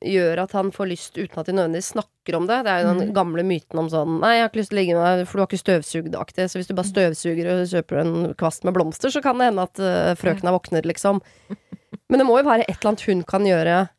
gjør 0.06 0.44
at 0.44 0.52
han 0.54 0.68
får 0.72 0.88
lyst 0.92 1.16
uten 1.18 1.40
at 1.42 1.48
de 1.50 1.56
nødvendigvis 1.58 1.92
snakker 1.96 2.36
om 2.38 2.46
det. 2.46 2.60
Det 2.68 2.72
er 2.74 2.82
jo 2.84 2.94
den 2.94 3.08
Mhm. 3.10 3.14
gamle 3.16 3.44
myten 3.44 3.80
om 3.82 3.90
sånn 3.90 4.20
Nei, 4.22 4.36
jeg 4.36 4.42
har 4.44 4.50
ikke 4.52 4.60
lyst 4.62 4.70
til 4.70 4.78
å 4.78 4.82
ligge 4.82 4.96
med 4.96 5.06
deg, 5.18 5.28
for 5.28 5.38
du 5.38 5.42
har 5.42 5.48
ikke 5.50 5.66
støvsugd 5.66 6.16
aktig. 6.16 6.46
Så 6.50 6.60
hvis 6.60 6.68
du 6.68 6.76
bare 6.78 6.92
støvsuger 6.92 7.50
og 7.50 7.68
kjøper 7.68 8.02
en 8.04 8.34
kvast 8.36 8.64
med 8.64 8.74
blomster, 8.76 9.10
så 9.10 9.22
kan 9.24 9.38
det 9.38 9.50
hende 9.50 9.64
at 9.66 9.80
uh, 9.80 10.14
frøkna 10.16 10.54
våkner, 10.54 10.84
liksom. 10.86 11.22
Men 12.10 12.20
det 12.20 12.28
må 12.28 12.38
jo 12.38 12.46
være 12.48 12.66
et 12.70 12.78
eller 12.78 12.92
annet 12.94 13.08
hun 13.08 13.24
kan 13.24 13.42
gjøre 13.44 13.90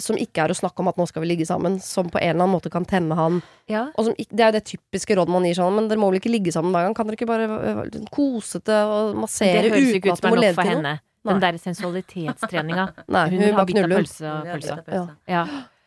som 0.00 0.16
ikke 0.16 0.40
er 0.42 0.48
å 0.50 0.56
snakke 0.56 0.80
om 0.80 0.88
at 0.88 0.96
nå 0.96 1.04
skal 1.06 1.22
vi 1.22 1.28
ligge 1.28 1.46
sammen, 1.46 1.76
som 1.82 2.08
på 2.08 2.16
en 2.18 2.30
eller 2.30 2.40
annen 2.46 2.54
måte 2.56 2.70
kan 2.72 2.86
tenne 2.88 3.14
han. 3.14 3.42
ja. 3.68 3.90
Og 3.98 4.06
som, 4.06 4.14
det 4.16 4.40
er 4.40 4.48
jo 4.50 4.56
det 4.58 4.64
typiske 4.64 5.14
rådet 5.14 5.28
man 5.28 5.44
gir 5.44 5.54
sånn, 5.60 5.74
men 5.76 5.88
dere 5.90 6.00
må 6.00 6.08
vel 6.10 6.18
ikke 6.18 6.32
ligge 6.32 6.50
sammen 6.50 6.72
hver 6.72 6.86
gang? 6.88 6.94
Kan 6.96 7.06
dere 7.06 7.18
ikke 7.18 7.28
bare 7.28 7.46
øh, 7.46 8.06
kosete 8.10 8.78
og 8.88 9.14
massere 9.20 9.68
uten 9.68 10.10
at 10.10 10.20
det 10.24 10.30
må 10.32 10.40
lede 10.40 10.56
til 10.64 10.80
noe? 10.80 10.96
Den 11.24 11.40
der 11.40 11.56
sensualitetstreninga. 11.58 12.88
Nei, 13.08 13.28
Hun 13.30 13.40
hun, 13.42 13.54
har 13.54 13.64
bitt 13.68 13.78
av 13.80 13.88
pølse 13.94 14.24
og 14.28 14.44
Ja, 14.46 14.52
av 14.52 14.58
pølse. 14.58 15.16
Ja. 15.28 15.44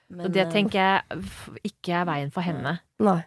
Men, 0.10 0.26
Og 0.26 0.32
det 0.34 0.45
eh, 0.45 0.52
tenker 0.52 0.80
jeg 0.80 1.21
ikke 1.67 1.93
er 2.02 2.06
veien 2.08 2.32
for 2.34 2.41
henne. 2.41 2.78
Nei. 3.04 3.19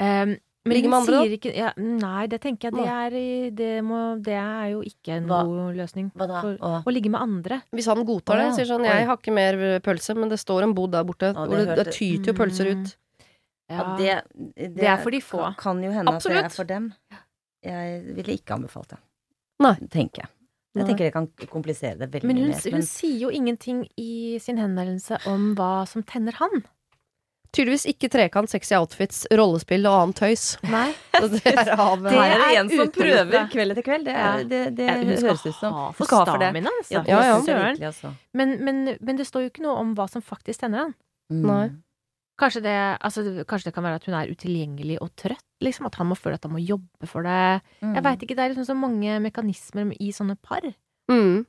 Um, 0.00 0.34
men 0.64 0.72
Ligge 0.72 0.88
med 0.88 0.96
andre, 1.02 1.18
sier 1.22 1.32
ikke 1.36 1.50
ja, 1.54 1.68
Nei, 1.76 2.22
det 2.32 2.38
tenker 2.40 2.70
jeg 2.70 2.74
det 2.78 2.86
er, 2.88 3.16
det, 3.54 3.68
må, 3.84 3.98
det 4.24 4.32
er 4.40 4.70
jo 4.72 4.78
ikke 4.88 5.18
en 5.18 5.26
Hva- 5.28 5.42
god 5.44 5.76
løsning. 5.76 6.06
Hva 6.16 6.26
da? 6.30 6.40
For, 6.40 6.56
Å, 6.64 6.70
å 6.88 6.94
ligge 6.96 7.12
med 7.12 7.20
andre. 7.20 7.58
Hvis 7.76 7.86
han 7.92 8.00
godtar 8.08 8.40
det, 8.40 8.46
sier 8.56 8.70
sånn 8.72 8.86
'jeg 8.88 9.04
har 9.10 9.18
ikke 9.20 9.34
mer 9.36 9.60
pølse', 9.84 10.16
men 10.16 10.32
det 10.32 10.38
står 10.40 10.64
en 10.64 10.72
bod 10.74 10.90
der 10.96 11.04
borte, 11.04 11.34
Ja, 11.36 11.44
hvor 11.44 11.60
det 11.60 11.76
det, 11.84 11.92
tyter 11.92 12.32
jo 12.32 12.36
pølser 12.40 12.72
Mm. 12.72 12.80
ut. 12.80 12.96
ja, 13.68 13.96
det, 13.98 14.22
det, 14.56 14.74
Det 14.74 14.88
er 14.88 14.96
for 15.04 15.10
de 15.10 15.20
få. 15.20 15.54
Kan, 15.58 15.82
jo 15.84 15.90
hende 15.92 16.14
at 16.16 16.22
det 16.22 16.44
er 16.44 16.48
for 16.48 16.64
dem. 16.64 16.94
Jeg 17.62 18.02
ville 18.16 18.32
ikke 18.40 18.56
anbefalt 18.56 18.88
det. 18.88 18.98
Nei. 19.60 19.74
Tenker 19.92 20.24
jeg. 20.24 20.28
Jeg 20.74 20.86
tenker 20.88 21.04
det 21.06 21.12
kan 21.14 21.28
komplisere 21.52 21.98
det 22.00 22.08
veldig 22.12 22.26
Men 22.26 22.36
hun, 22.42 22.48
mer. 22.50 22.70
hun 22.74 22.82
sier 22.82 23.18
jo 23.20 23.28
ingenting 23.30 23.84
i 24.00 24.38
sin 24.42 24.56
henvendelse 24.58 25.20
om 25.30 25.52
hva 25.54 25.84
som 25.86 26.02
tenner 26.02 26.34
han. 26.40 26.64
Tydeligvis 27.54 27.84
ikke 27.86 28.08
trekant, 28.10 28.50
sexy 28.50 28.74
outfits, 28.74 29.20
rollespill 29.30 29.86
og 29.86 29.94
annet 30.00 30.16
tøys. 30.18 30.46
Nei. 30.66 30.88
Så 31.14 31.28
det 31.30 31.52
er 31.52 31.70
av 31.84 32.02
Det 32.02 32.16
er 32.18 32.42
det 32.42 32.48
en 32.58 32.72
som 32.72 32.90
prøver 32.90 33.46
kveld 33.52 33.70
etter 33.76 33.86
kveld. 33.86 34.08
Det, 34.08 34.14
er, 34.16 34.18
Ja. 34.18 34.48
det, 34.50 34.62
det 34.80 34.88
hun 34.90 35.12
høres 35.14 35.44
ut 35.46 35.54
som 35.60 35.76
Hun 35.78 36.08
skal 36.08 36.18
ha 36.18 36.24
for 36.26 36.40
stamina, 36.40 36.72
altså. 36.80 36.94
Ja, 36.96 37.04
Ja, 37.06 37.20
ja. 37.30 37.38
virkelig, 37.46 37.86
altså. 37.92 38.10
Men, 38.34 38.56
men, 38.64 38.82
men 38.98 39.16
det 39.22 39.28
står 39.30 39.46
jo 39.46 39.52
ikke 39.54 39.62
noe 39.68 39.76
om 39.84 39.94
hva 39.94 40.08
som 40.10 40.22
faktisk 40.26 40.64
tenner 40.66 40.88
han. 40.88 40.94
Mm. 41.30 41.78
Kanskje 42.36 42.62
det, 42.64 42.98
altså, 43.00 43.22
kanskje 43.46 43.64
det 43.70 43.74
kan 43.74 43.84
være 43.84 43.94
at 44.00 44.04
hun 44.08 44.14
er 44.18 44.26
utilgjengelig 44.32 44.98
og 45.00 45.10
trøtt? 45.16 45.44
Liksom, 45.62 45.86
at 45.86 45.94
han 46.00 46.08
må 46.10 46.16
føle 46.18 46.34
at 46.34 46.42
han 46.42 46.52
må 46.52 46.58
jobbe 46.66 47.06
for 47.06 47.22
det. 47.22 47.62
Mm. 47.80 47.94
Jeg 47.94 48.02
veit 48.02 48.22
ikke, 48.26 48.34
det 48.36 48.38
er 48.44 48.48
liksom 48.54 48.66
så 48.66 48.74
mange 48.76 49.20
mekanismer 49.22 49.92
i 50.00 50.10
sånne 50.10 50.36
par. 50.42 50.60
Mm. 51.10 51.46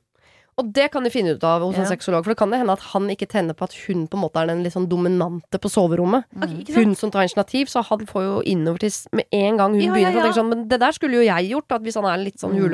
Og 0.56 0.70
det 0.72 0.86
kan 0.90 1.04
de 1.04 1.10
finne 1.12 1.34
ut 1.36 1.44
av 1.44 1.60
hos 1.60 1.74
en 1.76 1.82
Ja. 1.84 1.90
sexolog, 1.90 2.24
for 2.24 2.30
det 2.32 2.38
kan 2.38 2.48
det 2.50 2.58
hende 2.62 2.72
at 2.72 2.80
han 2.94 3.08
ikke 3.10 3.26
tenner 3.28 3.52
på 3.52 3.64
at 3.64 3.74
hun 3.86 4.06
på 4.08 4.16
en 4.16 4.22
måte 4.24 4.40
er 4.40 4.46
den 4.46 4.62
litt 4.62 4.72
sånn 4.72 4.88
dominante 4.88 5.58
på 5.60 5.68
soverommet. 5.68 6.24
Mm. 6.32 6.74
Hun 6.74 6.94
som 6.94 7.10
tar 7.10 7.26
initiativ, 7.26 7.66
så 7.68 7.82
han 7.84 8.06
får 8.06 8.22
jo 8.22 8.40
innover 8.46 8.78
til 8.78 8.90
med 9.12 9.26
en 9.32 9.56
gang 9.58 9.72
hun 9.74 9.82
Ja, 9.82 9.92
begynner. 9.92 10.12
ja, 10.14 10.22
Så 10.22 10.26
ja. 10.36 10.42
sånn, 10.42 10.48
men 10.48 10.68
det 10.68 10.80
der 10.80 10.92
skulle 10.92 11.12
jo 11.18 11.26
jeg 11.26 11.50
gjort, 11.50 11.72
at 11.72 11.82
hvis 11.82 11.94
han 12.00 12.04
er 12.06 12.24
litt 12.24 12.38
sånn 12.38 12.54
Mm. 12.54 12.72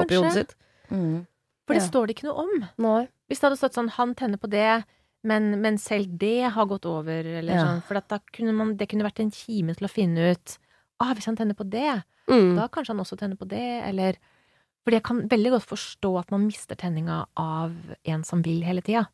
oppi 0.00 0.14
hodet 0.16 0.32
sitt. 0.32 0.54
Mm. 0.90 1.26
For 1.66 1.74
det 1.74 1.82
står 1.82 2.06
det 2.06 2.16
ikke 2.16 2.24
noe 2.30 2.38
om. 2.46 2.68
Nei. 2.78 3.08
Hvis 3.28 3.40
det 3.40 3.50
hadde 3.50 3.58
stått 3.58 3.74
sånn 3.74 3.90
'han 3.90 4.14
tenner 4.14 4.38
på 4.38 4.48
det', 4.48 4.84
men, 5.24 5.60
men 5.60 5.76
selv 5.78 6.06
det 6.18 6.50
har 6.52 6.66
gått 6.66 6.86
over, 6.86 7.24
eller 7.26 7.52
Ja. 7.54 7.64
sånn. 7.66 7.82
For 7.84 8.00
kunne 8.32 8.54
man, 8.54 8.76
det 8.76 8.88
kunne 8.88 9.04
vært 9.04 9.20
en 9.20 9.30
kime 9.30 9.74
til 9.76 9.86
å 9.86 9.90
finne 9.90 10.30
ut 10.32 10.58
ah, 11.00 11.14
hvis 11.14 11.26
han 11.26 11.36
tenner 11.36 11.54
på 11.54 11.68
det, 11.68 12.02
Mm. 12.28 12.54
da 12.56 12.68
kanskje 12.68 12.88
han 12.94 13.00
også 13.00 13.16
tenner 13.18 13.36
på 13.36 13.48
det, 13.48 13.82
eller 13.88 14.16
Fordi 14.84 14.96
jeg 14.96 15.02
kan 15.04 15.28
veldig 15.28 15.50
godt 15.52 15.66
forstå 15.68 16.18
at 16.18 16.30
man 16.30 16.46
mister 16.46 16.74
tenninga 16.74 17.26
av 17.36 17.72
en 18.06 18.22
som 18.24 18.40
vil 18.42 18.62
hele 18.64 18.80
tida. 18.80 19.08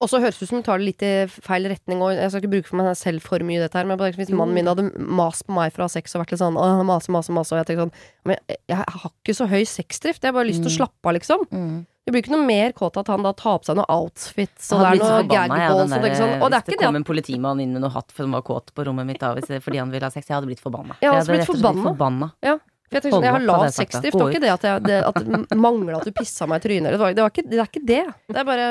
Og 0.00 0.08
så 0.08 0.20
høres 0.20 0.38
det 0.38 0.42
ut 0.46 0.48
som 0.48 0.56
hun 0.58 0.62
tar 0.62 0.78
det 0.78 0.86
litt 0.86 1.02
i 1.02 1.26
feil 1.26 1.66
retning, 1.66 2.00
og 2.02 2.12
jeg 2.14 2.30
skal 2.30 2.40
ikke 2.42 2.50
bruke 2.50 2.66
for 2.70 2.76
meg 2.76 2.96
selv 2.96 3.20
for 3.22 3.38
mye 3.40 3.58
dette 3.58 3.74
her, 3.74 3.84
men 3.84 3.98
hvis 3.98 4.30
mannen 4.30 4.54
min 4.54 4.66
hadde 4.66 4.86
mast 4.98 5.44
på 5.46 5.54
meg 5.54 5.72
fra 5.72 5.86
sex 5.90 6.14
og 6.14 6.22
vært 6.24 6.30
litt 6.34 6.40
sånn 6.42 6.56
åh, 6.58 6.82
mase, 6.86 7.10
mase, 7.10 7.30
mase, 7.34 7.52
og 7.52 7.58
jeg 7.62 7.66
tenker 7.66 7.84
sånn 7.86 7.92
Men 8.24 8.36
jeg, 8.48 8.58
jeg 8.68 8.76
har 8.78 9.10
ikke 9.10 9.34
så 9.34 9.46
høy 9.50 9.62
sexdrift, 9.66 10.22
jeg 10.22 10.30
har 10.32 10.38
bare 10.38 10.46
lyst 10.50 10.62
til 10.62 10.70
å 10.70 10.74
Mm. 10.74 10.78
slappe 10.78 11.06
av, 11.06 11.14
liksom. 11.18 11.46
Mm. 11.50 11.86
Det 12.02 12.10
blir 12.10 12.24
ikke 12.24 12.32
noe 12.34 12.46
mer 12.48 12.72
kåt 12.74 12.96
at 12.98 13.10
han 13.12 13.22
da 13.22 13.30
tar 13.38 13.60
på 13.62 13.68
seg 13.68 13.76
noe 13.78 13.86
outfits, 13.94 14.66
så 14.66 14.80
det 14.80 14.88
er 14.88 15.02
noe 15.04 15.20
gagballs, 15.30 15.92
og 15.92 15.92
det 15.92 16.00
er 16.00 16.10
ikke 16.10 16.18
sånn 16.18 16.42
Og 16.42 16.48
det 16.50 16.58
er 16.58 16.64
Hvis 16.66 16.74
det 16.74 16.82
kom 16.82 16.98
en 16.98 17.06
politimann 17.06 17.62
inn 17.62 17.76
med 17.76 17.84
noe 17.84 17.94
hatt 17.94 18.10
for 18.10 18.26
han 18.26 18.34
var 18.34 18.42
kåt 18.48 18.72
på 18.74 18.86
rommet 18.88 19.06
mitt 19.06 19.22
da, 19.22 19.36
fordi 19.38 19.78
han 19.78 19.94
ville 19.94 20.08
ha 20.08 20.10
sex. 20.10 20.26
Jeg 20.26 20.34
hadde 20.34 20.50
blitt 20.50 20.62
forbanna. 20.62 20.98
Ja, 20.98 21.12
Jeg 21.12 21.22
hadde 21.22 21.38
blitt 21.38 21.84
forbanna. 21.86 22.32
Ja. 22.42 22.58
For 22.92 22.98
jeg 22.98 23.04
tenker 23.06 23.14
sånn, 23.16 23.24
jeg 23.24 23.32
har 23.32 23.44
lav 23.48 23.62
sexdrift. 23.72 24.12
Det 24.12 24.20
var 24.20 24.34
ikke 24.34 24.42
det 24.42 24.50
at, 24.52 24.64
jeg, 24.68 24.80
det, 24.84 24.96
at 25.08 25.54
mangla 25.56 26.00
at 26.02 26.08
du 26.10 26.12
pissa 26.12 26.48
meg 26.50 26.60
i 26.60 26.64
trynet. 26.66 26.92
Det, 26.92 26.98
var, 27.00 27.14
det, 27.16 27.22
var 27.24 27.32
ikke, 27.32 27.44
det 27.48 27.60
er 27.62 27.70
ikke 27.70 27.84
det. 27.88 28.00
Det 28.28 28.42
er 28.42 28.48
bare. 28.50 28.66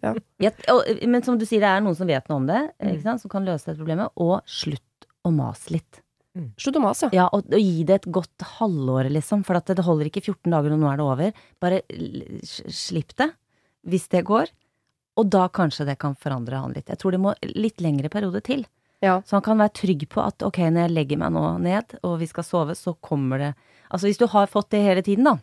Ja. 0.00 0.14
Jeg, 0.42 0.54
og, 0.72 0.88
men 1.12 1.22
som 1.22 1.36
du 1.38 1.44
sier, 1.46 1.62
det 1.62 1.70
er 1.70 1.84
noen 1.84 1.94
som 1.94 2.10
vet 2.10 2.26
noe 2.32 2.40
om 2.40 2.48
det, 2.48 2.62
sant? 3.04 3.22
som 3.22 3.30
kan 3.30 3.46
løse 3.46 3.68
dette 3.68 3.78
problemet. 3.78 4.10
Og 4.18 4.40
slutt 4.50 5.06
å 5.22 5.30
mase 5.36 5.76
litt. 5.76 6.02
Slutt 6.60 6.78
å 6.78 6.82
mase. 6.82 7.10
Ja, 7.14 7.26
og, 7.34 7.46
og 7.52 7.60
gi 7.60 7.84
det 7.88 8.00
et 8.00 8.10
godt 8.14 8.46
halvår, 8.58 9.10
liksom. 9.12 9.44
For 9.46 9.58
at 9.58 9.68
det, 9.68 9.84
holder 9.84 10.08
ikke 10.08 10.24
14 10.24 10.52
dager, 10.52 10.74
og 10.74 10.82
nå 10.82 10.90
er 10.90 11.00
det 11.00 11.06
over. 11.06 11.40
Bare 11.62 11.82
slipp 12.42 13.14
det, 13.20 13.28
hvis 13.88 14.08
det 14.12 14.24
går. 14.28 14.52
Og 15.20 15.28
da 15.28 15.44
kanskje 15.52 15.86
det 15.90 15.98
kan 16.00 16.16
forandre 16.16 16.62
han 16.62 16.72
litt. 16.72 16.88
Jeg 16.88 17.00
tror 17.02 17.12
det 17.12 17.20
må 17.20 17.34
litt 17.52 17.82
lengre 17.84 18.08
periode 18.12 18.40
til. 18.46 18.64
Ja. 19.04 19.18
Så 19.26 19.36
han 19.36 19.44
kan 19.44 19.60
være 19.60 19.74
trygg 19.76 20.06
på 20.08 20.22
at 20.22 20.44
ok, 20.46 20.62
når 20.70 20.86
jeg 20.86 20.94
legger 20.94 21.20
meg 21.20 21.34
nå 21.34 21.44
ned, 21.60 21.96
og 22.06 22.20
vi 22.22 22.28
skal 22.30 22.46
sove, 22.46 22.76
så 22.78 22.94
kommer 23.02 23.48
det 23.48 23.54
Altså 23.92 24.08
hvis 24.08 24.16
du 24.16 24.24
har 24.32 24.46
fått 24.48 24.70
det 24.72 24.78
hele 24.80 25.02
tiden, 25.04 25.26
da. 25.28 25.34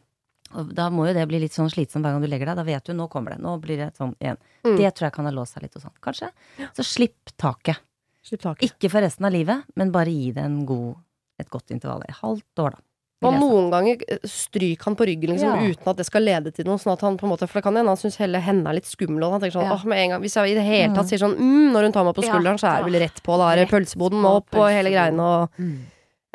Og 0.57 0.71
da 0.73 0.87
må 0.89 1.03
jo 1.05 1.13
det 1.13 1.27
bli 1.29 1.37
litt 1.43 1.53
sånn 1.53 1.69
slitsomt 1.69 2.01
hver 2.01 2.15
gang 2.15 2.23
du 2.23 2.29
legger 2.31 2.49
deg. 2.49 2.57
Da 2.57 2.65
vet 2.65 2.87
du 2.87 2.95
nå 2.97 3.05
kommer 3.13 3.35
det. 3.35 3.43
Nå 3.43 3.51
blir 3.61 3.77
det 3.77 3.91
sånn 3.99 4.15
igjen. 4.17 4.39
Mm. 4.65 4.71
Det 4.79 4.89
tror 4.97 5.05
jeg 5.05 5.15
kan 5.19 5.29
ha 5.29 5.33
låst 5.35 5.53
seg 5.53 5.67
litt 5.67 5.77
hos 5.77 5.85
han, 5.85 5.93
Kanskje. 6.01 6.31
Så 6.73 6.85
slipp 6.87 7.35
taket. 7.37 7.83
Slipp 8.25 8.41
taket. 8.41 8.71
Ikke 8.73 8.89
for 8.91 9.01
resten 9.01 9.25
av 9.25 9.31
livet, 9.33 9.63
men 9.75 9.91
bare 9.91 10.11
gi 10.11 10.31
det 10.35 10.43
en 10.43 10.65
god, 10.65 10.95
et 11.39 11.49
godt 11.49 11.71
intervall. 11.71 12.03
Et 12.07 12.15
halvt 12.19 12.63
år, 12.65 12.71
da. 12.71 12.85
Og 13.21 13.33
noen 13.35 13.65
ganger 13.69 13.99
eh, 14.07 14.17
stryk 14.23 14.81
han 14.87 14.95
på 14.95 15.03
ryggen 15.07 15.33
liksom, 15.33 15.51
Ja. 15.51 15.71
uten 15.73 15.87
at 15.91 15.97
det 15.97 16.05
skal 16.05 16.21
lede 16.23 16.53
til 16.55 16.63
noe. 16.65 16.77
Sånn 16.79 16.93
at 16.93 17.01
han 17.03 17.17
på 17.19 17.23
en 17.27 17.33
måte, 17.33 17.47
For 17.49 17.59
det 17.59 17.63
kan 17.65 17.75
hende 17.75 17.91
han 17.91 17.97
syns 17.99 18.15
hele 18.15 18.39
henne 18.39 18.63
er 18.69 18.73
litt 18.77 18.85
skummel. 18.87 19.23
Og 19.27 19.31
han 19.33 19.41
tenker 19.41 19.59
sånn, 19.59 19.67
Ja. 19.67 19.75
en 19.75 20.09
gang 20.09 20.21
Hvis 20.21 20.35
jeg 20.39 20.51
i 20.51 20.53
det 20.55 20.63
hele 20.63 20.95
tatt 20.95 21.07
sier 21.11 21.19
sånn 21.19 21.35
mm, 21.35 21.71
når 21.73 21.83
hun 21.83 21.91
tar 21.91 22.05
meg 22.05 22.15
på 22.15 22.23
Ja. 22.23 22.31
skulderen, 22.31 22.55
så 22.57 22.67
er 22.71 22.83
det 22.83 22.91
vel 22.91 23.01
rett 23.01 23.21
på. 23.21 23.37
Da 23.37 23.51
er 23.51 23.55
det 23.57 23.69
pølseboden 23.69 24.23
opp 24.23 24.47
og 24.55 24.69
hele 24.69 24.89
greiene. 24.89 25.19
Og 25.19 25.49
Mm. 25.59 25.79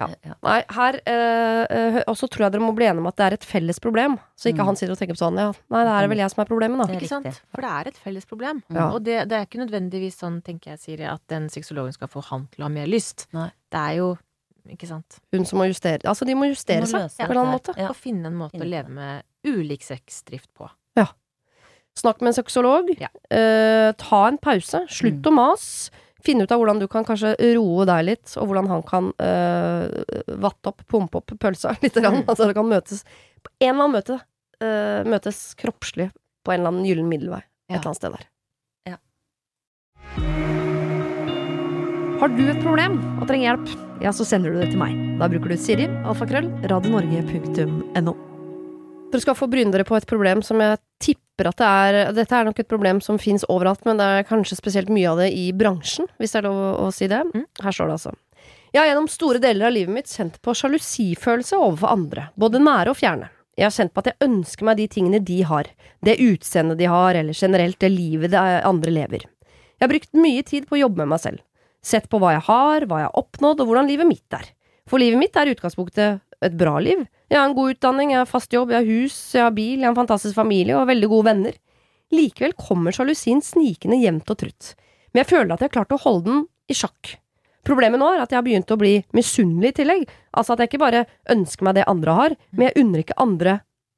Ja. 0.00 0.08
Ja. 0.26 0.34
Nei, 0.42 0.56
her 0.74 0.96
eh, 1.06 1.60
eh, 1.70 1.98
Og 2.10 2.16
så 2.18 2.26
tror 2.26 2.46
jeg 2.48 2.52
dere 2.56 2.64
må 2.64 2.72
bli 2.74 2.86
enige 2.88 2.98
om 2.98 3.06
at 3.06 3.14
det 3.20 3.26
er 3.28 3.36
et 3.36 3.44
felles 3.46 3.78
problem. 3.78 4.16
Så 4.34 4.50
ikke 4.50 4.64
Mm. 4.64 4.66
han 4.72 4.76
sitter 4.80 4.92
og 4.92 4.98
tenker 4.98 5.14
på 5.14 5.22
sånn 5.22 5.38
ja, 5.38 5.52
nei, 5.70 5.82
det 5.86 5.92
er 5.94 6.08
vel 6.10 6.18
jeg 6.18 6.30
som 6.34 6.42
er 6.42 6.48
problemet, 6.50 6.78
da. 6.82 6.88
Er 6.92 6.98
Ikke 6.98 7.08
sant? 7.12 7.40
For 7.54 7.62
det 7.62 7.70
er 7.70 7.86
et 7.92 7.96
felles 8.02 8.26
problem. 8.26 8.62
Ja. 8.74 8.88
Og 8.90 9.04
det, 9.06 9.28
det 9.30 9.38
er 9.38 9.46
ikke 9.46 9.62
nødvendigvis 9.62 10.18
sånn, 10.18 10.40
tenker 10.42 10.72
jeg, 10.74 10.80
Siri, 10.82 11.04
at 11.06 11.22
den 11.30 11.46
sexologen 11.48 11.94
skal 11.94 12.08
få 12.10 12.24
han 12.32 12.48
til 12.50 12.64
å 12.64 12.66
ha 12.66 12.72
mer 12.74 12.86
lyst. 12.90 13.28
Nei. 13.32 13.50
Det 13.70 13.78
er 13.80 13.98
jo 14.02 14.16
Ikke 14.66 14.86
sant? 14.88 15.18
Hun 15.30 15.44
som 15.44 15.58
må 15.60 15.66
justere 15.68 16.00
Altså, 16.08 16.24
de 16.24 16.32
må 16.34 16.46
justere 16.48 16.86
De 16.86 16.88
må 16.90 17.02
seg 17.12 17.18
på 17.20 17.24
en 17.26 17.30
eller 17.30 17.40
annen 17.42 17.52
måte. 17.58 17.74
Ja. 17.76 17.88
Å 17.92 17.94
finne 17.94 18.26
en 18.32 18.38
måte 18.38 18.56
Finne 18.56 18.64
å 18.64 18.70
leve 18.70 18.88
med 18.88 19.22
ulik 19.44 19.82
sexdrift 19.84 20.48
på. 20.56 20.70
Snakk 21.94 22.18
med 22.20 22.32
en 22.32 22.34
sexolog. 22.42 22.88
Ja. 22.98 23.06
Eh, 23.30 23.92
ta 24.00 24.26
en 24.26 24.38
pause. 24.42 24.80
Slutt 24.90 25.20
Mm. 25.22 25.28
å 25.30 25.32
mase. 25.32 25.90
Finne 26.24 26.46
ut 26.46 26.52
av 26.54 26.60
hvordan 26.60 26.80
du 26.80 26.86
kan 26.88 27.04
kanskje 27.04 27.34
roe 27.56 27.84
deg 27.88 28.04
litt, 28.08 28.26
og 28.40 28.48
hvordan 28.48 28.70
han 28.70 28.84
kan 28.88 29.10
øh, 29.20 30.36
vatte 30.40 30.72
opp, 30.72 30.84
pumpe 30.88 31.20
opp 31.20 31.34
pølsa 31.40 31.74
litt. 31.84 31.96
Grann. 31.98 32.22
Mm. 32.22 32.28
Altså 32.28 32.48
det 32.48 32.56
kan 32.56 32.70
møtes 32.70 33.04
på 33.44 33.52
en 33.60 33.74
eller 33.74 33.82
annen 33.84 33.96
møte. 33.98 34.20
Øh, 34.64 35.10
møtes 35.10 35.40
kroppslig 35.60 36.10
på 36.44 36.54
en 36.54 36.62
eller 36.62 36.72
annen 36.72 36.88
gyllen 36.88 37.10
middelvei. 37.10 37.42
Et 37.68 37.76
eller 37.78 37.90
annet 37.92 38.00
sted 38.00 38.16
der. 38.16 38.28
Ja. 38.88 39.00
Har 42.20 42.36
du 42.36 42.44
et 42.48 42.62
problem 42.64 43.00
og 43.18 43.26
trenger 43.28 43.50
hjelp, 43.50 43.74
ja, 44.04 44.12
så 44.16 44.26
sender 44.28 44.52
du 44.52 44.62
det 44.62 44.70
til 44.72 44.80
meg. 44.80 44.94
Da 45.20 45.28
bruker 45.32 45.52
du 45.52 45.58
Siri, 45.60 45.88
alfakrøll, 46.04 46.48
radionorge.no. 46.70 48.33
Dere 49.14 49.22
skal 49.22 49.36
få 49.38 49.46
bryne 49.46 49.70
dere 49.70 49.84
på 49.86 49.94
et 49.94 50.08
problem 50.10 50.40
som 50.42 50.58
jeg 50.58 50.80
tipper 50.98 51.46
at 51.46 51.60
det 51.60 51.66
er 51.70 52.14
Dette 52.16 52.34
er 52.34 52.48
nok 52.48 52.58
et 52.58 52.66
problem 52.66 52.98
som 53.04 53.20
fins 53.22 53.44
overalt, 53.46 53.84
men 53.86 54.00
det 54.00 54.08
er 54.10 54.26
kanskje 54.26 54.58
spesielt 54.58 54.90
mye 54.90 55.06
av 55.12 55.20
det 55.22 55.28
i 55.38 55.44
bransjen, 55.54 56.08
hvis 56.18 56.34
det 56.34 56.40
er 56.40 56.48
lov 56.48 56.58
å, 56.58 56.72
å 56.82 56.88
si 56.90 57.06
det. 57.12 57.20
Mm. 57.30 57.44
Her 57.62 57.76
står 57.76 57.92
det 57.92 57.94
altså. 58.00 58.14
Jeg 58.74 58.80
har 58.80 58.88
gjennom 58.90 59.06
store 59.12 59.38
deler 59.38 59.68
av 59.68 59.76
livet 59.76 59.94
mitt 59.94 60.10
kjent 60.10 60.40
på 60.42 60.56
sjalusifølelse 60.58 61.60
overfor 61.62 61.94
andre, 61.94 62.26
både 62.34 62.64
nære 62.66 62.90
og 62.90 62.98
fjerne. 62.98 63.30
Jeg 63.54 63.68
har 63.68 63.76
kjent 63.76 63.94
på 63.94 64.02
at 64.02 64.10
jeg 64.10 64.26
ønsker 64.26 64.66
meg 64.66 64.82
de 64.82 64.88
tingene 64.96 65.22
de 65.30 65.38
har, 65.46 65.70
det 66.02 66.18
utseendet 66.18 66.82
de 66.82 66.90
har, 66.90 67.14
eller 67.14 67.38
generelt 67.38 67.78
det 67.86 67.94
livet 67.94 68.34
det 68.34 68.42
andre 68.66 68.96
lever. 68.98 69.28
Jeg 69.78 69.86
har 69.86 69.94
brukt 69.94 70.22
mye 70.26 70.42
tid 70.50 70.66
på 70.66 70.74
å 70.74 70.82
jobbe 70.82 71.04
med 71.04 71.14
meg 71.14 71.22
selv. 71.22 71.46
Sett 71.86 72.10
på 72.10 72.18
hva 72.18 72.34
jeg 72.34 72.48
har, 72.50 72.90
hva 72.90 73.04
jeg 73.04 73.12
har 73.12 73.22
oppnådd, 73.22 73.62
og 73.62 73.70
hvordan 73.70 73.94
livet 73.94 74.10
mitt 74.10 74.40
er. 74.42 74.50
For 74.90 74.98
livet 74.98 75.22
mitt 75.22 75.38
er 75.38 75.46
i 75.46 75.54
utgangspunktet 75.54 76.18
et 76.46 76.56
bra 76.58 76.76
liv. 76.82 77.04
Jeg 77.32 77.40
har 77.40 77.48
en 77.48 77.56
god 77.56 77.74
utdanning, 77.74 78.12
jeg 78.14 78.22
har 78.22 78.30
fast 78.30 78.52
jobb, 78.54 78.72
jeg 78.72 78.82
har 78.82 79.02
hus, 79.02 79.18
jeg 79.34 79.44
har 79.46 79.54
bil, 79.56 79.78
jeg 79.78 79.86
har 79.86 79.94
en 79.94 80.00
fantastisk 80.02 80.36
familie 80.36 80.76
og 80.78 80.88
veldig 80.90 81.10
gode 81.10 81.28
venner. 81.30 81.58
Likevel 82.14 82.54
kommer 82.58 82.94
sjalusien 82.94 83.42
snikende 83.42 83.98
jevnt 84.02 84.30
og 84.30 84.40
trutt. 84.44 84.72
Men 85.12 85.24
jeg 85.24 85.30
føler 85.32 85.54
at 85.54 85.62
jeg 85.62 85.70
har 85.70 85.76
klart 85.80 85.94
å 85.96 86.02
holde 86.04 86.26
den 86.28 86.42
i 86.70 86.76
sjakk. 86.76 87.16
Problemet 87.64 88.00
nå 88.00 88.10
er 88.12 88.22
at 88.22 88.32
jeg 88.32 88.38
har 88.38 88.46
begynt 88.46 88.72
å 88.74 88.80
bli 88.80 88.96
misunnelig 89.16 89.72
i 89.72 89.76
tillegg. 89.80 90.02
Altså 90.36 90.54
at 90.54 90.62
jeg 90.62 90.72
ikke 90.72 90.82
bare 90.84 91.04
ønsker 91.32 91.64
meg 91.64 91.78
det 91.78 91.86
andre 91.90 92.16
har, 92.18 92.34
men 92.52 92.68
jeg 92.68 92.84
unner 92.84 93.04
ikke 93.04 93.22
andre 93.24 93.54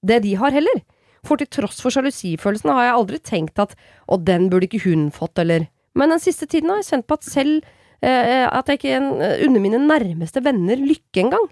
det 0.07 0.21
de 0.23 0.37
har 0.39 0.55
heller. 0.55 0.85
For 1.27 1.41
til 1.41 1.51
tross 1.51 1.81
for 1.83 1.95
sjalusifølelsen 1.95 2.71
har 2.71 2.87
jeg 2.87 2.99
aldri 3.01 3.19
tenkt 3.27 3.59
at 3.63 3.75
å, 4.07 4.21
den 4.23 4.47
burde 4.53 4.69
ikke 4.69 4.85
hun 4.87 5.09
fått, 5.15 5.43
eller 5.43 5.67
Men 5.97 6.13
den 6.13 6.21
siste 6.21 6.47
tiden 6.47 6.69
har 6.69 6.83
jeg 6.83 6.91
kjent 6.91 7.07
på 7.09 7.17
at 7.17 7.25
selv 7.25 7.65
eh, 8.05 8.45
at 8.45 8.69
jeg 8.69 8.79
ikke 8.79 8.99
unner 9.47 9.63
mine 9.65 9.81
nærmeste 9.81 10.43
venner 10.45 10.77
lykke 10.77 11.23
engang. 11.25 11.47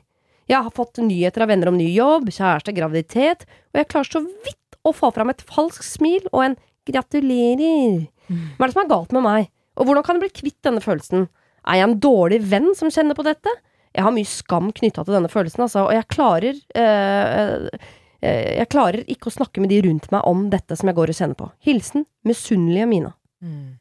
Jeg 0.51 0.61
har 0.61 0.74
fått 0.76 1.01
nyheter 1.01 1.45
av 1.45 1.51
venner 1.53 1.70
om 1.70 1.78
ny 1.78 1.88
jobb, 1.95 2.28
kjæreste, 2.34 2.74
graviditet, 2.76 3.47
og 3.72 3.80
jeg 3.80 3.90
klarer 3.92 4.11
så 4.12 4.22
vidt 4.24 4.78
å 4.84 4.92
få 4.92 5.11
fram 5.16 5.32
et 5.32 5.45
falskt 5.49 5.86
smil 5.86 6.26
og 6.32 6.42
en 6.45 6.57
gratulerer. 6.88 8.05
Hva 8.28 8.66
er 8.66 8.68
det 8.68 8.74
som 8.74 8.82
er 8.84 8.90
galt 8.90 9.14
med 9.16 9.24
meg, 9.24 9.49
og 9.78 9.88
hvordan 9.88 10.05
kan 10.07 10.18
jeg 10.18 10.26
bli 10.26 10.40
kvitt 10.42 10.61
denne 10.66 10.84
følelsen? 10.84 11.28
Er 11.64 11.80
jeg 11.80 11.88
en 11.88 12.01
dårlig 12.03 12.42
venn 12.51 12.72
som 12.76 12.92
kjenner 12.92 13.16
på 13.16 13.24
dette? 13.26 13.51
Jeg 13.95 14.05
har 14.05 14.14
mye 14.14 14.28
skam 14.28 14.72
knytta 14.74 15.05
til 15.07 15.16
denne 15.16 15.30
følelsen, 15.30 15.64
altså, 15.64 15.86
og 15.86 15.95
jeg 15.95 16.11
klarer 16.11 16.59
øh, 16.59 17.68
øh, 17.70 18.51
Jeg 18.59 18.68
klarer 18.72 19.05
ikke 19.11 19.30
å 19.30 19.36
snakke 19.36 19.62
med 19.62 19.70
de 19.70 19.80
rundt 19.86 20.11
meg 20.12 20.26
om 20.26 20.49
dette 20.53 20.76
som 20.76 20.90
jeg 20.90 20.99
går 20.99 21.12
og 21.12 21.18
kjenner 21.20 21.38
på. 21.38 21.49
Hilsen 21.64 22.07
misunnelige 22.26 22.90
Mina. 22.90 23.14
Mm. 23.45 23.76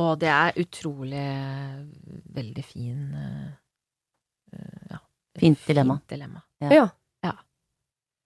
Og 0.00 0.18
det 0.22 0.30
er 0.30 0.58
utrolig 0.58 1.26
veldig 2.34 2.64
fin 2.66 3.14
eh, 3.14 3.50
eh, 4.54 4.86
ja, 4.90 4.98
Fint 5.40 5.66
dilemma. 5.66 5.98
Fint 5.98 6.14
dilemma. 6.14 6.44
Ja. 6.62 6.70
Ja. 6.72 6.86
Ja. 7.24 7.34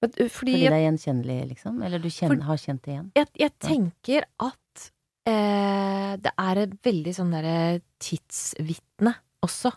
Uh, 0.04 0.09
fordi, 0.09 0.28
Fordi 0.30 0.54
det 0.61 0.70
er 0.76 0.84
gjenkjennelig, 0.86 1.38
liksom? 1.54 1.82
Eller 1.82 2.02
du 2.02 2.09
kjenner, 2.12 2.44
har 2.46 2.62
kjent 2.62 2.84
det 2.84 2.94
igjen? 2.94 3.11
Jeg, 3.18 3.32
jeg 3.42 3.54
tenker 3.64 4.28
at 4.46 4.88
eh, 5.28 6.14
det 6.22 6.32
er 6.38 6.62
et 6.64 6.78
veldig 6.86 7.14
sånn 7.16 7.34
derre 7.34 7.59
tidsvitne 8.02 9.14
også. 9.46 9.72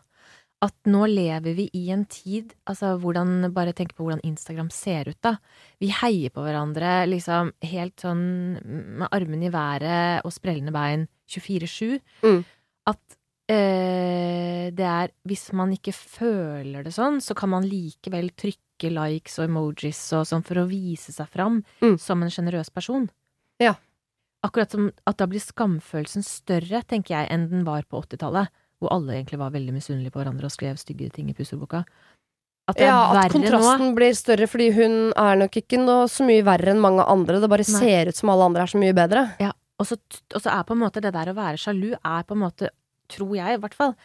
At 0.61 0.75
nå 0.85 1.07
lever 1.09 1.55
vi 1.57 1.63
i 1.73 1.87
en 1.89 2.03
tid 2.05 2.51
Altså 2.69 2.91
hvordan 3.01 3.47
Bare 3.49 3.73
tenk 3.73 3.95
på 3.97 4.05
hvordan 4.05 4.21
Instagram 4.27 4.67
ser 4.69 5.09
ut, 5.09 5.17
da. 5.25 5.35
Vi 5.81 5.89
heier 5.89 6.29
på 6.33 6.43
hverandre 6.45 7.07
liksom 7.09 7.49
helt 7.65 8.03
sånn 8.03 8.21
med 9.01 9.07
armene 9.09 9.49
i 9.49 9.53
været 9.53 10.21
og 10.27 10.35
sprellende 10.35 10.73
bein 10.75 11.07
24-7. 11.31 11.97
Mm. 12.21 12.43
At 12.91 13.17
det 13.51 14.85
er 14.87 15.11
Hvis 15.27 15.49
man 15.57 15.73
ikke 15.75 15.93
føler 15.93 16.83
det 16.85 16.93
sånn, 16.95 17.19
så 17.23 17.35
kan 17.37 17.51
man 17.53 17.65
likevel 17.67 18.29
trykke 18.39 18.91
likes 18.95 19.37
og 19.39 19.45
emojis 19.49 19.99
og 20.17 20.25
sånn 20.29 20.45
for 20.45 20.61
å 20.63 20.67
vise 20.69 21.11
seg 21.13 21.27
fram 21.29 21.63
Mm. 21.81 21.97
som 21.99 22.23
en 22.23 22.29
sjenerøs 22.33 22.71
person. 22.73 23.09
Ja. 23.61 23.75
Akkurat 24.43 24.71
som 24.71 24.91
at 25.05 25.17
da 25.17 25.27
blir 25.27 25.39
skamfølelsen 25.43 26.23
større, 26.25 26.81
tenker 26.87 27.13
jeg, 27.19 27.29
enn 27.29 27.49
den 27.51 27.63
var 27.63 27.83
på 27.83 28.01
80-tallet. 28.01 28.49
Hvor 28.81 28.89
alle 28.95 29.13
egentlig 29.19 29.37
var 29.37 29.51
veldig 29.53 29.73
misunnelige 29.75 30.11
på 30.15 30.23
hverandre 30.23 30.45
og 30.49 30.51
skrev 30.55 30.79
stygge 30.81 31.11
ting 31.13 31.29
i 31.29 31.33
pusselboka. 31.37 31.83
At 32.71 32.79
ja, 32.81 32.95
at 33.13 33.31
kontrasten 33.33 33.91
nå. 33.91 33.95
blir 33.97 34.13
større, 34.17 34.47
fordi 34.49 34.71
hun 34.73 35.13
er 35.13 35.35
nok 35.37 35.51
ikke 35.61 35.77
noe 35.77 36.07
så 36.09 36.25
mye 36.25 36.41
verre 36.45 36.71
enn 36.73 36.81
mange 36.81 37.05
andre. 37.05 37.39
Det 37.39 37.49
bare 37.51 37.65
Nei. 37.67 37.79
ser 37.81 38.07
ut 38.09 38.15
som 38.17 38.29
alle 38.33 38.47
andre 38.49 38.63
er 38.63 38.71
så 38.73 38.79
mye 38.81 38.93
bedre. 38.97 39.27
Og 39.81 39.85
så, 39.85 39.97
og 40.33 40.41
så 40.41 40.49
er 40.53 40.63
på 40.65 40.73
en 40.73 40.81
måte 40.81 41.01
det 41.01 41.11
der 41.13 41.29
å 41.29 41.35
være 41.37 41.57
sjalu 41.61 41.91
er 41.93 42.23
på 42.25 42.33
en 42.37 42.41
måte, 42.41 42.69
tror 43.11 43.35
jeg 43.37 43.57
i 43.57 43.61
hvert 43.61 43.77
fall, 43.77 43.95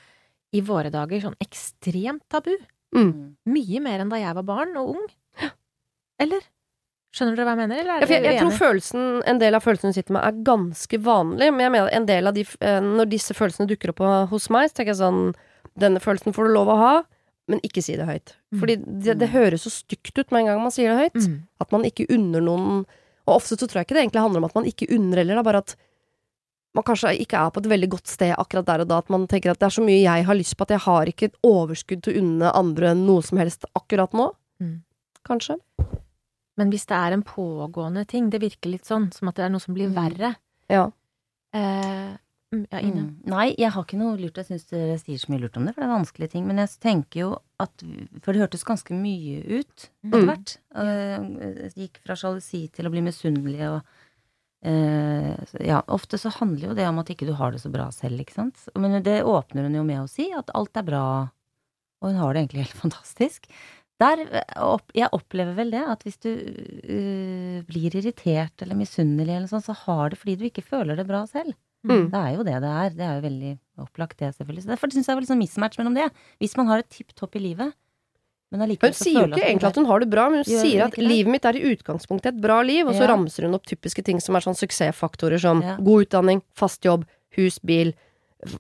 i 0.57 0.63
våre 0.65 0.93
dager 0.95 1.23
sånn 1.23 1.39
ekstremt 1.43 2.25
tabu. 2.33 2.55
Mm. 2.97 3.37
Mye 3.51 3.81
mer 3.85 4.03
enn 4.03 4.13
da 4.13 4.21
jeg 4.21 4.37
var 4.39 4.47
barn 4.47 4.77
og 4.81 4.95
ung. 4.95 5.09
Eller? 6.23 6.45
Skjønner 7.17 7.37
dere 7.39 7.47
hva 7.49 7.55
jeg 7.55 7.63
mener, 7.63 7.81
eller 7.81 7.93
Ja, 7.93 7.97
er 7.97 8.09
for 8.09 8.15
jeg, 8.15 8.25
jeg 8.29 8.41
tror 8.43 8.57
følelsen, 8.59 9.05
en 9.31 9.39
del 9.41 9.57
av 9.57 9.65
følelsene 9.65 9.93
du 9.93 9.97
sitter 9.97 10.17
med, 10.17 10.25
er 10.29 10.41
ganske 10.45 10.99
vanlig. 11.01 11.49
Men 11.53 11.65
jeg 11.65 11.73
mener 11.73 11.93
en 11.97 12.09
del 12.09 12.29
av 12.29 12.37
de 12.37 12.45
eh, 12.45 12.81
Når 12.85 13.11
disse 13.13 13.37
følelsene 13.37 13.69
dukker 13.71 13.93
opp 13.95 14.03
hos 14.33 14.49
meg, 14.53 14.69
så 14.69 14.79
tenker 14.79 14.93
jeg 14.93 15.01
sånn 15.01 15.21
Denne 15.81 16.03
følelsen 16.03 16.37
får 16.37 16.49
du 16.49 16.55
lov 16.57 16.73
å 16.73 16.77
ha, 16.81 16.93
men 17.53 17.61
ikke 17.65 17.83
si 17.85 17.97
det 17.97 18.09
høyt. 18.09 18.35
Mm. 18.53 18.61
Fordi 18.61 18.77
det, 19.07 19.17
det 19.21 19.33
høres 19.33 19.65
så 19.67 19.73
stygt 19.73 20.17
ut 20.19 20.33
med 20.33 20.43
en 20.43 20.51
gang 20.51 20.63
man 20.65 20.75
sier 20.75 20.93
det 20.93 21.07
høyt. 21.07 21.27
Mm. 21.27 21.37
At 21.63 21.75
man 21.75 21.85
ikke 21.89 22.09
unner 22.13 22.45
noen 22.45 22.85
Og 23.27 23.35
ofte 23.39 23.57
så 23.57 23.67
tror 23.67 23.81
jeg 23.81 23.89
ikke 23.89 23.97
det 23.97 24.05
egentlig 24.07 24.25
handler 24.25 24.43
om 24.43 24.49
at 24.49 24.57
man 24.57 24.69
ikke 24.69 24.89
unner 24.95 25.23
heller, 25.23 25.41
er 25.41 25.47
bare 25.47 25.65
at 25.65 25.77
man 26.77 26.85
kanskje 26.87 27.15
ikke 27.25 27.41
er 27.41 27.51
på 27.55 27.63
et 27.63 27.69
veldig 27.73 27.89
godt 27.97 28.07
sted 28.13 28.35
akkurat 28.37 28.67
der 28.69 28.85
og 28.85 28.89
da. 28.93 28.99
At 29.03 29.09
man 29.13 29.27
tenker 29.31 29.51
at 29.55 29.59
det 29.63 29.67
er 29.71 29.75
så 29.77 29.85
mye 29.85 30.03
jeg 30.05 30.27
har 30.29 30.37
lyst 30.39 30.57
på 30.59 30.67
at 30.69 30.75
jeg 30.77 30.85
har 30.87 31.11
ikke 31.11 31.31
et 31.31 31.39
overskudd 31.47 32.03
til 32.07 32.15
å 32.15 32.21
unne 32.23 32.53
andre 32.61 32.93
noe 32.99 33.25
som 33.27 33.41
helst 33.41 33.65
akkurat 33.77 34.13
nå. 34.17 34.29
Mm. 34.63 34.77
Kanskje. 35.27 35.57
Men 36.57 36.71
hvis 36.73 36.87
det 36.89 36.97
er 36.97 37.13
en 37.13 37.23
pågående 37.27 38.07
ting, 38.09 38.31
det 38.33 38.41
virker 38.41 38.71
litt 38.73 38.87
sånn, 38.89 39.11
som 39.13 39.29
at 39.29 39.37
det 39.37 39.45
er 39.45 39.51
noe 39.53 39.61
som 39.61 39.75
blir 39.77 39.91
Mm. 39.91 39.97
verre. 39.99 40.37
Ja. 40.73 40.87
Eh, 41.53 42.17
mm, 42.53 42.67
ja, 42.73 42.79
Ine. 42.81 43.03
Mm. 43.03 43.17
Nei, 43.27 43.55
jeg 43.59 43.71
har 43.73 43.85
ikke 43.85 43.99
noe 44.01 44.17
lurt. 44.17 44.37
Jeg 44.41 44.47
syns 44.47 44.65
dere 44.71 44.97
sier 44.99 45.19
så 45.19 45.29
mye 45.33 45.41
lurt 45.43 45.57
om 45.57 45.67
det, 45.67 45.75
for 45.75 45.83
det 45.83 45.89
er 45.91 45.97
vanskelige 45.99 46.31
ting. 46.33 46.47
Men 46.47 46.57
jeg 46.63 46.69
tenker 46.81 47.21
jo 47.21 47.31
at 47.61 47.73
For 48.23 48.33
det 48.33 48.43
hørtes 48.43 48.65
ganske 48.65 48.93
mye 48.93 49.41
ut 49.61 49.89
etter 50.05 50.21
Mm. 50.21 50.27
hvert. 50.29 50.57
Uh, 50.75 51.69
gikk 51.77 51.99
fra 52.05 52.15
sjalusi 52.15 52.71
til 52.71 52.87
å 52.87 52.91
bli 52.91 53.01
misunnelig 53.01 53.61
og 53.69 53.83
eh, 53.83 53.83
ja, 54.65 55.83
ofte 55.93 56.19
så 56.19 56.33
handler 56.33 56.71
jo 56.71 56.77
det 56.79 56.87
om 56.89 56.97
at 56.99 57.11
ikke 57.13 57.29
du 57.29 57.35
har 57.39 57.53
det 57.55 57.61
så 57.63 57.71
bra 57.71 57.87
selv, 57.95 58.19
ikke 58.23 58.35
sant. 58.35 58.65
Men 58.75 58.99
det 59.05 59.21
åpner 59.23 59.69
hun 59.69 59.77
jo 59.79 59.85
med 59.87 60.01
å 60.01 60.11
si, 60.11 60.31
at 60.35 60.51
alt 60.57 60.81
er 60.81 60.87
bra, 60.87 61.07
og 62.03 62.09
hun 62.11 62.19
har 62.19 62.35
det 62.35 62.43
egentlig 62.43 62.65
helt 62.65 62.81
fantastisk. 62.85 63.47
Der, 64.03 64.21
eh, 64.27 64.73
jeg 64.97 65.13
opplever 65.17 65.55
vel 65.57 65.71
det, 65.73 65.85
at 65.89 66.03
hvis 66.05 66.19
du 66.21 66.33
uh, 66.33 67.61
blir 67.69 67.95
irritert 67.97 68.65
eller 68.65 68.77
misunnelig 68.77 69.33
eller 69.39 69.49
sånn, 69.49 69.65
så 69.65 69.77
har 69.87 70.13
det 70.13 70.21
fordi 70.21 70.37
du 70.41 70.45
ikke 70.51 70.67
føler 70.67 70.99
det 70.99 71.07
bra 71.09 71.23
selv. 71.31 71.57
Mm. 71.87 72.11
Det 72.11 72.21
er 72.21 72.35
jo 72.35 72.45
det 72.45 72.59
det 72.65 72.75
er. 72.83 72.95
Det 72.99 73.07
er 73.07 73.17
jo 73.17 73.25
veldig 73.25 73.53
opplagt, 73.87 74.19
det, 74.21 74.35
selvfølgelig. 74.37 74.65
Så 74.65 74.73
derfor 74.73 74.93
syns 74.93 75.07
jeg 75.07 75.13
det 75.13 75.17
er 75.17 75.25
litt 75.25 75.33
sånn 75.33 75.43
mismatch 75.43 75.81
mellom 75.81 75.97
det. 75.97 76.09
Hvis 76.43 76.57
man 76.59 76.69
har 76.73 76.83
et 76.83 76.91
tipp 76.93 77.15
topp 77.17 77.39
i 77.39 77.45
livet, 77.47 77.77
Hun 78.53 78.93
sier 78.95 79.27
jo 79.27 79.27
ikke 79.27 79.43
egentlig 79.43 79.67
at 79.73 79.77
hun 79.81 79.87
har 79.91 80.01
det 80.01 80.09
bra, 80.11 80.29
men 80.31 80.45
hun 80.45 80.47
Gjør 80.47 80.63
sier 80.63 80.85
at 80.85 80.97
livet 81.03 81.33
mitt 81.33 81.45
er 81.49 81.57
i 81.59 81.65
utgangspunktet 81.75 82.27
et 82.35 82.41
bra 82.41 82.61
liv, 82.63 82.87
og 82.87 82.95
så 82.95 83.03
Ja. 83.03 83.09
ramser 83.15 83.43
hun 83.43 83.55
opp 83.55 83.67
typiske 83.67 84.05
ting 84.05 84.21
som 84.21 84.37
er 84.37 84.41
sånn 84.41 84.55
suksessfaktorer 84.55 85.41
som 85.41 85.63
Ja. 85.63 85.77
god 85.77 86.07
utdanning, 86.07 86.43
fast 86.55 86.81
jobb, 86.83 87.05
hus, 87.37 87.59
bil, 87.59 87.93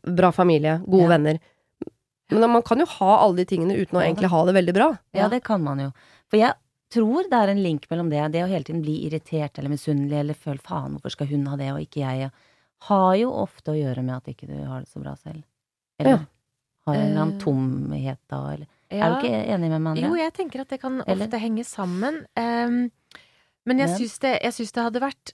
bra 0.03 0.33
familie, 0.33 0.81
gode 0.85 1.03
Ja. 1.03 1.09
venner. 1.09 1.39
Men 2.31 2.51
man 2.51 2.63
kan 2.63 2.79
jo 2.79 2.87
ha 2.87 3.19
alle 3.23 3.37
de 3.37 3.45
tingene 3.45 3.77
uten 3.79 3.95
å 3.97 4.03
egentlig 4.03 4.29
ha 4.29 4.45
det 4.45 4.55
veldig 4.55 4.75
bra. 4.75 4.99
Ja, 5.15 5.29
det 5.29 5.45
kan 5.45 5.63
man 5.63 5.79
jo. 5.79 5.93
For 6.29 6.37
jeg 6.37 6.55
tror 6.91 7.23
det 7.31 7.33
er 7.33 7.49
en 7.51 7.63
link 7.63 7.87
mellom 7.89 8.11
det, 8.11 8.33
det 8.33 8.43
å 8.43 8.49
hele 8.49 8.65
tiden 8.65 8.83
bli 8.83 9.07
irritert 9.09 9.57
eller 9.59 9.71
misunnelig 9.71 10.19
eller 10.19 10.35
føle 10.35 10.61
faen, 10.61 10.93
hvorfor 10.99 11.11
skal 11.13 11.27
hun 11.29 11.47
ha 11.47 11.57
det 11.57 11.71
og 11.73 11.79
ikke 11.79 12.01
jeg, 12.03 12.31
har 12.83 13.17
jo 13.17 13.31
ofte 13.31 13.71
å 13.73 13.79
gjøre 13.79 14.03
med 14.05 14.17
at 14.17 14.25
ikke 14.35 14.47
du 14.49 14.65
har 14.67 14.81
det 14.81 14.89
så 14.89 15.01
bra 15.01 15.15
selv. 15.15 15.45
Eller 16.01 16.27
har 16.87 16.95
en 16.95 17.01
eller 17.01 17.21
annen 17.23 17.35
Eh, 17.35 17.45
tomhet 17.45 18.19
da, 18.29 18.51
eller 18.53 18.67
Ja. 18.91 19.07
Er 19.07 19.11
du 19.21 19.27
ikke 19.27 19.47
enig 19.57 19.71
med 19.71 19.81
meg, 19.83 19.99
Jo, 20.05 20.15
jeg 20.15 20.33
tenker 20.33 20.61
at 20.61 20.69
det 20.69 20.81
kan 20.81 21.01
Eller? 21.07 21.27
ofte 21.27 21.41
henge 21.41 21.65
sammen. 21.67 22.21
Um, 22.37 22.91
men 23.67 23.79
jeg 23.79 23.89
syns 23.99 24.19
det, 24.21 24.41
det 24.73 24.83
hadde 24.85 25.01
vært 25.03 25.33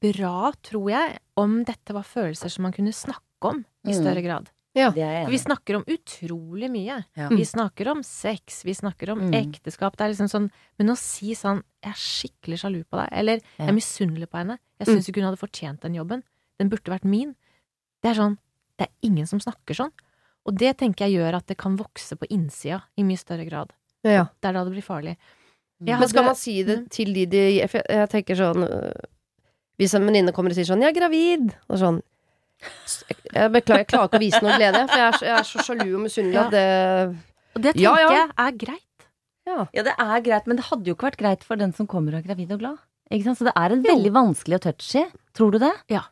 bra, 0.00 0.52
tror 0.62 0.90
jeg, 0.92 1.18
om 1.36 1.64
dette 1.66 1.92
var 1.96 2.04
følelser 2.06 2.50
som 2.52 2.62
man 2.62 2.72
kunne 2.72 2.92
snakke 2.94 3.20
om 3.50 3.64
i 3.84 3.90
Mm. 3.90 3.98
større 3.98 4.22
grad. 4.22 4.50
Ja. 4.74 4.90
Vi 5.28 5.36
snakker 5.38 5.76
om 5.76 5.84
utrolig 5.84 6.70
mye. 6.70 7.04
Ja. 7.16 7.28
Vi 7.28 7.44
snakker 7.44 7.88
om 7.90 8.02
sex, 8.02 8.62
vi 8.64 8.72
snakker 8.72 9.10
om 9.12 9.18
Mm. 9.30 9.34
ekteskap. 9.34 9.96
Det 9.96 10.00
er 10.06 10.14
liksom 10.14 10.28
sånn 10.30 10.50
Men 10.78 10.88
å 10.88 10.96
si 10.96 11.34
sånn 11.34 11.62
'Jeg 11.82 11.92
er 11.92 11.94
skikkelig 11.94 12.58
sjalu 12.60 12.84
på 12.84 12.96
deg', 12.98 13.08
eller 13.12 13.34
Ja. 13.58 13.66
'Jeg 13.66 13.68
er 13.68 13.72
misunnelig 13.72 14.26
på 14.30 14.38
henne', 14.38 14.58
'Jeg 14.80 14.88
Mm. 14.88 14.94
syns 14.96 15.08
ikke 15.08 15.20
hun 15.20 15.24
hadde 15.34 15.38
fortjent 15.38 15.80
den 15.80 15.94
jobben', 15.94 16.22
'Den 16.58 16.70
burde 16.70 16.84
vært 16.90 17.04
min', 17.04 17.34
det 18.02 18.10
er 18.16 18.22
sånn 18.22 18.38
Det 18.78 18.88
er 18.88 19.08
ingen 19.08 19.26
som 19.26 19.38
snakker 19.38 19.74
sånn. 19.76 19.92
Og 20.46 20.56
det 20.58 20.76
tenker 20.78 21.06
jeg 21.06 21.20
gjør 21.20 21.36
at 21.38 21.46
det 21.46 21.56
kan 21.56 21.76
vokse 21.78 22.16
på 22.18 22.26
innsida 22.30 22.80
i 22.98 23.02
mye 23.06 23.18
større 23.20 23.44
grad. 23.48 23.70
Ja. 24.02 24.24
Det 24.40 24.48
er 24.50 24.52
da 24.52 24.64
det 24.64 24.72
blir 24.74 24.82
farlig. 24.82 25.16
Jeg 25.84 25.98
Men 25.98 26.08
skal 26.08 26.22
hadde- 26.22 26.26
man 26.26 26.34
si 26.36 26.62
det 26.62 26.78
Mm. 26.78 26.88
til 26.90 27.12
de 27.14 27.26
de 27.26 27.42
jeg, 27.58 27.70
jeg 27.70 28.08
tenker 28.10 28.34
sånn 28.36 28.62
øh, 28.68 28.92
Hvis 29.78 29.94
en 29.94 30.04
venninne 30.06 30.32
kommer 30.32 30.50
og 30.50 30.54
sier 30.54 30.64
sånn 30.68 30.80
'Jeg 30.82 30.94
er 30.96 31.00
gravid', 31.00 31.54
og 31.70 31.78
sånn 31.78 32.02
Jeg 33.34 33.50
beklager, 33.52 33.78
jeg 33.82 33.88
klarer 33.88 34.08
ikke 34.08 34.18
å 34.18 34.22
vise 34.22 34.42
noe 34.42 34.56
glede, 34.58 34.88
for 34.88 34.96
jeg 34.98 35.08
er, 35.08 35.12
så- 35.18 35.26
jeg 35.26 35.38
er 35.38 35.42
så 35.42 35.58
sjalu 35.66 35.94
og 35.96 36.02
misunnelig 36.06 36.34
Ja. 36.34 36.44
at 36.44 36.50
det 36.50 37.16
Og 37.56 37.62
det 37.62 37.74
tenker 37.74 37.82
Ja, 37.82 37.96
ja. 37.96 38.08
jeg 38.10 38.30
er 38.38 38.52
greit. 38.52 39.08
Ja. 39.46 39.66
Ja, 39.74 39.82
det 39.82 39.94
er 39.98 40.20
greit, 40.22 40.46
men 40.46 40.56
det 40.56 40.64
hadde 40.66 40.84
jo 40.86 40.94
ikke 40.94 41.10
vært 41.10 41.16
greit 41.18 41.42
for 41.44 41.56
den 41.56 41.72
som 41.72 41.86
kommer 41.86 42.14
og 42.14 42.24
er 42.24 42.28
gravid 42.28 42.52
og 42.52 42.58
glad. 42.60 42.78
Ikke 43.10 43.24
sant? 43.24 43.38
Så 43.38 43.44
det 43.44 43.52
er 43.56 43.72
en 43.72 43.82
veldig 43.82 44.12
vanskelig 44.12 44.54
og 44.54 44.60
touchy. 44.62 45.04
Tror 45.34 45.50
du 45.52 45.58
det? 45.58 45.72
Ja. 45.88 46.02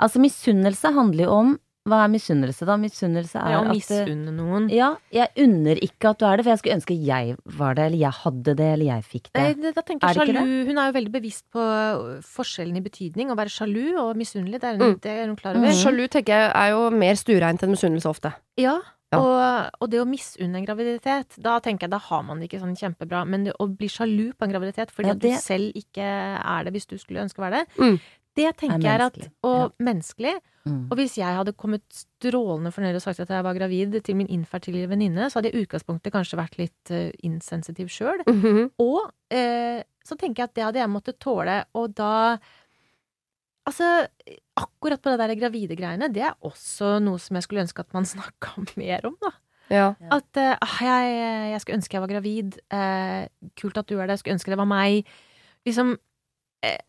Altså, 0.00 0.18
misunnelse 0.18 0.92
handler 0.92 1.24
jo 1.24 1.30
om 1.30 1.60
Hva 1.88 2.02
er 2.04 2.10
misunnelse, 2.12 2.66
da? 2.68 2.76
Misunnelse 2.76 3.40
er 3.40 3.50
Ja, 3.54 3.60
å 3.62 3.72
misunne 3.72 4.32
noen. 4.36 4.66
Ja, 4.70 4.90
jeg 5.14 5.28
unner 5.46 5.80
ikke 5.82 6.10
at 6.12 6.18
du 6.20 6.26
er 6.28 6.36
det, 6.36 6.44
for 6.44 6.52
jeg 6.52 6.60
skulle 6.62 6.76
ønske 6.78 6.96
jeg 7.06 7.36
var 7.58 7.74
det, 7.78 7.86
eller 7.88 7.98
jeg 8.02 8.12
hadde 8.22 8.54
det, 8.60 8.68
eller 8.74 8.84
jeg 8.90 9.06
fikk 9.08 9.30
det. 9.32 9.42
Nei, 9.62 9.72
Da 9.72 9.82
tenker 9.82 10.08
Er 10.08 10.14
jeg 10.14 10.26
det 10.28 10.36
sjalu 10.36 10.66
Hun 10.68 10.78
er 10.78 10.92
jo 10.92 10.96
veldig 10.98 11.12
bevisst 11.16 11.44
på 11.54 11.64
øh, 11.64 12.20
forskjellen 12.22 12.76
i 12.76 12.84
betydning. 12.84 13.32
Å 13.32 13.36
være 13.40 13.54
sjalu 13.56 13.96
og 14.04 14.14
misunnelig, 14.20 14.60
det 14.60 14.68
er 14.70 14.76
Mm. 14.78 14.84
hun, 14.84 14.98
det 15.02 15.10
er 15.16 15.26
hun 15.26 15.36
klar 15.36 15.56
over. 15.56 15.66
Mm. 15.72 15.80
Sjalu 15.82 16.04
tenker 16.08 16.32
jeg 16.36 16.52
er 16.54 16.70
jo 16.76 16.90
mer 16.90 17.14
stuereint 17.14 17.62
enn 17.64 17.70
misunnelse 17.74 18.06
ofte. 18.12 18.34
Ja, 18.60 18.78
Ja. 19.10 19.18
Og, 19.24 19.70
og 19.80 19.88
det 19.88 20.02
å 20.02 20.04
misunne 20.04 20.58
en 20.60 20.66
graviditet, 20.66 21.38
da 21.40 21.54
tenker 21.64 21.86
jeg 21.86 21.90
da 21.94 21.96
har 21.96 22.22
man 22.28 22.40
det 22.42 22.50
ikke 22.50 22.60
sånn 22.60 22.74
kjempebra. 22.76 23.22
Men 23.26 23.44
det 23.44 23.54
å 23.58 23.64
bli 23.66 23.88
sjalu 23.88 24.34
på 24.36 24.44
en 24.44 24.52
graviditet 24.52 24.90
fordi 24.92 25.08
Ja, 25.08 25.14
at 25.14 25.18
du 25.22 25.30
selv 25.40 25.72
ikke 25.80 26.04
er 26.04 26.64
det 26.64 26.74
hvis 26.74 26.84
du 26.90 26.98
skulle 27.00 27.22
ønske 27.24 27.40
å 27.40 27.46
være 27.48 27.62
det, 27.64 27.66
Mm. 27.80 27.96
Det 28.38 28.54
tenker 28.60 28.86
jeg 28.86 28.94
er 28.94 29.04
at 29.08 29.18
Og 29.42 29.58
Og 29.58 29.74
menneskelig. 29.82 30.38
Mm. 30.68 30.86
Og 30.90 30.98
hvis 31.00 31.16
jeg 31.18 31.38
hadde 31.38 31.54
kommet 31.56 31.84
strålende 31.94 32.72
fornøyd 32.74 32.98
og 32.98 33.02
sagt 33.04 33.22
at 33.24 33.32
jeg 33.32 33.44
var 33.46 33.56
gravid 33.56 33.98
til 34.04 34.18
min 34.18 34.30
infertile 34.32 34.88
venninne, 34.90 35.28
så 35.28 35.38
hadde 35.38 35.52
jeg 35.52 35.58
i 35.58 35.66
utgangspunktet 35.66 36.14
kanskje 36.14 36.40
vært 36.40 36.58
litt 36.60 36.92
uh, 36.94 37.08
insensitiv 37.26 37.90
sjøl. 37.92 38.22
Mhm. 38.28 38.70
Og 38.82 39.08
eh, 39.34 39.82
så 40.04 40.16
tenker 40.18 40.42
jeg 40.42 40.50
at 40.50 40.56
det 40.56 40.66
hadde 40.66 40.82
jeg 40.82 40.92
måttet 40.92 41.20
tåle, 41.22 41.62
og 41.74 41.92
da 41.98 42.14
Altså, 43.68 43.84
akkurat 44.56 45.02
på 45.04 45.12
det 45.12 45.18
der 45.20 45.34
gravide 45.36 45.76
greiene, 45.76 46.06
det 46.08 46.22
er 46.24 46.38
også 46.40 46.94
noe 47.04 47.20
som 47.20 47.36
jeg 47.36 47.44
skulle 47.44 47.66
ønske 47.66 47.82
at 47.84 47.92
man 47.92 48.06
snakka 48.14 48.62
mer 48.80 49.04
om, 49.04 49.18
da. 49.20 49.34
Ja. 49.68 49.90
At 50.08 50.40
ah, 50.40 50.78
jeg, 50.80 51.18
jeg 51.52 51.60
skulle 51.60 51.76
ønske 51.76 51.98
jeg 51.98 52.00
var 52.00 52.08
gravid. 52.08 52.56
Eh, 52.72 53.26
kult 53.60 53.76
at 53.76 53.90
du 53.90 53.98
er 53.98 54.06
det. 54.08 54.16
Jeg 54.16 54.22
skulle 54.22 54.38
ønske 54.38 54.54
det 54.54 54.60
var 54.62 54.70
meg. 54.70 55.10
Liksom 55.68 55.92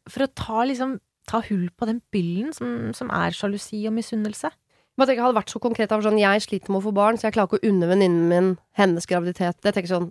For 0.07 0.23
å 0.23 0.29
ta 0.31 0.63
liksom 0.69 0.95
Ta 1.29 1.43
hull 1.45 1.69
på 1.77 1.87
den 1.89 2.01
byllen 2.13 2.53
som, 2.55 2.89
som 2.97 3.11
er 3.13 3.35
sjalusi 3.35 3.83
og 3.87 3.95
misunnelse. 3.97 4.51
Jeg 4.99 5.21
hadde 5.21 5.37
vært 5.37 5.51
så 5.53 5.61
konkret 5.63 5.93
av 5.95 6.01
sånn 6.03 6.17
Jeg 6.19 6.41
sliter 6.43 6.73
med 6.73 6.81
å 6.81 6.87
få 6.89 6.91
barn, 6.91 7.15
så 7.15 7.29
jeg 7.29 7.37
klarer 7.37 7.47
ikke 7.47 7.61
å 7.61 7.69
unne 7.69 7.87
venninnen 7.87 8.25
min 8.27 8.49
hennes 8.75 9.07
graviditet. 9.07 9.55
Det 9.63 9.71
sånn 9.87 10.09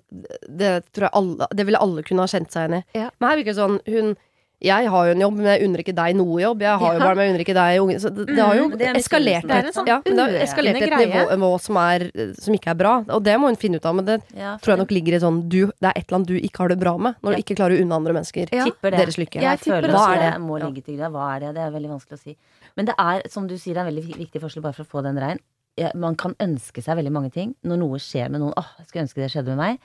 Det 0.49 0.71
tror 0.97 1.09
jeg 1.09 1.15
alle 1.21 1.49
Det 1.53 1.67
ville 1.69 1.83
alle 1.85 2.05
kunne 2.07 2.25
ha 2.25 2.31
kjent 2.31 2.55
seg 2.55 2.65
igjen 2.65 2.79
i. 2.79 2.85
Ja. 2.97 3.11
Men 3.19 3.29
her 3.29 3.41
virker 3.41 3.53
det 3.53 3.61
sånn 3.61 3.79
Hun 3.85 4.15
jeg 4.61 4.89
har 4.91 5.05
jo 5.07 5.13
en 5.15 5.21
jobb, 5.23 5.35
men 5.39 5.47
jeg 5.47 5.63
unner 5.69 5.81
ikke 5.85 5.95
deg 5.95 6.17
noe 6.19 6.41
jobb. 6.43 6.63
Jeg 6.67 6.79
har 6.83 6.95
jo 6.97 7.01
barn, 7.01 7.17
men 7.17 7.25
jeg 7.27 7.33
unner 7.35 7.43
ikke 7.45 7.55
deg 7.55 7.81
unge. 7.83 7.99
Så 8.03 8.11
det, 8.11 8.25
det 8.27 8.39
har 8.43 8.55
jo 8.59 8.65
Mm, 8.69 8.77
det 8.79 8.87
er 8.89 8.97
eskalert 8.99 9.43
til 9.47 9.53
et, 9.55 9.75
sånn 9.75 9.87
ja, 9.87 9.99
et 10.05 10.11
nivå, 10.13 11.23
nivå 11.31 11.51
som, 11.63 11.77
er, 11.79 12.07
som 12.35 12.55
ikke 12.55 12.71
er 12.73 12.79
bra. 12.81 12.95
Og 13.15 13.23
det 13.23 13.37
må 13.39 13.47
hun 13.53 13.57
finne 13.57 13.79
ut 13.79 13.87
av, 13.87 13.95
men 13.95 14.05
det 14.05 14.17
Ja, 14.35 14.57
tror 14.59 14.75
jeg 14.75 14.79
nok 14.83 14.91
ligger 14.91 15.15
i 15.15 15.21
sånn 15.23 15.49
du, 15.49 15.67
Det 15.67 15.87
er 15.87 15.95
et 15.95 16.09
eller 16.09 16.17
annet 16.19 16.29
du 16.33 16.39
ikke 16.41 16.59
har 16.65 16.69
det 16.69 16.79
bra 16.81 16.97
med, 16.99 17.15
når 17.23 17.31
Ja. 17.33 17.37
du 17.37 17.43
ikke 17.45 17.57
klarer 17.61 17.79
å 17.79 17.83
unne 17.83 17.95
andre 17.95 18.13
mennesker 18.19 18.49
Ja. 18.53 18.65
deres 18.83 19.17
lykke. 19.17 19.39
Jeg 19.39 19.43
Jeg 19.43 19.59
føler 19.61 19.89
Hva 19.95 20.07
er 20.11 20.19
det 20.19 20.33
det? 20.35 20.41
må 20.43 20.59
ligge 20.59 20.85
til 20.85 20.97
deg 20.99 21.11
Hva 21.13 21.37
er 21.37 21.41
det? 21.41 21.55
Det 21.55 21.63
er 21.63 21.71
veldig 21.71 21.91
vanskelig 21.95 22.19
å 22.19 22.23
si. 22.23 22.37
Men 22.77 22.85
det 22.87 22.95
er, 22.99 23.23
som 23.29 23.47
du 23.47 23.55
sier, 23.57 23.75
det 23.75 23.81
er 23.83 23.87
en 23.87 23.95
veldig 23.95 24.17
viktig 24.19 24.41
forskjell 24.43 24.63
bare 24.63 24.73
for 24.75 24.83
å 24.85 24.91
få 24.91 25.03
den 25.05 25.17
rein. 25.19 25.39
Ja, 25.79 25.91
Man 25.95 26.17
kan 26.17 26.35
ønske 26.41 26.83
seg 26.83 26.97
veldig 26.99 27.13
mange 27.13 27.31
ting. 27.33 27.55
Når 27.65 27.79
noe 27.79 27.99
skjer 27.99 28.29
med 28.31 28.41
noen, 28.41 28.53
åh, 28.57 28.67
jeg 28.79 28.87
skulle 28.89 29.05
ønske 29.07 29.23
det 29.23 29.31
skjedde 29.31 29.55
med 29.55 29.57
meg. 29.57 29.79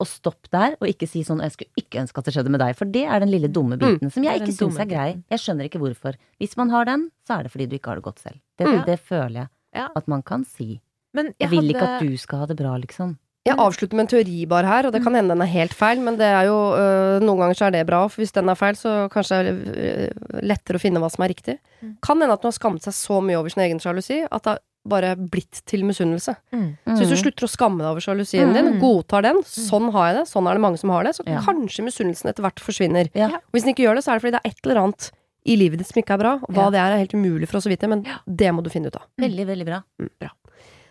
Og 0.00 0.06
stopp 0.06 0.46
der, 0.52 0.76
og 0.80 0.86
ikke 0.86 1.08
si 1.08 1.24
sånn 1.24 1.40
'jeg 1.42 1.52
skulle 1.52 1.70
ikke 1.76 1.98
ønske 2.00 2.18
at 2.18 2.24
det 2.24 2.34
skjedde 2.34 2.50
med 2.50 2.60
deg'. 2.60 2.76
For 2.76 2.84
det 2.84 3.04
er 3.04 3.18
den 3.18 3.30
lille 3.30 3.48
dumme 3.48 3.76
biten 3.76 4.10
som 4.12 4.22
jeg 4.22 4.40
ikke 4.40 4.54
syns 4.54 4.78
er 4.78 4.86
grei. 4.86 5.22
Jeg 5.30 5.38
skjønner 5.38 5.64
ikke 5.68 5.80
hvorfor. 5.80 6.14
Hvis 6.40 6.56
man 6.56 6.70
har 6.70 6.84
den, 6.84 7.10
så 7.26 7.38
er 7.38 7.42
det 7.42 7.50
fordi 7.52 7.66
du 7.68 7.74
ikke 7.76 7.88
har 7.90 7.96
det 7.96 8.04
godt 8.04 8.20
selv. 8.20 8.38
Det, 8.58 8.66
Mm. 8.66 8.84
det 8.86 9.00
føler 9.00 9.34
jeg 9.34 9.48
Ja. 9.74 9.88
at 9.96 10.06
man 10.08 10.22
kan 10.22 10.44
si. 10.44 10.80
Men 11.14 11.34
Jeg 11.40 11.50
vil 11.50 11.68
ikke 11.74 11.82
at 11.82 12.00
du 12.00 12.16
skal 12.16 12.38
ha 12.38 12.46
det 12.46 12.56
bra, 12.56 12.76
liksom. 12.78 13.18
Jeg 13.46 13.56
avslutter 13.56 13.94
med 13.96 14.00
en 14.00 14.06
teori 14.08 14.44
bare 14.46 14.66
her, 14.66 14.86
og 14.86 14.92
det 14.92 15.02
kan 15.02 15.14
hende 15.14 15.28
den 15.30 15.40
er 15.40 15.46
helt 15.46 15.72
feil, 15.72 16.00
men 16.00 16.16
det 16.18 16.26
er 16.26 16.44
jo 16.44 16.74
øh, 16.76 17.20
noen 17.20 17.38
ganger 17.38 17.54
så 17.56 17.66
er 17.66 17.70
det 17.70 17.86
bra, 17.86 18.06
for 18.06 18.20
hvis 18.20 18.32
den 18.32 18.48
er 18.48 18.54
feil, 18.54 18.74
så 18.74 19.08
kanskje 19.08 19.42
det 19.42 19.78
er 19.78 20.42
lettere 20.42 20.76
å 20.76 20.80
finne 20.80 21.00
hva 21.00 21.10
som 21.10 21.24
er 21.24 21.28
riktig. 21.32 21.58
Mm. 21.82 21.96
Kan 22.02 22.20
hende 22.20 22.32
at 22.34 22.42
hun 22.42 22.50
har 22.52 22.58
skammet 22.58 22.82
seg 22.82 22.92
så 22.92 23.22
mye 23.22 23.38
over 23.38 23.48
sin 23.48 23.62
egen 23.64 23.78
sjalusi 23.80 24.26
at 24.30 24.42
det 24.42 24.58
bare 24.88 25.14
blitt 25.16 25.60
til 25.68 25.84
misunnelse. 25.86 26.34
Mm. 26.52 26.68
Så 26.86 26.98
hvis 27.02 27.12
du 27.12 27.18
slutter 27.22 27.46
å 27.46 27.50
skamme 27.52 27.78
deg 27.82 27.90
over 27.92 28.00
sjalusien 28.04 28.52
din, 28.54 28.72
Mm. 28.74 28.80
godtar 28.80 29.22
den, 29.22 29.42
sånn 29.44 29.90
har 29.92 30.12
jeg 30.12 30.16
det, 30.20 30.26
sånn 30.32 30.48
er 30.50 30.54
det 30.54 30.64
mange 30.64 30.78
som 30.78 30.90
har 30.90 31.04
det, 31.04 31.14
så 31.16 31.22
Ja. 31.26 31.40
kanskje 31.44 31.84
misunnelsen 31.84 32.28
etter 32.30 32.42
hvert 32.42 32.60
forsvinner. 32.60 33.10
Ja. 33.14 33.26
Og 33.28 33.52
hvis 33.52 33.64
den 33.64 33.74
ikke 33.74 33.84
gjør 33.86 33.96
det, 33.96 34.04
så 34.04 34.12
er 34.12 34.18
det 34.18 34.22
fordi 34.22 34.36
det 34.36 34.40
er 34.44 34.50
et 34.50 34.64
eller 34.66 34.82
annet 34.82 35.10
i 35.46 35.56
livet 35.56 35.78
ditt 35.78 35.86
som 35.88 36.02
ikke 36.02 36.14
er 36.14 36.18
bra. 36.18 36.38
Hva 36.48 36.64
Ja. 36.64 36.70
det 36.70 36.78
er, 36.80 36.92
er 36.92 36.98
helt 37.04 37.14
umulig 37.14 37.48
for 37.48 37.58
oss 37.58 37.66
å 37.66 37.70
vite, 37.70 37.88
men 37.88 38.04
det 38.26 38.52
må 38.52 38.62
du 38.62 38.70
finne 38.70 38.86
ut 38.88 38.96
av. 38.96 39.02
Veldig, 39.18 39.46
veldig 39.46 39.64
bra. 39.66 39.82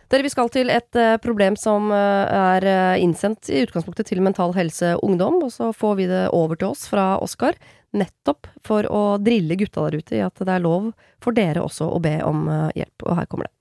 Dere, 0.10 0.24
vi 0.24 0.30
skal 0.32 0.48
til 0.48 0.70
et 0.72 0.96
uh, 0.96 1.18
problem 1.20 1.58
som 1.60 1.92
uh, 1.92 2.56
er 2.56 2.64
eh, 2.64 3.04
innsendt 3.04 3.50
i 3.52 3.66
utgangspunktet 3.66 4.08
til 4.08 4.22
Mental 4.24 4.54
Helse 4.56 4.94
Ungdom, 5.04 5.44
og 5.44 5.52
så 5.52 5.74
får 5.76 5.98
vi 5.98 6.06
det 6.08 6.30
over 6.32 6.56
til 6.56 6.70
oss 6.70 6.88
fra 6.88 7.18
Oskar, 7.20 7.56
nettopp 7.94 8.48
for 8.64 8.84
å 8.88 9.18
drille 9.22 9.58
gutta 9.60 9.84
der 9.90 9.98
ute 10.00 10.16
i 10.16 10.24
at 10.24 10.34
det 10.40 10.48
er 10.48 10.64
lov 10.64 10.94
for 11.20 11.36
dere 11.36 11.60
også 11.60 11.92
å 11.92 12.00
be 12.02 12.22
om 12.24 12.48
hjelp. 12.74 13.04
Og 13.04 13.18
her 13.20 13.26
kommer 13.26 13.50
det. 13.50 13.52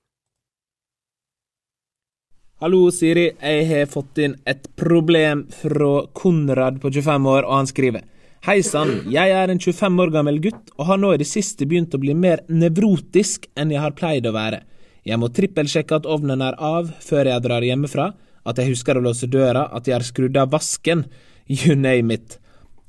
Hallo, 2.57 2.87
Siri. 2.89 3.27
Jeg 3.37 3.65
har 3.69 3.83
fått 3.85 4.17
inn 4.17 4.31
et 4.49 4.63
problem 4.81 5.43
fra 5.53 6.07
Konrad 6.17 6.79
på 6.81 6.89
25 6.89 7.27
år, 7.29 7.45
og 7.45 7.53
han 7.53 7.67
skriver 7.69 8.07
Hei 8.47 8.63
sann, 8.65 9.03
jeg 9.13 9.29
er 9.29 9.51
en 9.53 9.59
25 9.61 9.99
år 10.01 10.13
gammel 10.15 10.39
gutt 10.41 10.71
og 10.73 10.87
har 10.89 10.97
nå 10.97 11.11
i 11.13 11.19
det 11.21 11.27
siste 11.29 11.67
begynt 11.69 11.93
å 11.93 11.99
bli 12.01 12.15
mer 12.17 12.41
nevrotisk 12.49 13.45
enn 13.53 13.75
jeg 13.75 13.83
har 13.83 13.93
pleid 13.99 14.25
å 14.25 14.33
være. 14.33 14.63
Jeg 15.05 15.21
må 15.21 15.29
trippelsjekke 15.29 15.99
at 15.99 16.09
ovnen 16.09 16.41
er 16.41 16.57
av 16.57 16.89
før 17.05 17.29
jeg 17.29 17.43
drar 17.45 17.67
hjemmefra, 17.67 18.07
at 18.49 18.57
jeg 18.57 18.71
husker 18.71 18.97
å 18.97 19.03
låse 19.05 19.29
døra, 19.29 19.67
at 19.69 19.85
jeg 19.85 19.99
har 19.99 20.07
skrudd 20.09 20.41
av 20.41 20.49
vasken, 20.55 21.05
you 21.45 21.77
name 21.77 22.17
it. 22.17 22.39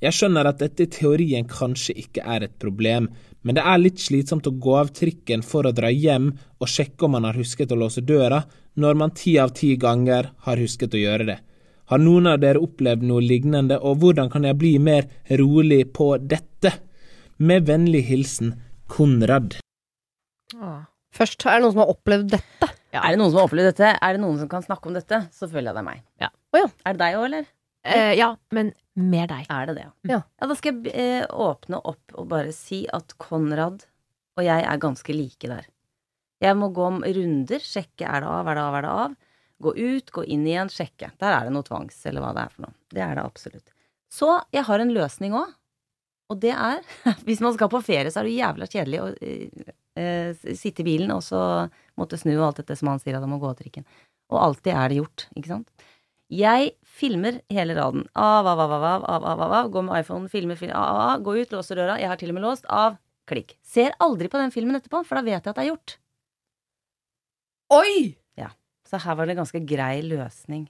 Jeg 0.00 0.16
skjønner 0.16 0.48
at 0.48 0.62
dette 0.62 0.86
i 0.86 0.92
teorien 0.94 1.44
kanskje 1.44 1.92
ikke 2.06 2.24
er 2.24 2.46
et 2.46 2.56
problem, 2.56 3.10
men 3.44 3.58
det 3.60 3.66
er 3.68 3.84
litt 3.84 4.00
slitsomt 4.00 4.48
å 4.48 4.54
gå 4.56 4.78
av 4.80 4.94
trikken 4.96 5.44
for 5.44 5.68
å 5.68 5.74
dra 5.76 5.92
hjem 5.92 6.30
og 6.56 6.72
sjekke 6.72 7.04
om 7.04 7.18
man 7.18 7.28
har 7.28 7.36
husket 7.36 7.74
å 7.74 7.78
låse 7.78 8.00
døra, 8.06 8.40
når 8.78 8.98
man 8.98 9.12
ti 9.16 9.34
av 9.42 9.52
ti 9.58 9.74
ganger 9.80 10.30
har 10.46 10.60
husket 10.62 10.94
å 10.94 11.00
gjøre 11.02 11.26
det. 11.32 11.38
Har 11.88 12.02
noen 12.02 12.28
av 12.30 12.40
dere 12.42 12.60
opplevd 12.62 13.04
noe 13.08 13.24
lignende, 13.24 13.78
og 13.80 14.02
hvordan 14.02 14.30
kan 14.32 14.44
jeg 14.44 14.58
bli 14.60 14.74
mer 14.78 15.08
rolig 15.40 15.82
på 15.96 16.12
dette? 16.20 16.74
Med 17.38 17.68
vennlig 17.68 18.02
hilsen 18.08 18.56
Konrad. 18.90 19.60
Først, 21.14 21.44
er 21.46 21.58
det 21.58 21.64
noen 21.64 21.74
som 21.74 21.84
har 21.84 21.92
opplevd 21.92 22.32
dette? 22.34 22.68
Ja. 22.92 23.02
Er 23.04 23.14
det 23.14 23.20
noen 23.20 23.30
som 23.30 23.40
har 23.40 23.48
opplevd 23.48 23.70
dette? 23.70 23.92
Er 23.94 24.16
det 24.16 24.22
noen 24.22 24.40
som 24.40 24.50
kan 24.50 24.64
snakke 24.64 24.90
om 24.90 24.96
dette? 24.96 25.20
Så 25.34 25.48
føler 25.48 25.70
jeg 25.70 25.78
det 25.78 25.82
er 25.82 25.86
meg. 25.86 26.02
Ja. 26.22 26.30
Oh, 26.54 26.60
ja. 26.62 26.68
Er 26.84 26.96
det 26.96 27.02
deg 27.04 27.18
òg, 27.18 27.26
eller? 27.28 27.48
Eh, 27.88 28.12
ja, 28.18 28.28
men 28.56 28.72
mer 28.98 29.28
deg. 29.30 29.46
Er 29.52 29.68
det 29.70 29.76
det, 29.78 29.86
Ja. 30.10 30.20
ja 30.40 30.48
da 30.50 30.56
skal 30.58 30.82
jeg 30.82 30.94
eh, 30.94 31.26
åpne 31.30 31.80
opp 31.84 32.16
og 32.16 32.28
bare 32.32 32.52
si 32.56 32.84
at 32.92 33.14
Konrad 33.22 33.86
og 34.38 34.46
jeg 34.46 34.62
er 34.62 34.80
ganske 34.82 35.14
like 35.14 35.50
der. 35.50 35.66
Jeg 36.42 36.58
må 36.58 36.68
gå 36.74 36.84
om 36.86 37.00
runder, 37.02 37.62
sjekke 37.64 38.06
er 38.06 38.22
det 38.22 38.30
av, 38.30 38.48
er 38.48 38.58
det 38.58 38.64
av, 38.64 38.76
er 38.78 38.86
det 38.86 38.92
av. 39.04 39.16
Gå 39.64 39.72
ut, 39.74 40.12
gå 40.14 40.22
inn 40.30 40.44
igjen, 40.46 40.70
sjekke. 40.70 41.10
Der 41.18 41.34
er 41.34 41.48
det 41.48 41.54
noe 41.54 41.66
tvangs, 41.66 41.98
eller 42.06 42.22
hva 42.22 42.30
det 42.36 42.44
er 42.44 42.52
for 42.54 42.68
noe. 42.68 42.76
Det 42.94 43.02
er 43.02 43.18
det 43.18 43.24
absolutt. 43.24 43.72
Så 44.14 44.30
jeg 44.54 44.64
har 44.68 44.82
en 44.82 44.94
løsning 44.94 45.34
òg, 45.36 45.50
og 46.28 46.40
det 46.42 46.52
er 46.52 46.82
Hvis 47.26 47.42
man 47.44 47.54
skal 47.56 47.70
på 47.72 47.80
ferie, 47.84 48.12
så 48.12 48.22
er 48.22 48.28
det 48.28 48.36
jævla 48.36 48.68
kjedelig 48.68 49.00
å 49.02 49.08
eh, 49.24 49.74
eh, 49.98 50.48
sitte 50.56 50.84
i 50.84 50.86
bilen 50.86 51.12
og 51.14 51.22
så 51.24 51.40
måtte 51.98 52.20
snu 52.20 52.34
og 52.36 52.50
alt 52.50 52.62
dette 52.62 52.76
som 52.78 52.92
han 52.92 53.00
sier 53.02 53.16
at 53.16 53.24
han 53.24 53.32
må 53.32 53.40
gå 53.42 53.50
av 53.50 53.58
trikken. 53.58 53.86
Og 54.28 54.40
alltid 54.42 54.74
er 54.76 54.92
det 54.92 55.00
gjort, 55.00 55.26
ikke 55.34 55.54
sant. 55.56 55.86
Jeg 56.28 56.74
filmer 56.84 57.40
hele 57.48 57.74
raden. 57.78 58.04
Av, 58.12 58.46
av, 58.46 58.60
av, 58.60 58.72
av, 58.76 58.84
av, 58.84 59.04
av, 59.08 59.24
av, 59.24 59.42
av, 59.46 59.52
av. 59.62 59.70
Gå 59.72 59.82
med 59.86 60.02
iPhone, 60.02 60.28
filmer, 60.28 60.58
filmer, 60.60 60.76
av, 60.76 60.88
av, 60.90 61.04
av. 61.14 61.22
Gå 61.24 61.36
ut, 61.38 61.54
låser 61.56 61.80
døra. 61.80 61.96
Jeg 61.96 62.10
har 62.12 62.20
til 62.20 62.34
og 62.34 62.36
med 62.36 62.44
låst. 62.44 62.68
Av. 62.68 62.98
Klikk. 63.28 63.56
Ser 63.64 63.96
aldri 64.04 64.28
på 64.28 64.40
den 64.40 64.52
filmen 64.52 64.76
etterpå, 64.76 65.00
for 65.08 65.16
da 65.16 65.24
vet 65.24 65.40
jeg 65.40 65.48
at 65.48 65.56
det 65.56 65.64
er 65.64 65.70
gjort. 65.70 65.96
Oi! 67.74 68.16
Ja. 68.38 68.52
Så 68.88 69.00
her 69.02 69.18
var 69.18 69.28
det 69.28 69.36
en 69.36 69.42
ganske 69.42 69.60
grei 69.68 70.00
løsning. 70.06 70.66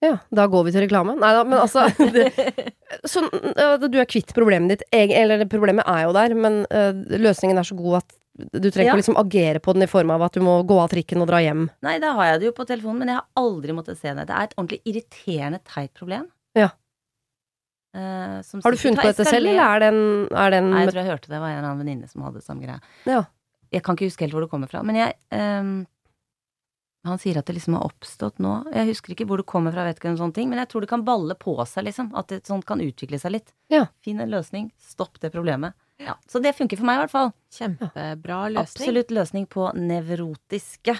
Ja, 0.00 0.14
da 0.32 0.46
går 0.48 0.64
vi 0.64 0.72
til 0.72 0.86
reklame. 0.86 1.16
Nei 1.20 1.32
da, 1.36 1.42
men 1.44 1.58
altså 1.60 1.84
det, 2.14 2.30
så, 3.04 3.20
øh, 3.28 3.82
Du 3.90 3.98
er 4.00 4.08
kvitt 4.08 4.32
problemet 4.36 4.72
ditt. 4.72 4.86
Eller 4.96 5.44
problemet 5.50 5.84
er 5.90 6.06
jo 6.06 6.14
der, 6.16 6.34
men 6.38 6.62
øh, 6.70 7.04
løsningen 7.20 7.60
er 7.60 7.68
så 7.68 7.76
god 7.76 8.00
at 8.00 8.16
du 8.40 8.70
trenger 8.70 8.86
Ja. 8.86 8.92
ikke 8.94 8.96
å 8.96 9.02
liksom 9.02 9.18
agere 9.20 9.60
på 9.60 9.74
den 9.76 9.84
i 9.84 9.90
form 9.90 10.12
av 10.14 10.22
at 10.24 10.36
du 10.38 10.40
må 10.44 10.54
gå 10.64 10.78
av 10.80 10.88
trikken 10.92 11.20
og 11.20 11.28
dra 11.28 11.42
hjem. 11.44 11.66
Nei, 11.84 11.98
da 12.00 12.14
har 12.16 12.30
jeg 12.30 12.40
det 12.40 12.48
jo 12.48 12.54
på 12.56 12.64
telefonen, 12.68 13.02
men 13.02 13.10
jeg 13.12 13.18
har 13.18 13.42
aldri 13.42 13.74
måttet 13.76 14.00
se 14.00 14.14
det. 14.16 14.24
Det 14.30 14.36
er 14.36 14.48
et 14.48 14.54
ordentlig 14.56 14.80
irriterende 14.88 15.60
teit 15.68 15.92
problem. 15.98 16.30
Ja. 16.56 16.70
Uh, 17.90 18.38
som 18.46 18.62
Har 18.64 18.72
du 18.72 18.78
funnet 18.78 19.02
på 19.02 19.10
dette 19.10 19.26
selv, 19.26 19.50
eller 19.50 19.60
er 19.66 19.82
det 19.82 19.88
en, 19.90 20.02
er 20.30 20.52
det 20.54 20.62
en 20.62 20.68
Nei, 20.70 20.84
jeg 20.86 20.92
tror 20.94 21.02
jeg 21.02 21.10
hørte 21.10 21.26
det. 21.26 21.34
Det 21.34 21.42
var 21.42 21.50
en 21.50 21.58
eller 21.58 21.68
annen 21.72 21.82
venninne 21.82 22.08
som 22.08 22.24
hadde 22.24 22.42
samme 22.46 22.64
greie. 22.64 22.78
Ja. 23.10 23.24
Jeg 23.74 23.84
kan 23.84 23.98
ikke 23.98 24.08
huske 24.08 24.24
helt 24.24 24.36
hvor 24.38 24.46
det 24.46 24.50
kommer 24.52 24.70
fra, 24.70 24.80
men 24.86 24.96
jeg 24.98 25.18
ehm, 25.34 25.74
Han 27.08 27.18
sier 27.18 27.38
at 27.40 27.46
det 27.48 27.54
liksom 27.56 27.78
har 27.78 27.86
oppstått 27.88 28.42
nå. 28.44 28.50
Jeg 28.76 28.90
husker 28.90 29.14
ikke 29.14 29.24
hvor 29.30 29.40
det 29.40 29.46
kommer 29.48 29.72
fra, 29.72 29.86
vet 29.88 29.96
ikke 30.00 30.10
om 30.12 30.18
sånne 30.20 30.36
ting, 30.36 30.50
men 30.52 30.60
jeg 30.60 30.68
tror 30.68 30.84
det 30.84 30.90
kan 30.90 31.04
balle 31.06 31.36
på 31.40 31.54
seg, 31.64 31.86
liksom. 31.88 32.10
At 32.18 32.28
det 32.28 32.42
sånt 32.48 32.66
kan 32.68 32.82
utvikle 32.84 33.20
seg 33.22 33.38
litt. 33.38 33.54
Ja. 33.72 33.86
Finn 34.04 34.20
en 34.20 34.32
løsning. 34.32 34.68
Stopp 34.76 35.16
det 35.22 35.32
problemet. 35.32 35.72
Ja, 36.00 36.14
Så 36.28 36.40
det 36.40 36.54
funker 36.56 36.80
for 36.80 36.88
meg, 36.88 36.96
i 36.96 37.02
hvert 37.02 37.12
fall. 37.12 37.32
Kjempebra 37.52 38.38
løsning. 38.52 38.64
Absolutt 38.64 39.10
løsning 39.12 39.46
på 39.52 39.66
nevrotiske 39.76 40.94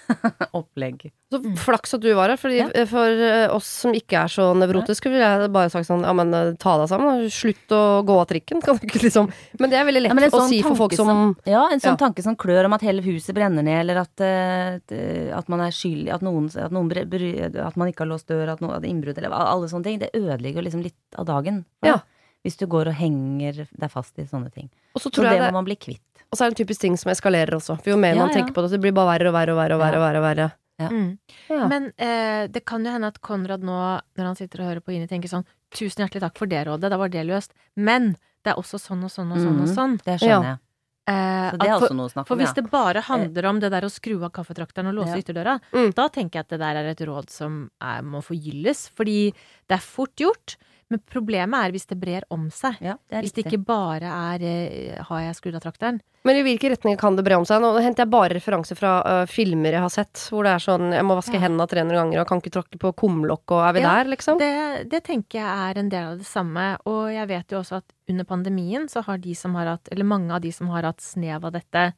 opplegg. 0.58 1.10
Så 1.32 1.38
flaks 1.62 1.94
at 1.96 2.02
du 2.04 2.10
var 2.14 2.28
her, 2.32 2.36
Fordi 2.40 2.58
Ja. 2.60 2.84
for 2.88 3.08
øh, 3.08 3.54
oss 3.56 3.66
som 3.82 3.94
ikke 3.96 4.18
er 4.24 4.28
så 4.32 4.50
nevrotiske, 4.56 5.08
ville 5.10 5.24
jeg 5.24 5.52
bare 5.54 5.70
sagt 5.72 5.88
sånn 5.88 6.02
Ja, 6.04 6.12
men 6.16 6.32
øh, 6.36 6.50
ta 6.60 6.74
deg 6.82 6.90
sammen, 6.90 7.24
slutt 7.32 7.72
å 7.72 7.80
gå 8.04 8.16
av 8.20 8.26
trikken. 8.28 8.60
Kan 8.64 8.76
du 8.76 8.86
ikke 8.86 9.00
liksom 9.06 9.30
Men 9.60 9.70
det 9.72 9.78
er 9.80 9.86
veldig 9.88 10.02
lett 10.04 10.12
Ja, 10.12 10.18
en 10.18 10.28
å 10.28 10.40
sånn 10.42 10.48
si 10.52 10.60
for 10.62 10.76
folk 10.76 10.92
som, 10.98 11.08
som 11.08 11.36
Ja, 11.48 11.64
en 11.72 11.80
sånn 11.80 11.96
Ja. 11.96 12.02
tanke 12.04 12.22
som 12.22 12.36
klør 12.36 12.66
om 12.68 12.76
at 12.76 12.84
hele 12.84 13.02
huset 13.06 13.34
brenner 13.34 13.62
ned, 13.64 13.80
eller 13.86 14.02
at, 14.04 14.20
uh, 14.20 15.38
at 15.38 15.48
man 15.48 15.60
er 15.64 15.70
skyldig 15.72 16.12
At 16.14 16.22
noen, 16.26 16.50
at, 16.56 16.70
noen 16.72 16.88
bry- 16.92 17.40
at 17.56 17.76
man 17.80 17.88
ikke 17.92 18.04
har 18.04 18.12
låst 18.12 18.28
dør, 18.28 18.52
at 18.52 18.60
noen 18.60 18.84
innbrudd 18.84 19.18
eller 19.18 19.32
alle 19.32 19.68
sånne 19.72 19.84
ting. 19.84 19.98
Det 20.02 20.12
ødelegger 20.14 20.62
liksom 20.68 20.82
litt 20.84 20.94
av 21.18 21.26
dagen. 21.26 21.64
for 21.80 21.88
Ja. 21.88 22.00
Hvis 22.44 22.56
du 22.58 22.66
går 22.66 22.88
og 22.90 22.94
henger 22.98 23.68
deg 23.70 23.90
fast 23.90 24.18
i 24.18 24.24
sånne 24.26 24.50
ting. 24.52 24.68
Og 24.96 25.00
så 25.00 25.12
Så 25.14 25.22
det 25.22 25.30
jeg 25.38 25.46
må 25.46 25.52
man 25.52 25.64
bli 25.64 25.76
kvitt. 25.76 26.00
Og 26.32 26.38
så 26.38 26.44
er 26.46 26.50
det 26.50 26.58
en 26.60 26.64
typisk 26.66 26.80
ting 26.80 26.96
som 26.96 27.12
eskalerer 27.12 27.52
også. 27.58 27.76
For 27.82 27.90
jo 27.92 27.96
mer 28.00 28.14
Ja, 28.14 28.20
man 28.24 28.30
ja. 28.32 28.34
tenker 28.40 28.54
på 28.56 28.62
det, 28.64 28.70
så 28.72 28.80
blir 28.80 28.90
det 28.90 28.94
bare 28.96 29.18
verre 29.18 29.28
og 29.28 29.34
verre 29.34 29.52
og 29.52 29.58
verre. 29.58 29.74
og 29.74 29.80
verre, 29.80 29.92
Ja. 29.92 29.98
og 29.98 30.02
verre, 30.02 30.18
og 30.18 30.24
verre. 30.24 30.52
Mm. 30.90 31.18
Ja. 31.50 31.68
Men 31.68 31.92
eh, 31.98 32.46
det 32.48 32.64
kan 32.64 32.82
jo 32.84 32.90
hende 32.90 33.06
at 33.06 33.20
Konrad 33.20 33.60
nå, 33.62 34.00
når 34.16 34.24
han 34.24 34.34
sitter 34.36 34.62
og 34.62 34.66
hører 34.72 34.80
på 34.80 34.92
Ine, 34.96 35.06
tenker 35.06 35.28
sånn 35.28 35.44
Tusen 35.72 36.02
hjertelig 36.04 36.20
takk 36.20 36.36
for 36.36 36.46
det 36.46 36.66
rådet, 36.66 36.90
da 36.90 36.96
var 36.98 37.08
det 37.08 37.24
løst. 37.26 37.50
Men 37.76 38.16
det 38.44 38.50
er 38.52 38.56
også 38.60 38.76
sånn 38.80 39.04
og 39.04 39.10
sånn 39.10 39.30
og 39.32 39.38
sånn 39.38 39.60
og 39.62 39.68
Mhm. 39.68 39.74
sånn. 39.76 39.98
Det 40.04 40.20
Ja. 40.20 40.40
skjønner 40.40 40.44
jeg. 40.44 40.58
Eh, 41.06 41.50
Så 41.50 41.58
det 41.58 41.68
er 41.68 41.78
for, 41.78 41.86
også 41.88 41.96
noe 41.96 42.06
å 42.08 42.12
snakke 42.12 42.26
for 42.28 42.36
hvis 42.36 42.54
det 42.54 42.70
bare 42.70 43.00
handler 43.02 43.46
om 43.48 43.58
det 43.60 43.70
der 43.70 43.80
å 43.82 43.90
skru 43.90 44.22
av 44.24 44.32
kaffetrakteren 44.32 44.86
og 44.88 44.94
låse 44.94 45.16
Ja. 45.16 45.22
ytterdøra, 45.22 45.60
Mm. 45.72 45.94
da 45.94 46.08
tenker 46.08 46.32
jeg 46.32 46.40
at 46.40 46.48
det 46.48 46.58
der 46.60 46.76
er 46.76 46.84
et 46.90 46.98
råd 47.00 47.30
som 47.30 47.70
er, 47.80 48.02
må 48.02 48.22
forgylles. 48.22 48.88
Fordi 48.90 49.32
det 49.68 49.74
er 49.76 49.78
fort 49.78 50.14
gjort, 50.16 50.56
men 50.92 51.00
problemet 51.08 51.66
er 51.66 51.74
hvis 51.74 51.88
det 51.88 51.98
brer 52.00 52.26
om 52.32 52.48
seg. 52.52 52.76
Ja, 52.84 52.98
det 53.10 53.24
Hvis 53.24 53.34
det 53.36 53.46
ikke 53.46 53.62
bare 53.64 54.10
er 54.32 54.44
eh, 54.44 55.02
'har 55.02 55.20
jeg 55.24 55.38
skrudd 55.38 55.56
av 55.56 55.64
trakteren'? 55.64 56.00
Men 56.22 56.38
i 56.38 56.42
hvilke 56.46 56.70
retninger 56.70 56.98
kan 57.00 57.16
det 57.16 57.24
bre 57.26 57.34
om 57.40 57.44
seg? 57.44 57.58
Nå 57.62 57.72
henter 57.82 58.04
jeg 58.04 58.12
bare 58.12 58.36
referanser 58.36 58.78
fra 58.78 58.92
uh, 59.02 59.26
filmer 59.26 59.74
jeg 59.74 59.82
har 59.82 59.90
sett, 59.90 60.14
hvor 60.30 60.46
det 60.46 60.52
er 60.54 60.62
sånn 60.62 60.92
jeg 60.94 61.02
må 61.02 61.16
vaske 61.18 61.34
Ja. 61.34 61.42
hendene 61.48 61.66
300 61.66 61.98
ganger 61.98 62.20
og 62.20 62.28
kan 62.28 62.38
ikke 62.38 62.54
tråkke 62.54 62.78
på 62.78 62.92
kumlokk, 62.94 63.42
og 63.50 63.64
er 63.66 63.72
vi 63.72 63.80
Ja, 63.82 63.96
der, 63.96 64.10
liksom? 64.14 64.38
Det, 64.38 64.88
det 64.88 65.02
tenker 65.02 65.40
jeg 65.40 65.50
er 65.50 65.78
en 65.82 65.88
del 65.88 66.12
av 66.12 66.18
det 66.18 66.28
samme, 66.28 66.78
og 66.86 67.10
jeg 67.10 67.26
vet 67.26 67.50
jo 67.50 67.58
også 67.58 67.82
at 67.82 67.92
under 68.08 68.24
pandemien 68.24 68.86
så 68.88 69.02
har 69.02 69.18
de 69.18 69.34
som 69.34 69.58
har 69.58 69.66
hatt, 69.66 69.88
eller 69.90 70.06
mange 70.06 70.30
av 70.30 70.40
de 70.40 70.52
som 70.52 70.70
har 70.70 70.86
hatt 70.86 71.02
snev 71.02 71.44
av 71.44 71.52
dette, 71.58 71.92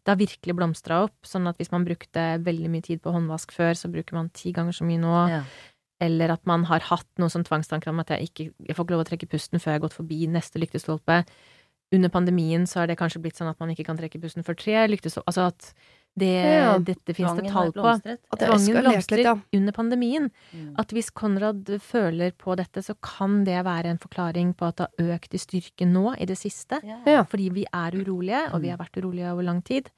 det 0.00 0.08
har 0.08 0.16
virkelig 0.16 0.56
blomstra 0.56 1.02
opp. 1.04 1.16
Sånn 1.28 1.48
at 1.50 1.58
hvis 1.60 1.72
man 1.72 1.84
brukte 1.84 2.22
veldig 2.40 2.70
mye 2.72 2.84
tid 2.84 3.02
på 3.04 3.12
håndvask 3.12 3.52
før, 3.52 3.74
så 3.76 3.90
bruker 3.92 4.16
man 4.16 4.30
ti 4.32 4.52
ganger 4.56 4.76
så 4.76 4.86
mye 4.88 5.00
nå. 5.00 5.16
Ja. 5.28 5.40
Eller 6.00 6.32
at 6.32 6.44
man 6.48 6.64
har 6.70 6.80
hatt 6.88 7.08
noen 7.20 7.32
sånn 7.32 7.44
tvangstanker 7.44 7.92
om 7.92 8.00
at 8.00 8.14
jeg 8.14 8.30
ikke 8.30 8.50
jeg 8.66 8.76
får 8.76 8.86
ikke 8.86 8.96
lov 8.96 9.04
å 9.04 9.08
trekke 9.10 9.30
pusten 9.30 9.60
før 9.60 9.74
jeg 9.74 9.80
har 9.80 9.86
gått 9.86 9.98
forbi 9.98 10.26
neste 10.32 10.62
lyktestolpe. 10.62 11.22
Under 11.92 12.12
pandemien 12.12 12.66
så 12.70 12.80
har 12.80 12.90
det 12.90 12.98
kanskje 13.00 13.20
blitt 13.22 13.36
sånn 13.40 13.50
at 13.50 13.58
man 13.60 13.72
ikke 13.72 13.84
kan 13.88 13.98
trekke 13.98 14.20
pusten 14.22 14.46
før 14.46 14.56
tre 14.58 14.84
lyktestolper. 14.88 15.26
Altså 15.28 15.48
at 15.50 15.72
det, 16.18 16.26
Ja. 16.26 16.78
dette 16.78 17.14
finnes 17.14 17.36
det 17.38 17.50
tall 17.52 17.72
på. 17.72 17.86
At 17.86 18.42
eskalerte 18.42 18.82
blomstrer 18.82 19.22
ja. 19.22 19.34
under 19.54 19.72
pandemien. 19.72 20.30
Mm. 20.52 20.74
At 20.78 20.90
hvis 20.90 21.10
Konrad 21.14 21.70
føler 21.80 22.32
på 22.32 22.56
dette, 22.58 22.82
så 22.82 22.96
kan 23.00 23.44
det 23.44 23.64
være 23.64 23.92
en 23.92 23.98
forklaring 23.98 24.54
på 24.56 24.66
at 24.66 24.76
det 24.76 24.88
har 24.88 25.14
økt 25.16 25.34
i 25.34 25.38
styrke 25.38 25.86
nå 25.86 26.16
i 26.18 26.26
det 26.26 26.38
siste. 26.38 26.80
Ja. 26.82 26.98
Ja. 27.06 27.22
Fordi 27.22 27.50
vi 27.54 27.64
er 27.66 27.94
urolige, 27.94 28.52
og 28.52 28.62
vi 28.62 28.72
har 28.72 28.78
vært 28.78 28.98
urolige 28.98 29.30
over 29.32 29.46
lang 29.46 29.62
tid. 29.62 29.90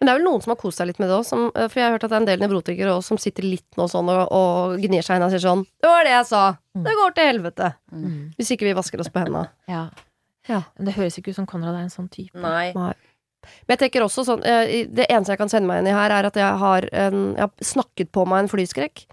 Men 0.00 0.08
det 0.08 0.12
er 0.12 0.16
vel 0.16 0.24
noen 0.24 0.40
som 0.40 0.54
har 0.54 0.58
kost 0.60 0.80
seg 0.80 0.88
litt 0.88 1.00
med 1.02 1.10
det 1.12 1.16
òg, 1.18 1.26
for 1.28 1.76
jeg 1.76 1.84
har 1.84 1.92
hørt 1.92 2.04
at 2.06 2.12
det 2.12 2.16
er 2.16 2.22
en 2.22 2.28
del 2.30 2.40
nevrotikere 2.40 2.94
også 2.94 3.12
som 3.12 3.18
sitter 3.20 3.44
litt 3.44 3.76
nå 3.76 3.84
sånn 3.92 4.08
og, 4.08 4.22
og 4.32 4.80
gnir 4.80 5.04
seg 5.04 5.18
inn 5.18 5.26
og 5.26 5.34
sier 5.34 5.42
sånn 5.44 5.66
Det 5.76 5.90
var 5.92 6.06
det 6.08 6.14
jeg 6.14 6.28
sa! 6.30 6.44
Det 6.86 6.94
går 7.02 7.12
til 7.18 7.28
helvete! 7.28 7.68
Mm. 7.92 8.14
Hvis 8.38 8.54
ikke 8.56 8.70
vi 8.70 8.72
vasker 8.78 9.02
oss 9.04 9.12
på 9.12 9.20
hendene. 9.20 9.50
Ja. 9.68 9.84
Ja. 10.48 10.62
Men 10.78 10.88
det 10.88 10.96
høres 10.96 11.20
ikke 11.20 11.34
ut 11.34 11.38
som 11.38 11.48
Konrad 11.50 11.76
er 11.76 11.84
en 11.84 11.92
sånn 11.92 12.08
type. 12.12 12.40
Nei. 12.40 12.72
Men 12.72 13.74
jeg 13.74 13.80
tenker 13.84 14.04
også 14.04 14.24
sånn 14.28 14.42
eh, 14.44 14.84
Det 14.88 15.06
eneste 15.08 15.32
jeg 15.32 15.40
kan 15.40 15.52
sende 15.52 15.68
meg 15.70 15.80
inn 15.82 15.90
i 15.92 15.96
her, 15.96 16.12
er 16.12 16.28
at 16.28 16.36
jeg 16.36 16.60
har, 16.64 16.86
en, 17.04 17.22
jeg 17.36 17.44
har 17.44 17.68
snakket 17.72 18.12
på 18.16 18.24
meg 18.28 18.44
en 18.44 18.52
flyskrekk. 18.52 19.04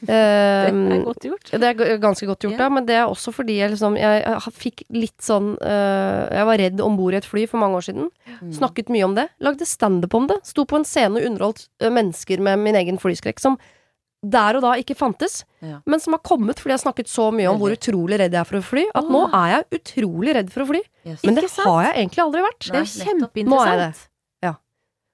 Det 0.00 0.14
er 0.14 1.02
godt 1.04 1.24
gjort. 1.26 1.50
det 1.58 1.62
er 1.70 1.98
ganske 1.98 2.26
godt 2.26 2.44
gjort, 2.46 2.58
Ja. 2.58 2.68
men 2.68 2.86
det 2.86 2.94
er 2.94 3.06
også 3.08 3.32
fordi 3.34 3.56
jeg 3.58 3.72
liksom 3.72 3.96
Jeg, 3.98 4.22
fikk 4.54 4.84
litt 4.90 5.18
sånn 5.20 5.56
eh, 5.60 6.28
Jeg 6.38 6.46
var 6.46 6.58
redd 6.58 6.80
om 6.80 6.96
bord 6.96 7.14
i 7.14 7.16
et 7.18 7.24
fly 7.26 7.46
for 7.46 7.58
mange 7.58 7.76
år 7.80 7.86
siden. 7.88 8.10
Mm. 8.42 8.52
Snakket 8.54 8.88
mye 8.94 9.04
om 9.04 9.14
det. 9.16 9.28
Lagde 9.40 9.66
standup 9.66 10.14
om 10.14 10.28
det. 10.28 10.38
Sto 10.46 10.64
på 10.64 10.76
en 10.78 10.84
scene 10.84 11.18
og 11.18 11.26
underholdt 11.26 11.68
eh, 11.80 11.90
mennesker 11.90 12.38
med 12.40 12.58
min 12.62 12.74
egen 12.78 12.98
flyskrekk, 12.98 13.40
som 13.40 13.58
der 14.22 14.56
og 14.58 14.62
da 14.62 14.72
ikke 14.74 14.96
fantes, 14.98 15.44
Ja. 15.62 15.78
men 15.86 16.00
som 16.00 16.12
har 16.12 16.18
kommet 16.26 16.58
fordi 16.58 16.72
jeg 16.74 16.80
har 16.80 16.92
snakket 16.92 17.06
så 17.06 17.28
mye 17.32 17.46
om 17.52 17.58
hvor 17.60 17.70
utrolig 17.70 18.18
redd 18.18 18.32
jeg 18.34 18.40
er 18.40 18.44
for 18.44 18.58
å 18.58 18.62
fly, 18.66 18.84
at 18.94 19.04
nå 19.06 19.20
er 19.32 19.48
jeg 19.52 19.80
utrolig 19.80 20.34
redd 20.34 20.50
for 20.50 20.62
å 20.64 20.66
fly. 20.72 20.80
Yes. 21.06 21.22
Men 21.22 21.34
det 21.36 21.44
har 21.54 21.82
jeg 21.86 21.94
egentlig 21.94 22.24
aldri 22.24 22.42
vært. 22.42 22.58
Det 22.66 22.74
er 22.74 22.82
jo 22.82 22.82
Nei. 22.82 23.44
Nå 23.46 23.60
er 23.62 23.78
jeg 23.78 23.94
kjempeinteressant. 23.94 24.08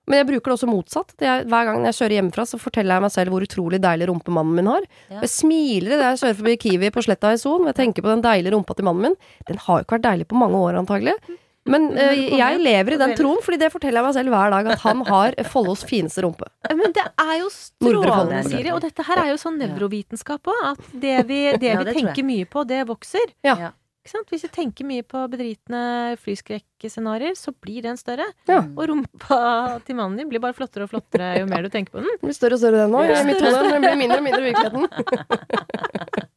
Men 0.05 0.21
jeg 0.21 0.29
bruker 0.29 0.51
det 0.53 0.57
også 0.59 0.69
motsatt. 0.69 1.15
Det 1.21 1.29
er, 1.31 1.47
hver 1.49 1.69
gang 1.71 1.87
jeg 1.89 1.97
kjører 1.97 2.17
hjemmefra, 2.19 2.45
så 2.49 2.61
forteller 2.61 2.99
jeg 2.99 3.05
meg 3.07 3.15
selv 3.15 3.33
hvor 3.33 3.47
utrolig 3.47 3.81
deilig 3.81 4.11
rumpe 4.11 4.35
mannen 4.37 4.59
min 4.59 4.69
har. 4.69 4.85
Ja. 5.09 5.23
Jeg 5.23 5.33
smiler 5.33 5.97
idet 5.97 6.11
jeg 6.11 6.21
kjører 6.25 6.37
forbi 6.43 6.57
Kiwi 6.67 6.91
på 6.93 7.05
Sletta 7.07 7.33
i 7.33 7.41
Son, 7.41 7.65
og 7.65 7.71
jeg 7.73 7.79
tenker 7.81 8.05
på 8.05 8.13
den 8.13 8.25
deilige 8.25 8.53
rumpa 8.57 8.77
til 8.77 8.89
mannen 8.91 9.09
min. 9.09 9.17
Den 9.49 9.63
har 9.65 9.81
jo 9.81 9.87
ikke 9.87 9.97
vært 9.99 10.07
deilig 10.11 10.29
på 10.29 10.41
mange 10.41 10.61
år, 10.61 10.77
antagelig. 10.83 11.17
Men 11.65 11.87
eh, 11.97 12.27
jeg 12.37 12.59
lever 12.61 12.97
i 12.97 12.99
den 13.01 13.15
troen, 13.17 13.39
fordi 13.41 13.57
det 13.63 13.71
forteller 13.73 14.03
jeg 14.03 14.05
meg 14.05 14.17
selv 14.19 14.35
hver 14.35 14.53
dag, 14.53 14.67
at 14.75 14.83
han 14.83 15.01
har 15.09 15.37
Follos 15.49 15.85
fineste 15.89 16.25
rumpe. 16.27 16.51
Men 16.69 16.93
det 16.93 17.07
er 17.09 17.39
jo 17.41 17.49
strålende, 17.55 18.43
Siri. 18.45 18.69
Og 18.75 18.83
dette 18.85 19.07
her 19.09 19.23
er 19.23 19.31
jo 19.33 19.39
sånn 19.41 19.57
nevrovitenskap 19.63 20.53
òg. 20.53 20.61
At 20.75 20.93
det 20.93 21.23
vi, 21.31 21.41
det 21.57 21.73
Ja, 21.73 21.81
det 21.87 21.97
tenker 21.97 22.27
mye 22.27 22.45
på, 22.51 22.67
det 22.69 22.83
vokser. 22.91 23.33
Ja. 23.47 23.73
Hvis 24.05 24.45
du 24.45 24.51
tenker 24.53 24.85
mye 24.85 25.01
på 25.07 25.23
bedritne 25.33 25.81
flyskrekkscenarioer, 26.21 27.33
så 27.41 27.55
blir 27.57 27.87
den 27.87 27.97
større. 27.97 28.27
Ja. 28.51 28.59
Og 28.77 28.91
rumpa 28.91 29.39
til 29.87 29.97
mannen 29.97 30.19
din 30.21 30.29
blir 30.29 30.43
bare 30.45 30.53
flottere 30.57 30.85
og 30.85 30.93
flottere 30.93 31.39
jo 31.41 31.47
mer 31.49 31.65
du 31.65 31.71
tenker 31.73 31.95
på 31.95 32.03
den. 32.03 32.13
Den 32.21 32.29
blir 32.29 32.37
større 32.37 32.59
og 32.59 32.61
større 32.61 32.83
den 32.85 32.93
nå, 32.93 33.01
i 33.01 33.25
mitt 33.25 33.41
hode. 33.41 33.63
Den 33.71 33.87
blir 33.87 33.97
mindre 34.03 34.19
og 34.21 34.27
mindre 34.29 34.43
i 34.43 34.49
virkeligheten. 34.53 34.85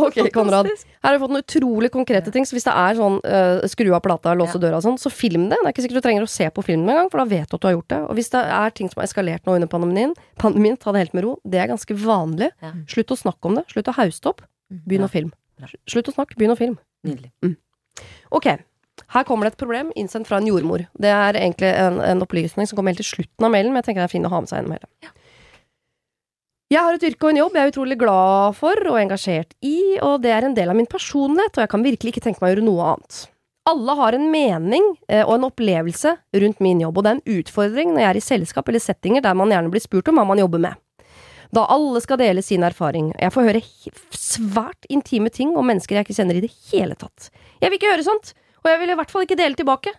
Ok, 0.00 0.16
Konrad. 0.32 0.68
Her 1.02 1.08
har 1.10 1.16
vi 1.16 1.20
fått 1.20 1.32
noen 1.34 1.42
utrolig 1.42 1.90
konkrete 1.92 2.32
ting, 2.32 2.46
så 2.48 2.54
hvis 2.56 2.64
det 2.64 2.72
er 2.72 2.96
sånn 2.96 3.18
uh, 3.20 3.66
skru 3.68 3.90
av 3.92 4.00
plata, 4.04 4.32
låse 4.38 4.56
Ja. 4.56 4.62
døra 4.62 4.78
og 4.78 4.84
sånn, 4.86 4.96
så 5.02 5.10
film 5.12 5.48
det. 5.50 5.58
Det 5.58 5.66
er 5.66 5.74
ikke 5.74 5.84
sikkert 5.84 6.00
du 6.00 6.06
trenger 6.06 6.24
å 6.24 6.30
se 6.30 6.46
på 6.54 6.64
filmen 6.64 6.88
engang, 6.94 7.10
for 7.12 7.20
da 7.20 7.26
vet 7.28 7.50
du 7.50 7.56
at 7.58 7.60
du 7.60 7.68
har 7.68 7.74
gjort 7.76 7.90
det. 7.92 8.00
Og 8.06 8.16
hvis 8.16 8.30
det 8.32 8.40
er 8.60 8.70
ting 8.76 8.88
som 8.88 9.02
har 9.02 9.08
eskalert 9.10 9.44
nå 9.44 9.58
under 9.58 9.68
pandemien, 9.70 10.14
pandemien, 10.40 10.78
ta 10.80 10.94
det 10.94 11.04
helt 11.04 11.18
med 11.18 11.26
ro. 11.26 11.34
Det 11.44 11.60
er 11.60 11.68
ganske 11.72 11.98
vanlig. 12.00 12.50
Ja. 12.62 12.72
Slutt 12.94 13.12
å 13.12 13.20
snakke 13.20 13.50
om 13.50 13.58
det. 13.60 13.66
Slutt 13.74 13.92
å 13.92 13.96
hauste 13.98 14.32
opp. 14.32 14.40
Begynn 14.70 15.04
å 15.04 15.10
film. 15.10 15.34
Slutt 15.88 16.10
å 16.10 16.16
snakke, 16.16 16.36
begynn 16.38 16.54
å 16.54 16.58
film. 16.58 16.76
Nydelig. 17.06 17.32
Ok, 18.34 18.46
her 19.14 19.26
kommer 19.28 19.46
det 19.46 19.54
et 19.54 19.62
problem 19.62 19.90
innsendt 19.98 20.28
fra 20.28 20.38
en 20.40 20.48
jordmor. 20.48 20.84
Det 21.00 21.10
er 21.10 21.38
egentlig 21.40 21.70
en, 21.72 21.98
en 22.04 22.22
opplysning 22.24 22.68
som 22.68 22.78
kommer 22.78 22.94
helt 22.94 23.02
til 23.02 23.10
slutten 23.14 23.46
av 23.46 23.52
mailen, 23.52 23.72
men 23.72 23.82
jeg 23.82 23.90
tenker 23.90 24.04
det 24.04 24.10
er 24.10 24.14
fint 24.14 24.28
å 24.28 24.32
ha 24.32 24.42
med 24.42 24.50
seg 24.50 24.60
gjennom 24.60 24.76
hele. 24.76 25.14
Jeg 26.70 26.86
har 26.86 26.94
et 26.94 27.04
yrke 27.08 27.26
og 27.26 27.32
en 27.32 27.40
jobb 27.40 27.56
jeg 27.56 27.66
er 27.66 27.72
utrolig 27.72 27.98
glad 27.98 28.54
for 28.54 28.86
og 28.92 29.00
engasjert 29.00 29.56
i, 29.66 29.98
og 30.06 30.20
det 30.22 30.30
er 30.30 30.46
en 30.46 30.54
del 30.54 30.70
av 30.70 30.78
min 30.78 30.86
personlighet, 30.86 31.56
og 31.56 31.64
jeg 31.64 31.70
kan 31.72 31.82
virkelig 31.82 32.14
ikke 32.14 32.22
tenke 32.28 32.42
meg 32.42 32.52
å 32.52 32.54
gjøre 32.54 32.66
noe 32.68 32.92
annet. 32.92 33.24
Alle 33.70 33.96
har 33.98 34.16
en 34.16 34.28
mening 34.32 34.86
eh, 35.10 35.24
og 35.24 35.34
en 35.34 35.48
opplevelse 35.50 36.14
rundt 36.42 36.62
min 36.62 36.84
jobb, 36.84 37.00
og 37.00 37.04
det 37.04 37.10
er 37.10 37.18
en 37.18 37.40
utfordring 37.40 37.90
når 37.90 38.04
jeg 38.04 38.10
er 38.10 38.20
i 38.20 38.24
selskap 38.24 38.70
eller 38.70 38.82
settinger 38.82 39.24
der 39.26 39.36
man 39.36 39.50
gjerne 39.50 39.72
blir 39.72 39.82
spurt 39.82 40.08
om 40.10 40.20
hva 40.20 40.28
man 40.30 40.40
jobber 40.42 40.62
med. 40.62 40.78
Da 41.50 41.64
alle 41.66 41.98
skal 42.02 42.20
dele 42.20 42.42
sin 42.46 42.62
erfaring. 42.62 43.10
Jeg 43.18 43.34
får 43.34 43.48
høre 43.48 43.62
svært 44.14 44.86
intime 44.92 45.32
ting 45.34 45.56
om 45.58 45.66
mennesker 45.66 45.98
jeg 45.98 46.06
ikke 46.06 46.18
kjenner 46.20 46.38
i 46.38 46.44
det 46.44 46.52
hele 46.70 46.94
tatt. 46.98 47.30
Jeg 47.58 47.72
vil 47.72 47.80
ikke 47.80 47.90
høre 47.90 48.06
sånt, 48.06 48.32
og 48.62 48.70
jeg 48.70 48.80
vil 48.82 48.92
i 48.92 48.96
hvert 49.00 49.10
fall 49.10 49.26
ikke 49.26 49.38
dele 49.40 49.58
tilbake. 49.58 49.92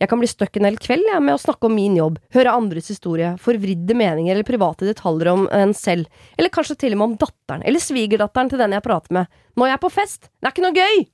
Jeg 0.00 0.10
kan 0.10 0.18
bli 0.18 0.28
stuck 0.28 0.56
en 0.58 0.66
hel 0.66 0.78
kveld 0.82 1.04
jeg, 1.06 1.22
med 1.22 1.36
å 1.36 1.40
snakke 1.40 1.68
om 1.68 1.76
min 1.76 1.94
jobb, 1.98 2.16
høre 2.34 2.54
andres 2.56 2.88
historie, 2.90 3.34
forvridde 3.40 3.94
meninger 3.94 4.34
eller 4.34 4.48
private 4.48 4.88
detaljer 4.88 5.30
om 5.30 5.44
en 5.54 5.74
selv, 5.76 6.08
eller 6.38 6.52
kanskje 6.54 6.78
til 6.80 6.96
og 6.96 7.00
med 7.00 7.12
om 7.12 7.18
datteren 7.20 7.62
eller 7.68 7.84
svigerdatteren 7.84 8.50
til 8.50 8.64
den 8.64 8.74
jeg 8.74 8.84
prater 8.84 9.14
med. 9.20 9.38
Når 9.54 9.70
jeg 9.70 9.78
er 9.78 9.84
på 9.84 9.92
fest! 9.94 10.26
Det 10.40 10.48
er 10.50 10.56
ikke 10.56 10.66
noe 10.66 10.80
gøy! 10.80 11.06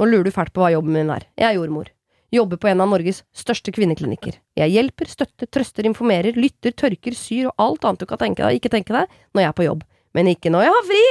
Nå 0.00 0.10
lurer 0.10 0.28
du 0.28 0.34
fælt 0.34 0.52
på 0.56 0.62
hva 0.64 0.74
jobben 0.74 0.94
min 0.96 1.12
er. 1.12 1.26
Jeg 1.38 1.48
er 1.48 1.58
jordmor. 1.60 1.88
Jobber 2.30 2.60
på 2.62 2.68
en 2.70 2.80
av 2.80 2.90
Norges 2.92 3.24
største 3.34 3.72
kvinneklinikker. 3.74 4.36
Jeg 4.58 4.70
hjelper, 4.70 5.08
støtter, 5.10 5.48
trøster, 5.50 5.86
informerer, 5.88 6.36
lytter, 6.38 6.70
tørker, 6.78 7.16
syr 7.18 7.48
og 7.50 7.64
alt 7.64 7.86
annet 7.88 8.04
du 8.04 8.06
kan 8.06 8.20
tenke 8.20 8.44
deg, 8.44 8.60
ikke 8.60 8.70
tenke 8.70 8.94
deg, 8.94 9.10
når 9.34 9.42
jeg 9.42 9.50
er 9.50 9.56
på 9.58 9.66
jobb. 9.66 9.82
Men 10.14 10.30
ikke 10.30 10.52
når 10.54 10.66
jeg 10.68 10.76
har 10.76 10.86
fri! 10.86 11.02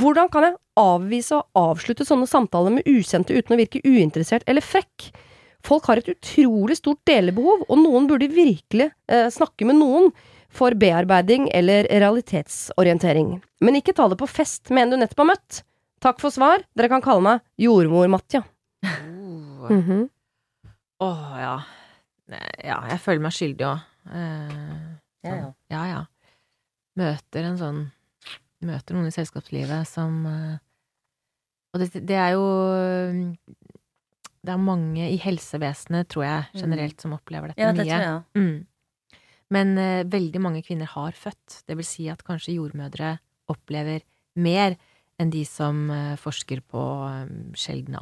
Hvordan 0.00 0.30
kan 0.30 0.46
jeg 0.46 0.58
avvise 0.78 1.40
og 1.40 1.58
avslutte 1.58 2.06
sånne 2.06 2.28
samtaler 2.30 2.76
med 2.76 2.86
ukjente 2.86 3.34
uten 3.34 3.56
å 3.56 3.58
virke 3.58 3.82
uinteressert 3.82 4.46
eller 4.46 4.62
frekk? 4.62 5.08
Folk 5.66 5.88
har 5.90 5.98
et 6.00 6.12
utrolig 6.14 6.78
stort 6.78 7.02
delebehov, 7.10 7.66
og 7.66 7.82
noen 7.82 8.06
burde 8.08 8.30
virkelig 8.32 8.86
eh, 9.10 9.26
snakke 9.34 9.66
med 9.66 9.80
noen 9.82 10.12
for 10.50 10.78
bearbeiding 10.78 11.50
eller 11.54 11.90
realitetsorientering. 11.90 13.34
Men 13.66 13.76
ikke 13.78 13.94
ta 13.98 14.06
det 14.10 14.18
på 14.22 14.30
fest 14.30 14.70
med 14.70 14.86
en 14.86 14.94
du 14.94 15.00
nettopp 15.02 15.24
har 15.24 15.32
møtt. 15.34 15.60
Takk 16.00 16.22
for 16.22 16.32
svar. 16.32 16.62
Dere 16.78 16.88
kan 16.94 17.02
kalle 17.04 17.26
meg 17.26 17.42
Jordmor-Matja. 17.66 18.46
Mm 18.86 19.20
Mhm. 19.70 20.08
Åh, 21.00 21.28
ja. 21.40 21.54
Ja, 22.62 22.76
jeg 22.92 23.00
føler 23.02 23.22
meg 23.24 23.34
skyldig 23.34 23.66
òg. 23.66 23.80
Ja, 24.10 25.34
ja. 25.36 25.48
ja, 25.72 25.80
ja. 25.90 26.00
Møter 27.00 27.44
en 27.50 27.58
sånn 27.60 27.80
Møter 28.64 28.96
noen 28.96 29.08
i 29.08 29.12
selskapslivet 29.14 29.88
som 29.88 30.18
eh, 30.28 30.56
Og 31.74 31.80
det, 31.82 31.88
det 32.08 32.16
er 32.18 32.32
jo 32.34 32.44
Det 34.40 34.52
er 34.54 34.60
mange 34.60 35.06
i 35.12 35.18
helsevesenet, 35.20 36.08
tror 36.12 36.24
jeg, 36.26 36.46
Mm. 36.54 36.60
generelt, 36.64 37.00
som 37.00 37.12
opplever 37.16 37.52
dette 37.52 37.60
ja 37.62 37.72
det 37.72 37.84
mye. 37.84 37.90
tror 37.92 38.06
jeg. 38.06 38.22
Mm. 38.40 39.18
Men 39.50 39.78
eh, 39.78 40.04
veldig 40.06 40.40
mange 40.40 40.62
kvinner 40.64 40.86
har 40.94 41.12
født. 41.12 41.62
Det 41.68 41.76
vil 41.76 41.84
si 41.88 42.08
at 42.08 42.22
kanskje 42.24 42.54
jordmødre 42.56 43.18
opplever 43.50 44.00
mer 44.36 44.76
enn 45.20 45.30
de 45.34 45.44
som 45.44 45.90
eh, 45.90 46.16
forsker 46.16 46.62
på 46.64 46.80
um, 46.80 47.52
sjeldne 47.58 48.00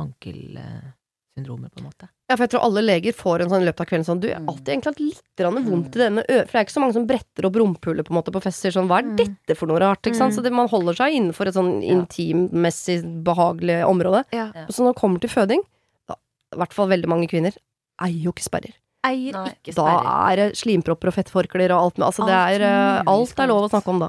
ankelsyndromer, 1.38 1.68
på 1.70 1.78
en 1.80 1.86
måte. 1.88 2.08
Ja, 2.28 2.36
for 2.36 2.44
jeg 2.44 2.50
tror 2.52 2.64
alle 2.66 2.82
leger 2.84 3.12
får 3.16 3.40
en 3.42 3.48
sånn 3.50 3.62
i 3.62 3.66
løpet 3.68 3.80
av 3.80 3.86
kvelden 3.86 4.04
sånn 4.04 4.20
Du, 4.20 4.26
jeg 4.28 4.34
har 4.36 4.42
Mm. 4.42 4.48
alltid 4.48 4.68
egentlig 4.68 4.90
hatt 4.92 5.00
litt 5.00 5.64
vondt 5.68 5.96
i 5.96 5.98
denne 5.98 6.24
ø... 6.28 6.38
For 6.44 6.52
det 6.52 6.58
er 6.60 6.64
ikke 6.66 6.76
så 6.76 6.80
mange 6.80 6.92
som 6.98 7.06
bretter 7.06 7.46
opp 7.46 7.54
rumpehullet 7.56 8.04
på 8.06 8.10
en 8.12 8.18
måte 8.20 8.32
på 8.34 8.42
fest 8.42 8.58
og 8.58 8.62
sier 8.72 8.74
sånn 8.76 8.88
Hva 8.88 8.98
er 8.98 9.06
Mm. 9.08 9.16
dette 9.16 9.56
for 9.56 9.66
noe 9.66 9.78
rart? 9.80 10.02
Ikke 10.02 10.16
sant? 10.16 10.32
Mm. 10.32 10.36
Så 10.36 10.42
det, 10.42 10.52
man 10.52 10.68
holder 10.68 10.94
seg 10.94 11.14
innenfor 11.14 11.46
et 11.48 11.54
sånn 11.54 11.82
intimmessig 11.82 13.02
behagelig 13.24 13.84
område. 13.86 14.24
Ja. 14.32 14.50
Så 14.68 14.82
når 14.84 14.94
det 14.94 15.00
kommer 15.00 15.20
til 15.20 15.30
føding, 15.30 15.62
da, 16.08 16.14
i 16.54 16.56
hvert 16.60 16.72
fall 16.74 16.88
veldig 16.88 17.08
mange 17.08 17.28
kvinner, 17.30 17.56
eier 18.00 18.22
jo 18.28 18.32
ikke 18.32 18.44
sperrer. 18.48 18.74
Eier 19.06 19.32
Nei. 19.32 19.54
ikke 19.62 19.74
Da 19.78 19.86
er 20.32 20.36
det 20.36 20.46
slimpropper 20.58 21.08
og 21.08 21.14
fettforklær 21.14 21.70
og 21.70 21.84
alt 21.84 21.98
med 21.98 22.06
Altså, 22.08 22.26
det 22.26 22.34
er 22.34 22.64
eh, 22.66 23.02
Alt 23.06 23.38
er 23.38 23.46
lov 23.46 23.68
å 23.68 23.70
snakke 23.70 23.88
om 23.94 24.00
da. 24.00 24.08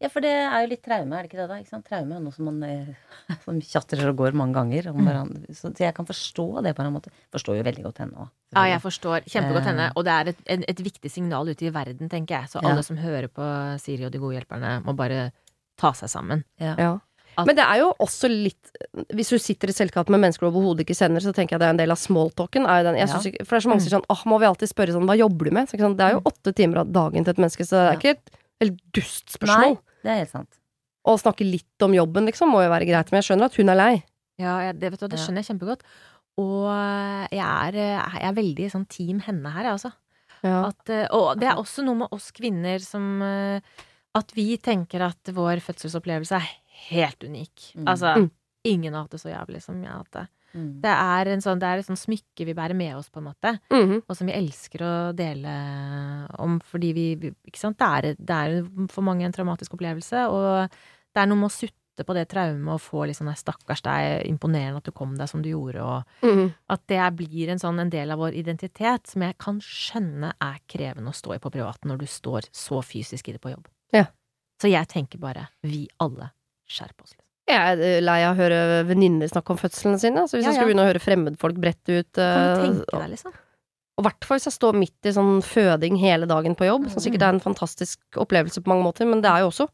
Ja, 0.00 0.08
for 0.08 0.22
det 0.22 0.30
er 0.30 0.60
jo 0.62 0.68
litt 0.70 0.82
traume, 0.86 1.16
er 1.18 1.24
det 1.26 1.30
ikke 1.32 1.40
det 1.40 1.48
da? 1.50 1.56
Ikke 1.58 1.72
sant? 1.72 1.84
Traume 1.88 2.14
er 2.14 2.20
noe 2.22 2.32
som 2.32 2.44
man 2.46 2.62
eh, 2.62 2.92
som 3.44 3.56
tjatrer 3.60 4.08
og 4.12 4.16
går 4.20 4.36
mange 4.38 4.54
ganger 4.54 4.90
om. 4.92 5.32
Så, 5.50 5.72
jeg 5.74 5.94
kan 5.96 6.06
forstå 6.06 6.62
det 6.62 6.76
på 6.78 6.84
en 6.84 6.92
måte. 6.94 7.10
Forstår 7.34 7.58
jo 7.58 7.64
veldig 7.66 7.82
godt 7.88 7.98
henne 8.04 8.14
òg. 8.14 8.28
Ja, 8.54 8.62
jeg 8.70 8.80
forstår 8.84 9.26
kjempegodt 9.26 9.64
Eh. 9.66 9.68
henne, 9.72 9.88
og 9.98 10.04
det 10.06 10.12
er 10.14 10.30
et, 10.32 10.38
et, 10.46 10.64
et 10.70 10.84
viktig 10.86 11.10
signal 11.10 11.50
ute 11.50 11.66
i 11.66 11.72
verden, 11.74 12.08
tenker 12.08 12.38
jeg. 12.38 12.52
Så 12.54 12.62
Ja. 12.62 12.70
alle 12.70 12.82
som 12.86 12.96
hører 12.96 13.26
på 13.28 13.42
Siri 13.82 14.06
og 14.06 14.12
De 14.14 14.18
gode 14.22 14.38
hjelperne, 14.38 14.82
må 14.86 14.94
bare 14.96 15.32
ta 15.76 15.90
seg 15.92 16.08
sammen. 16.14 16.44
Ja. 16.62 16.74
At- 17.38 17.46
Men 17.46 17.54
det 17.54 17.62
er 17.66 17.78
jo 17.78 17.92
også 18.02 18.26
litt 18.30 18.70
Hvis 19.14 19.28
du 19.30 19.38
sitter 19.38 19.68
i 19.70 19.72
selskap 19.76 20.08
med 20.10 20.18
mennesker 20.18 20.40
du 20.42 20.48
overhodet 20.50 20.80
ikke 20.86 20.96
kjenner, 20.96 21.20
så 21.22 21.30
tenker 21.34 21.54
jeg 21.54 21.60
det 21.60 21.66
er 21.68 21.74
en 21.74 21.76
del 21.82 21.90
av 21.92 21.98
smalltalken. 22.00 22.66
Er 22.66 22.82
den, 22.86 22.96
Ja. 22.96 23.04
ikke, 23.06 23.44
for 23.46 23.54
det 23.58 23.60
er 23.60 23.66
så 23.66 23.70
mange 23.70 23.80
som 23.82 23.88
sier 23.90 23.98
sånn 23.98 24.08
Åh, 24.10 24.22
må 24.26 24.38
vi 24.40 24.46
alltid 24.46 24.68
spørre 24.72 24.94
sånn 24.96 25.06
Hva 25.06 25.14
jobber 25.18 25.44
du 25.44 25.50
med? 25.52 25.68
Så, 25.68 25.74
ikke 25.76 25.86
sant, 25.86 25.98
det 25.98 26.06
er 26.06 26.12
jo 26.16 26.22
åtte 26.26 26.54
timer 26.54 26.78
av 26.82 26.86
dagen 26.90 27.22
til 27.24 27.30
et 27.30 27.38
menneske, 27.38 27.62
så 27.66 27.74
det 27.78 27.82
er 27.84 27.92
Ja. 27.92 27.98
ikke 27.98 28.18
et 28.60 28.74
dustspørsmål. 28.96 29.76
dust 29.78 29.84
Nei, 29.84 30.02
det 30.04 30.10
er 30.14 30.20
helt 30.24 30.32
sant. 30.34 30.58
Å 31.08 31.14
snakke 31.20 31.46
litt 31.46 31.84
om 31.86 31.94
jobben, 31.94 32.26
liksom, 32.28 32.50
må 32.52 32.62
jo 32.64 32.70
være 32.72 32.86
greit. 32.88 33.10
Men 33.12 33.22
jeg 33.22 33.28
skjønner 33.30 33.48
at 33.48 33.56
hun 33.56 33.68
er 33.72 33.78
lei. 33.78 33.92
Ja, 34.38 34.56
jeg, 34.66 34.78
det, 34.80 34.90
vet 34.92 35.00
du, 35.00 35.08
det 35.08 35.18
skjønner 35.22 35.42
jeg 35.42 35.48
kjempegodt. 35.52 35.82
Og 36.38 36.66
jeg 37.34 37.42
er, 37.42 37.78
jeg 37.78 38.24
er 38.28 38.36
veldig 38.36 38.68
sånn 38.74 38.84
team 38.90 39.22
henne 39.24 39.50
her, 39.54 39.64
jeg, 39.70 39.78
altså. 39.78 39.92
Ja. 40.44 40.58
At, 40.68 40.84
eh, 40.94 41.06
og 41.16 41.40
det 41.40 41.48
er 41.50 41.58
også 41.58 41.82
noe 41.82 41.98
med 42.04 42.12
oss 42.14 42.28
kvinner 42.30 42.78
som 42.78 43.18
eh, 43.26 43.58
At 44.14 44.30
vi 44.36 44.52
tenker 44.62 45.02
at 45.02 45.32
vår 45.34 45.58
fødselsopplevelse 45.64 46.38
er 46.38 46.46
helt 46.90 47.24
unik. 47.26 47.72
Mm. 47.74 47.88
Altså, 47.90 48.12
Mm. 48.22 48.30
ingen 48.64 48.94
har 48.94 49.02
hatt 49.06 49.16
det 49.16 49.20
så 49.20 49.32
jævlig 49.32 49.62
som 49.64 49.82
jeg 49.82 49.90
har 49.90 49.98
hatt 50.04 50.12
det. 50.14 50.26
Mm. 50.54 50.80
Det 50.80 50.90
er, 50.90 51.28
en 51.34 51.40
sånn, 51.44 51.58
det 51.60 51.68
er 51.68 51.78
et 51.78 51.86
sånt 51.86 52.00
smykke 52.00 52.46
vi 52.48 52.54
bærer 52.54 52.74
med 52.74 52.96
oss, 52.96 53.10
på 53.10 53.20
en 53.20 53.28
måte. 53.28 53.58
Mhm. 53.70 54.02
Og 54.08 54.16
som 54.16 54.26
vi 54.26 54.32
elsker 54.32 54.80
å 54.80 54.92
dele 55.16 55.56
om 56.38 56.58
fordi 56.60 56.92
vi 56.94 57.06
Ikke 57.46 57.58
sant. 57.60 57.78
Det 57.78 57.86
er, 57.88 58.14
det 58.18 58.30
er 58.30 58.88
for 58.88 59.02
mange 59.02 59.24
en 59.26 59.32
traumatisk 59.32 59.74
opplevelse, 59.76 60.24
og 60.30 60.70
det 61.14 61.22
er 61.22 61.26
noe 61.26 61.36
med 61.42 61.50
å 61.50 61.54
sutte 61.54 62.04
på 62.06 62.14
det 62.14 62.28
traumet 62.30 62.74
og 62.76 62.80
få 62.80 63.00
sånn 63.10 63.26
«Nei, 63.26 63.34
Stakkars 63.34 63.82
deg, 63.82 64.26
imponerende 64.30 64.78
at 64.78 64.84
du 64.84 64.92
kom 64.92 65.16
deg 65.18 65.28
som 65.28 65.42
du 65.42 65.48
gjorde, 65.50 65.82
og 65.82 66.04
Mhm. 66.22 66.54
at 66.70 66.86
det 66.86 67.16
blir 67.16 67.48
en 67.50 67.58
sånn 67.58 67.80
en 67.80 67.90
del 67.90 68.10
av 68.12 68.18
vår 68.20 68.34
identitet 68.38 69.06
som 69.08 69.22
jeg 69.22 69.36
kan 69.36 69.58
skjønne 69.60 70.32
er 70.40 70.58
krevende 70.68 71.10
å 71.10 71.14
stå 71.14 71.34
i 71.34 71.38
på 71.38 71.50
privaten 71.50 71.90
når 71.90 71.98
du 71.98 72.06
står 72.06 72.42
så 72.52 72.78
fysisk 72.82 73.28
i 73.28 73.32
det 73.32 73.40
på 73.40 73.50
jobb. 73.50 73.66
Ja. 73.92 74.06
Så 74.60 74.70
jeg 74.70 74.86
tenker 74.88 75.18
bare 75.18 75.48
vi 75.62 75.88
alle 76.00 76.30
skjerp 76.68 77.02
oss. 77.02 77.14
liksom. 77.18 77.27
Jeg 77.48 77.56
er 77.56 77.80
eh, 77.80 77.98
lei 78.04 78.18
av 78.28 78.34
å 78.36 78.38
høre 78.42 78.84
venninner 78.88 79.28
snakke 79.30 79.54
om 79.54 79.58
fødslene 79.60 79.98
sine. 80.00 80.24
Så 80.28 80.36
hvis 80.36 80.44
Ja, 80.44 80.50
jeg 80.52 80.58
skulle 80.60 80.70
begynne 80.72 80.84
å 80.84 80.90
høre 80.90 81.00
fremmedfolk 81.02 81.56
brette 81.62 82.00
ut 82.02 82.12
Kan 82.14 82.44
du 82.44 82.48
eh, 82.60 82.64
tenke 82.66 82.98
deg, 83.02 83.10
liksom? 83.16 83.32
og 83.98 84.04
i 84.04 84.06
hvert 84.06 84.24
fall 84.28 84.38
hvis 84.38 84.46
jeg 84.46 84.54
står 84.54 84.76
midt 84.78 85.06
i 85.10 85.12
sånn 85.16 85.40
føding 85.42 85.96
hele 85.98 86.26
dagen 86.30 86.54
på 86.54 86.68
jobb, 86.68 86.84
som 86.86 87.00
Mm. 87.00 87.04
sikkert 87.08 87.22
er 87.26 87.32
en 87.34 87.40
fantastisk 87.42 87.98
opplevelse 88.14 88.62
på 88.62 88.70
mange 88.70 88.84
måter, 88.86 89.08
men 89.10 89.20
det 89.24 89.26
er 89.32 89.40
jo 89.42 89.48
også 89.50 89.66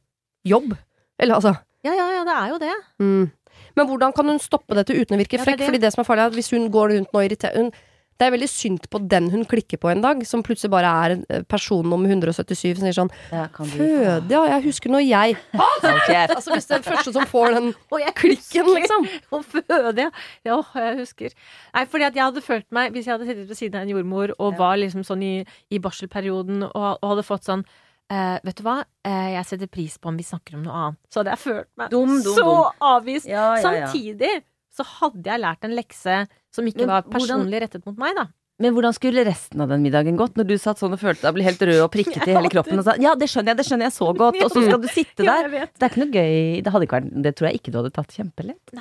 jobb. 0.49 0.73
Eller 1.21 1.35
altså 1.37 1.53
Ja, 1.85 1.93
ja, 1.93 2.07
ja, 2.15 2.23
det 2.25 2.33
er 2.33 2.49
jo 2.49 2.59
det. 2.63 2.73
Mm. 3.05 3.31
Men 3.77 3.87
hvordan 3.91 4.15
kan 4.17 4.25
hun 4.31 4.39
stoppe 4.41 4.73
dette 4.79 4.95
uten 4.97 5.19
å 5.19 5.21
virke 5.21 5.37
Ja, 5.37 5.45
det 5.45 5.47
frekk? 5.51 5.59
det. 5.59 5.67
Fordi 5.69 5.81
det 5.83 5.93
som 5.93 6.01
er 6.01 6.09
farlig, 6.09 6.23
er 6.25 6.27
at 6.33 6.39
hvis 6.39 6.51
hun 6.57 6.71
går 6.73 6.95
rundt 6.95 7.13
nå 7.13 7.21
og 7.21 7.27
irriterer 7.29 7.57
hun, 7.61 7.71
Det 8.19 8.27
er 8.27 8.35
veldig 8.35 8.49
synd 8.51 8.89
på 8.93 9.01
den 9.11 9.31
hun 9.33 9.45
klikker 9.49 9.81
på 9.83 9.91
en 9.91 10.03
dag, 10.05 10.21
som 10.29 10.43
plutselig 10.47 10.71
bare 10.75 10.91
er 11.05 11.45
personen 11.51 11.93
om 11.93 12.05
person 12.05 12.05
nummer 12.05 12.11
177 12.11 12.77
som 12.79 12.85
sier 12.85 12.97
sånn 12.97 13.11
Ja, 13.33 13.47
Føde, 13.55 14.31
ja, 14.31 14.43
jeg 14.55 14.65
husker 14.69 14.93
når 14.93 15.05
jeg 15.07 15.37
Altså 16.37 16.55
hvis 16.55 16.69
det 16.69 16.77
er 16.77 16.83
den 16.83 16.89
første 16.89 17.15
som 17.17 17.29
får 17.31 17.57
den 17.57 17.71
klikken, 18.23 18.71
liksom. 18.77 19.09
Å 19.35 19.41
føde, 19.43 20.07
ja. 20.07 20.11
Ja, 20.47 20.59
jeg 20.79 20.99
husker. 21.01 21.35
Nei, 21.75 21.87
fordi 21.91 22.09
at 22.09 22.19
jeg 22.19 22.25
hadde 22.25 22.45
følt 22.45 22.69
meg, 22.75 22.93
hvis 22.95 23.09
jeg 23.09 23.17
hadde 23.17 23.29
sittet 23.31 23.49
ved 23.51 23.61
siden 23.61 23.81
av 23.81 23.87
en 23.87 23.95
jordmor 23.95 24.35
og 24.39 24.61
var 24.61 24.79
liksom 24.81 25.07
sånn 25.07 25.25
i, 25.25 25.35
i 25.71 25.81
barselperioden 25.83 26.69
og, 26.69 26.87
og 27.01 27.11
hadde 27.15 27.27
fått 27.27 27.51
sånn 27.51 27.67
Uh, 28.13 28.37
Vet 28.45 28.59
du 28.59 28.67
hva, 28.67 28.83
uh, 28.85 29.29
jeg 29.33 29.47
setter 29.49 29.69
pris 29.73 29.95
på 29.97 30.11
om 30.11 30.17
vi 30.21 30.27
snakker 30.29 30.59
om 30.59 30.67
noe 30.67 30.75
annet. 30.77 30.99
Så 31.09 31.23
hadde 31.23 31.33
jeg 31.33 31.41
følt 31.41 31.71
meg 31.81 31.95
Dum, 31.95 32.11
dum, 32.21 32.35
så 32.37 32.45
dum. 32.45 32.83
avvist. 32.91 33.29
Ja, 33.31 33.47
ja, 33.57 33.63
ja. 33.63 33.63
Samtidig 33.65 34.35
så 34.75 34.85
hadde 34.99 35.23
jeg 35.31 35.41
lært 35.41 35.65
en 35.67 35.75
lekse 35.77 36.17
som 36.55 36.67
ikke 36.67 36.83
Men 36.83 36.91
var 36.91 37.03
hvordan- 37.03 37.15
personlig 37.15 37.61
rettet 37.63 37.87
mot 37.87 37.97
meg, 37.99 38.17
da. 38.19 38.27
Men 38.63 38.71
hvordan 38.71 38.95
skulle 38.95 39.25
resten 39.27 39.59
av 39.65 39.71
den 39.73 39.83
middagen 39.83 40.15
gått, 40.15 40.37
når 40.39 40.47
du 40.47 40.53
satt 40.63 40.79
sånn 40.79 40.93
og 40.95 41.01
følte 41.01 41.27
deg 41.27 41.35
ble 41.35 41.43
helt 41.43 41.63
rød 41.67 41.81
og 41.83 41.89
prikket 41.91 42.23
i 42.31 42.35
hele 42.37 42.51
kroppen 42.53 42.79
og 42.79 42.85
sa 42.87 42.93
ja, 43.03 43.17
det 43.19 43.27
skjønner 43.27 43.51
jeg, 43.51 43.59
det 43.59 43.65
skjønner 43.67 43.89
jeg 43.89 43.95
så 43.97 44.11
godt, 44.15 44.39
og 44.47 44.53
så 44.53 44.63
skal 44.63 44.79
du 44.79 44.87
sitte 44.93 45.27
der. 45.27 45.49
Det 45.51 45.83
er 45.83 45.91
ikke 45.91 46.03
noe 46.05 46.13
gøy. 46.15 46.37
Det, 46.63 46.71
hadde 46.75 46.87
ikke 46.87 46.99
vært, 47.01 47.09
det 47.25 47.33
tror 47.35 47.49
jeg 47.49 47.59
ikke 47.59 47.73
du 47.75 47.79
hadde 47.81 47.91
tatt 47.97 48.15
kjempelett. 48.15 48.75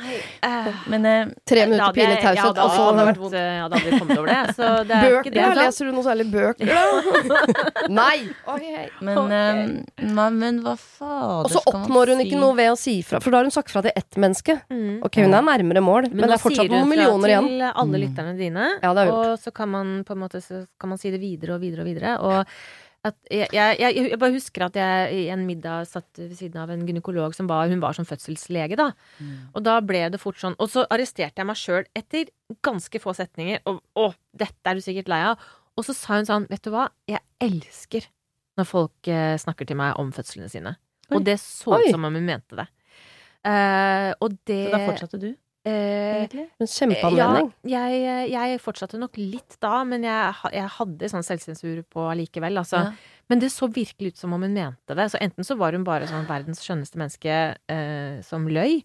Eh, 0.45 0.67
Men 0.93 1.07
uh, 1.09 1.31
Tre 1.49 1.63
minutter 1.65 1.87
jeg- 1.89 1.95
pinlig 1.97 2.19
taushet, 2.21 2.37
ja, 2.37 2.51
og 2.53 2.75
så 2.75 2.85
hadde 2.85 2.99
det 2.99 3.07
vært 3.09 3.21
vondt. 3.23 3.37
Jeg 3.39 3.63
hadde 3.63 3.79
aldri 3.79 3.99
kommet 4.03 4.21
over 4.21 4.29
det. 4.29 4.55
Så 4.59 4.69
det 4.85 4.97
er 4.99 5.07
Bøker, 5.07 5.17
ikke 5.23 5.33
det. 5.33 5.47
det. 5.47 5.57
Leser 5.63 5.89
du 5.89 5.97
noe 5.97 6.05
særlig 6.05 6.27
bøker, 6.33 6.69
da? 6.69 7.89
Nei! 8.01 8.17
Okay. 8.53 8.85
Men, 9.01 9.17
uh, 9.33 10.05
nei, 10.13 10.29
men 10.37 10.61
hva 10.67 10.75
fader 10.77 11.49
Og 11.49 11.51
så 11.55 11.63
oppnår 11.73 12.13
hun 12.13 12.23
ikke 12.27 12.39
noe 12.45 12.53
ved 12.61 12.71
å 12.75 12.77
si 12.77 12.99
fra, 13.07 13.23
for 13.23 13.33
da 13.33 13.41
har 13.41 13.49
hun 13.49 13.55
sagt 13.57 13.73
fra 13.73 13.81
til 13.85 13.95
ett 13.97 14.21
menneske. 14.21 14.59
Mm. 14.69 15.01
Ok, 15.01 15.17
hun 15.25 15.33
er 15.33 15.45
nærmere 15.49 15.81
mål, 15.81 16.11
men, 16.13 16.27
det 16.27 16.37
er 16.37 16.45
fortsatt 16.45 16.69
noen 16.69 16.69
sier 16.69 16.69
du 16.69 16.77
noen 16.77 16.85
fra 16.85 16.93
millioner 16.93 17.33
igjen. 17.33 17.49
til 17.49 17.67
alle 17.83 18.03
lytterne 18.05 18.37
dine, 18.37 18.69
Ja, 18.83 18.93
vi 18.93 19.09
og 19.13 19.39
så 19.41 19.49
kan 19.55 19.62
man 19.69 20.01
på 20.07 20.15
en 20.15 20.23
måte 20.23 20.41
kan 20.79 20.91
man 20.91 20.99
si 21.01 21.11
det 21.13 21.21
videre 21.21 21.57
og 21.57 21.63
videre 21.63 21.85
og 21.85 21.89
videre. 21.89 22.15
Og 22.23 22.53
at 23.03 23.17
jeg, 23.27 23.49
jeg, 23.51 23.79
jeg, 23.81 24.05
jeg 24.13 24.19
bare 24.19 24.35
husker 24.35 24.63
at 24.63 24.77
jeg 24.79 25.15
i 25.17 25.23
en 25.33 25.43
middag 25.43 25.89
satt 25.89 26.21
ved 26.21 26.37
siden 26.39 26.61
av 26.61 26.71
en 26.71 26.85
gynekolog 26.87 27.35
som 27.35 27.49
var 27.51 27.67
Hun 27.67 27.83
var 27.83 27.97
som 27.97 28.07
fødselslege, 28.07 28.77
da. 28.79 28.93
Mm. 29.19 29.49
Og 29.51 29.65
da 29.65 29.75
ble 29.83 30.05
det 30.13 30.21
fort 30.23 30.39
sånn 30.39 30.55
Og 30.55 30.71
så 30.71 30.85
arresterte 30.87 31.43
jeg 31.43 31.49
meg 31.49 31.59
sjøl 31.59 31.83
etter 31.91 32.31
ganske 32.63 33.01
få 33.03 33.15
setninger. 33.17 33.59
Og 33.67 33.81
å, 33.99 34.13
dette 34.31 34.71
er 34.71 34.79
du 34.79 34.85
sikkert 34.85 35.11
lei 35.11 35.19
av. 35.33 35.43
Og 35.75 35.87
så 35.87 35.95
sa 35.97 36.19
hun 36.19 36.29
sånn, 36.29 36.47
vet 36.51 36.63
du 36.63 36.71
hva, 36.71 36.87
jeg 37.09 37.19
elsker 37.43 38.07
når 38.59 38.69
folk 38.69 39.09
eh, 39.09 39.35
snakker 39.41 39.67
til 39.67 39.79
meg 39.79 39.97
om 39.99 40.11
fødslene 40.13 40.47
sine. 40.51 40.75
Oi. 41.09 41.17
Og 41.17 41.25
det 41.27 41.39
så 41.41 41.79
ut 41.81 41.89
som 41.89 42.05
om 42.07 42.15
hun 42.15 42.27
mente 42.27 42.57
det. 42.59 42.69
Uh, 43.43 44.13
og 44.23 44.37
det 44.47 44.61
Så 44.69 44.71
da 44.71 44.83
fortsatte 44.85 45.17
du, 45.19 45.31
eh, 45.65 46.23
egentlig? 46.23 46.45
En 46.59 46.67
kjempeanledning. 46.67 47.51
ja, 47.71 47.83
jeg, 47.89 48.29
jeg 48.33 48.59
fortsatte 48.63 48.99
nok 48.99 49.17
litt 49.17 49.57
da, 49.63 49.83
men 49.87 50.03
jeg, 50.03 50.33
jeg 50.53 50.67
hadde 50.77 51.09
sånn 51.09 51.23
selvsensur 51.27 51.83
på 51.89 52.07
allikevel, 52.11 52.57
altså. 52.61 52.83
Ja. 52.89 53.19
Men 53.31 53.39
det 53.39 53.51
så 53.53 53.69
virkelig 53.71 54.13
ut 54.13 54.17
som 54.19 54.33
om 54.35 54.41
hun 54.43 54.53
mente 54.53 54.95
det. 54.99 55.05
Så 55.13 55.17
enten 55.23 55.45
så 55.47 55.55
var 55.57 55.71
hun 55.73 55.85
bare 55.87 56.05
sånn 56.09 56.27
verdens 56.27 56.59
skjønneste 56.65 56.99
menneske 56.99 57.37
eh, 57.71 58.19
som 58.27 58.45
løy, 58.51 58.81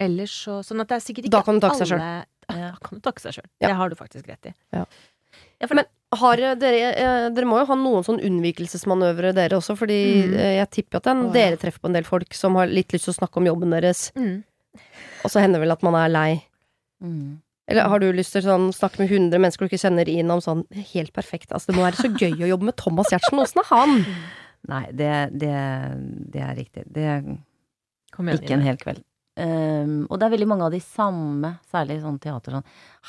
eller 0.00 0.26
så 0.30 0.60
Sånn 0.64 0.80
at 0.80 0.88
det 0.88 0.96
er 0.96 1.04
sikkert 1.04 1.26
ikke 1.26 1.34
Da 1.36 1.42
kan 1.42 1.58
du 1.58 1.64
takke 1.66 1.80
seg 1.82 1.92
sjøl. 1.92 2.02
Ja. 2.48 2.70
kan 2.80 2.96
du 2.96 3.02
takke 3.04 3.20
seg 3.20 3.34
sjøl. 3.36 3.44
Ja. 3.60 3.68
Det 3.68 3.76
har 3.76 3.90
du 3.92 3.94
faktisk 3.98 4.28
rett 4.30 4.46
i. 4.48 4.54
Har 6.16 6.40
dere, 6.56 6.94
eh, 6.96 7.26
dere 7.36 7.44
må 7.44 7.58
jo 7.60 7.66
ha 7.68 7.74
noen 7.76 8.04
sånn 8.06 8.22
unnvikelsesmanøvre, 8.24 9.34
dere 9.36 9.58
også, 9.58 9.74
fordi 9.76 9.98
Mm. 10.24 10.34
eh, 10.38 10.54
jeg 10.64 10.70
tipper 10.70 10.96
at 10.96 11.02
den, 11.10 11.18
er 11.18 11.26
ja. 11.26 11.32
dere 11.50 11.58
treffer 11.60 11.80
på 11.82 11.88
en 11.90 11.92
del 11.98 12.04
folk 12.08 12.32
som 12.32 12.54
har 12.56 12.66
litt 12.72 12.88
lyst 12.94 13.04
til 13.04 13.12
å 13.12 13.18
snakke 13.18 13.36
om 13.36 13.44
jobben 13.44 13.70
deres, 13.70 14.10
Mm. 14.16 14.42
Og 15.24 15.32
så 15.32 15.42
hender 15.42 15.62
vel 15.62 15.74
at 15.74 15.84
man 15.86 15.96
er 15.98 16.12
lei. 16.12 16.30
Mm. 17.04 17.38
Eller 17.68 17.90
har 17.92 18.00
du 18.00 18.08
lyst 18.16 18.32
til 18.32 18.46
sånn 18.46 18.70
snakke 18.72 19.02
med 19.02 19.10
100 19.12 19.42
mennesker 19.42 19.66
du 19.66 19.68
ikke 19.68 19.82
kjenner 19.82 20.08
inn 20.08 20.30
om 20.32 20.40
sånn 20.40 20.62
Helt 20.94 21.12
perfekt. 21.16 21.52
Altså, 21.52 21.68
det 21.70 21.76
må 21.76 21.84
være 21.84 22.00
så 22.00 22.08
gøy 22.14 22.46
å 22.46 22.52
jobbe 22.54 22.70
med 22.70 22.78
Thomas 22.80 23.12
Giertsen. 23.12 23.42
Åssen 23.42 23.60
er 23.60 23.68
han? 23.68 23.98
Nei, 24.72 24.86
det, 24.96 25.12
det, 25.38 25.52
det 26.32 26.42
er 26.44 26.56
riktig. 26.56 26.86
Det 26.92 27.04
er 27.04 27.20
Kom 28.14 28.28
igjen. 28.28 28.40
ikke 28.40 28.56
en 28.56 28.64
hel 28.64 28.80
kveld. 28.80 29.04
Um, 29.38 30.08
og 30.08 30.18
det 30.18 30.26
er 30.26 30.32
veldig 30.32 30.48
mange 30.50 30.66
av 30.66 30.72
de 30.74 30.80
samme, 30.82 31.52
særlig 31.70 32.00
i 32.00 32.02
sånn 32.02 32.16
teater 32.18 32.56
sånn 32.56 32.64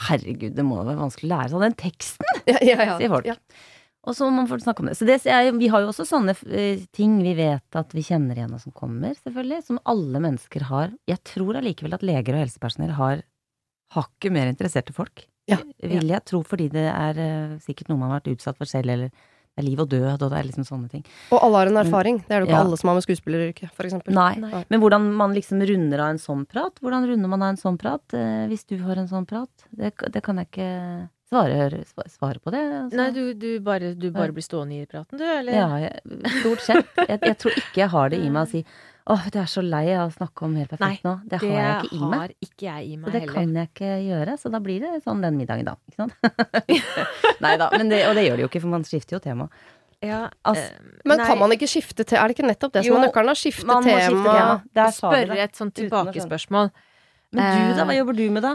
Herregud, 0.06 0.52
det 0.54 0.66
må 0.68 0.76
jo 0.78 0.84
være 0.86 1.02
vanskelig 1.02 1.26
å 1.26 1.32
lære 1.32 1.50
seg 1.56 1.64
den 1.66 1.78
teksten! 1.80 2.28
Ja, 2.52 2.60
ja, 2.62 2.76
ja. 2.84 2.98
Sier 3.00 3.10
folk. 3.16 3.32
Og 4.08 4.16
så 4.16 4.26
må 4.30 4.38
man 4.40 4.48
få 4.48 4.58
snakke 4.64 4.80
om 4.84 4.88
det. 4.88 4.96
Så 4.98 5.06
det 5.06 5.18
er, 5.28 5.50
vi 5.60 5.68
har 5.68 5.84
jo 5.84 5.90
også 5.92 6.06
sånne 6.08 6.36
eh, 6.48 6.86
ting 6.96 7.18
vi 7.22 7.34
vet 7.36 7.76
at 7.76 7.92
vi 7.94 8.04
kjenner 8.08 8.38
igjen 8.40 8.54
og 8.56 8.62
som 8.64 8.72
kommer, 8.72 9.12
selvfølgelig. 9.20 9.64
Som 9.68 9.82
alle 9.92 10.22
mennesker 10.24 10.64
har. 10.70 10.94
Jeg 11.10 11.20
tror 11.28 11.60
allikevel 11.60 11.98
at 11.98 12.06
leger 12.08 12.38
og 12.38 12.46
helsepersonell 12.46 12.96
har 12.96 13.26
hakket 13.96 14.32
mer 14.32 14.48
interesserte 14.52 14.94
folk. 14.96 15.26
Ja. 15.50 15.58
Vil 15.82 16.08
jeg 16.14 16.24
tro, 16.30 16.44
fordi 16.46 16.70
det 16.72 16.88
er 16.94 17.20
eh, 17.20 17.58
sikkert 17.66 17.90
noe 17.90 17.98
man 18.00 18.12
har 18.14 18.22
vært 18.22 18.32
utsatt 18.38 18.58
for 18.60 18.70
selv, 18.70 18.94
eller 18.94 19.10
det 19.10 19.64
er 19.64 19.66
liv 19.66 19.80
og 19.82 19.90
død, 19.92 20.22
og 20.24 20.30
det 20.32 20.38
er 20.38 20.46
liksom 20.48 20.64
sånne 20.68 20.88
ting. 20.94 21.04
Og 21.34 21.42
alle 21.44 21.58
har 21.64 21.72
en 21.72 21.80
erfaring. 21.82 22.20
Det 22.24 22.32
er 22.32 22.40
det 22.40 22.46
jo 22.46 22.52
ikke 22.52 22.60
Ja. 22.60 22.64
alle 22.64 22.78
som 22.80 22.92
har 22.92 22.96
med 23.00 23.04
skuespilleryrket, 23.04 23.72
for 23.76 23.90
eksempel. 23.90 24.14
Nei. 24.16 24.36
Nei. 24.40 24.64
Men 24.70 24.80
hvordan 24.80 25.10
man 25.20 25.34
liksom 25.36 25.60
runder 25.68 26.00
av 26.06 26.14
en 26.14 26.22
sånn 26.22 26.46
prat? 26.48 26.78
Hvordan 26.80 27.08
runder 27.10 27.28
man 27.34 27.44
av 27.44 27.50
en 27.56 27.60
sånn 27.60 27.80
prat? 27.82 28.06
Eh, 28.16 28.46
hvis 28.48 28.64
du 28.70 28.78
har 28.86 28.96
en 29.02 29.10
sånn 29.12 29.28
prat? 29.28 29.50
Det, 29.76 29.92
det 30.14 30.22
kan 30.24 30.38
jeg 30.40 30.48
ikke 30.54 30.70
svare, 31.30 31.84
svarer 32.10 32.40
på 32.44 32.52
det. 32.54 32.62
Altså. 32.84 32.98
Nei, 33.00 33.10
du, 33.16 33.24
du, 33.38 33.50
bare, 33.66 33.94
du 33.96 34.10
bare 34.12 34.34
blir 34.36 34.46
stående 34.46 34.82
i 34.82 34.86
praten, 34.90 35.18
du, 35.22 35.26
eller? 35.26 35.54
Ja, 35.54 35.68
jeg, 35.86 36.32
stort 36.42 36.64
sett. 36.66 36.90
Jeg, 37.06 37.20
jeg 37.22 37.38
tror 37.44 37.60
ikke 37.62 37.84
jeg 37.84 37.90
har 37.96 38.10
det 38.14 38.20
i 38.26 38.30
meg 38.34 38.48
å 38.48 38.50
si 38.50 38.64
åh, 39.10 39.24
du 39.34 39.40
er 39.42 39.48
så 39.50 39.62
lei 39.66 39.88
av 39.98 40.12
å 40.12 40.14
snakke 40.14 40.44
om 40.46 40.52
helt 40.60 40.70
perfekt 40.70 41.06
nå. 41.08 41.16
Det, 41.24 41.30
det 41.32 41.38
har 41.42 41.56
jeg 41.56 41.88
ikke 41.88 41.96
i 41.96 42.00
meg. 42.04 42.20
har 42.20 42.34
ikke 42.46 42.66
jeg 42.68 42.84
i 42.86 42.98
Så 43.00 43.14
det 43.14 43.22
heller. 43.24 43.34
kan 43.34 43.56
jeg 43.58 43.70
ikke 43.72 43.94
gjøre, 44.06 44.36
så 44.38 44.52
da 44.54 44.60
blir 44.62 44.84
det 44.86 44.92
sånn 45.02 45.24
den 45.26 45.40
middagen 45.40 45.66
da, 45.66 45.74
ikke 45.90 46.04
sant? 46.04 46.14
Nei 47.46 47.54
da, 47.58 47.70
det, 47.74 48.02
og 48.06 48.14
det 48.20 48.26
gjør 48.28 48.38
det 48.38 48.44
jo 48.46 48.50
ikke, 48.52 48.62
for 48.66 48.74
man 48.76 48.86
skifter 48.86 49.18
jo 49.18 49.22
tema. 49.24 49.48
Ja, 50.06 50.20
Altså, 50.48 50.62
eh, 50.64 51.00
Men 51.10 51.18
nei, 51.20 51.26
kan 51.28 51.40
man 51.42 51.52
ikke 51.52 51.68
skifte 51.68 52.06
til 52.08 52.16
Er 52.16 52.30
det 52.32 52.38
ikke 52.38 52.46
nettopp 52.48 52.72
det 52.78 52.86
som 52.86 52.94
Jo, 52.94 53.00
er 53.02 53.08
nøkkelen? 53.10 53.36
Skifte 53.36 53.66
tema. 53.68 53.98
skifte 54.06 54.36
tema. 54.38 54.86
Spørre 54.96 55.40
et 55.44 55.58
sånt 55.60 55.74
tilbakespørsmål. 55.76 56.70
Men 57.36 57.42
du 57.50 57.74
da, 57.76 57.84
hva 57.84 57.92
Eh, 57.94 57.98
jobber 58.00 58.16
du 58.16 58.24
med 58.32 58.46
da? 58.46 58.54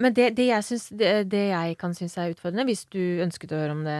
Men 0.00 0.14
det, 0.14 0.28
det, 0.36 0.46
jeg 0.52 0.62
synes, 0.64 0.88
det, 0.94 1.28
det 1.32 1.44
jeg 1.50 1.76
kan 1.78 1.94
synes 1.94 2.16
er 2.18 2.30
utfordrende, 2.34 2.64
hvis 2.68 2.84
du 2.92 3.00
ønsket 3.24 3.50
å 3.50 3.58
høre 3.58 3.72
om 3.74 3.80
det 3.84 3.98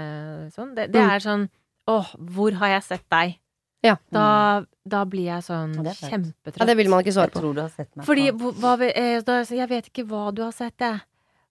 sånn, 0.54 0.74
det, 0.76 0.92
det 0.94 1.00
Mm. 1.02 1.10
er 1.10 1.18
sånn 1.24 1.48
Åh, 1.88 2.10
hvor 2.20 2.52
har 2.60 2.68
jeg 2.76 2.82
sett 2.84 3.04
deg? 3.10 3.38
Ja. 3.82 3.94
Da, 4.12 4.64
da 4.86 5.04
blir 5.08 5.24
jeg 5.30 5.42
sånn 5.46 5.72
kjempetrøtt. 5.80 6.58
Ja, 6.60 6.66
det 6.68 6.76
vil 6.76 6.88
man 6.92 7.00
ikke 7.02 7.14
svare 7.16 7.30
Jeg 7.30 7.32
på. 7.32 7.40
tror 7.40 7.54
du 7.56 7.60
har 7.62 7.70
sett 7.70 7.88
meg 7.96 8.04
Fordi 8.06 8.26
hva, 8.30 8.72
eh, 8.90 9.20
da, 9.24 9.38
Jeg 9.42 9.68
vet 9.70 9.86
ikke 9.88 10.04
hva 10.10 10.26
du 10.34 10.42
har 10.42 10.52
sett, 10.52 10.74
jeg. 10.78 11.00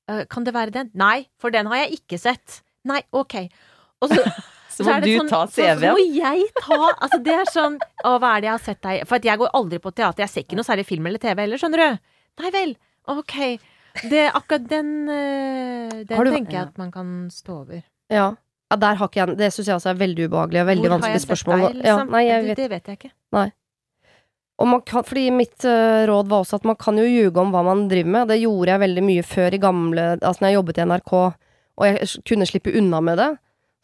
Eh, 0.08 0.24
kan 0.30 0.43
det 0.45 0.54
være 0.54 0.72
den? 0.72 0.91
Nei, 0.93 1.28
for 1.39 1.50
den 1.52 1.66
har 1.68 1.76
jeg 1.84 2.00
ikke 2.02 2.20
sett. 2.20 2.62
Nei, 2.86 3.02
ok. 3.12 3.50
Og 4.02 4.10
så, 4.14 4.22
Så 4.78 4.84
må 4.86 4.91
er 4.93 5.02
det 5.02 5.10
du 5.10 5.18
sånn- 5.24 5.30
ta 5.32 5.39
så, 5.48 5.56
så 5.56 5.62
CV-en. 5.74 5.95
må 5.98 6.04
jeg 6.22 6.43
ta 6.62 6.78
Altså, 7.02 7.18
det 7.24 7.34
er 7.34 7.45
sånn 7.50 7.80
Å, 8.06 8.12
hva 8.22 8.36
er 8.38 8.41
det 8.41 8.48
jeg 8.48 8.54
har 8.54 8.66
sett 8.68 8.82
deg 8.86 9.08
For 9.10 9.16
at 9.18 9.24
jeg 9.26 9.39
går 9.41 9.50
aldri 9.58 9.80
på 9.82 9.89
teater. 9.95 10.22
Jeg 10.22 10.30
ser 10.30 10.43
ikke 10.45 10.56
noe 10.60 10.68
særlig 10.68 10.86
film 10.86 11.08
eller 11.10 11.18
TV 11.24 11.41
heller, 11.41 11.58
skjønner 11.58 11.82
du. 11.82 12.00
Nei 12.43 12.52
vel. 12.54 12.76
Ok. 13.10 13.34
Det, 14.10 14.26
akkurat 14.34 14.68
den 14.70 15.10
eh, 15.10 16.04
Den 16.06 16.24
du- 16.26 16.32
tenker 16.32 16.52
jeg 16.52 16.62
at 16.68 16.78
man 16.78 16.91
kan 16.91 17.30
stå 17.32 17.62
over. 17.64 17.84
Ja. 18.12 18.36
ja, 18.72 18.76
der 18.78 18.95
har 18.95 19.08
ikke 19.08 19.20
jeg 19.26 19.38
Det 19.38 19.52
syns 19.54 19.68
jeg 19.68 19.76
også 19.76 19.89
er 19.89 20.00
veldig 20.00 20.28
ubehagelig 20.30 20.62
og 20.62 20.68
veldig 20.68 20.84
Hvor 20.86 20.89
har 20.89 21.00
vanskelig 21.00 21.14
jeg 21.14 21.22
sett 21.22 21.30
spørsmål. 21.30 21.60
deg, 21.60 21.76
Ja, 21.86 21.98
liksom? 21.98 22.12
nei, 22.12 22.24
jeg 22.28 22.41
det, 22.41 22.48
vet 22.48 22.58
det 22.58 22.70
vet 22.70 22.86
jeg 22.88 22.98
ikke. 23.00 23.12
Man 24.60 24.82
kan, 24.82 25.04
fordi 25.06 25.30
mitt 25.32 25.66
uh, 25.70 26.02
råd 26.10 26.30
var 26.32 26.41
også 26.41 26.56
at 26.58 26.64
man 26.66 26.76
kan 26.82 26.98
jo 26.98 27.04
ljuge 27.06 27.38
om 27.38 27.52
hva 27.54 27.62
man 27.64 27.84
driver 27.91 28.10
med. 28.10 28.28
Det 28.32 28.39
gjorde 28.41 28.72
jeg 28.74 28.80
veldig 28.82 29.04
mye 29.06 29.24
før 29.24 29.54
i 29.54 29.60
gamle 29.62 30.06
Altså 30.18 30.41
når 30.41 30.50
jeg 30.50 30.58
jobbet 30.58 30.78
i 30.82 30.86
NRK, 30.88 31.14
og 31.78 31.86
jeg 31.86 32.08
kunne 32.26 32.48
slippe 32.50 32.74
unna 32.74 33.02
med 33.06 33.18
det, 33.22 33.28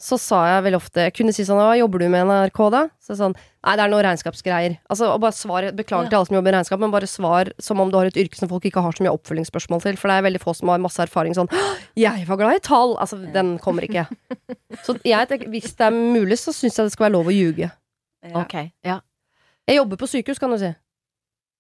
så 0.03 0.17
sa 0.19 0.39
jeg 0.49 0.63
veldig 0.65 0.79
ofte 0.81 1.03
Jeg 1.05 1.13
kunne 1.15 1.31
si 1.35 1.45
sånn 1.47 1.61
Hva 1.61 1.77
jobber 1.79 2.01
du 2.03 2.09
med 2.11 2.25
i 2.25 2.27
NRK, 2.27 2.59
da? 2.73 2.81
Så 2.99 3.15
sånn 3.15 3.35
Nei, 3.37 3.75
det 3.79 3.85
er 3.85 3.91
noe 3.93 4.03
regnskapsgreier. 4.03 4.73
Altså, 4.91 5.07
og 5.13 5.21
bare 5.23 5.35
svar 5.37 5.69
Beklager 5.71 6.09
Ja. 6.09 6.11
til 6.11 6.17
alle 6.17 6.27
som 6.27 6.35
jobber 6.35 6.51
i 6.51 6.55
regnskap, 6.57 6.81
men 6.81 6.91
bare 6.91 7.07
svar 7.07 7.51
som 7.63 7.79
om 7.79 7.91
du 7.93 7.95
har 7.95 8.09
et 8.09 8.19
yrke 8.19 8.35
som 8.35 8.49
folk 8.51 8.65
ikke 8.67 8.83
har 8.83 8.91
så 8.91 9.05
mye 9.05 9.13
oppfølgingsspørsmål 9.15 9.85
til. 9.85 9.95
For 10.01 10.11
det 10.11 10.17
er 10.19 10.25
veldig 10.27 10.41
få 10.43 10.55
som 10.59 10.73
har 10.73 10.83
masse 10.83 10.99
erfaring 10.99 11.37
sånn 11.37 11.47
Jeg 11.95 12.27
var 12.27 12.41
glad 12.41 12.59
i 12.59 12.63
tall! 12.67 12.97
Altså, 12.99 13.21
den 13.31 13.55
kommer 13.63 13.87
ikke. 13.87 14.03
Så 14.85 14.97
jeg 15.07 15.31
tenker, 15.31 15.47
hvis 15.53 15.71
det 15.79 15.87
er 15.87 15.95
mulig, 15.95 16.35
så 16.43 16.51
syns 16.51 16.75
jeg 16.75 16.89
det 16.89 16.95
skal 16.97 17.07
være 17.07 17.15
lov 17.15 17.31
å 17.31 17.35
ljuge. 17.37 17.71
Ja. 18.27 18.35
Ok. 18.43 18.55
Ja. 18.83 18.99
Jeg 19.69 19.79
jobber 19.79 20.03
på 20.03 20.09
sykehus, 20.11 20.41
kan 20.43 20.51
du 20.51 20.59
si. 20.59 20.73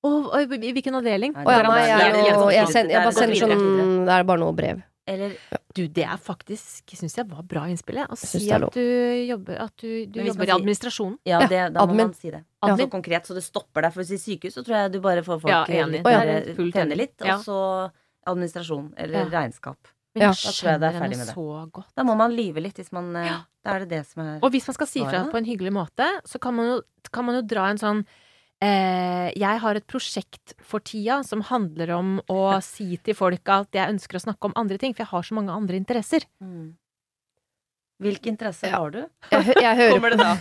Og, 0.03 0.31
og 0.35 0.55
i 0.59 0.73
hvilken 0.75 0.99
avdeling? 0.99 1.31
Å 1.39 1.47
ja, 1.47 1.61
nei, 1.63 1.83
jeg, 1.87 2.23
jeg, 2.27 2.67
sender, 2.67 2.91
jeg 2.91 3.05
bare 3.05 3.15
sender 3.15 3.39
sånn 3.39 4.03
Det 4.03 4.17
er 4.17 4.25
bare 4.27 4.43
noe 4.43 4.55
brev. 4.57 4.83
Eller 5.05 5.33
Du, 5.75 5.87
det 5.87 6.05
er 6.05 6.17
faktisk 6.21 6.93
Syns 6.95 7.17
jeg 7.17 7.27
var 7.27 7.43
bra 7.43 7.65
innspill. 7.67 7.97
Å 8.07 8.15
si 8.17 8.45
at 8.55 8.69
du 8.71 8.83
jobber, 9.27 9.57
at 9.65 9.73
du, 9.81 10.05
du 10.05 10.21
jobber 10.23 10.47
i 10.47 10.53
administrasjonen. 10.55 11.17
Ja, 11.27 11.41
det, 11.47 11.73
da 11.73 11.83
må 11.83 11.91
admin. 11.91 12.05
man 12.07 12.13
si 12.15 12.31
det. 12.31 12.43
Ja. 12.63 12.77
Så 12.79 12.87
konkret, 12.91 13.25
så 13.27 13.35
det 13.35 13.43
stopper 13.43 13.81
der. 13.83 13.91
For 13.91 14.05
å 14.05 14.07
si 14.07 14.15
sykehus, 14.21 14.55
så 14.55 14.63
tror 14.63 14.77
jeg 14.77 14.93
du 14.93 14.99
bare 15.03 15.23
får 15.25 15.41
folk 15.43 15.51
Ja, 15.51 15.65
enig. 15.65 15.99
litt 15.99 16.07
Å, 16.07 16.13
ja. 16.13 16.21
mer 16.23 16.53
Fullt 16.55 16.79
litt, 16.95 17.15
Ja. 17.25 17.35
og 17.35 17.43
så 17.43 17.91
administrasjon 18.27 18.93
eller 18.97 19.25
Ja. 19.25 19.29
regnskap. 19.41 19.77
Men 20.15 20.21
Ja, 20.21 20.29
jeg 20.29 20.35
da 20.45 20.51
tror 20.51 20.69
jeg 20.71 20.79
det 20.79 20.87
er 20.87 20.91
skjønner 20.93 21.01
ferdig 21.01 21.01
henne 21.01 21.17
med 21.17 21.27
det. 21.27 21.35
så 21.35 21.71
godt. 21.71 21.87
Da 21.97 22.03
må 22.03 22.15
man 22.15 22.31
lyve 22.31 22.61
litt 22.61 22.75
hvis 22.77 22.91
man 22.93 23.15
eh, 23.15 23.25
Ja. 23.27 23.39
Da 23.65 23.75
er 23.75 23.79
det 23.79 23.89
det 23.89 24.05
som 24.05 24.21
er 24.23 24.39
Og 24.43 24.51
hvis 24.51 24.67
man 24.67 24.73
skal 24.75 24.87
si 24.87 24.99
fra 24.99 25.23
på 25.31 25.35
en 25.37 25.45
hyggelig 25.45 25.71
måte, 25.73 26.05
så 26.25 26.39
kan 26.39 26.53
man 26.55 26.65
jo, 26.67 26.81
kan 27.11 27.25
man 27.25 27.35
jo 27.35 27.41
dra 27.41 27.69
en 27.71 27.77
sånn 27.77 28.05
Jeg 28.63 29.59
har 29.63 29.75
et 29.79 29.87
prosjekt 29.89 30.53
for 30.63 30.79
tida 30.85 31.21
som 31.27 31.41
handler 31.49 31.91
om 31.97 32.13
å 32.31 32.39
si 32.65 32.95
til 33.03 33.17
folk 33.17 33.49
at 33.51 33.75
jeg 33.75 33.91
ønsker 33.95 34.19
å 34.19 34.23
snakke 34.29 34.49
om 34.51 34.55
andre 34.59 34.77
ting, 34.81 34.93
for 34.95 35.03
jeg 35.05 35.11
har 35.15 35.27
så 35.27 35.35
mange 35.39 35.51
andre 35.55 35.79
interesser. 35.81 36.25
mm. 36.43 36.71
Hvilke 38.03 38.27
interesser 38.27 38.67
Ja. 38.67 38.79
har 38.81 38.89
du? 38.91 38.97
Jeg, 39.31 39.53
jeg 39.61 39.75
hører 39.77 39.91
Kommer 39.93 40.09
det 40.11 40.17
da? 40.19 40.31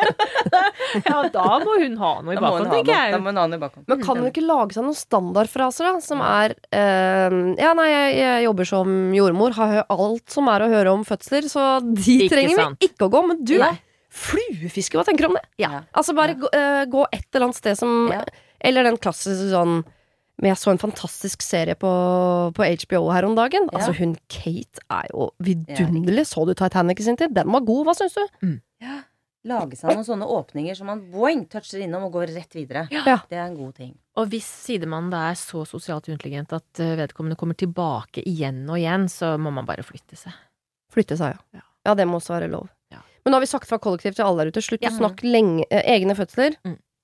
Ja, 1.06 1.20
da 1.32 1.44
må 1.62 1.76
hun 1.80 1.94
ha 2.00 2.10
noe 2.20 2.34
i 2.34 2.40
bakhånd, 2.42 2.66
tenker 2.74 2.92
jeg. 2.92 3.12
Da 3.14 3.20
må 3.22 3.30
hun 3.30 3.38
ha 3.40 3.44
noe 3.48 3.56
i 3.56 3.62
bakhånd. 3.62 3.86
Men 3.88 4.02
kan 4.04 4.18
hun 4.20 4.26
ikke 4.28 4.42
lage 4.44 4.74
seg 4.76 4.84
noen 4.84 4.98
standardfraser, 4.98 5.86
da? 5.86 6.02
Som 6.04 6.20
er 6.26 6.56
eh, 6.74 7.36
Ja, 7.62 7.70
nei, 7.78 7.86
jeg, 7.92 8.16
jeg 8.20 8.44
jobber 8.48 8.68
som 8.68 8.92
jordmor, 9.16 9.54
har 9.56 9.78
alt 9.86 10.34
som 10.34 10.50
er 10.52 10.66
å 10.66 10.68
høre 10.74 10.92
om 10.98 11.06
fødsler, 11.08 11.46
så 11.48 11.68
de 11.86 12.18
Ikke 12.26 12.34
trenger 12.34 12.58
sant. 12.58 12.82
vi 12.82 12.90
ikke 12.90 13.06
å 13.08 13.12
gå. 13.14 13.22
Men 13.30 13.40
du, 13.48 13.54
Nei. 13.62 13.72
Fluefiske, 14.10 14.98
hva 14.98 15.04
tenker 15.06 15.26
du 15.26 15.30
om 15.32 15.38
det? 15.38 15.44
Ja. 15.62 15.82
Altså 15.94 16.14
bare 16.16 16.34
Ja. 16.34 16.40
gå, 16.42 16.50
eh, 16.56 16.84
gå 16.90 17.06
et 17.12 17.26
eller 17.34 17.46
annet 17.48 17.56
sted 17.60 17.78
som 17.78 18.10
Ja. 18.12 18.24
Eller 18.60 18.84
den 18.84 18.98
klassiske 18.98 19.50
sånn 19.50 19.84
men 20.40 20.54
jeg 20.54 20.56
så 20.56 20.70
en 20.72 20.78
fantastisk 20.80 21.42
serie 21.42 21.74
på, 21.76 21.88
på 22.56 22.64
HBO 22.64 23.10
her 23.12 23.26
om 23.28 23.34
dagen. 23.36 23.68
Ja. 23.72 23.76
Altså 23.76 23.92
Hun 23.98 24.14
Kate 24.32 24.80
er 24.88 25.06
jo 25.12 25.26
vidunderlig. 25.44 26.24
Så 26.26 26.46
du 26.48 26.54
Titanic 26.54 26.98
i 27.00 27.02
sin 27.02 27.16
tid? 27.20 27.34
Den 27.34 27.50
var 27.52 27.60
god, 27.60 27.84
hva 27.86 27.92
syns 27.94 28.14
du? 28.16 28.54
Ja. 28.80 29.02
Lage 29.44 29.76
seg 29.76 29.92
noen 29.92 30.04
sånne 30.04 30.24
åpninger 30.28 30.74
som 30.76 30.86
man 30.88 31.02
boing, 31.12 31.46
toucher 31.48 31.80
innom 31.84 32.04
og 32.08 32.12
går 32.12 32.32
rett 32.32 32.56
videre. 32.56 32.86
Ja. 32.92 33.18
Det 33.28 33.36
er 33.36 33.46
en 33.50 33.56
god 33.56 33.74
ting. 33.76 33.94
Og 34.16 34.28
hvis 34.32 34.48
sidemannen 34.64 35.10
da 35.12 35.26
er 35.30 35.36
så 35.40 35.66
sosialt 35.68 36.08
intelligent 36.08 36.52
at 36.56 36.80
eh, 36.80 36.96
vedkommende 36.96 37.36
kommer 37.40 37.56
tilbake 37.56 38.24
igjen 38.24 38.64
og 38.68 38.76
igjen, 38.80 39.08
så 39.12 39.34
må 39.40 39.52
man 39.52 39.68
bare 39.68 39.84
flytte 39.84 40.16
seg. 40.16 40.32
Flytte 40.92 41.16
seg, 41.20 41.36
ja. 41.36 41.60
Ja. 41.60 41.66
Ja, 41.86 41.94
det 41.96 42.08
må 42.08 42.16
også 42.20 42.34
være 42.38 42.50
lov. 42.52 42.68
Men 43.24 43.32
nå 43.32 43.38
har 43.38 43.44
vi 43.44 43.50
sagt 43.50 43.68
fra 43.68 43.78
kollektiv 43.78 44.14
til 44.16 44.24
alle 44.24 44.44
der 44.44 44.52
ute. 44.54 44.62
Slutt 44.64 44.82
Ja. 44.82 44.90
å 44.90 44.98
snakke 44.98 45.26
lenge 45.28 45.64
eh, 45.70 45.82
egne 45.96 46.14
fødsler. 46.16 46.56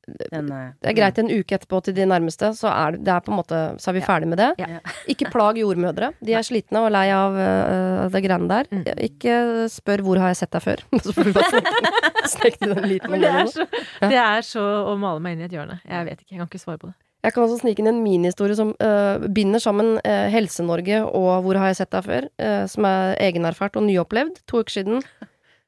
Den, 0.06 0.52
eh, 0.52 0.70
Det 0.80 0.90
er 0.92 0.94
greit 0.94 1.18
en 1.18 1.26
uke 1.28 1.56
etterpå 1.58 1.82
til 1.82 1.94
de 1.96 2.04
nærmeste, 2.06 2.52
så 2.54 2.70
er, 2.70 2.92
det 2.96 3.08
er 3.10 3.20
på 3.26 3.32
en 3.32 3.38
måte, 3.40 3.58
så 3.82 3.88
er 3.90 3.92
vi 3.96 4.00
Ja. 4.00 4.06
ferdig 4.06 4.28
med 4.30 4.38
det. 4.38 4.52
Ja. 4.62 4.78
Ikke 5.10 5.30
plag 5.32 5.56
jordmødre. 5.58 6.12
De 6.22 6.32
er 6.32 6.42
slitne 6.46 6.78
og 6.86 6.92
lei 6.94 7.10
av 7.10 7.34
uh, 7.34 8.08
det 8.08 8.22
greiene 8.22 8.48
der. 8.48 8.64
Mm. 8.70 8.84
Ikke 9.02 9.66
spør 9.68 9.98
'hvor 10.04 10.18
har 10.22 10.28
jeg 10.30 10.36
sett 10.36 10.50
deg 10.52 10.62
før'. 10.62 10.84
så 11.02 11.12
får 11.12 11.24
vi 11.24 11.32
bare 11.32 11.60
snakke 12.36 12.74
den 12.74 12.86
liten 12.88 13.10
det 13.20 13.28
er 13.30 13.46
så, 13.50 13.66
det 14.00 14.20
er 14.22 14.40
så 14.46 14.62
å 14.62 14.96
male 14.98 15.20
meg 15.20 15.32
inn 15.34 15.42
i 15.42 15.44
et 15.50 15.52
hjørne. 15.58 15.80
Jeg 15.84 16.04
vet 16.06 16.20
ikke, 16.22 16.30
jeg 16.30 16.38
kan 16.38 16.48
ikke 16.48 16.64
svare 16.64 16.78
på 16.78 16.86
det. 16.86 16.94
Jeg 17.24 17.32
kan 17.34 17.42
også 17.42 17.58
snike 17.58 17.80
inn 17.82 17.88
en 17.90 18.02
minihistorie 18.04 18.54
som 18.54 18.68
uh, 18.78 19.18
binder 19.26 19.58
sammen 19.58 19.96
uh, 20.06 20.28
Helse-Norge 20.30 21.02
og 21.02 21.42
'Hvor 21.42 21.58
har 21.58 21.66
jeg 21.74 21.76
sett 21.82 21.90
deg 21.90 22.04
før', 22.06 22.28
uh, 22.38 22.66
som 22.70 22.84
er 22.86 23.16
egenerfart 23.18 23.74
og 23.74 23.82
nyopplevd. 23.82 24.38
To 24.46 24.60
uker 24.62 24.70
siden. 24.70 25.02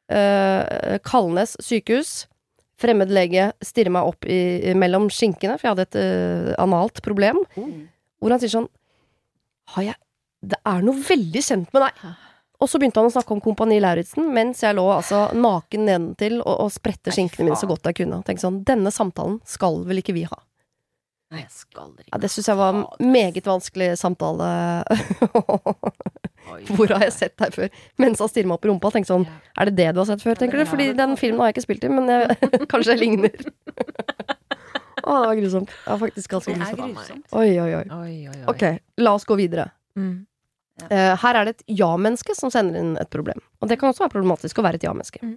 Eh, 0.09 0.99
Kalnes 1.05 1.57
sykehus. 1.65 2.27
Fremmed 2.79 3.11
lege 3.11 3.51
stirrer 3.65 3.91
meg 3.91 4.07
opp 4.07 4.27
i, 4.31 4.71
mellom 4.79 5.09
skinkene, 5.11 5.57
for 5.59 5.67
jeg 5.67 5.75
hadde 5.75 5.87
et 5.89 5.97
uh, 5.99 6.53
analt 6.63 7.01
problem. 7.03 7.41
Mm. 7.59 7.89
Hvor 8.23 8.35
han 8.35 8.43
sier 8.43 8.53
sånn 8.53 8.69
Har 9.75 9.85
jeg 9.89 9.99
Det 10.47 10.59
er 10.63 10.85
noe 10.87 11.03
veldig 11.03 11.43
kjent 11.43 11.75
med 11.75 11.83
deg. 11.83 12.05
Og 12.59 12.71
så 12.71 12.79
begynte 12.79 13.03
han 13.03 13.11
å 13.11 13.15
snakke 13.15 13.35
om 13.35 13.43
Kompani 13.43 13.81
Lauritzen, 13.83 14.31
mens 14.35 14.63
jeg 14.65 14.75
lå 14.79 14.85
altså 14.91 15.29
naken 15.35 15.85
nedentil 15.87 16.39
og, 16.41 16.55
og 16.65 16.71
spredte 16.75 17.15
skinkene 17.15 17.49
mine 17.49 17.59
så 17.59 17.69
godt 17.71 17.91
jeg 17.91 18.01
kunne. 18.01 18.23
Tenkte 18.27 18.47
sånn 18.47 18.63
Denne 18.67 18.95
samtalen 18.95 19.39
skal 19.47 19.83
vel 19.87 20.03
ikke 20.03 20.15
vi 20.15 20.25
ha? 20.31 20.39
Jeg 21.29 21.45
skal 21.53 21.91
ikke. 21.93 22.09
Ja, 22.09 22.19
det 22.23 22.31
syns 22.33 22.47
jeg 22.49 22.57
var 22.57 22.73
en 22.73 23.11
meget 23.13 23.45
vanskelig 23.45 23.91
samtale. 24.01 24.47
Hvor 26.73 26.95
har 26.95 27.05
jeg 27.05 27.13
sett 27.13 27.35
deg 27.41 27.53
før? 27.53 27.69
Mens 28.01 28.23
han 28.23 28.31
stirrer 28.33 28.49
meg 28.49 28.57
opp 28.57 28.65
i 28.65 28.71
rumpa 28.71 28.89
og 28.89 28.95
tenker 28.97 29.11
sånn. 29.11 29.27
Er 29.61 29.69
det 29.69 29.75
det 29.77 29.91
du 29.93 30.01
har 30.01 30.09
sett 30.09 30.25
før, 30.25 30.39
tenker 30.41 30.63
du? 30.63 30.65
Fordi 30.71 30.89
den 30.97 31.13
filmen 31.21 31.43
har 31.43 31.51
jeg 31.51 31.59
ikke 31.59 31.67
spilt 31.67 31.85
i, 31.85 31.91
men 31.93 32.09
jeg, 32.09 32.39
kanskje 32.73 32.95
jeg 32.95 33.03
ligner. 33.03 33.37
Å, 35.09 35.19
det 35.21 35.29
var 35.29 35.37
grusomt. 35.39 35.75
Det 35.75 35.93
var 35.93 36.01
faktisk 36.01 36.33
ganske 36.33 36.55
er 36.55 36.63
grusomt. 36.63 36.97
grusomt. 36.97 37.37
Oi, 37.37 37.51
oi, 37.61 37.69
oi. 37.77 37.85
Oi, 37.85 38.17
oi, 38.33 38.39
oi. 38.41 38.47
Ok, 38.53 38.65
la 39.05 39.13
oss 39.17 39.29
gå 39.29 39.37
videre. 39.41 39.69
Mm. 40.01 40.17
Eh, 40.89 41.13
her 41.23 41.39
er 41.39 41.49
det 41.49 41.55
et 41.57 41.77
ja-menneske 41.81 42.37
som 42.39 42.53
sender 42.55 42.81
inn 42.81 42.97
et 43.01 43.13
problem. 43.13 43.41
Og 43.61 43.71
det 43.71 43.79
kan 43.81 43.93
også 43.93 44.07
være 44.07 44.17
problematisk 44.17 44.61
å 44.61 44.65
være 44.67 44.81
et 44.81 44.89
ja-menneske. 44.89 45.21
Mm. 45.25 45.37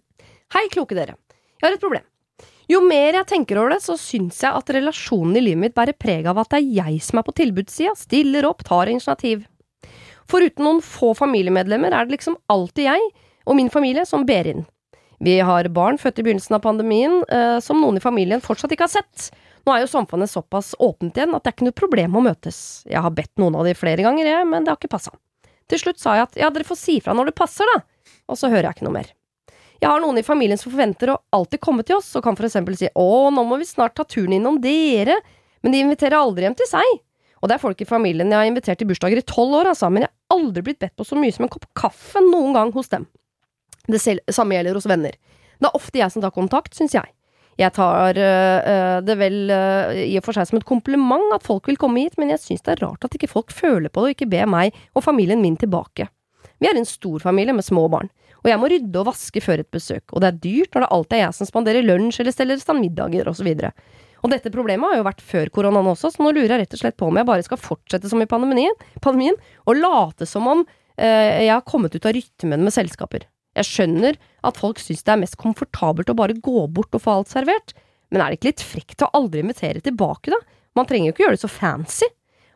Hei, 0.55 0.65
kloke 0.73 0.97
dere. 0.97 1.15
Jeg 1.59 1.67
har 1.67 1.77
et 1.77 1.83
problem. 1.83 2.07
Jo 2.69 2.81
mer 2.85 3.17
jeg 3.17 3.29
tenker 3.29 3.59
over 3.61 3.73
det, 3.73 3.81
så 3.83 3.97
syns 3.99 4.41
jeg 4.43 4.53
at 4.53 4.73
relasjonen 4.75 5.37
i 5.39 5.43
livet 5.43 5.63
mitt 5.63 5.77
bærer 5.77 5.97
preg 5.97 6.27
av 6.29 6.39
at 6.41 6.51
det 6.53 6.61
er 6.61 6.75
jeg 6.81 7.01
som 7.05 7.21
er 7.21 7.25
på 7.27 7.35
tilbudssida, 7.39 7.95
stiller 7.97 8.47
opp, 8.47 8.63
tar 8.67 8.91
initiativ. 8.91 9.47
Foruten 10.31 10.63
noen 10.63 10.83
få 10.85 11.11
familiemedlemmer 11.17 11.91
er 11.95 12.07
det 12.07 12.15
liksom 12.15 12.37
alltid 12.51 12.87
jeg 12.87 13.09
og 13.49 13.57
min 13.57 13.71
familie 13.73 14.05
som 14.07 14.25
ber 14.27 14.47
inn. 14.53 14.63
Vi 15.21 15.35
har 15.45 15.67
barn 15.69 15.99
født 16.01 16.21
i 16.21 16.25
begynnelsen 16.25 16.57
av 16.57 16.63
pandemien 16.63 17.19
eh, 17.29 17.57
som 17.61 17.81
noen 17.81 17.99
i 17.99 18.03
familien 18.03 18.41
fortsatt 18.41 18.71
ikke 18.73 18.87
har 18.87 18.95
sett. 18.95 19.27
Nå 19.67 19.73
er 19.73 19.83
jo 19.83 19.91
samfunnet 19.91 20.31
såpass 20.31 20.71
åpent 20.81 21.17
igjen 21.17 21.35
at 21.37 21.43
det 21.43 21.51
er 21.51 21.57
ikke 21.57 21.67
noe 21.67 21.77
problem 21.77 22.17
å 22.17 22.23
møtes. 22.25 22.61
Jeg 22.89 23.03
har 23.05 23.13
bedt 23.13 23.33
noen 23.41 23.59
av 23.59 23.67
de 23.67 23.75
flere 23.77 24.01
ganger, 24.05 24.25
jeg, 24.25 24.47
men 24.49 24.65
det 24.65 24.73
har 24.73 24.79
ikke 24.81 24.95
passa. 24.95 25.13
Til 25.69 25.83
slutt 25.83 26.01
sa 26.01 26.17
jeg 26.17 26.29
at 26.29 26.39
ja, 26.41 26.49
dere 26.53 26.65
får 26.65 26.79
si 26.79 26.97
fra 27.03 27.13
når 27.17 27.29
det 27.29 27.37
passer, 27.37 27.69
da. 27.75 27.83
Og 28.31 28.39
så 28.39 28.49
hører 28.49 28.71
jeg 28.71 28.79
ikke 28.79 28.87
noe 28.87 28.97
mer. 28.97 29.11
Jeg 29.81 29.89
har 29.89 30.01
noen 30.03 30.19
i 30.21 30.25
familien 30.25 30.59
som 30.61 30.69
forventer 30.69 31.09
å 31.09 31.21
alltid 31.33 31.61
komme 31.63 31.81
til 31.81 31.97
oss, 31.97 32.11
og 32.17 32.21
kan 32.25 32.35
for 32.37 32.45
eksempel 32.45 32.75
si 32.77 32.89
å, 32.93 33.31
nå 33.33 33.43
må 33.49 33.57
vi 33.57 33.65
snart 33.65 33.95
ta 33.97 34.05
turen 34.05 34.35
innom 34.37 34.59
dere, 34.61 35.15
men 35.65 35.73
de 35.73 35.79
inviterer 35.81 36.19
aldri 36.19 36.45
hjem 36.45 36.57
til 36.59 36.69
seg. 36.69 36.99
Og 37.41 37.49
det 37.49 37.55
er 37.55 37.63
folk 37.63 37.81
i 37.81 37.87
familien 37.89 38.29
jeg 38.29 38.37
har 38.37 38.49
invitert 38.49 38.77
til 38.77 38.91
bursdager 38.91 39.17
i 39.17 39.25
tolv 39.25 39.57
år, 39.57 39.71
altså, 39.71 39.89
men 39.89 40.05
jeg 40.05 40.11
har 40.11 40.37
aldri 40.37 40.63
blitt 40.67 40.81
bedt 40.83 40.93
på 40.99 41.07
så 41.07 41.17
mye 41.17 41.33
som 41.33 41.47
en 41.47 41.53
kopp 41.55 41.65
kaffe 41.77 42.21
noen 42.21 42.53
gang 42.53 42.69
hos 42.75 42.93
dem. 42.93 43.07
Det 43.89 43.97
samme 44.29 44.53
gjelder 44.53 44.77
hos 44.77 44.85
venner. 44.85 45.17
Det 45.57 45.69
er 45.69 45.77
ofte 45.81 45.97
jeg 45.97 46.13
som 46.13 46.21
tar 46.21 46.35
kontakt, 46.35 46.77
syns 46.77 46.93
jeg. 46.93 47.09
Jeg 47.59 47.73
tar 47.75 48.17
øh, 48.17 48.59
øh, 48.71 48.99
det 49.05 49.17
vel 49.19 49.51
øh, 49.51 49.97
i 50.05 50.15
og 50.17 50.25
for 50.25 50.37
seg 50.37 50.47
som 50.49 50.61
et 50.61 50.65
kompliment 50.65 51.33
at 51.35 51.43
folk 51.45 51.67
vil 51.69 51.77
komme 51.81 52.05
hit, 52.05 52.17
men 52.21 52.31
jeg 52.31 52.41
syns 52.41 52.63
det 52.65 52.77
er 52.77 52.85
rart 52.85 53.05
at 53.05 53.17
ikke 53.17 53.29
folk 53.29 53.51
føler 53.53 53.89
på 53.89 54.05
det 54.05 54.11
og 54.11 54.15
ikke 54.15 54.29
ber 54.31 54.49
meg 54.49 54.77
og 54.95 55.03
familien 55.05 55.41
min 55.43 55.57
tilbake. 55.59 56.07
Vi 56.61 56.69
er 56.69 56.77
en 56.77 56.87
stor 56.87 57.21
familie 57.21 57.53
med 57.57 57.65
små 57.65 57.87
barn, 57.91 58.09
og 58.41 58.49
jeg 58.49 58.59
må 58.61 58.69
rydde 58.71 59.01
og 59.01 59.09
vaske 59.11 59.41
før 59.43 59.61
et 59.61 59.69
besøk, 59.73 60.03
og 60.11 60.23
det 60.23 60.31
er 60.31 60.39
dyrt 60.43 60.73
når 60.73 60.85
det 60.85 60.93
alltid 60.95 61.17
er 61.17 61.23
jeg 61.25 61.37
som 61.37 61.49
spanderer 61.49 61.85
lunsj 61.85 62.21
eller 62.23 62.35
steller 62.35 62.61
stand 62.61 62.81
middager 62.81 63.29
osv. 63.29 63.49
Og 64.21 64.33
dette 64.33 64.53
problemet 64.53 64.89
har 64.89 64.99
jo 64.99 65.07
vært 65.07 65.23
før 65.25 65.51
koronaen 65.53 65.91
også, 65.93 66.11
så 66.13 66.23
nå 66.23 66.33
lurer 66.33 66.55
jeg 66.55 66.63
rett 66.63 66.77
og 66.77 66.81
slett 66.83 66.97
på 66.97 67.09
om 67.09 67.17
jeg 67.17 67.29
bare 67.29 67.45
skal 67.45 67.61
fortsette 67.61 68.09
som 68.09 68.21
i 68.21 68.29
pandemien, 68.29 68.73
pandemien 69.01 69.37
og 69.65 69.77
late 69.77 70.27
som 70.29 70.49
om 70.49 70.63
eh, 70.65 71.45
jeg 71.47 71.53
har 71.53 71.65
kommet 71.67 71.95
ut 71.95 72.05
av 72.05 72.15
rytmen 72.17 72.65
med 72.65 72.73
selskaper. 72.73 73.27
Jeg 73.57 73.67
skjønner 73.67 74.17
at 74.47 74.59
folk 74.61 74.79
syns 74.79 75.03
det 75.03 75.13
er 75.13 75.21
mest 75.23 75.37
komfortabelt 75.41 76.11
å 76.13 76.17
bare 76.17 76.37
gå 76.37 76.65
bort 76.71 76.95
og 76.95 77.03
få 77.03 77.17
alt 77.17 77.33
servert, 77.33 77.75
men 78.11 78.23
er 78.23 78.31
det 78.31 78.39
ikke 78.39 78.51
litt 78.51 78.65
frekt 78.65 79.05
å 79.05 79.11
aldri 79.17 79.43
invitere 79.43 79.83
tilbake, 79.83 80.33
da? 80.33 80.39
Man 80.77 80.87
trenger 80.87 81.09
jo 81.09 81.15
ikke 81.15 81.25
gjøre 81.25 81.37
det 81.37 81.43
så 81.43 81.51
fancy. 81.51 82.07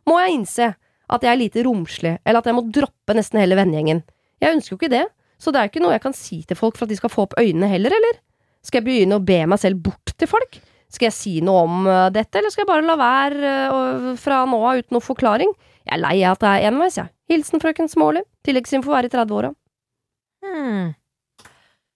Må 0.08 0.20
jeg 0.22 0.38
innse 0.38 0.72
at 0.76 1.26
jeg 1.26 1.32
er 1.32 1.40
lite 1.40 1.64
romslig, 1.66 2.16
eller 2.24 2.42
at 2.42 2.50
jeg 2.50 2.58
må 2.58 2.64
droppe 2.74 3.16
nesten 3.18 3.42
hele 3.42 3.58
vennegjengen? 3.60 4.02
Jeg 4.44 4.56
ønsker 4.56 4.76
jo 4.76 4.80
ikke 4.80 4.94
det, 4.94 5.06
så 5.42 5.52
det 5.52 5.60
er 5.60 5.68
jo 5.68 5.74
ikke 5.74 5.84
noe 5.84 5.96
jeg 5.96 6.04
kan 6.06 6.16
si 6.18 6.40
til 6.48 6.58
folk 6.60 6.78
for 6.78 6.88
at 6.88 6.94
de 6.94 7.00
skal 7.00 7.12
få 7.14 7.26
opp 7.28 7.36
øynene 7.40 7.70
heller, 7.72 7.96
eller? 7.98 8.22
Skal 8.66 8.82
jeg 8.82 8.88
begynne 8.88 9.20
å 9.20 9.26
be 9.26 9.42
meg 9.50 9.62
selv 9.62 9.84
bort 9.86 10.16
til 10.18 10.30
folk? 10.30 10.60
Skal 10.92 11.10
jeg 11.10 11.16
si 11.18 11.34
noe 11.44 11.64
om 11.66 11.88
øh, 11.90 12.10
dette, 12.14 12.40
eller 12.40 12.54
skal 12.54 12.64
jeg 12.64 12.70
bare 12.72 12.86
la 12.88 12.96
være 13.00 13.56
øh, 13.66 14.12
fra 14.22 14.44
nå 14.50 14.60
av 14.62 14.82
uten 14.82 14.96
noe 14.96 15.04
forklaring? 15.04 15.52
Jeg 15.86 15.98
er 15.98 16.02
lei 16.02 16.16
av 16.24 16.38
at 16.38 16.46
det 16.46 16.52
er 16.54 16.68
enveis, 16.72 17.00
jeg. 17.02 17.12
Hilsen 17.30 17.62
frøken 17.62 17.90
Småli. 17.92 18.22
Tilleggsinfo 18.46 18.94
er 18.96 19.08
i 19.08 19.12
30-åra. 19.12 19.52
Hmm. 20.46 20.94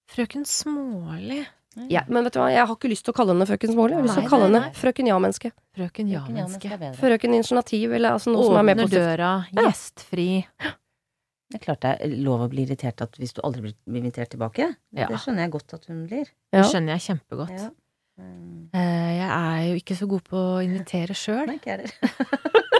Frøken 0.09 0.45
Småli. 0.45 1.43
Ja, 1.89 2.01
men 2.09 2.25
vet 2.25 2.33
du 2.35 2.39
hva, 2.41 2.49
jeg 2.51 2.65
har 2.65 2.75
ikke 2.75 2.89
lyst 2.91 3.05
til 3.07 3.13
å 3.13 3.17
kalle 3.17 3.35
henne 3.35 3.45
frøken 3.47 3.71
Småli. 3.71 3.93
Jeg 3.93 4.01
har 4.01 4.07
lyst 4.09 4.17
til 4.19 4.25
å 4.25 4.31
kalle 4.33 4.47
henne 4.49 4.61
frøken 4.75 5.09
ja-menneske. 5.09 5.51
Frøken 5.77 6.09
Frøken 6.09 6.11
ja-menneske. 6.11 6.79
Frøken 6.99 7.37
initiativ, 7.37 7.93
eller 7.95 8.17
altså 8.17 8.33
noe 8.33 8.49
som 8.49 8.57
er 8.59 8.67
mer 8.67 8.81
Åpner 8.83 8.93
døra, 8.97 9.31
døra, 9.53 9.69
Ja. 9.69 10.75
Det 11.49 11.57
er 11.57 11.63
klart 11.65 11.81
det 11.81 11.91
er 12.05 12.11
lov 12.21 12.43
å 12.45 12.49
bli 12.51 12.61
irritert 12.67 13.01
at 13.01 13.15
hvis 13.17 13.33
du 13.33 13.41
aldri 13.43 13.61
blir 13.73 14.01
invitert 14.03 14.29
tilbake. 14.29 14.67
Ja. 14.93 15.07
Det 15.09 15.17
skjønner 15.23 15.47
jeg 15.47 15.51
godt 15.55 15.73
at 15.79 15.85
hun 15.89 16.03
blir. 16.05 16.27
Ja. 16.53 16.61
Det 16.61 16.65
skjønner 16.69 16.93
jeg 16.97 17.05
kjempegodt. 17.07 17.55
Ja. 17.57 17.69
Mm. 18.19 18.69
Eh, 18.75 19.11
Jeg 19.19 19.29
er 19.31 19.63
jo 19.69 19.75
ikke 19.79 19.95
så 19.97 20.07
god 20.11 20.23
på 20.27 20.37
å 20.37 20.59
invitere 20.63 21.15
sjøl. 21.17 21.45
Nei, 21.49 21.55
ikke 21.57 21.71
jeg 21.73 21.79
heller. 21.79 22.59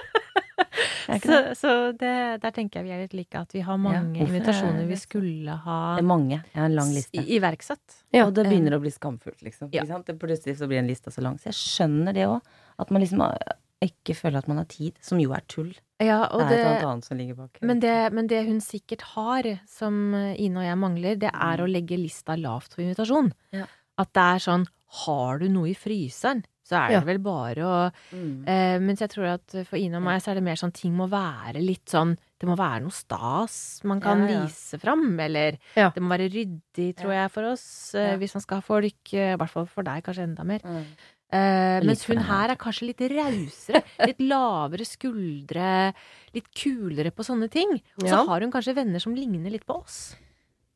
Jeg 1.10 1.16
er 1.16 1.18
ikke 1.24 1.30
Så, 1.30 1.38
så 1.58 1.72
det, 1.98 2.10
der 2.44 2.52
tenker 2.54 2.80
jeg 2.80 2.86
vi 2.86 2.92
er 2.94 3.00
litt 3.02 3.14
like, 3.18 3.40
at 3.42 3.54
vi 3.56 3.62
har 3.66 3.80
mange 3.82 4.20
er 4.22 4.28
invitasjoner 4.28 4.86
vi 4.86 4.98
skulle 5.00 5.56
ha 5.64 5.78
Det 5.98 6.04
er 6.04 6.08
mange. 6.08 6.38
Jeg 6.38 6.60
har 6.62 6.68
en 6.70 6.76
lang 6.78 6.92
liste. 6.94 7.18
i- 7.18 7.34
iverksatt. 7.40 7.96
Ja. 8.14 8.28
Og 8.28 8.36
det 8.38 8.46
begynner 8.46 8.76
å 8.78 8.80
bli 8.84 8.92
skamfullt, 8.94 9.42
liksom. 9.42 9.72
Ja. 9.74 9.82
Ikke 9.82 9.90
sant? 9.96 10.06
Det 10.06 10.20
plutselig 10.22 10.60
så 10.60 10.68
blir 10.70 10.78
en 10.84 10.88
lista 10.92 11.10
så 11.10 11.24
lang. 11.26 11.40
Så 11.42 11.50
jeg 11.50 11.58
skjønner 11.58 12.14
det 12.14 12.28
òg. 12.30 12.42
At 12.78 12.92
man 12.94 13.02
liksom 13.02 13.24
eh, 13.26 13.58
ikke 13.82 14.16
føler 14.18 14.38
at 14.42 14.48
man 14.48 14.58
har 14.58 14.66
tid. 14.66 14.98
Som 15.02 15.20
jo 15.24 15.32
er 15.36 15.42
tull. 15.48 15.74
Ja, 16.02 16.26
og 16.32 16.46
det 16.48 16.60
er 16.60 16.66
et 16.76 16.80
det, 16.80 16.88
annet 16.88 17.06
som 17.06 17.18
ligger 17.20 17.36
bak. 17.36 17.58
men, 17.62 17.80
det, 17.84 17.96
men 18.14 18.28
det 18.28 18.46
hun 18.48 18.60
sikkert 18.64 19.02
har, 19.16 19.44
som 19.68 20.14
Ine 20.16 20.62
og 20.62 20.64
jeg 20.68 20.78
mangler, 20.80 21.18
det 21.20 21.32
er 21.34 21.58
å 21.64 21.68
legge 21.68 21.98
lista 22.00 22.36
lavt 22.40 22.74
for 22.76 22.82
invitasjon. 22.86 23.32
Ja. 23.52 23.66
At 24.00 24.14
det 24.16 24.22
er 24.36 24.40
sånn 24.40 24.68
Har 25.04 25.38
du 25.38 25.48
noe 25.50 25.70
i 25.70 25.76
fryseren? 25.76 26.44
Så 26.66 26.78
er 26.78 26.88
det 26.88 26.96
Ja. 26.96 27.02
vel 27.02 27.18
bare 27.20 27.62
å 27.66 27.92
Mm. 28.14 28.48
eh, 28.48 28.80
Mens 28.80 29.00
jeg 29.02 29.10
tror 29.10 29.26
at 29.34 29.68
for 29.68 29.76
Ine 29.78 29.98
og 29.98 30.04
meg 30.04 30.22
så 30.22 30.32
er 30.32 30.36
det 30.36 30.44
mer 30.44 30.56
sånn 30.56 30.74
ting 30.74 30.96
må 30.96 31.08
være 31.10 31.60
litt 31.62 31.86
sånn 31.90 32.16
Det 32.40 32.48
må 32.48 32.56
være 32.58 32.82
noe 32.84 32.92
stas 32.92 33.82
man 33.84 34.00
kan 34.02 34.26
vise 34.46 34.80
fram, 34.80 35.20
eller 35.20 35.58
det 35.92 36.02
må 36.02 36.10
være 36.16 36.30
ryddig, 36.32 36.96
tror 36.96 37.12
jeg, 37.12 37.32
for 37.32 37.44
oss. 37.52 37.94
eh. 37.96 38.16
Hvis 38.18 38.34
man 38.36 38.42
skal 38.42 38.58
ha 38.58 38.62
folk. 38.62 39.14
eh, 39.14 39.34
I 39.34 39.38
hvert 39.38 39.50
fall 39.50 39.66
for 39.66 39.84
deg, 39.84 40.04
kanskje 40.04 40.24
enda 40.24 40.44
mer. 40.46 40.60
Mm. 40.64 40.86
Eh, 41.32 41.80
Litt 41.82 41.86
mens 41.86 42.04
hun 42.10 42.18
her 42.26 42.50
er 42.50 42.56
kanskje 42.58 42.88
litt 42.90 43.02
rausere. 43.14 43.84
Litt 44.10 44.20
lavere 44.26 44.86
skuldre. 44.88 45.94
Litt 46.34 46.48
kulere 46.58 47.12
på 47.14 47.22
sånne 47.28 47.50
ting. 47.54 47.76
Og 48.00 48.04
så 48.08 48.16
Ja. 48.16 48.24
har 48.26 48.42
hun 48.42 48.52
kanskje 48.52 48.74
venner 48.76 49.00
som 49.00 49.14
ligner 49.14 49.52
litt 49.52 49.66
på 49.66 49.78
oss. 49.84 50.16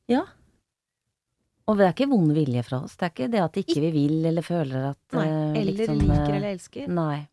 Ja. 0.08 0.24
Og 1.66 1.78
det 1.80 1.86
er 1.88 1.94
ikke 1.96 2.10
vond 2.12 2.34
vilje 2.36 2.62
fra 2.68 2.82
oss. 2.84 2.96
Det 3.00 3.06
er 3.08 3.12
ikke 3.16 3.32
det 3.32 3.42
at 3.42 3.54
ikke 3.54 3.80
vi 3.82 3.92
vil 3.96 4.26
eller 4.28 4.44
føler 4.44 4.90
at 4.92 4.98
Nei, 5.16 5.26
eh, 5.26 5.62
eller 5.62 5.72
liksom, 5.78 6.00
liker 6.02 6.30
eh, 6.30 6.36
eller 6.36 6.52
elsker. 6.58 6.88
Nei. 6.92 7.28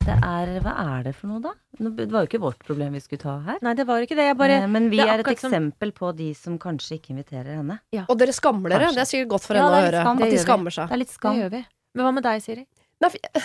Det 0.00 0.14
er 0.16 0.60
Hva 0.64 0.72
er 0.98 1.02
det 1.04 1.14
for 1.16 1.26
noe, 1.28 1.40
da? 1.44 1.50
Det 1.76 2.06
var 2.10 2.24
jo 2.24 2.28
ikke 2.30 2.40
vårt 2.40 2.58
problem 2.64 2.92
vi 2.96 3.00
skulle 3.00 3.20
ta 3.20 3.34
her. 3.40 3.58
Nei, 3.62 3.74
det 3.74 3.86
var 3.86 4.00
ikke 4.00 4.16
det. 4.16 4.28
Jeg 4.30 4.36
bare 4.38 4.66
Men 4.68 4.88
vi 4.90 4.98
er 5.00 5.08
er, 5.08 5.20
et 5.20 5.26
eksempel 5.26 5.90
som- 5.90 5.98
på 5.98 6.16
de 6.16 6.32
som 6.34 6.58
kanskje 6.58 7.00
ikke 7.00 7.10
inviterer 7.16 7.56
henne. 7.58 7.80
Og 8.08 8.16
dere 8.16 8.32
skammer 8.32 8.68
dere. 8.70 8.86
Kanskje. 8.88 8.94
Det 8.94 9.02
er 9.04 9.10
sikkert 9.10 9.28
godt 9.28 9.42
for 9.44 9.54
Ja, 9.54 9.60
henne 9.66 9.70
å 9.70 9.80
det 9.80 9.94
er 9.94 9.96
høre. 9.98 10.04
skam. 10.04 10.22
At 10.22 10.30
de 10.30 10.38
skammer 10.38 10.70
seg. 10.72 10.88
Det 10.88 10.92
er 10.92 11.02
litt 11.02 11.18
Det 11.20 11.36
gjør 11.42 11.50
vi. 11.50 11.66
Men 11.96 12.06
hva 12.06 12.12
med 12.14 12.26
deg, 12.26 12.42
Siri? 12.44 12.64
Nei, 13.00 13.10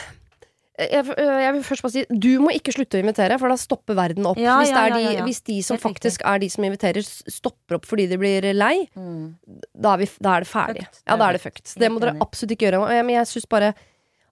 jeg, 0.92 1.06
jeg, 1.08 1.54
vil 1.56 1.64
først 1.64 1.86
bare 1.86 1.94
si 1.94 2.04
Du 2.12 2.30
må 2.44 2.52
ikke 2.56 2.74
slutte 2.76 3.00
å 3.00 3.04
invitere, 3.04 3.40
for 3.42 3.52
da 3.52 3.58
stopper 3.60 3.98
verden 3.98 4.28
opp. 4.30 4.40
Ja, 4.42 4.58
hvis, 4.62 4.74
ja, 4.74 4.86
det 4.92 5.02
ja, 5.02 5.16
de, 5.16 5.26
hvis 5.30 5.42
de 5.48 5.58
som 5.66 5.78
Helt 5.80 5.86
faktisk 5.88 6.26
er 6.28 6.44
de 6.44 6.52
som 6.52 6.68
inviterer, 6.68 7.06
stopper 7.06 7.80
opp 7.80 7.90
fordi 7.90 8.08
de 8.12 8.20
blir 8.22 8.52
lei, 8.56 8.76
Mm. 8.96 9.36
da 9.74 9.96
er, 9.96 10.04
vi, 10.04 10.10
da 10.22 10.36
er 10.38 10.46
det 10.46 10.52
ferdig. 10.52 10.86
Føkt. 10.88 11.04
Ja, 11.08 11.18
da 11.20 11.28
er 11.30 11.38
det 11.38 11.44
fucked. 11.44 11.76
Det 11.80 11.92
må 11.92 12.02
dere 12.04 12.18
absolutt 12.24 12.56
ikke 12.56 12.70
gjøre. 12.70 12.86
Men 13.02 13.16
jeg 13.18 13.32
syns 13.32 13.50
bare 13.52 13.74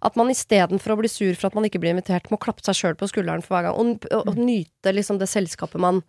at 0.03 0.17
man 0.19 0.31
istedenfor 0.33 0.93
å 0.93 0.99
bli 0.99 1.07
sur 1.07 1.31
for 1.39 1.47
at 1.47 1.55
man 1.55 1.65
ikke 1.67 1.79
blir 1.79 1.93
invitert, 1.95 2.27
må 2.31 2.39
klappe 2.41 2.63
seg 2.65 2.75
sjøl 2.75 2.97
på 2.99 3.07
skulderen 3.07 3.43
for 3.45 3.55
hver 3.55 3.69
gang. 3.69 3.77
Og, 3.79 4.07
og, 4.11 4.33
og 4.33 4.39
nyte 4.39 4.91
liksom 4.91 5.21
det 5.21 5.29
selskapet 5.31 5.79
man 5.79 6.03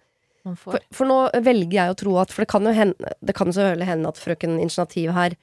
for, 0.61 0.77
for 0.93 1.09
nå 1.09 1.19
velger 1.41 1.79
jeg 1.79 1.93
å 1.93 1.97
tro 1.97 2.17
at 2.21 2.33
For 2.35 2.45
det 2.45 2.51
kan 2.53 2.67
jo 2.69 2.73
hende 2.77 3.13
Det 3.25 3.33
kan 3.33 3.49
jo 3.49 3.55
selvfølgelig 3.57 3.87
hende 3.89 4.11
at 4.11 4.19
frøken 4.21 4.59
Initiativ 4.61 5.15
her 5.17 5.37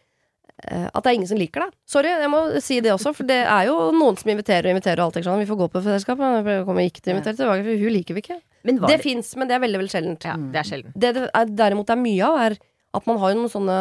At 0.61 1.01
det 1.03 1.09
er 1.11 1.17
ingen 1.17 1.27
som 1.29 1.37
liker 1.39 1.65
deg. 1.65 1.71
Sorry, 1.89 2.09
jeg 2.09 2.29
må 2.31 2.41
si 2.61 2.79
det 2.83 2.91
også, 2.93 3.13
for 3.17 3.27
det 3.27 3.39
er 3.45 3.65
jo 3.67 3.75
noen 3.95 4.17
som 4.19 4.29
inviterer 4.33 4.67
og 4.69 4.75
inviterer. 4.75 4.99
og 5.01 5.11
alt? 5.15 5.39
Vi 5.41 5.49
får 5.49 5.57
gå 5.63 5.67
på 5.73 5.81
fellesskap, 5.83 6.17
men 6.21 6.45
jeg 6.45 6.65
kommer 6.67 6.85
ikke 6.85 7.01
til 7.01 7.13
å 7.13 7.15
invitere 7.17 7.39
tilbake, 7.39 7.63
for 7.65 7.81
hun 7.85 7.95
liker 7.97 8.13
vi 8.17 8.21
ikke. 8.25 8.39
Men 8.63 8.77
Det 8.77 8.87
det, 8.91 8.99
fins, 9.01 9.35
men 9.35 9.47
det 9.49 9.55
er 9.57 9.63
veldig 9.63 9.79
veldig 9.81 9.91
sjeldent. 9.95 10.23
Ja, 10.29 10.35
det 10.37 10.59
er 10.61 10.67
sjelden. 10.69 10.93
Det 10.93 11.13
det 11.17 11.23
er, 11.33 11.45
derimot 11.63 11.89
er 11.89 11.97
mye 11.97 12.27
av, 12.27 12.37
er 12.51 12.57
at 12.93 13.07
man 13.07 13.17
har 13.17 13.31
jo 13.33 13.39
noen 13.41 13.49
sånne 13.55 13.79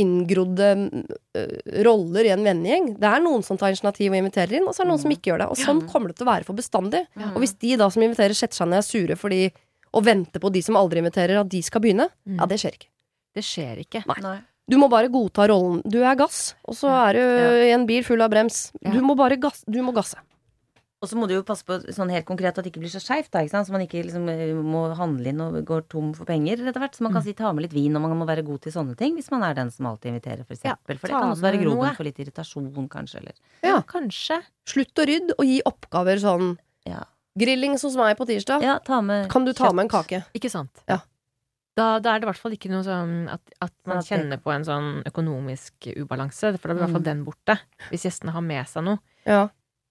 inngrodde 0.00 0.68
øh, 1.36 1.56
roller 1.84 2.24
i 2.28 2.30
en 2.32 2.44
vennegjeng. 2.46 2.92
Det 3.02 3.08
er 3.10 3.22
noen 3.24 3.42
som 3.44 3.58
tar 3.58 3.72
initiativ 3.74 4.12
og 4.14 4.20
inviterer 4.20 4.56
inn, 4.60 4.68
og 4.70 4.74
så 4.76 4.82
er 4.84 4.86
det 4.86 4.92
noen 4.94 5.02
som 5.02 5.14
ikke 5.14 5.32
gjør 5.32 5.42
det. 5.42 5.48
Og 5.50 5.58
sånn 5.58 5.82
kommer 5.90 6.12
det 6.12 6.20
til 6.20 6.28
å 6.28 6.30
være 6.30 6.46
for 6.46 6.58
bestandig. 6.58 7.02
Ja. 7.18 7.32
Og 7.34 7.42
hvis 7.42 7.56
de 7.58 7.74
da 7.80 7.88
som 7.90 8.04
inviterer, 8.06 8.36
setter 8.38 8.60
seg 8.62 8.70
ned 8.70 8.78
er 8.84 8.86
sure 8.86 9.18
fordi 9.18 9.42
og 9.90 10.04
venter 10.06 10.38
på 10.38 10.52
de 10.54 10.60
som 10.62 10.76
aldri 10.78 11.00
inviterer, 11.02 11.40
at 11.40 11.48
de 11.50 11.60
skal 11.66 11.82
begynne, 11.82 12.06
Mm. 12.22 12.36
ja, 12.38 12.46
det 12.46 12.60
skjer 12.62 12.76
ikke. 12.78 12.86
Det 13.34 13.42
skjer 13.42 13.80
ikke. 13.82 14.04
Nei. 14.22 14.36
Du 14.70 14.76
må 14.78 14.88
bare 14.92 15.10
godta 15.10 15.48
rollen. 15.50 15.80
Du 15.84 15.98
er 16.04 16.14
gass, 16.18 16.54
og 16.64 16.76
så 16.78 16.90
er 17.10 17.18
du 17.18 17.22
i 17.66 17.72
en 17.74 17.86
bil 17.88 18.04
full 18.06 18.22
av 18.22 18.30
brems. 18.30 18.68
Du 18.80 19.00
må 19.02 19.16
bare 19.18 19.36
gass, 19.40 19.64
du 19.66 19.80
må 19.82 19.94
gasse. 19.96 20.18
Og 21.00 21.08
så 21.08 21.16
må 21.16 21.24
du 21.24 21.32
jo 21.32 21.44
passe 21.48 21.64
på 21.64 21.78
sånn 21.96 22.10
helt 22.12 22.26
konkret 22.28 22.58
at 22.58 22.60
det 22.60 22.74
ikke 22.74 22.82
blir 22.82 22.92
så 22.92 23.00
skeivt? 23.00 23.32
Så 23.32 23.72
man 23.72 23.80
ikke 23.86 24.02
liksom 24.04 24.26
eh, 24.28 24.50
må 24.52 24.82
handle 24.98 25.30
inn 25.32 25.40
og 25.40 25.54
går 25.64 25.86
tom 25.88 26.10
for 26.12 26.28
penger 26.28 26.60
etter 26.60 26.76
hvert. 26.82 26.92
Så 26.98 27.06
man 27.06 27.14
kan 27.16 27.24
si 27.24 27.32
ta 27.32 27.54
med 27.56 27.64
litt 27.64 27.72
vin, 27.72 27.96
og 27.96 28.04
man 28.04 28.18
må 28.20 28.26
være 28.28 28.44
god 28.44 28.60
til 28.66 28.74
sånne 28.74 28.98
ting. 29.00 29.14
Hvis 29.16 29.30
man 29.32 29.46
er 29.48 29.56
den 29.56 29.72
som 29.72 29.88
alltid 29.88 30.12
inviterer, 30.12 30.44
for 30.44 30.52
Ja, 30.60 30.74
eksempel. 30.76 30.98
for 31.00 31.08
det 31.08 31.16
kan 31.16 31.32
også 31.32 31.46
være 31.46 31.62
grobunn 31.64 31.96
for 31.96 32.04
litt 32.04 32.20
irritasjon, 32.20 32.68
kanskje, 32.92 33.16
eller 33.22 33.32
Ja. 33.64 33.80
Kanskje. 33.88 34.42
Slutt 34.68 34.92
å 35.00 35.08
rydde, 35.08 35.38
og 35.38 35.44
gi 35.48 35.62
oppgaver 35.64 36.20
sånn 36.20 36.58
Ja. 36.84 37.04
Grilling 37.38 37.78
hos 37.80 37.96
meg 37.96 38.18
på 38.18 38.26
tirsdag. 38.26 38.60
ja 38.60 38.78
ta 38.84 39.00
med 39.00 39.30
Kan 39.30 39.46
du 39.46 39.54
ta 39.54 39.68
kjøtt. 39.68 39.74
med 39.74 39.84
en 39.84 39.88
kake? 39.88 40.24
Ikke 40.34 40.50
sant? 40.50 40.82
Ja. 40.86 41.00
Da, 41.80 41.86
da 42.04 42.12
er 42.14 42.20
det 42.20 42.26
i 42.26 42.30
hvert 42.30 42.40
fall 42.42 42.54
ikke 42.56 42.68
noe 42.72 42.84
sånn 42.84 43.14
at, 43.32 43.40
at 43.64 43.72
man 43.88 44.02
kjenner 44.04 44.40
på 44.44 44.52
en 44.52 44.66
sånn 44.68 44.90
økonomisk 45.08 45.88
ubalanse, 45.96 46.52
for 46.58 46.68
da 46.68 46.74
blir 46.76 46.82
i 46.82 46.84
hvert 46.84 46.96
fall 46.98 47.06
den 47.08 47.24
borte. 47.24 47.56
Hvis 47.88 48.04
gjestene 48.08 48.34
har 48.36 48.44
med 48.44 48.68
seg 48.68 48.84
noe. 48.84 49.00
Ja. 49.24 49.46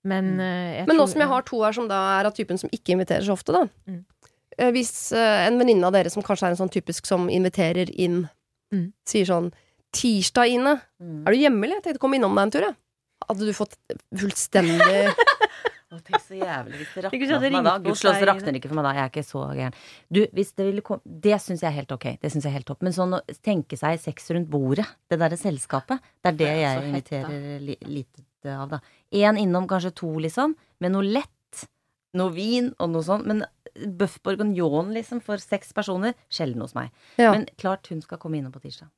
Men 0.07 0.35
eh, 0.39 0.77
jeg 0.79 0.87
Men 0.87 0.99
nå 1.01 1.07
som 1.11 1.19
jeg 1.23 1.27
har 1.31 1.43
to 1.49 1.63
her 1.65 1.73
som 1.75 1.87
da 1.89 1.97
er 2.19 2.29
av 2.29 2.35
typen 2.37 2.61
som 2.61 2.69
ikke 2.75 2.93
inviterer 2.95 3.25
så 3.25 3.33
ofte, 3.35 3.51
da. 3.55 3.65
Mm. 3.89 4.03
Eh, 4.59 4.69
Hvis 4.75 4.91
eh, 5.17 5.47
en 5.47 5.57
venninne 5.59 5.87
av 5.89 5.95
dere 5.97 6.11
som 6.13 6.23
kanskje 6.23 6.47
er 6.47 6.55
en 6.55 6.61
sånn 6.61 6.71
typisk 6.77 7.09
som 7.09 7.27
inviterer 7.31 7.89
inn, 7.99 8.27
Mm. 8.69 8.91
sier 9.09 9.25
sånn 9.25 9.47
Tirsdag, 9.97 10.51
Ine. 10.53 10.75
Mm. 11.01 11.23
Er 11.25 11.33
du 11.33 11.37
hjemme, 11.41 11.63
eller? 11.65 11.79
Jeg 11.79 11.83
tenkte 11.87 11.97
å 11.97 12.03
komme 12.03 12.19
innom 12.19 12.35
deg 12.37 12.43
en 12.45 12.51
tur, 12.53 12.65
jeg. 12.67 12.75
Hadde 13.25 13.47
du 13.47 13.53
fått 13.57 13.73
fullstendig 14.13 15.09
Å, 15.89 15.97
tenk 16.05 16.21
så 16.21 16.37
jævlig 16.37 16.77
hvis 16.83 16.89
det 16.93 17.03
rakner 17.07 17.31
for 17.39 17.53
meg 17.55 17.63
da. 17.65 17.71
Gudskjelov 17.81 18.25
rakner 18.29 18.53
det 18.53 18.59
ikke 18.61 18.69
for 18.69 18.77
meg 18.77 18.85
da. 18.85 18.91
Jeg 18.93 19.03
er 19.07 19.09
ikke 19.09 19.23
så 19.25 19.41
gæren. 19.57 19.77
Du, 20.13 20.19
hvis 20.37 20.51
det 20.59 20.67
ville 20.67 20.83
komme 20.85 21.17
Det 21.25 21.39
syns 21.41 21.63
jeg 21.65 21.69
er 21.71 21.77
helt 21.79 21.93
ok. 21.95 22.05
Det 22.21 22.29
synes 22.29 22.45
jeg 22.45 22.51
er 22.51 22.57
helt 22.59 22.69
topp. 22.69 22.83
Men 22.85 22.93
sånn 22.93 23.15
å 23.17 23.21
tenke 23.45 23.79
seg 23.79 23.97
sex 24.03 24.29
rundt 24.37 24.51
bordet, 24.53 24.85
det 25.09 25.17
derre 25.17 25.39
selskapet, 25.41 26.05
det 26.21 26.29
er 26.33 26.37
det 26.43 26.51
jeg 26.61 26.85
inviterer 26.91 27.65
li 27.65 27.77
lite 27.89 28.53
av, 28.53 28.69
da. 28.75 28.81
Én 29.17 29.41
innom, 29.41 29.65
kanskje 29.71 29.91
to, 29.97 30.11
liksom. 30.21 30.53
Med 30.79 30.93
noe 30.93 31.09
lett. 31.09 31.65
Noe 32.21 32.33
vin 32.37 32.69
og 32.77 32.93
noe 32.93 33.05
sånt. 33.05 33.25
Men 33.29 33.43
bøff 33.97 34.19
bourguignon, 34.25 34.93
liksom, 34.93 35.23
for 35.25 35.41
seks 35.41 35.73
personer, 35.73 36.13
sjelden 36.29 36.61
hos 36.61 36.77
meg. 36.77 36.93
Ja. 37.17 37.33
Men 37.33 37.49
klart 37.57 37.89
hun 37.89 38.05
skal 38.05 38.21
komme 38.21 38.37
innom 38.37 38.53
på 38.53 38.61
tirsdag. 38.61 38.89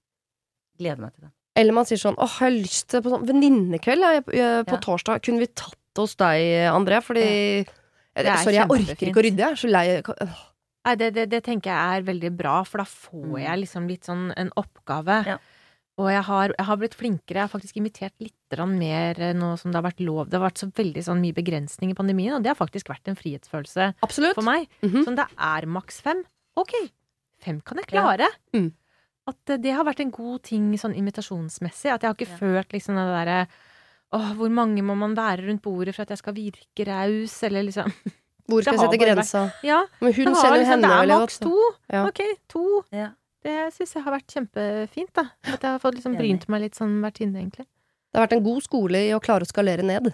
Gleder 0.79 1.07
meg 1.07 1.15
til 1.15 1.29
det. 1.29 1.31
Eller 1.59 1.75
man 1.75 1.83
sier 1.87 1.99
sånn 1.99 2.15
Åh, 2.15 2.31
jeg 2.39 2.45
har 2.45 2.53
lyst 2.55 2.85
til 2.93 3.01
på 3.03 3.11
sånn 3.11 3.25
venninnekveld 3.27 4.25
på 4.27 4.35
Ja. 4.37 4.63
torsdag. 4.79 5.19
Kunne 5.23 5.39
vi 5.43 5.47
tatt 5.51 5.75
det 5.95 6.01
hos 6.05 6.15
deg, 6.15 6.41
André? 6.71 7.01
Fordi 7.03 7.25
Det 8.15 8.25
er 8.27 8.37
Sorry, 8.43 8.55
jeg 8.59 8.67
orker 8.69 9.07
ikke 9.07 9.21
å 9.21 9.25
rydde, 9.25 9.39
jeg 9.39 9.51
er 9.51 9.55
så 9.61 9.69
lei. 9.71 9.85
Nei, 10.81 10.95
det, 10.97 11.11
det, 11.13 11.29
det 11.29 11.43
tenker 11.45 11.69
jeg 11.71 11.97
er 12.01 12.05
veldig 12.07 12.31
bra, 12.35 12.63
for 12.65 12.81
da 12.81 12.85
får 12.89 13.25
Mm. 13.27 13.41
jeg 13.43 13.59
liksom 13.61 13.87
litt 13.87 14.03
sånn 14.09 14.33
en 14.35 14.49
oppgave. 14.57 15.19
Ja. 15.27 15.37
Og 16.01 16.07
jeg 16.09 16.23
har, 16.23 16.53
jeg 16.57 16.65
har 16.65 16.77
blitt 16.81 16.95
flinkere. 16.97 17.37
Jeg 17.37 17.45
har 17.45 17.51
faktisk 17.51 17.77
invitert 17.77 18.13
litt 18.19 18.57
mer 18.71 19.19
eh, 19.21 19.33
nå 19.37 19.51
som 19.59 19.71
det 19.71 19.77
har 19.77 19.85
vært 19.91 19.99
lov. 20.01 20.29
Det 20.31 20.39
har 20.39 20.47
vært 20.49 20.57
så 20.63 20.71
veldig 20.73 21.03
sånn 21.05 21.21
mye 21.21 21.35
begrensning 21.37 21.91
i 21.91 21.97
pandemien, 21.97 22.33
og 22.35 22.41
det 22.43 22.49
har 22.49 22.57
faktisk 22.57 22.89
vært 22.89 23.07
en 23.11 23.15
frihetsfølelse 23.19 23.93
Absolutt. 24.01 24.33
for 24.35 24.41
meg. 24.43 24.67
Mm 24.81 24.89
-hmm. 24.89 25.03
Sånn 25.05 25.15
det 25.15 25.27
er 25.37 25.65
maks 25.67 26.01
fem. 26.01 26.23
Ok, 26.57 26.71
fem 27.39 27.61
kan 27.61 27.77
jeg 27.77 27.85
Ja. 27.93 28.01
klare. 28.01 28.27
Mm. 28.53 28.73
At 29.27 29.49
eh, 29.49 29.57
det 29.57 29.71
har 29.75 29.83
vært 29.85 29.99
en 29.99 30.11
god 30.11 30.41
ting 30.43 30.73
sånn 30.77 30.95
invitasjonsmessig. 30.95 31.91
At 31.93 32.01
jeg 32.01 32.09
har 32.09 32.15
ikke 32.15 32.31
Ja. 32.31 32.37
følt 32.37 32.69
liksom 32.73 32.95
det 32.95 33.05
derre 33.27 33.47
Åh, 34.11 34.33
hvor 34.35 34.51
mange 34.51 34.83
må 34.83 34.95
man 34.99 35.13
være 35.15 35.47
rundt 35.47 35.61
bordet 35.63 35.95
for 35.95 36.03
at 36.03 36.11
jeg 36.11 36.19
skal 36.19 36.35
virke 36.35 36.85
raus, 36.87 37.37
eller 37.47 37.63
liksom 37.67 37.91
Hvor 38.51 38.61
skal 38.65 38.75
jeg 38.75 38.83
sette 38.83 38.99
grensa? 38.99 39.43
Ja, 39.63 39.81
Men 40.01 40.15
hun 40.17 40.33
kjenner 40.35 40.57
liksom, 40.59 40.71
henne 40.73 40.89
det 40.91 40.97
er 40.99 41.11
maks 41.13 41.39
to. 41.39 41.69
Ja. 41.87 42.01
Ok, 42.09 42.23
to. 42.51 42.65
Ja. 42.95 43.11
Det 43.41 43.55
syns 43.73 43.95
jeg 43.95 44.03
har 44.05 44.13
vært 44.13 44.35
kjempefint, 44.35 45.13
da. 45.17 45.23
At 45.47 45.63
jeg 45.63 45.69
har 45.69 45.79
fått 45.81 45.95
liksom 45.97 46.17
brynt 46.19 46.43
meg 46.51 46.67
litt 46.67 46.75
som 46.77 46.91
vertinne, 47.01 47.39
egentlig. 47.41 47.65
Det 48.11 48.19
har 48.19 48.27
vært 48.27 48.35
en 48.35 48.43
god 48.45 48.65
skole 48.67 49.05
i 49.07 49.15
å 49.15 49.21
klare 49.23 49.47
å 49.47 49.49
skalere 49.49 49.85
ned. 49.87 50.11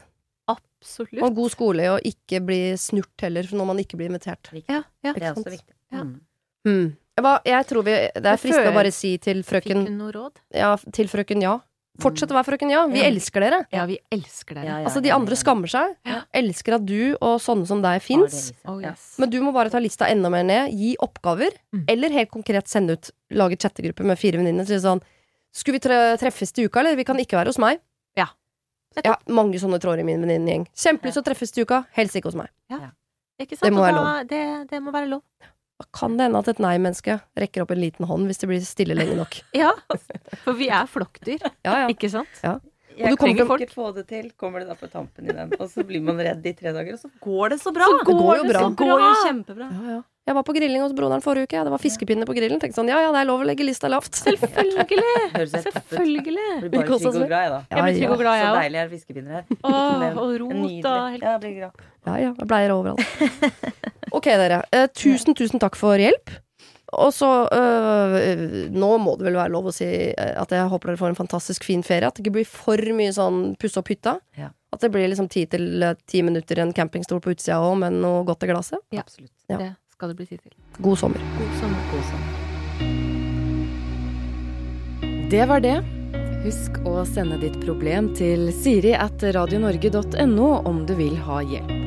Absolutt. 0.48 1.18
Og 1.20 1.26
en 1.28 1.36
god 1.36 1.52
skole 1.52 1.84
i 1.84 1.90
å 1.92 1.98
ikke 2.08 2.40
bli 2.46 2.62
snurt 2.80 3.26
heller 3.26 3.50
når 3.52 3.68
man 3.72 3.82
ikke 3.84 4.00
blir 4.00 4.12
invitert. 4.12 4.48
Viktig. 4.54 4.70
Ja, 4.72 4.86
ja. 5.04 5.16
Det 5.18 5.26
er 5.26 5.34
også 5.34 5.52
viktig. 5.52 5.74
Ja. 5.92 6.06
Mm. 6.68 6.94
Hva, 7.18 7.34
jeg 7.50 7.66
tror 7.66 7.86
vi, 7.88 7.96
det 8.14 8.30
er 8.30 8.40
fristende 8.40 8.70
å 8.70 8.78
bare 8.78 8.94
si 8.94 9.16
til 9.22 9.42
frøken 9.48 9.82
Fikk 9.82 9.90
hun 9.90 9.98
noe 9.98 10.14
råd? 10.14 10.38
Ja, 10.54 10.76
til 10.94 11.10
frøken 11.10 11.42
ja. 11.42 11.56
Fortsett 12.00 12.30
å 12.30 12.36
være 12.38 12.46
frøken 12.52 12.70
ja. 12.72 12.86
Vi 12.88 13.00
Ja. 13.02 13.08
elsker 13.10 13.42
dere. 13.42 13.60
Ja, 13.74 13.86
vi 13.90 13.98
elsker 14.12 14.54
dere. 14.56 14.66
Ja, 14.66 14.78
ja, 14.80 14.86
Altså, 14.86 15.02
de 15.02 15.10
andre 15.12 15.34
ja. 15.34 15.42
skammer 15.42 15.68
seg. 15.68 15.96
Ja. 16.06 16.22
Elsker 16.34 16.76
at 16.76 16.86
du 16.86 17.16
og 17.22 17.40
sånne 17.42 17.66
som 17.68 17.82
deg 17.82 18.02
fins. 18.02 18.52
Oh, 18.66 18.80
yes. 18.80 19.16
Men 19.18 19.30
du 19.30 19.40
må 19.42 19.52
bare 19.54 19.70
ta 19.74 19.80
lista 19.80 20.06
enda 20.08 20.30
mer 20.30 20.44
ned. 20.44 20.72
Gi 20.78 20.96
oppgaver. 21.02 21.52
Mm. 21.74 21.86
Eller 21.90 22.10
helt 22.10 22.30
konkret 22.32 22.68
sende 22.68 22.94
ut 22.94 23.12
Lage 23.32 23.58
chattegruppe 23.58 24.06
med 24.06 24.18
fire 24.18 24.38
venninner. 24.38 24.66
Si 24.66 24.74
sånn 24.80 25.02
Skulle 25.54 25.80
vi 25.80 25.88
tre 25.88 26.18
treffes 26.18 26.52
til 26.54 26.66
uka, 26.70 26.80
eller? 26.82 26.96
Vi 26.96 27.04
kan 27.04 27.18
ikke 27.18 27.34
være 27.40 27.48
hos 27.50 27.58
meg. 27.58 27.80
Ja. 28.16 28.28
Jeg 28.96 29.06
har 29.10 29.18
mange 29.28 29.56
sånne 29.58 29.80
tråder 29.82 30.00
i 30.00 30.04
min 30.04 30.22
venninnegjeng. 30.22 30.68
Kjempelyst 30.76 31.14
til 31.18 31.24
å 31.24 31.26
treffes 31.26 31.52
til 31.52 31.66
uka. 31.66 31.86
Helst 31.94 32.14
ikke 32.16 32.30
hos 32.30 32.36
meg. 32.36 32.50
Ikke 33.40 33.58
sant? 33.58 33.64
Det 33.70 33.74
må 33.74 33.82
være 33.82 33.96
da- 33.98 34.24
Det, 34.24 34.70
det 34.70 34.80
må 34.84 34.92
være 34.92 35.10
lov. 35.10 35.22
Da 35.78 35.86
kan 35.94 36.16
det 36.18 36.26
hende 36.26 36.40
at 36.42 36.48
et 36.50 36.62
nei-menneske 36.64 37.20
rekker 37.38 37.62
opp 37.64 37.72
en 37.76 37.82
liten 37.84 38.08
hånd 38.10 38.26
hvis 38.30 38.42
det 38.42 38.50
blir 38.50 38.64
stille 38.66 38.98
lenge 38.98 39.18
nok. 39.20 39.38
Ja, 39.58 39.74
for 40.44 40.58
vi 40.58 40.72
er 40.74 40.90
flokkdyr, 40.90 41.44
Ja, 41.66 41.84
ja. 41.84 41.86
ikke 41.94 42.10
sant? 42.10 42.42
Ja. 42.44 42.58
Jeg 42.98 43.14
kan 43.22 43.30
ikke 43.30 43.46
folk. 43.46 43.74
få 43.76 43.92
det 43.94 44.08
til. 44.10 44.32
Kommer 44.42 44.64
det 44.64 44.72
da 44.72 44.76
på 44.78 44.88
tampen 44.90 45.28
i 45.30 45.34
den, 45.36 45.52
og 45.62 45.68
så 45.70 45.84
blir 45.86 46.02
man 46.02 46.18
redd 46.18 46.42
i 46.50 46.54
tre 46.58 46.72
dager, 46.74 46.96
og 46.98 47.02
så 47.04 47.12
går 47.22 47.54
det 47.54 47.60
så 47.62 47.70
bra! 47.76 47.86
Så 47.86 48.00
går 48.08 48.22
det 48.26 48.40
jo 48.40 48.48
bra. 48.50 48.64
Det 48.64 48.80
går 48.80 49.04
jo 49.04 49.10
kjempebra. 49.22 49.68
Ja, 49.70 49.98
ja. 50.00 50.04
Jeg 50.28 50.36
var 50.36 50.44
på 50.44 50.54
grilling 50.58 50.82
hos 50.84 50.92
broderen 50.98 51.22
forrige 51.24 51.48
uke. 51.48 51.62
Det 51.64 51.72
var 51.72 51.80
fiskepinner 51.80 52.28
på 52.28 52.34
grillen. 52.36 52.60
Tenkte 52.60 52.76
sånn, 52.82 52.90
ja 52.92 52.98
ja, 53.00 53.14
det 53.16 53.22
er 53.22 53.28
lov 53.30 53.46
å 53.46 53.48
legge 53.48 53.64
lista 53.64 53.88
lavt. 53.88 54.18
Selvfølgelig! 54.18 55.46
Selvfølgelig! 55.54 56.48
Blir 56.66 56.74
bare 56.74 56.98
trygg 56.98 57.08
og 57.14 57.30
glad, 57.30 57.38
jeg, 57.38 57.54
da. 57.54 57.62
Jeg 57.70 57.86
blir 57.86 58.00
trygg 58.02 58.16
og 58.18 58.24
glad, 58.26 58.40
jeg 58.42 58.50
Så 58.50 58.58
deilig 58.58 58.82
er 58.82 58.90
fiskepinner 58.96 59.38
her. 59.38 59.62
Åh, 59.62 60.08
og 60.26 60.34
rot 60.42 60.90
og 60.92 61.06
helt 61.14 61.48
Ja. 61.62 61.72
Ja 62.10 62.18
ja, 62.26 62.34
bleier 62.50 62.76
overalt. 62.76 63.94
Ok, 64.16 64.30
dere. 64.40 64.62
Eh, 64.72 64.88
tusen, 64.96 65.36
tusen 65.38 65.60
takk 65.62 65.76
for 65.80 66.00
hjelp. 66.00 66.32
Og 66.96 67.12
så 67.12 67.28
øh, 67.52 68.70
Nå 68.72 68.98
må 69.04 69.18
det 69.20 69.26
vel 69.28 69.36
være 69.36 69.52
lov 69.52 69.66
å 69.68 69.74
si 69.76 69.88
eh, 69.88 70.36
at 70.40 70.54
jeg 70.56 70.70
håper 70.72 70.94
dere 70.94 71.02
får 71.02 71.12
en 71.12 71.20
fantastisk 71.20 71.68
fin 71.68 71.84
ferie. 71.84 72.08
At 72.08 72.16
det 72.16 72.24
ikke 72.24 72.38
blir 72.40 72.48
for 72.48 72.80
mye 72.96 73.12
sånn 73.16 73.56
pusse 73.60 73.80
opp 73.82 73.92
hytta. 73.92 74.18
Ja. 74.40 74.54
At 74.72 74.84
det 74.84 74.92
blir 74.94 75.08
liksom 75.12 75.28
ti 75.32 75.46
til 75.52 75.84
eh, 75.84 75.98
ti 76.08 76.24
minutter 76.24 76.60
i 76.60 76.64
en 76.64 76.76
campingstol 76.76 77.20
på 77.24 77.32
utsida 77.36 77.60
òg, 77.64 77.76
men 77.84 78.00
noe 78.04 78.24
godt 78.28 78.48
i 78.48 78.52
glasset. 78.52 78.80
Ja. 78.96 79.04
Absolutt. 79.04 79.36
Ja. 79.52 79.58
Det 79.60 79.72
skal 79.98 80.14
det 80.14 80.20
bli 80.22 80.30
tid 80.30 80.40
til. 80.46 80.54
God 80.80 80.98
sommer. 81.02 81.20
God 81.40 81.54
sommer. 81.60 81.82
God 81.92 82.04
sommer. 82.14 82.32
Det 85.28 85.44
var 85.50 85.60
det. 85.66 85.78
Husk 86.46 86.80
å 86.88 87.02
sende 87.10 87.40
ditt 87.42 87.58
problem 87.66 88.14
til 88.16 88.48
siri 88.56 88.94
at 88.96 89.20
radionorge.no 89.36 90.50
om 90.70 90.86
du 90.88 90.96
vil 90.96 91.18
ha 91.28 91.42
hjelp. 91.44 91.87